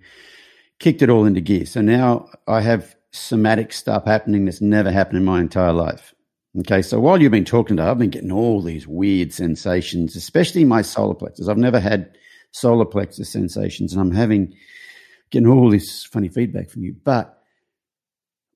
kicked 0.80 1.02
it 1.02 1.10
all 1.10 1.26
into 1.26 1.42
gear. 1.42 1.66
So 1.66 1.82
now 1.82 2.30
I 2.48 2.62
have 2.62 2.96
somatic 3.12 3.72
stuff 3.72 4.06
happening 4.06 4.46
that's 4.46 4.62
never 4.62 4.92
happened 4.92 5.18
in 5.18 5.26
my 5.26 5.40
entire 5.40 5.74
life. 5.74 6.13
Okay, 6.60 6.82
so 6.84 7.00
while 7.00 7.20
you've 7.22 7.32
been 7.32 7.46
talking 7.46 7.78
to, 7.78 7.84
I've 7.84 7.98
been 7.98 8.12
getting 8.12 8.32
all 8.32 8.62
these 8.62 8.88
weird 8.88 9.34
sensations, 9.34 10.16
especially 10.16 10.66
my 10.66 10.84
solar 10.84 11.16
plexus. 11.16 11.48
I've 11.48 11.58
never 11.58 11.80
had 11.80 12.16
solar 12.52 12.86
plexus 12.86 13.30
sensations, 13.30 13.92
and 13.92 14.02
I'm 14.02 14.12
having 14.12 14.54
getting 15.32 15.48
all 15.48 15.72
this 15.72 16.04
funny 16.04 16.30
feedback 16.30 16.70
from 16.70 16.84
you. 16.84 16.96
But 17.04 17.42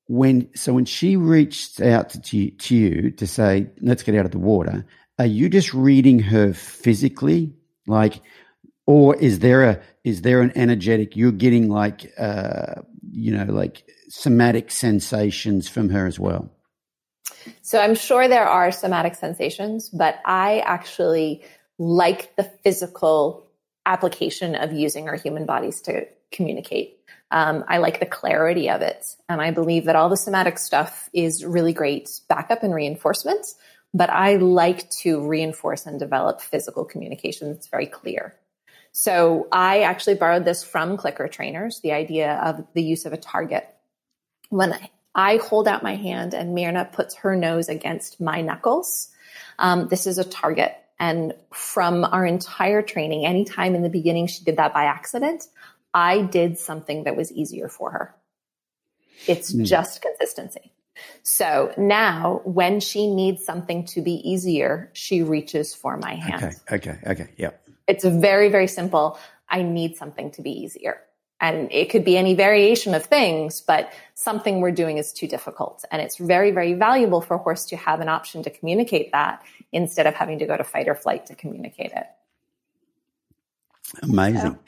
when 0.07 0.49
so 0.55 0.73
when 0.73 0.85
she 0.85 1.15
reached 1.15 1.81
out 1.81 2.11
to, 2.11 2.51
to 2.51 2.75
you 2.75 3.11
to 3.11 3.25
say, 3.25 3.67
"Let's 3.81 4.03
get 4.03 4.15
out 4.15 4.25
of 4.25 4.31
the 4.31 4.37
water," 4.37 4.85
are 5.17 5.25
you 5.25 5.49
just 5.49 5.73
reading 5.73 6.19
her 6.19 6.53
physically, 6.53 7.53
like? 7.87 8.21
or 8.87 9.15
is 9.17 9.39
there 9.39 9.63
a 9.63 9.79
is 10.03 10.23
there 10.23 10.41
an 10.41 10.51
energetic 10.55 11.15
you're 11.15 11.31
getting 11.31 11.69
like 11.69 12.11
uh, 12.17 12.81
you 13.11 13.35
know 13.35 13.43
like 13.45 13.83
somatic 14.09 14.71
sensations 14.71 15.67
from 15.67 15.89
her 15.89 16.07
as 16.07 16.17
well? 16.17 16.49
So 17.61 17.79
I'm 17.79 17.95
sure 17.95 18.27
there 18.27 18.47
are 18.47 18.71
somatic 18.71 19.15
sensations, 19.15 19.89
but 19.89 20.19
I 20.25 20.59
actually 20.59 21.43
like 21.77 22.35
the 22.35 22.43
physical 22.43 23.47
application 23.85 24.55
of 24.55 24.73
using 24.73 25.07
our 25.07 25.15
human 25.15 25.45
bodies 25.45 25.81
to 25.81 26.07
communicate. 26.31 26.99
Um, 27.31 27.65
I 27.67 27.77
like 27.77 27.99
the 27.99 28.05
clarity 28.05 28.69
of 28.69 28.81
it. 28.81 29.05
And 29.27 29.41
I 29.41 29.51
believe 29.51 29.85
that 29.85 29.95
all 29.95 30.09
the 30.09 30.17
somatic 30.17 30.57
stuff 30.57 31.09
is 31.13 31.45
really 31.45 31.73
great 31.73 32.09
backup 32.29 32.63
and 32.63 32.73
reinforcement. 32.73 33.45
But 33.93 34.09
I 34.09 34.35
like 34.35 34.89
to 35.01 35.27
reinforce 35.27 35.85
and 35.85 35.99
develop 35.99 36.41
physical 36.41 36.85
communication 36.85 37.51
that's 37.51 37.67
very 37.67 37.85
clear. 37.85 38.35
So 38.91 39.47
I 39.51 39.81
actually 39.81 40.15
borrowed 40.15 40.45
this 40.45 40.63
from 40.63 40.97
clicker 40.97 41.27
trainers, 41.27 41.79
the 41.81 41.91
idea 41.91 42.35
of 42.43 42.65
the 42.73 42.81
use 42.81 43.05
of 43.05 43.13
a 43.13 43.17
target. 43.17 43.67
When 44.49 44.73
I 45.15 45.37
hold 45.37 45.67
out 45.67 45.83
my 45.83 45.95
hand 45.95 46.33
and 46.33 46.53
Myrna 46.53 46.85
puts 46.85 47.15
her 47.15 47.35
nose 47.35 47.69
against 47.69 48.21
my 48.21 48.41
knuckles, 48.41 49.09
um, 49.59 49.87
this 49.87 50.07
is 50.07 50.17
a 50.17 50.23
target. 50.23 50.75
And 50.99 51.33
from 51.53 52.03
our 52.05 52.25
entire 52.25 52.81
training, 52.81 53.25
anytime 53.25 53.75
in 53.75 53.83
the 53.83 53.89
beginning 53.89 54.27
she 54.27 54.43
did 54.43 54.57
that 54.57 54.73
by 54.73 54.85
accident, 54.85 55.45
I 55.93 56.21
did 56.21 56.57
something 56.57 57.03
that 57.05 57.15
was 57.15 57.31
easier 57.31 57.69
for 57.69 57.91
her. 57.91 58.15
It's 59.27 59.53
mm. 59.53 59.65
just 59.65 60.01
consistency. 60.01 60.71
So 61.21 61.73
now 61.77 62.41
when 62.43 62.79
she 62.79 63.07
needs 63.07 63.45
something 63.45 63.85
to 63.87 64.01
be 64.01 64.13
easier, 64.29 64.89
she 64.93 65.21
reaches 65.21 65.75
for 65.75 65.97
my 65.97 66.15
hand. 66.15 66.55
Okay. 66.69 66.75
Okay. 66.75 66.99
Okay. 67.05 67.27
Yep. 67.37 67.69
It's 67.87 68.03
very, 68.03 68.49
very 68.49 68.67
simple. 68.67 69.19
I 69.47 69.61
need 69.61 69.95
something 69.95 70.31
to 70.31 70.41
be 70.41 70.51
easier. 70.51 71.01
And 71.39 71.71
it 71.71 71.89
could 71.89 72.03
be 72.03 72.17
any 72.17 72.33
variation 72.33 72.95
of 72.95 73.05
things, 73.05 73.61
but 73.61 73.93
something 74.15 74.59
we're 74.59 74.71
doing 74.71 74.97
is 74.97 75.13
too 75.13 75.27
difficult. 75.27 75.85
And 75.91 76.01
it's 76.01 76.17
very, 76.17 76.51
very 76.51 76.73
valuable 76.73 77.21
for 77.21 77.35
a 77.35 77.37
horse 77.37 77.65
to 77.65 77.77
have 77.77 78.01
an 78.01 78.09
option 78.09 78.41
to 78.43 78.49
communicate 78.49 79.11
that 79.11 79.43
instead 79.71 80.07
of 80.07 80.15
having 80.15 80.39
to 80.39 80.47
go 80.47 80.57
to 80.57 80.63
fight 80.63 80.87
or 80.87 80.95
flight 80.95 81.27
to 81.27 81.35
communicate 81.35 81.91
it. 81.91 82.07
Amazing. 84.01 84.53
So. 84.53 84.59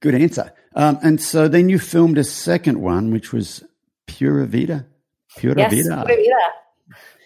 Good 0.00 0.14
answer. 0.14 0.52
Um, 0.74 0.98
and 1.02 1.20
so 1.20 1.48
then 1.48 1.68
you 1.68 1.78
filmed 1.78 2.18
a 2.18 2.24
second 2.24 2.80
one, 2.80 3.10
which 3.10 3.32
was 3.32 3.64
Pura 4.06 4.46
Vida. 4.46 4.86
Pura 5.36 5.56
yes, 5.58 5.72
Vida. 5.72 6.04
Pura 6.06 6.16
Vida. 6.16 6.34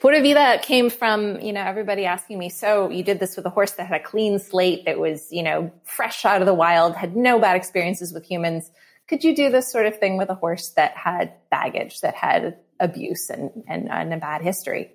Pura 0.03 0.21
Vida 0.21 0.59
came 0.61 0.91
from, 0.91 1.39
you 1.41 1.53
know, 1.53 1.61
everybody 1.61 2.07
asking 2.07 2.37
me, 2.37 2.49
so 2.49 2.91
you 2.91 3.05
did 3.05 3.21
this 3.21 3.37
with 3.37 3.47
a 3.47 3.51
horse 3.51 3.71
that 3.75 3.87
had 3.87 4.01
a 4.01 4.03
clean 4.03 4.41
slate 4.41 4.85
that 4.85 4.99
was, 4.99 5.31
you 5.31 5.45
know, 5.45 5.71
fresh 5.85 6.25
out 6.25 6.43
of 6.43 6.47
the 6.47 6.53
wild, 6.53 6.97
had 6.97 7.15
no 7.15 7.39
bad 7.39 7.55
experiences 7.55 8.13
with 8.13 8.25
humans. 8.25 8.69
Could 9.07 9.23
you 9.23 9.33
do 9.33 9.49
this 9.49 9.71
sort 9.71 9.87
of 9.87 10.01
thing 10.01 10.17
with 10.17 10.29
a 10.29 10.35
horse 10.35 10.71
that 10.71 10.97
had 10.97 11.35
baggage, 11.53 12.01
that 12.01 12.17
had 12.17 12.57
abuse 12.81 13.31
and, 13.31 13.63
and, 13.69 13.89
and 13.89 14.13
a 14.13 14.17
bad 14.17 14.43
history? 14.43 14.91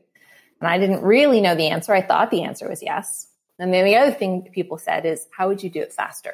And 0.59 0.69
I 0.69 0.77
didn't 0.77 1.03
really 1.03 1.39
know 1.39 1.55
the 1.55 1.69
answer. 1.69 1.93
I 1.93 2.01
thought 2.01 2.29
the 2.29 2.43
answer 2.43 2.67
was 2.67 2.83
yes. 2.83 3.29
And 3.59 3.73
then 3.73 3.85
the 3.85 3.95
other 3.95 4.11
thing 4.11 4.49
people 4.53 4.77
said 4.77 5.05
is, 5.05 5.25
how 5.31 5.47
would 5.47 5.63
you 5.63 5.69
do 5.69 5.79
it 5.79 5.93
faster? 5.93 6.33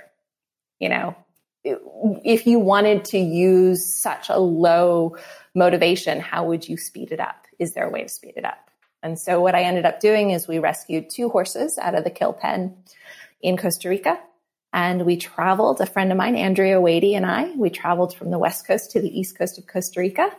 You 0.80 0.90
know, 0.90 1.16
if 1.64 2.48
you 2.48 2.58
wanted 2.58 3.06
to 3.06 3.20
use 3.20 4.02
such 4.02 4.30
a 4.30 4.40
low 4.40 5.16
motivation, 5.54 6.20
how 6.20 6.46
would 6.46 6.68
you 6.68 6.76
speed 6.76 7.12
it 7.12 7.20
up? 7.20 7.43
Is 7.60 7.74
to 7.74 8.10
speed 8.10 8.34
it 8.38 8.46
up? 8.46 8.70
And 9.02 9.20
so 9.20 9.42
what 9.42 9.54
I 9.54 9.64
ended 9.64 9.86
up 9.86 10.00
doing 10.00 10.32
is 10.32 10.48
we 10.48 10.60
rescued 10.60 11.10
two 11.10 11.30
horses 11.30 11.78
out 11.78 11.94
of 11.94 12.04
the 12.04 12.10
kill 12.10 12.34
pen 12.34 12.76
in 13.42 13.58
Costa 13.58 13.90
Rica. 13.90 14.20
And 14.72 15.06
we 15.06 15.18
traveled, 15.18 15.82
a 15.82 15.86
friend 15.86 16.12
of 16.12 16.18
mine, 16.18 16.36
Andrea 16.36 16.82
Wadey 16.82 17.14
and 17.14 17.26
I, 17.26 17.52
we 17.56 17.70
traveled 17.70 18.16
from 18.16 18.32
the 18.32 18.40
west 18.40 18.66
coast 18.66 18.92
to 18.92 19.02
the 19.02 19.20
east 19.20 19.38
coast 19.38 19.60
of 19.60 19.68
Costa 19.68 20.00
Rica, 20.00 20.36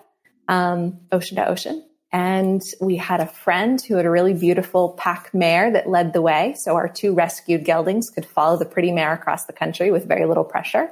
um, 0.48 0.98
ocean 1.12 1.36
to 1.36 1.46
ocean. 1.46 1.84
And 2.10 2.62
we 2.80 2.96
had 2.96 3.20
a 3.20 3.26
friend 3.26 3.80
who 3.80 3.96
had 3.96 4.06
a 4.06 4.10
really 4.10 4.34
beautiful 4.34 4.90
pack 4.90 5.32
mare 5.34 5.70
that 5.72 5.88
led 5.88 6.12
the 6.12 6.22
way. 6.22 6.54
So 6.56 6.74
our 6.74 6.88
two 6.88 7.14
rescued 7.14 7.64
geldings 7.64 8.12
could 8.12 8.26
follow 8.26 8.56
the 8.56 8.64
pretty 8.64 8.92
mare 8.92 9.12
across 9.12 9.44
the 9.44 9.52
country 9.52 9.90
with 9.90 10.06
very 10.06 10.24
little 10.24 10.44
pressure. 10.44 10.90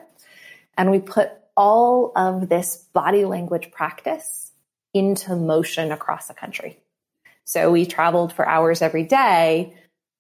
And 0.76 0.90
we 0.90 1.00
put 1.00 1.30
all 1.56 2.12
of 2.16 2.48
this 2.48 2.76
body 2.92 3.24
language 3.24 3.70
practice 3.72 4.51
into 4.94 5.36
motion 5.36 5.92
across 5.92 6.28
the 6.28 6.34
country. 6.34 6.78
So 7.44 7.70
we 7.70 7.86
traveled 7.86 8.32
for 8.32 8.46
hours 8.46 8.82
every 8.82 9.04
day, 9.04 9.76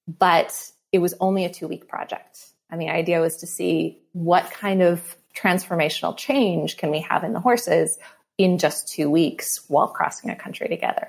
but 0.06 0.70
it 0.90 0.98
was 0.98 1.14
only 1.20 1.44
a 1.44 1.50
two 1.50 1.68
week 1.68 1.88
project. 1.88 2.46
And 2.70 2.80
the 2.80 2.88
idea 2.88 3.20
was 3.20 3.38
to 3.38 3.46
see 3.46 4.00
what 4.12 4.50
kind 4.50 4.82
of 4.82 5.16
transformational 5.36 6.16
change 6.16 6.76
can 6.76 6.90
we 6.90 7.00
have 7.00 7.24
in 7.24 7.32
the 7.32 7.40
horses 7.40 7.98
in 8.38 8.58
just 8.58 8.88
two 8.88 9.10
weeks 9.10 9.60
while 9.68 9.88
crossing 9.88 10.30
a 10.30 10.36
country 10.36 10.68
together. 10.68 11.08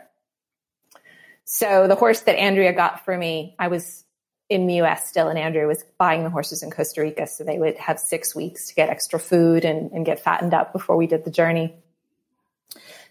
So 1.45 1.87
the 1.87 1.95
horse 1.95 2.21
that 2.21 2.37
Andrea 2.37 2.73
got 2.73 3.03
for 3.05 3.17
me, 3.17 3.55
I 3.59 3.67
was 3.67 4.03
in 4.49 4.67
the 4.67 4.81
US 4.81 5.09
still, 5.09 5.29
and 5.29 5.39
Andrea 5.39 5.67
was 5.67 5.83
buying 5.97 6.23
the 6.23 6.29
horses 6.29 6.63
in 6.63 6.71
Costa 6.71 7.01
Rica. 7.01 7.27
So 7.27 7.43
they 7.43 7.57
would 7.57 7.77
have 7.77 7.99
six 7.99 8.35
weeks 8.35 8.67
to 8.67 8.75
get 8.75 8.89
extra 8.89 9.19
food 9.19 9.65
and, 9.65 9.91
and 9.91 10.05
get 10.05 10.19
fattened 10.19 10.53
up 10.53 10.73
before 10.73 10.95
we 10.95 11.07
did 11.07 11.25
the 11.25 11.31
journey. 11.31 11.73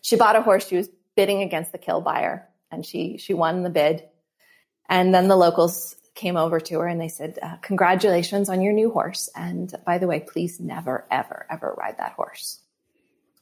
She 0.02 0.16
bought 0.16 0.36
a 0.36 0.42
horse. 0.42 0.68
She 0.68 0.76
was 0.76 0.90
bidding 1.16 1.42
against 1.42 1.72
the 1.72 1.78
kill 1.78 2.00
buyer 2.00 2.48
and 2.70 2.84
she, 2.84 3.16
she 3.18 3.34
won 3.34 3.62
the 3.62 3.70
bid. 3.70 4.04
And 4.88 5.14
then 5.14 5.28
the 5.28 5.36
locals 5.36 5.96
came 6.14 6.36
over 6.36 6.60
to 6.60 6.80
her 6.80 6.86
and 6.86 7.00
they 7.00 7.08
said, 7.08 7.38
uh, 7.42 7.56
congratulations 7.62 8.48
on 8.48 8.60
your 8.60 8.72
new 8.72 8.90
horse. 8.90 9.30
And 9.34 9.72
by 9.86 9.98
the 9.98 10.06
way, 10.06 10.20
please 10.20 10.60
never, 10.60 11.06
ever, 11.10 11.46
ever 11.48 11.74
ride 11.78 11.98
that 11.98 12.12
horse. 12.12 12.60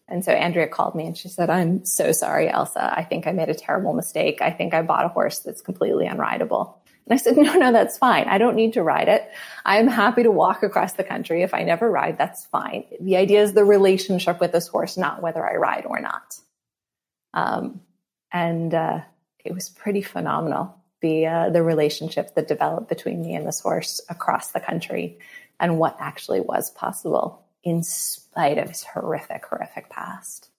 And 0.06 0.24
so 0.24 0.32
Andrea 0.32 0.68
called 0.68 0.94
me 0.94 1.06
and 1.06 1.16
she 1.16 1.28
said, 1.28 1.50
I'm 1.50 1.84
so 1.84 2.12
sorry, 2.12 2.48
Elsa. 2.48 2.92
I 2.96 3.04
think 3.04 3.26
I 3.26 3.32
made 3.32 3.48
a 3.48 3.54
terrible 3.54 3.92
mistake. 3.92 4.42
I 4.42 4.50
think 4.50 4.74
I 4.74 4.82
bought 4.82 5.04
a 5.04 5.08
horse 5.08 5.38
that's 5.40 5.62
completely 5.62 6.06
unrideable. 6.06 6.74
And 7.06 7.14
I 7.14 7.16
said, 7.16 7.36
no, 7.36 7.54
no, 7.54 7.72
that's 7.72 7.96
fine. 7.96 8.26
I 8.28 8.38
don't 8.38 8.56
need 8.56 8.74
to 8.74 8.82
ride 8.82 9.08
it. 9.08 9.28
I'm 9.64 9.88
happy 9.88 10.24
to 10.24 10.30
walk 10.30 10.62
across 10.62 10.94
the 10.94 11.04
country. 11.04 11.42
If 11.42 11.54
I 11.54 11.62
never 11.62 11.90
ride, 11.90 12.18
that's 12.18 12.44
fine. 12.46 12.84
The 13.00 13.16
idea 13.16 13.42
is 13.42 13.52
the 13.52 13.64
relationship 13.64 14.40
with 14.40 14.52
this 14.52 14.68
horse, 14.68 14.96
not 14.96 15.22
whether 15.22 15.48
I 15.48 15.56
ride 15.56 15.86
or 15.86 16.00
not. 16.00 16.38
Um, 17.34 17.80
and 18.32 18.74
uh, 18.74 19.00
it 19.44 19.54
was 19.54 19.68
pretty 19.68 20.02
phenomenal. 20.02 20.76
The 21.00 21.26
uh, 21.26 21.50
the 21.50 21.62
relationship 21.62 22.34
that 22.34 22.48
developed 22.48 22.88
between 22.88 23.22
me 23.22 23.34
and 23.34 23.46
this 23.46 23.60
horse 23.60 24.00
across 24.08 24.52
the 24.52 24.60
country, 24.60 25.18
and 25.58 25.78
what 25.78 25.96
actually 25.98 26.40
was 26.40 26.70
possible 26.70 27.42
in 27.62 27.82
spite 27.82 28.58
of 28.58 28.68
his 28.68 28.82
horrific, 28.84 29.44
horrific 29.46 29.88
past. 29.88 30.50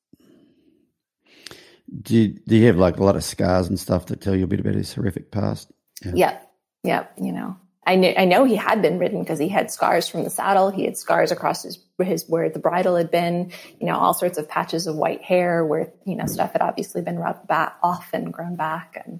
Do 2.01 2.15
you, 2.15 2.27
do 2.47 2.55
you 2.55 2.67
have 2.67 2.77
like 2.77 2.97
a 2.97 3.03
lot 3.03 3.15
of 3.15 3.23
scars 3.23 3.67
and 3.67 3.79
stuff 3.79 4.05
that 4.07 4.21
tell 4.21 4.35
you 4.35 4.45
a 4.45 4.47
bit 4.47 4.61
about 4.61 4.75
his 4.75 4.93
horrific 4.93 5.29
past? 5.29 5.71
Yeah. 6.03 6.13
Yep. 6.15 6.51
Yep. 6.83 7.13
You 7.21 7.31
know, 7.33 7.57
I 7.85 8.15
I 8.17 8.25
know 8.25 8.43
he 8.43 8.55
had 8.55 8.81
been 8.81 8.99
ridden 8.99 9.21
because 9.21 9.39
he 9.39 9.49
had 9.49 9.71
scars 9.71 10.07
from 10.07 10.23
the 10.23 10.29
saddle. 10.29 10.69
He 10.69 10.85
had 10.85 10.97
scars 10.97 11.31
across 11.31 11.63
his, 11.63 11.79
his, 11.99 12.25
where 12.27 12.49
the 12.49 12.59
bridle 12.59 12.95
had 12.95 13.09
been, 13.09 13.51
you 13.79 13.87
know, 13.87 13.97
all 13.97 14.13
sorts 14.13 14.37
of 14.37 14.47
patches 14.47 14.87
of 14.87 14.95
white 14.95 15.23
hair 15.23 15.65
where, 15.65 15.91
you 16.05 16.15
know, 16.15 16.27
stuff 16.27 16.53
had 16.53 16.61
obviously 16.61 17.01
been 17.01 17.17
rubbed 17.17 17.47
back 17.47 17.77
off 17.81 18.09
and 18.13 18.31
grown 18.31 18.55
back. 18.55 19.01
And 19.03 19.19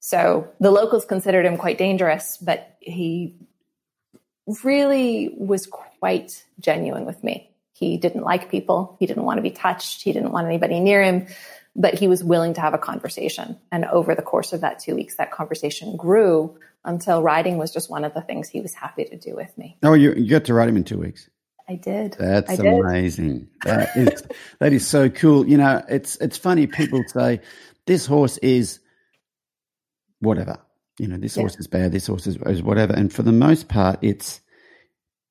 so 0.00 0.48
the 0.60 0.70
locals 0.70 1.04
considered 1.04 1.46
him 1.46 1.56
quite 1.56 1.78
dangerous, 1.78 2.36
but 2.36 2.76
he 2.80 3.34
really 4.62 5.34
was 5.36 5.66
quite 5.66 6.44
genuine 6.60 7.04
with 7.04 7.22
me. 7.24 7.50
He 7.72 7.96
didn't 7.96 8.22
like 8.22 8.50
people. 8.50 8.96
He 8.98 9.06
didn't 9.06 9.24
want 9.24 9.38
to 9.38 9.42
be 9.42 9.50
touched. 9.50 10.02
He 10.02 10.12
didn't 10.12 10.32
want 10.32 10.46
anybody 10.46 10.80
near 10.80 11.02
him 11.02 11.26
but 11.78 11.94
he 11.94 12.08
was 12.08 12.24
willing 12.24 12.54
to 12.54 12.60
have 12.60 12.74
a 12.74 12.78
conversation. 12.78 13.56
And 13.70 13.84
over 13.84 14.16
the 14.16 14.22
course 14.22 14.52
of 14.52 14.62
that 14.62 14.80
two 14.80 14.96
weeks, 14.96 15.14
that 15.14 15.30
conversation 15.30 15.96
grew 15.96 16.58
until 16.84 17.22
riding 17.22 17.58
was 17.58 17.72
just 17.72 17.90
one 17.90 18.04
of 18.04 18.14
the 18.14 18.22
things 18.22 18.48
he 18.48 18.60
was 18.60 18.74
happy 18.74 19.04
to 19.04 19.16
do 19.16 19.34
with 19.34 19.56
me. 19.58 19.76
Oh, 19.82 19.94
you, 19.94 20.14
you 20.14 20.30
got 20.30 20.44
to 20.46 20.54
ride 20.54 20.68
him 20.68 20.76
in 20.76 20.84
two 20.84 20.98
weeks. 20.98 21.28
I 21.68 21.74
did. 21.74 22.16
That's 22.18 22.50
I 22.50 22.56
did. 22.56 22.66
amazing. 22.66 23.48
That 23.64 23.94
is 23.94 24.22
that 24.58 24.72
is 24.72 24.86
so 24.86 25.10
cool. 25.10 25.46
You 25.46 25.58
know, 25.58 25.82
it's 25.88 26.16
it's 26.16 26.38
funny. 26.38 26.66
People 26.66 27.02
say 27.08 27.40
this 27.86 28.06
horse 28.06 28.38
is 28.38 28.80
whatever. 30.20 30.58
You 30.98 31.08
know, 31.08 31.18
this 31.18 31.36
yeah. 31.36 31.42
horse 31.42 31.56
is 31.56 31.66
bad. 31.66 31.92
This 31.92 32.06
horse 32.06 32.26
is, 32.26 32.36
is 32.46 32.62
whatever. 32.62 32.94
And 32.94 33.12
for 33.12 33.22
the 33.22 33.32
most 33.32 33.68
part, 33.68 33.98
it's 34.00 34.40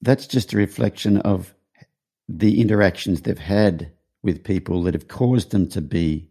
that's 0.01 0.27
just 0.27 0.53
a 0.53 0.57
reflection 0.57 1.17
of 1.17 1.55
the 2.29 2.61
interactions 2.61 3.21
they've 3.21 3.37
had 3.37 3.91
with 4.21 4.43
people 4.43 4.83
that 4.83 4.93
have 4.93 5.07
caused 5.07 5.51
them 5.51 5.67
to 5.69 5.81
be 5.81 6.29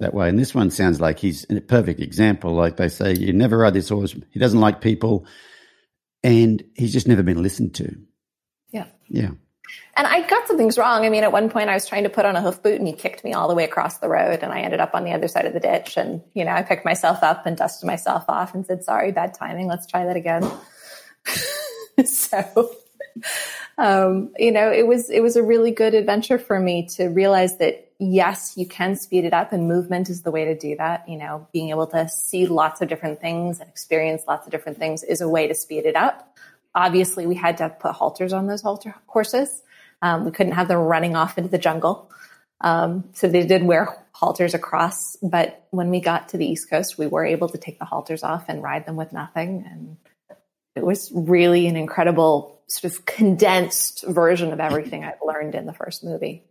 that 0.00 0.14
way. 0.14 0.28
And 0.28 0.38
this 0.38 0.54
one 0.54 0.70
sounds 0.70 1.00
like 1.00 1.18
he's 1.18 1.46
a 1.50 1.60
perfect 1.60 2.00
example. 2.00 2.54
Like 2.54 2.76
they 2.76 2.88
say, 2.88 3.14
you 3.14 3.32
never 3.32 3.58
ride 3.58 3.74
this 3.74 3.88
horse. 3.88 4.14
He 4.30 4.38
doesn't 4.38 4.60
like 4.60 4.80
people, 4.80 5.26
and 6.22 6.62
he's 6.74 6.92
just 6.92 7.08
never 7.08 7.22
been 7.22 7.42
listened 7.42 7.74
to. 7.76 7.96
Yeah. 8.70 8.86
Yeah. 9.08 9.30
And 9.96 10.06
I 10.06 10.26
got 10.26 10.46
some 10.46 10.56
things 10.56 10.78
wrong. 10.78 11.04
I 11.04 11.10
mean, 11.10 11.24
at 11.24 11.32
one 11.32 11.50
point 11.50 11.68
I 11.68 11.74
was 11.74 11.86
trying 11.86 12.04
to 12.04 12.08
put 12.08 12.24
on 12.24 12.36
a 12.36 12.40
hoof 12.40 12.62
boot 12.62 12.78
and 12.78 12.86
he 12.86 12.94
kicked 12.94 13.24
me 13.24 13.32
all 13.32 13.48
the 13.48 13.54
way 13.54 13.64
across 13.64 13.98
the 13.98 14.08
road 14.08 14.40
and 14.42 14.52
I 14.52 14.60
ended 14.60 14.80
up 14.80 14.94
on 14.94 15.04
the 15.04 15.12
other 15.12 15.28
side 15.28 15.44
of 15.44 15.52
the 15.52 15.60
ditch. 15.60 15.96
And, 15.96 16.22
you 16.34 16.44
know, 16.44 16.52
I 16.52 16.62
picked 16.62 16.84
myself 16.84 17.22
up 17.22 17.46
and 17.46 17.56
dusted 17.56 17.86
myself 17.86 18.24
off 18.28 18.54
and 18.54 18.64
said, 18.64 18.84
sorry, 18.84 19.12
bad 19.12 19.34
timing. 19.34 19.66
Let's 19.66 19.86
try 19.86 20.06
that 20.06 20.16
again. 20.16 20.48
so, 22.06 22.72
um, 23.76 24.32
you 24.38 24.52
know, 24.52 24.70
it 24.72 24.86
was 24.86 25.10
it 25.10 25.20
was 25.20 25.36
a 25.36 25.42
really 25.42 25.72
good 25.72 25.94
adventure 25.94 26.38
for 26.38 26.58
me 26.58 26.86
to 26.96 27.08
realize 27.08 27.58
that 27.58 27.87
yes, 27.98 28.54
you 28.56 28.66
can 28.66 28.96
speed 28.96 29.24
it 29.24 29.32
up, 29.32 29.52
and 29.52 29.68
movement 29.68 30.08
is 30.08 30.22
the 30.22 30.30
way 30.30 30.44
to 30.46 30.56
do 30.56 30.76
that. 30.76 31.08
You 31.08 31.18
know, 31.18 31.46
being 31.52 31.70
able 31.70 31.86
to 31.88 32.08
see 32.08 32.46
lots 32.46 32.80
of 32.80 32.88
different 32.88 33.20
things 33.20 33.60
and 33.60 33.68
experience 33.68 34.22
lots 34.26 34.46
of 34.46 34.52
different 34.52 34.78
things 34.78 35.02
is 35.02 35.20
a 35.20 35.28
way 35.28 35.48
to 35.48 35.54
speed 35.54 35.86
it 35.86 35.96
up. 35.96 36.36
Obviously, 36.74 37.26
we 37.26 37.34
had 37.34 37.58
to 37.58 37.68
put 37.68 37.92
halters 37.92 38.32
on 38.32 38.46
those 38.46 38.62
halter 38.62 38.94
horses. 39.06 39.62
Um, 40.00 40.24
we 40.24 40.30
couldn't 40.30 40.52
have 40.52 40.68
them 40.68 40.78
running 40.78 41.16
off 41.16 41.38
into 41.38 41.50
the 41.50 41.58
jungle. 41.58 42.10
Um, 42.60 43.04
so 43.12 43.28
they 43.28 43.46
did 43.46 43.62
wear 43.62 43.96
halters 44.12 44.54
across, 44.54 45.16
but 45.22 45.66
when 45.70 45.90
we 45.90 46.00
got 46.00 46.30
to 46.30 46.36
the 46.36 46.46
East 46.46 46.68
Coast, 46.68 46.98
we 46.98 47.06
were 47.06 47.24
able 47.24 47.48
to 47.48 47.58
take 47.58 47.78
the 47.78 47.84
halters 47.84 48.22
off 48.24 48.46
and 48.48 48.62
ride 48.62 48.84
them 48.84 48.96
with 48.96 49.12
nothing. 49.12 49.64
And 49.70 49.96
it 50.74 50.84
was 50.84 51.10
really 51.14 51.66
an 51.68 51.76
incredible 51.76 52.60
sort 52.66 52.92
of 52.92 53.06
condensed 53.06 54.04
version 54.06 54.52
of 54.52 54.60
everything 54.60 55.04
I've 55.04 55.22
learned 55.24 55.54
in 55.54 55.66
the 55.66 55.72
first 55.72 56.04
movie. 56.04 56.44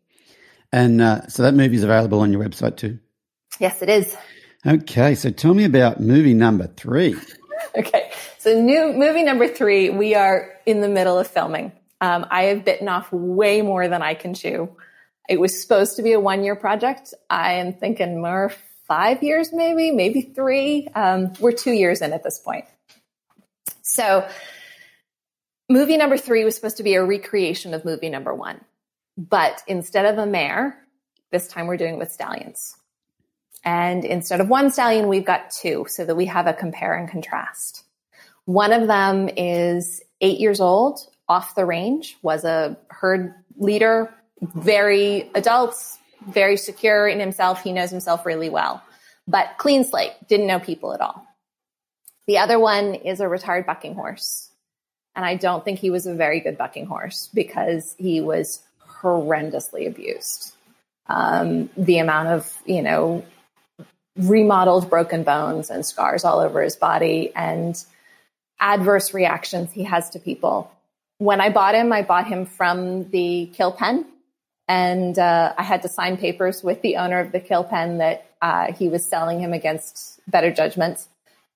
And 0.71 1.01
uh, 1.01 1.27
so 1.27 1.43
that 1.43 1.53
movie 1.53 1.75
is 1.75 1.83
available 1.83 2.19
on 2.19 2.31
your 2.31 2.43
website 2.43 2.77
too? 2.77 2.99
Yes, 3.59 3.81
it 3.81 3.89
is. 3.89 4.15
Okay, 4.65 5.15
so 5.15 5.29
tell 5.29 5.53
me 5.53 5.63
about 5.63 5.99
movie 5.99 6.33
number 6.33 6.67
three. 6.67 7.15
okay, 7.77 8.11
so 8.37 8.59
new 8.59 8.93
movie 8.93 9.23
number 9.23 9.47
three, 9.47 9.89
we 9.89 10.15
are 10.15 10.51
in 10.65 10.81
the 10.81 10.89
middle 10.89 11.17
of 11.17 11.27
filming. 11.27 11.71
Um, 12.01 12.25
I 12.29 12.43
have 12.43 12.65
bitten 12.65 12.87
off 12.87 13.11
way 13.11 13.61
more 13.61 13.87
than 13.87 14.01
I 14.01 14.13
can 14.13 14.33
chew. 14.33 14.75
It 15.29 15.39
was 15.39 15.59
supposed 15.61 15.95
to 15.97 16.03
be 16.03 16.13
a 16.13 16.19
one 16.19 16.43
year 16.43 16.55
project. 16.55 17.13
I 17.29 17.53
am 17.53 17.73
thinking 17.73 18.21
more 18.21 18.51
five 18.87 19.21
years, 19.23 19.51
maybe, 19.51 19.91
maybe 19.91 20.21
three. 20.21 20.87
Um, 20.95 21.33
we're 21.39 21.51
two 21.51 21.73
years 21.73 22.01
in 22.01 22.13
at 22.13 22.23
this 22.23 22.39
point. 22.39 22.65
So, 23.83 24.27
movie 25.69 25.97
number 25.97 26.17
three 26.17 26.43
was 26.43 26.55
supposed 26.55 26.77
to 26.77 26.83
be 26.83 26.95
a 26.95 27.03
recreation 27.03 27.73
of 27.73 27.83
movie 27.83 28.09
number 28.09 28.33
one. 28.33 28.61
But 29.17 29.63
instead 29.67 30.05
of 30.05 30.17
a 30.17 30.25
mare, 30.25 30.77
this 31.31 31.47
time 31.47 31.67
we're 31.67 31.77
doing 31.77 31.95
it 31.95 31.99
with 31.99 32.11
stallions. 32.11 32.75
And 33.63 34.05
instead 34.05 34.39
of 34.39 34.49
one 34.49 34.69
stallion, 34.69 35.07
we've 35.07 35.25
got 35.25 35.49
two 35.49 35.85
so 35.89 36.05
that 36.05 36.15
we 36.15 36.25
have 36.25 36.47
a 36.47 36.53
compare 36.53 36.93
and 36.93 37.09
contrast. 37.09 37.83
One 38.45 38.71
of 38.71 38.87
them 38.87 39.29
is 39.35 40.01
eight 40.21 40.39
years 40.39 40.61
old, 40.61 40.99
off 41.27 41.55
the 41.55 41.65
range, 41.65 42.17
was 42.21 42.45
a 42.45 42.77
herd 42.89 43.33
leader, 43.57 44.13
very 44.41 45.29
adults, 45.35 45.97
very 46.29 46.55
secure 46.55 47.07
in 47.07 47.19
himself. 47.19 47.61
He 47.61 47.73
knows 47.73 47.89
himself 47.89 48.25
really 48.25 48.49
well, 48.49 48.81
but 49.27 49.57
clean 49.57 49.83
slate, 49.83 50.13
didn't 50.27 50.47
know 50.47 50.59
people 50.59 50.93
at 50.93 51.01
all. 51.01 51.25
The 52.27 52.37
other 52.37 52.59
one 52.59 52.93
is 52.93 53.19
a 53.19 53.27
retired 53.27 53.65
bucking 53.65 53.95
horse. 53.95 54.49
And 55.15 55.25
I 55.25 55.35
don't 55.35 55.65
think 55.65 55.79
he 55.79 55.89
was 55.89 56.05
a 56.05 56.13
very 56.13 56.39
good 56.39 56.57
bucking 56.57 56.85
horse 56.85 57.29
because 57.33 57.95
he 57.97 58.21
was 58.21 58.61
horrendously 59.01 59.87
abused. 59.87 60.53
Um, 61.07 61.69
the 61.77 61.99
amount 61.99 62.29
of, 62.29 62.53
you 62.65 62.81
know, 62.81 63.25
remodeled 64.17 64.89
broken 64.89 65.23
bones 65.23 65.69
and 65.69 65.85
scars 65.85 66.25
all 66.25 66.39
over 66.39 66.61
his 66.61 66.75
body 66.75 67.31
and 67.35 67.81
adverse 68.59 69.13
reactions 69.13 69.71
he 69.71 69.83
has 69.83 70.09
to 70.11 70.19
people. 70.19 70.71
When 71.19 71.39
I 71.39 71.49
bought 71.49 71.75
him, 71.75 71.93
I 71.93 72.01
bought 72.01 72.27
him 72.27 72.45
from 72.45 73.09
the 73.09 73.49
kill 73.53 73.71
pen 73.71 74.05
and 74.67 75.17
uh, 75.17 75.53
I 75.57 75.63
had 75.63 75.83
to 75.83 75.89
sign 75.89 76.17
papers 76.17 76.63
with 76.63 76.81
the 76.81 76.97
owner 76.97 77.19
of 77.19 77.31
the 77.31 77.39
kill 77.39 77.63
pen 77.63 77.99
that 77.99 78.25
uh, 78.41 78.73
he 78.73 78.89
was 78.89 79.05
selling 79.05 79.39
him 79.39 79.53
against 79.53 80.19
better 80.29 80.51
judgment. 80.51 81.07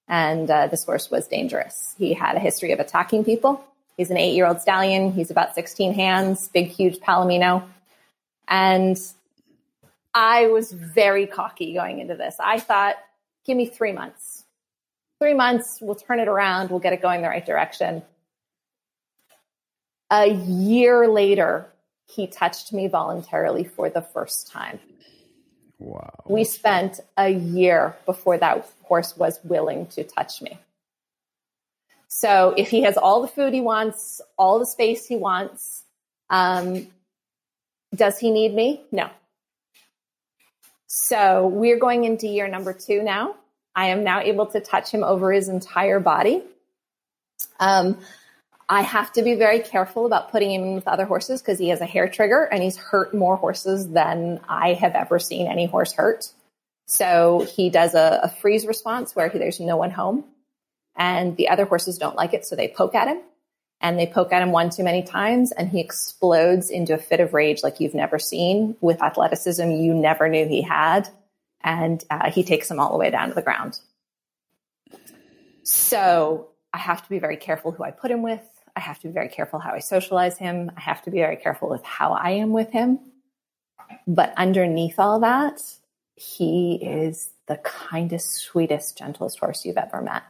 And 0.08 0.50
uh, 0.50 0.68
this 0.68 0.86
horse 0.86 1.12
was 1.12 1.28
dangerous. 1.28 1.96
He 1.98 2.14
had 2.14 2.36
a 2.36 2.40
history 2.40 2.72
of 2.72 2.80
attacking 2.80 3.24
people. 3.26 3.64
He's 4.02 4.10
an 4.10 4.18
eight 4.18 4.34
year 4.34 4.48
old 4.48 4.60
stallion. 4.60 5.12
He's 5.12 5.30
about 5.30 5.54
16 5.54 5.94
hands, 5.94 6.48
big, 6.48 6.70
huge 6.70 6.98
palomino. 7.02 7.64
And 8.48 8.98
I 10.16 10.48
was 10.48 10.72
very 10.72 11.28
cocky 11.28 11.76
going 11.76 12.00
into 12.00 12.16
this. 12.16 12.36
I 12.40 12.60
thought, 12.60 12.96
give 13.46 13.56
me 13.56 13.68
three 13.68 13.92
months. 13.92 14.46
Three 15.20 15.36
months, 15.36 15.78
we'll 15.84 15.94
turn 15.94 16.20
it 16.20 16.28
around, 16.28 16.72
we'll 16.72 16.80
get 16.80 16.94
it 16.94 17.02
going 17.04 17.22
the 17.22 17.28
right 17.28 17.46
direction. 17.46 18.02
A 20.10 20.30
year 20.30 21.08
later, 21.08 21.68
he 22.08 22.26
touched 22.26 22.74
me 22.74 22.88
voluntarily 22.88 23.66
for 23.66 23.92
the 23.92 24.02
first 24.02 24.48
time. 24.48 24.80
Wow. 25.78 26.24
We 26.28 26.44
spent 26.44 27.02
a 27.18 27.30
year 27.30 27.96
before 28.08 28.40
that 28.40 28.68
horse 28.82 29.16
was 29.16 29.40
willing 29.44 29.86
to 29.90 30.04
touch 30.04 30.42
me. 30.42 30.58
So 32.14 32.54
if 32.58 32.70
he 32.70 32.82
has 32.82 32.98
all 32.98 33.22
the 33.22 33.28
food 33.28 33.54
he 33.54 33.62
wants, 33.62 34.20
all 34.38 34.60
the 34.60 34.66
space 34.66 35.08
he 35.08 35.16
wants, 35.16 35.84
um, 36.30 36.88
does 37.96 38.20
he 38.20 38.32
need 38.32 38.54
me? 38.54 38.82
No. 38.92 39.10
So 40.88 41.48
we're 41.48 41.80
going 41.80 42.04
into 42.04 42.28
year 42.28 42.50
number 42.50 42.74
two 42.74 43.02
now. 43.02 43.36
I 43.74 43.88
am 43.88 44.04
now 44.04 44.20
able 44.20 44.46
to 44.48 44.60
touch 44.60 44.92
him 44.92 45.06
over 45.06 45.32
his 45.32 45.48
entire 45.48 46.02
body. 46.02 46.44
Um, 47.62 47.98
I 48.68 48.82
have 48.82 49.14
to 49.14 49.24
be 49.24 49.36
very 49.36 49.62
careful 49.62 50.06
about 50.06 50.32
putting 50.32 50.54
him 50.54 50.64
in 50.64 50.76
with 50.76 50.90
other 50.90 51.06
horses 51.06 51.42
because 51.42 51.60
he 51.60 51.70
has 51.70 51.80
a 51.80 51.86
hair 51.86 52.10
trigger 52.10 52.44
and 52.44 52.62
he's 52.62 52.76
hurt 52.76 53.14
more 53.14 53.38
horses 53.38 53.88
than 53.88 54.42
I 54.50 54.74
have 54.74 54.96
ever 54.96 55.18
seen 55.18 55.48
any 55.48 55.66
horse 55.66 55.94
hurt. 55.94 56.30
So 56.88 57.48
he 57.56 57.70
does 57.70 57.96
a, 57.96 58.20
a 58.24 58.30
freeze 58.30 58.66
response 58.66 59.16
where 59.16 59.30
he, 59.30 59.40
there's 59.40 59.62
no 59.62 59.78
one 59.78 59.92
home 59.92 60.26
and 61.02 61.36
the 61.36 61.50
other 61.50 61.66
horses 61.66 61.98
don't 61.98 62.16
like 62.16 62.36
it. 62.36 62.46
So 62.46 62.56
they 62.56 62.68
poke 62.68 62.94
at 62.94 63.08
him 63.08 63.24
and 63.82 63.98
they 63.98 64.06
poke 64.06 64.32
at 64.32 64.44
him 64.44 64.52
one 64.52 64.70
too 64.70 64.84
many 64.84 65.02
times 65.02 65.52
and 65.52 65.68
he 65.68 65.80
explodes 65.80 66.70
into 66.70 66.94
a 66.94 67.00
fit 67.00 67.20
of 67.20 67.34
rage 67.34 67.64
like 67.64 67.80
you've 67.80 67.96
never 67.96 68.20
seen 68.20 68.76
with 68.82 69.02
athleticism 69.02 69.68
you 69.72 69.96
never 69.96 70.30
knew 70.30 70.48
he 70.48 70.62
had. 70.62 71.10
And 71.64 72.04
uh, 72.12 72.30
he 72.30 72.44
takes 72.44 72.68
them 72.68 72.80
all 72.80 72.92
the 72.92 73.00
way 73.00 73.10
down 73.10 73.30
to 73.30 73.34
the 73.34 73.42
ground. 73.42 73.80
So 75.64 76.50
I 76.72 76.78
have 76.78 77.02
to 77.02 77.10
be 77.10 77.18
very 77.18 77.38
careful 77.38 77.72
who 77.72 77.84
I 77.84 77.90
put 77.90 78.12
him 78.12 78.22
with. 78.22 78.48
I 78.76 78.80
have 78.82 79.00
to 79.00 79.08
be 79.08 79.14
very 79.14 79.30
careful 79.30 79.58
how 79.58 79.72
I 79.72 79.80
socialize 79.80 80.38
him. 80.38 80.70
I 80.78 80.82
have 80.82 81.02
to 81.04 81.12
be 81.12 81.18
very 81.18 81.38
careful 81.38 81.68
with 81.68 81.84
how 81.84 82.14
I 82.14 82.32
am 82.32 82.52
with 82.52 82.72
him. 82.72 83.00
But 84.06 84.36
underneath 84.38 85.00
all 85.00 85.22
that, 85.22 85.64
he 86.14 86.76
is 86.76 87.32
the 87.48 87.58
kindest, 87.58 88.34
sweetest, 88.36 89.00
gentlest 89.00 89.40
horse 89.40 89.66
you've 89.66 89.78
ever 89.78 90.04
met. 90.04 90.22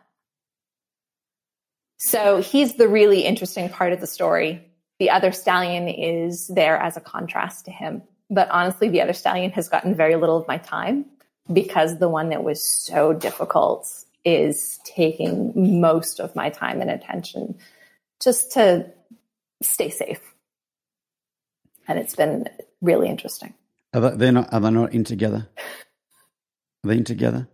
So 2.03 2.41
he's 2.41 2.77
the 2.77 2.87
really 2.87 3.21
interesting 3.25 3.69
part 3.69 3.93
of 3.93 4.01
the 4.01 4.07
story. 4.07 4.67
The 4.99 5.11
other 5.11 5.31
stallion 5.31 5.87
is 5.87 6.47
there 6.47 6.75
as 6.77 6.97
a 6.97 7.01
contrast 7.01 7.65
to 7.65 7.71
him. 7.71 8.01
But 8.31 8.49
honestly, 8.49 8.89
the 8.89 9.01
other 9.01 9.13
stallion 9.13 9.51
has 9.51 9.69
gotten 9.69 9.93
very 9.93 10.15
little 10.15 10.35
of 10.35 10.47
my 10.47 10.57
time 10.57 11.05
because 11.53 11.99
the 11.99 12.09
one 12.09 12.29
that 12.29 12.43
was 12.43 12.59
so 12.85 13.13
difficult 13.13 13.87
is 14.25 14.79
taking 14.83 15.79
most 15.79 16.19
of 16.19 16.35
my 16.35 16.49
time 16.49 16.81
and 16.81 16.89
attention 16.89 17.57
just 18.19 18.51
to 18.53 18.91
stay 19.61 19.91
safe. 19.91 20.33
And 21.87 21.99
it's 21.99 22.15
been 22.15 22.47
really 22.81 23.09
interesting. 23.09 23.53
Are 23.93 24.01
they, 24.01 24.17
they're 24.17 24.31
not, 24.31 24.51
are 24.51 24.59
they 24.59 24.71
not 24.71 24.93
in 24.93 25.03
together? 25.03 25.47
Are 26.83 26.87
they 26.87 26.97
in 26.97 27.03
together? 27.03 27.47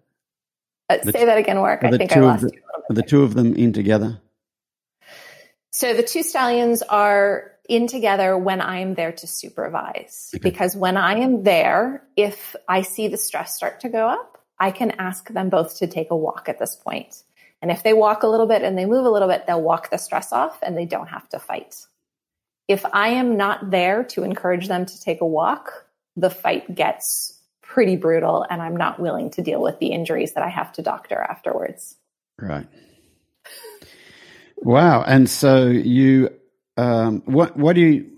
Uh, 0.89 0.99
say 1.03 1.25
that 1.25 1.37
again, 1.37 1.59
Warwick. 1.59 1.83
I 1.83 1.91
think 1.97 2.15
I 2.15 2.21
lost 2.21 2.43
the, 2.43 2.51
you. 2.53 2.61
Are 2.89 2.93
the 2.93 3.01
two 3.01 3.23
of 3.23 3.33
them 3.33 3.53
in 3.55 3.73
together? 3.73 4.21
So 5.71 5.93
the 5.93 6.03
two 6.03 6.23
stallions 6.23 6.81
are 6.81 7.51
in 7.67 7.87
together 7.87 8.37
when 8.37 8.61
I 8.61 8.79
am 8.79 8.95
there 8.95 9.11
to 9.11 9.27
supervise. 9.27 10.31
Okay. 10.35 10.41
Because 10.41 10.75
when 10.75 10.97
I 10.97 11.15
am 11.19 11.43
there, 11.43 12.03
if 12.15 12.55
I 12.67 12.81
see 12.81 13.07
the 13.07 13.17
stress 13.17 13.55
start 13.55 13.81
to 13.81 13.89
go 13.89 14.07
up, 14.07 14.41
I 14.59 14.71
can 14.71 14.91
ask 14.91 15.29
them 15.29 15.49
both 15.49 15.77
to 15.79 15.87
take 15.87 16.11
a 16.11 16.15
walk 16.15 16.49
at 16.49 16.59
this 16.59 16.75
point. 16.75 17.23
And 17.61 17.71
if 17.71 17.83
they 17.83 17.93
walk 17.93 18.23
a 18.23 18.27
little 18.27 18.47
bit 18.47 18.61
and 18.61 18.77
they 18.77 18.85
move 18.85 19.05
a 19.05 19.09
little 19.09 19.27
bit, 19.27 19.45
they'll 19.45 19.61
walk 19.61 19.89
the 19.89 19.97
stress 19.97 20.31
off 20.31 20.59
and 20.61 20.77
they 20.77 20.85
don't 20.85 21.07
have 21.07 21.27
to 21.29 21.39
fight. 21.39 21.75
If 22.67 22.85
I 22.85 23.09
am 23.09 23.37
not 23.37 23.71
there 23.71 24.03
to 24.05 24.23
encourage 24.23 24.67
them 24.67 24.85
to 24.85 25.01
take 25.01 25.21
a 25.21 25.25
walk, 25.25 25.85
the 26.15 26.29
fight 26.29 26.73
gets 26.73 27.39
pretty 27.61 27.95
brutal 27.95 28.45
and 28.49 28.61
I'm 28.61 28.75
not 28.75 28.99
willing 28.99 29.29
to 29.31 29.41
deal 29.41 29.61
with 29.61 29.79
the 29.79 29.87
injuries 29.87 30.33
that 30.33 30.43
I 30.43 30.49
have 30.49 30.71
to 30.73 30.81
doctor 30.81 31.19
afterwards. 31.19 31.95
Right. 32.39 32.67
Wow. 34.57 35.03
And 35.03 35.29
so 35.29 35.67
you, 35.67 36.29
um, 36.77 37.21
what, 37.25 37.55
what 37.57 37.73
do 37.73 37.81
you, 37.81 38.11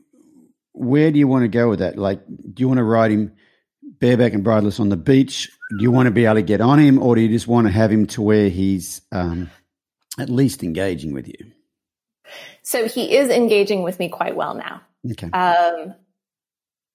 where 0.74 1.12
do 1.12 1.20
you 1.20 1.28
want 1.28 1.44
to 1.44 1.50
go 1.50 1.70
with 1.70 1.80
that? 1.80 1.98
Like, 1.98 2.26
do 2.28 2.62
you 2.62 2.68
want 2.68 2.78
to 2.78 2.84
ride 2.84 3.12
him 3.12 3.34
bareback 4.00 4.34
and 4.34 4.44
bridleless 4.44 4.80
on 4.80 4.90
the 4.90 4.98
beach? 4.98 5.50
Do 5.78 5.84
you 5.84 5.92
want 5.92 6.08
to 6.08 6.12
be 6.12 6.26
able 6.26 6.36
to 6.36 6.42
get 6.42 6.62
on 6.62 6.80
him, 6.80 7.00
or 7.00 7.16
do 7.16 7.22
you 7.22 7.28
just 7.28 7.48
want 7.48 7.68
to 7.68 7.74
have 7.74 7.92
him 7.92 8.08
to 8.08 8.22
where 8.22 8.50
he's 8.50 9.02
um, 9.12 9.52
at 10.18 10.30
least 10.30 10.64
engaging 10.64 11.14
with 11.14 11.28
you? 11.28 11.52
So 12.64 12.88
he 12.88 13.16
is 13.16 13.30
engaging 13.30 13.84
with 13.84 14.00
me 14.00 14.10
quite 14.10 14.36
well 14.36 14.56
now. 14.56 14.82
Okay. 15.12 15.30
Um, 15.30 15.94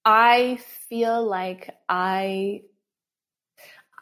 I 0.05 0.59
feel 0.89 1.25
like 1.25 1.71
I, 1.89 2.62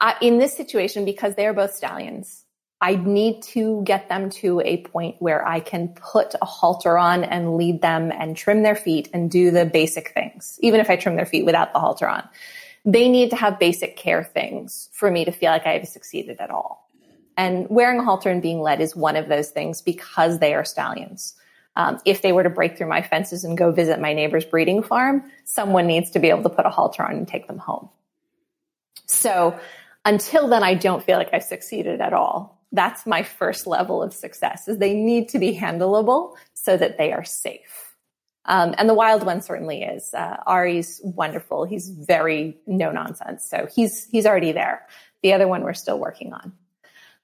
I, 0.01 0.17
in 0.21 0.39
this 0.39 0.57
situation, 0.57 1.05
because 1.05 1.35
they 1.35 1.47
are 1.47 1.55
both 1.55 1.75
stallions, 1.75 2.42
I 2.83 2.97
need 2.97 3.43
to 3.43 3.81
get 3.85 4.09
them 4.09 4.29
to 4.31 4.61
a 4.61 4.79
point 4.79 5.15
where 5.21 5.47
I 5.47 5.61
can 5.61 5.91
put 5.91 6.35
a 6.43 6.45
halter 6.45 6.99
on 6.99 7.23
and 7.23 7.57
lead 7.57 7.81
them 7.81 8.11
and 8.11 8.37
trim 8.37 8.65
their 8.65 8.75
feet 8.75 9.09
and 9.15 9.31
do 9.31 9.53
the 9.53 9.65
basic 9.65 10.09
things, 10.09 10.59
even 10.63 10.81
if 10.81 10.91
I 10.91 10.97
trim 10.97 11.15
their 11.15 11.25
feet 11.25 11.45
without 11.45 11.73
the 11.73 11.79
halter 11.79 12.09
on. 12.09 12.29
They 12.85 13.09
need 13.09 13.31
to 13.31 13.37
have 13.37 13.61
basic 13.61 13.97
care 13.97 14.25
things 14.25 14.89
for 14.93 15.09
me 15.09 15.25
to 15.25 15.31
feel 15.31 15.53
like 15.53 15.65
I 15.65 15.75
have 15.75 15.87
succeeded 15.87 16.41
at 16.41 16.51
all. 16.51 16.91
And 17.37 17.69
wearing 17.71 18.01
a 18.01 18.03
halter 18.03 18.31
and 18.31 18.43
being 18.43 18.61
led 18.61 18.81
is 18.81 18.97
one 18.97 19.15
of 19.15 19.29
those 19.29 19.51
things 19.51 19.81
because 19.81 20.41
they 20.41 20.53
are 20.53 20.65
stallions. 20.65 21.37
Um, 21.77 22.01
if 22.05 22.21
they 22.21 22.33
were 22.33 22.43
to 22.43 22.51
break 22.51 22.77
through 22.77 22.89
my 22.89 23.01
fences 23.01 23.45
and 23.45 23.57
go 23.57 23.71
visit 23.71 24.01
my 24.01 24.13
neighbor's 24.13 24.45
breeding 24.45 24.83
farm, 24.83 25.31
someone 25.45 25.87
needs 25.87 26.11
to 26.11 26.19
be 26.19 26.31
able 26.31 26.43
to 26.43 26.51
put 26.51 26.67
a 26.67 26.71
halter 26.71 27.05
on 27.05 27.13
and 27.13 27.29
take 27.29 27.47
them 27.47 27.59
home. 27.59 27.91
So 29.07 29.57
until 30.05 30.49
then, 30.49 30.65
I 30.65 30.75
don't 30.75 31.05
feel 31.05 31.17
like 31.17 31.33
I've 31.33 31.45
succeeded 31.45 32.01
at 32.01 32.13
all 32.13 32.59
that's 32.73 33.07
my 33.07 33.23
first 33.23 33.67
level 33.67 34.03
of 34.03 34.13
success 34.13 34.67
is 34.67 34.79
they 34.79 34.95
need 34.95 35.29
to 35.29 35.39
be 35.39 35.57
handleable 35.57 36.35
so 36.55 36.77
that 36.77 36.99
they 36.99 37.13
are 37.13 37.25
safe. 37.25 37.95
Um, 38.47 38.75
and 38.77 38.89
the 38.89 38.95
wild 38.95 39.25
one 39.25 39.41
certainly 39.41 39.83
is. 39.83 40.13
Uh, 40.13 40.37
Ari's 40.47 41.01
wonderful. 41.05 41.65
He's 41.65 41.91
very 41.91 42.57
no 42.67 42.91
nonsense. 42.91 43.49
So 43.49 43.69
he's, 43.73 44.09
he's 44.11 44.27
already 44.27 44.53
there. 44.53 44.87
The 45.23 45.33
other 45.33 45.47
one 45.47 45.63
we're 45.63 45.75
still 45.75 45.99
working 45.99 46.33
on. 46.33 46.53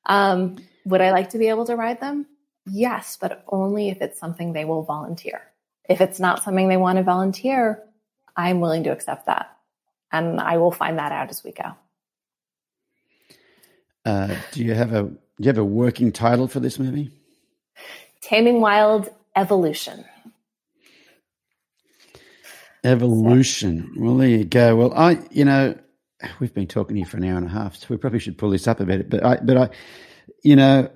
Um, 0.07 0.57
would 0.85 1.01
I 1.01 1.11
like 1.11 1.31
to 1.31 1.39
be 1.39 1.49
able 1.49 1.66
to 1.66 1.77
ride 1.77 2.01
them? 2.01 2.27
Yes, 2.66 3.19
but 3.20 3.43
only 3.49 3.89
if 3.89 4.01
it's 4.01 4.20
something 4.20 4.53
they 4.53 4.65
will 4.65 4.83
volunteer. 4.83 5.43
If 5.89 6.01
it's 6.01 6.20
not 6.20 6.43
something 6.43 6.69
they 6.69 6.77
want 6.77 6.99
to 6.99 7.03
volunteer, 7.03 7.83
I'm 8.37 8.61
willing 8.61 8.85
to 8.85 8.91
accept 8.91 9.27
that. 9.27 9.57
And 10.12 10.41
I 10.41 10.59
will 10.59 10.70
find 10.70 10.99
that 10.99 11.12
out 11.12 11.31
as 11.31 11.43
we 11.43 11.53
go. 11.53 11.73
Uh, 14.05 14.37
do 14.53 14.65
you 14.65 14.75
have 14.75 14.95
a 14.95 15.11
you 15.39 15.48
have 15.48 15.59
a 15.59 15.65
working 15.65 16.12
title 16.12 16.48
for 16.48 16.60
this 16.60 16.78
movie? 16.78 17.10
Taming 18.20 18.60
Wild 18.60 19.09
Evolution. 19.36 20.05
Evolution. 22.85 23.93
Well, 23.97 24.16
there 24.16 24.28
you 24.28 24.44
go. 24.44 24.77
Well, 24.77 24.94
I, 24.94 25.19
you 25.31 25.44
know, 25.44 25.78
we've 26.40 26.55
been 26.55 26.66
talking 26.66 26.97
here 26.97 27.06
for 27.06 27.16
an 27.16 27.24
hour 27.24 27.36
and 27.36 27.47
a 27.47 27.51
half, 27.51 27.77
so 27.77 27.86
we 27.90 27.97
probably 27.97 28.19
should 28.19 28.39
pull 28.39 28.51
this 28.51 28.66
up 28.69 28.81
a 28.81 28.85
bit. 28.85 29.09
But 29.09 29.24
I, 29.24 29.36
but 29.36 29.56
I, 29.56 29.70
you 30.43 30.56
know, 30.56 30.90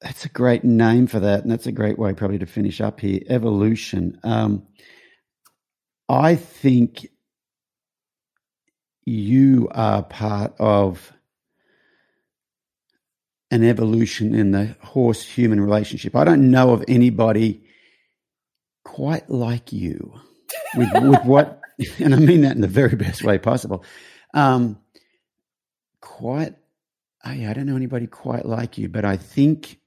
that's 0.00 0.24
a 0.24 0.28
great 0.28 0.64
name 0.64 1.06
for 1.06 1.20
that, 1.20 1.42
and 1.42 1.50
that's 1.50 1.66
a 1.66 1.72
great 1.72 1.98
way 1.98 2.12
probably 2.14 2.38
to 2.38 2.46
finish 2.46 2.80
up 2.80 3.00
here. 3.00 3.20
Evolution. 3.28 4.18
Um, 4.22 4.66
I 6.08 6.36
think 6.36 7.08
you 9.04 9.68
are 9.72 10.02
part 10.02 10.54
of 10.58 11.12
an 13.50 13.62
evolution 13.64 14.34
in 14.34 14.50
the 14.50 14.76
horse 14.80 15.22
human 15.22 15.60
relationship. 15.60 16.16
I 16.16 16.24
don't 16.24 16.50
know 16.50 16.70
of 16.70 16.84
anybody 16.88 17.62
quite 18.84 19.30
like 19.30 19.72
you 19.72 20.14
with, 20.76 20.88
with 20.94 21.20
what, 21.24 21.60
and 21.98 22.14
I 22.14 22.18
mean 22.18 22.42
that 22.42 22.56
in 22.56 22.60
the 22.60 22.68
very 22.68 22.96
best 22.96 23.22
way 23.22 23.38
possible. 23.38 23.84
Um, 24.34 24.78
quite, 26.00 26.54
I, 27.22 27.46
I 27.46 27.52
don't 27.52 27.66
know 27.66 27.76
anybody 27.76 28.06
quite 28.06 28.46
like 28.46 28.78
you, 28.78 28.88
but 28.88 29.04
I 29.04 29.16
think, 29.16 29.78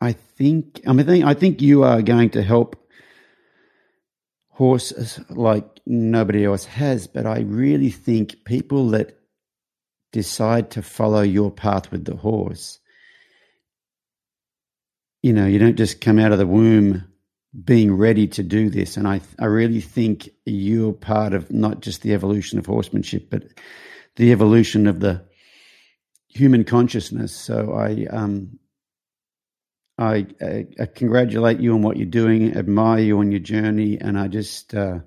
I 0.00 0.12
think, 0.12 0.80
I 0.86 0.92
mean, 0.92 1.24
I 1.24 1.34
think 1.34 1.60
you 1.60 1.84
are 1.84 2.00
going 2.00 2.30
to 2.30 2.42
help 2.42 2.76
horses 4.48 5.20
like 5.30 5.80
nobody 5.86 6.44
else 6.44 6.64
has, 6.64 7.06
but 7.06 7.26
I 7.26 7.40
really 7.40 7.90
think 7.90 8.44
people 8.44 8.90
that 8.90 9.19
decide 10.12 10.70
to 10.72 10.82
follow 10.82 11.22
your 11.22 11.50
path 11.50 11.90
with 11.90 12.04
the 12.04 12.16
horse, 12.16 12.78
you 15.22 15.32
know, 15.32 15.46
you 15.46 15.58
don't 15.58 15.76
just 15.76 16.00
come 16.00 16.18
out 16.18 16.32
of 16.32 16.38
the 16.38 16.46
womb 16.46 17.04
being 17.64 17.92
ready 17.92 18.28
to 18.28 18.42
do 18.42 18.70
this. 18.70 18.96
And 18.96 19.06
I, 19.08 19.20
I 19.38 19.46
really 19.46 19.80
think 19.80 20.30
you're 20.44 20.92
part 20.92 21.34
of 21.34 21.50
not 21.50 21.80
just 21.80 22.02
the 22.02 22.14
evolution 22.14 22.58
of 22.58 22.66
horsemanship, 22.66 23.28
but 23.28 23.44
the 24.16 24.32
evolution 24.32 24.86
of 24.86 25.00
the 25.00 25.24
human 26.28 26.64
consciousness. 26.64 27.34
So 27.34 27.72
I, 27.74 28.06
um, 28.06 28.58
I, 29.98 30.26
I, 30.40 30.86
congratulate 30.86 31.60
you 31.60 31.74
on 31.74 31.82
what 31.82 31.96
you're 31.96 32.06
doing, 32.06 32.56
admire 32.56 33.00
you 33.00 33.18
on 33.18 33.32
your 33.32 33.40
journey, 33.40 33.98
and 34.00 34.18
I 34.18 34.28
just 34.28 34.74
uh, 34.74 35.00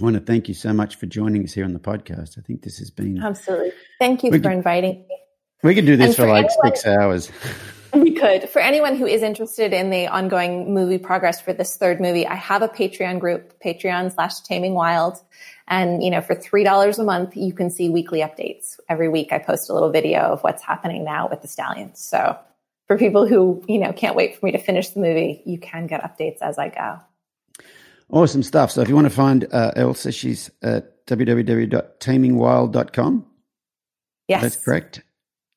I 0.00 0.02
want 0.02 0.14
to 0.14 0.20
thank 0.20 0.48
you 0.48 0.54
so 0.54 0.72
much 0.72 0.96
for 0.96 1.06
joining 1.06 1.44
us 1.44 1.52
here 1.52 1.64
on 1.64 1.72
the 1.72 1.78
podcast. 1.78 2.36
I 2.38 2.40
think 2.40 2.62
this 2.62 2.78
has 2.78 2.90
been 2.90 3.22
absolutely. 3.22 3.72
Thank 4.00 4.24
you 4.24 4.30
for 4.30 4.50
inviting 4.50 5.06
me. 5.08 5.18
We 5.62 5.74
could 5.74 5.86
do 5.86 5.96
this 5.96 6.16
for, 6.16 6.22
for, 6.22 6.28
like 6.28 6.46
anyone, 6.46 6.74
six 6.74 6.86
hours. 6.86 7.30
We 7.94 8.10
could. 8.12 8.48
For 8.48 8.58
anyone 8.58 8.96
who 8.96 9.06
is 9.06 9.22
interested 9.22 9.72
in 9.72 9.90
the 9.90 10.08
ongoing 10.08 10.74
movie 10.74 10.98
progress 10.98 11.40
for 11.40 11.52
this 11.52 11.76
third 11.76 12.00
movie, 12.00 12.26
I 12.26 12.34
have 12.34 12.62
a 12.62 12.68
Patreon 12.68 13.20
group, 13.20 13.54
Patreon 13.64 14.12
slash 14.12 14.40
Taming 14.40 14.74
Wild. 14.74 15.18
And, 15.68 16.02
you 16.02 16.10
know, 16.10 16.20
for 16.20 16.34
$3 16.34 16.98
a 16.98 17.04
month, 17.04 17.36
you 17.36 17.52
can 17.52 17.70
see 17.70 17.88
weekly 17.88 18.18
updates. 18.18 18.80
Every 18.88 19.08
week 19.08 19.32
I 19.32 19.38
post 19.38 19.70
a 19.70 19.74
little 19.74 19.90
video 19.90 20.22
of 20.22 20.42
what's 20.42 20.62
happening 20.62 21.04
now 21.04 21.28
with 21.28 21.42
the 21.42 21.48
stallions. 21.48 22.00
So 22.00 22.36
for 22.88 22.98
people 22.98 23.28
who, 23.28 23.62
you 23.68 23.78
know, 23.78 23.92
can't 23.92 24.16
wait 24.16 24.36
for 24.38 24.46
me 24.46 24.52
to 24.52 24.58
finish 24.58 24.88
the 24.88 25.00
movie, 25.00 25.42
you 25.46 25.58
can 25.58 25.86
get 25.86 26.02
updates 26.02 26.38
as 26.42 26.58
I 26.58 26.70
go. 26.70 26.98
Awesome 28.10 28.42
stuff. 28.42 28.70
So 28.70 28.82
if 28.82 28.88
you 28.88 28.94
want 28.94 29.06
to 29.06 29.10
find 29.10 29.46
uh, 29.50 29.72
Elsa, 29.76 30.12
she's 30.12 30.50
at 30.62 31.06
www.tamingwild.com. 31.06 33.26
Yes. 34.28 34.42
That's 34.42 34.56
correct. 34.56 35.02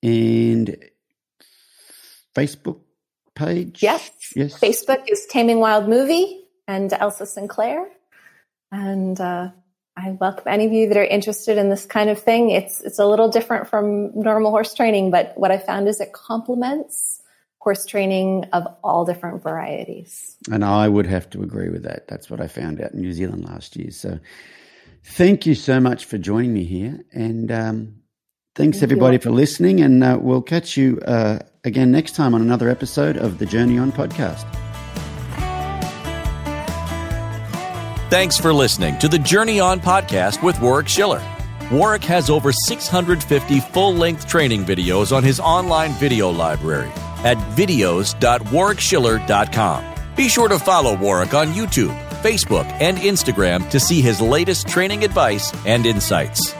And 0.04 0.78
Facebook 2.36 2.82
page? 3.36 3.82
Yes. 3.82 4.12
Yes. 4.36 4.60
Facebook 4.60 5.06
is 5.08 5.26
Taming 5.30 5.60
Wild 5.60 5.88
Movie 5.88 6.44
and 6.68 6.92
Elsa 6.94 7.26
Sinclair. 7.26 7.88
And 8.72 9.20
uh, 9.20 9.50
I 9.96 10.12
welcome 10.12 10.44
any 10.48 10.66
of 10.66 10.74
you 10.74 10.88
that 10.90 10.98
are 10.98 11.04
interested 11.04 11.58
in 11.58 11.70
this 11.70 11.86
kind 11.86 12.10
of 12.10 12.22
thing. 12.22 12.50
It's 12.50 12.82
it's 12.82 13.00
a 13.00 13.06
little 13.06 13.30
different 13.30 13.68
from 13.68 14.12
normal 14.20 14.52
horse 14.52 14.74
training, 14.74 15.12
but 15.12 15.34
what 15.38 15.52
I 15.52 15.58
found 15.58 15.88
is 15.88 16.02
it 16.02 16.14
complements 16.14 17.17
horse 17.68 17.86
training 17.86 18.46
of 18.54 18.66
all 18.82 19.04
different 19.04 19.44
varieties. 19.44 20.38
And 20.50 20.64
I 20.64 20.88
would 20.88 21.06
have 21.06 21.30
to 21.32 21.44
agree 21.44 21.68
with 21.68 21.84
that. 21.84 22.08
That's 22.08 22.30
what 22.30 22.40
I 22.40 22.48
found 22.48 22.80
out 22.80 22.94
in 22.94 23.02
New 23.02 23.12
Zealand 23.12 23.44
last 23.44 23.76
year. 23.76 23.92
So 23.92 24.22
thank 25.04 25.46
you 25.46 25.54
so 25.54 25.82
much 25.82 26.06
for 26.06 26.18
joining 26.18 26.54
me 26.54 26.64
here. 26.64 27.04
And 27.12 27.52
um, 27.52 27.96
thanks, 28.56 28.78
Thank 28.78 28.84
everybody, 28.84 29.18
you. 29.18 29.20
for 29.20 29.32
listening. 29.32 29.82
And 29.82 30.02
uh, 30.02 30.18
we'll 30.18 30.42
catch 30.42 30.78
you 30.78 31.02
uh, 31.02 31.40
again 31.66 31.92
next 31.92 32.16
time 32.16 32.34
on 32.34 32.42
another 32.42 32.70
episode 32.70 33.18
of 33.18 33.38
the 33.38 33.46
Journey 33.46 33.78
On 33.78 33.92
podcast. 33.92 34.46
Thanks 38.10 38.40
for 38.40 38.54
listening 38.54 38.98
to 39.00 39.10
the 39.10 39.20
Journey 39.20 39.60
On 39.60 39.82
podcast 39.82 40.42
with 40.42 40.58
Warwick 40.62 40.88
Schiller. 40.88 41.22
Warwick 41.70 42.06
has 42.06 42.30
over 42.30 42.54
650 42.54 43.60
full 43.60 43.94
length 43.94 44.26
training 44.30 44.64
videos 44.64 45.14
on 45.14 45.22
his 45.22 45.42
online 45.42 45.92
video 45.96 46.30
library 46.30 46.90
at 47.24 47.38
videos.warwickschiller.com. 47.56 49.84
Be 50.16 50.30
sure 50.30 50.48
to 50.48 50.58
follow 50.58 50.98
Warwick 50.98 51.36
on 51.36 51.50
YouTube, 51.50 51.96
Facebook, 52.22 52.66
and 52.82 52.98
Instagram 52.98 53.70
to 53.70 53.80
see 53.80 54.02
his 54.02 54.20
latest 54.20 54.68
training 54.68 55.04
advice 55.04 55.54
and 55.66 55.86
insights. 55.86 56.56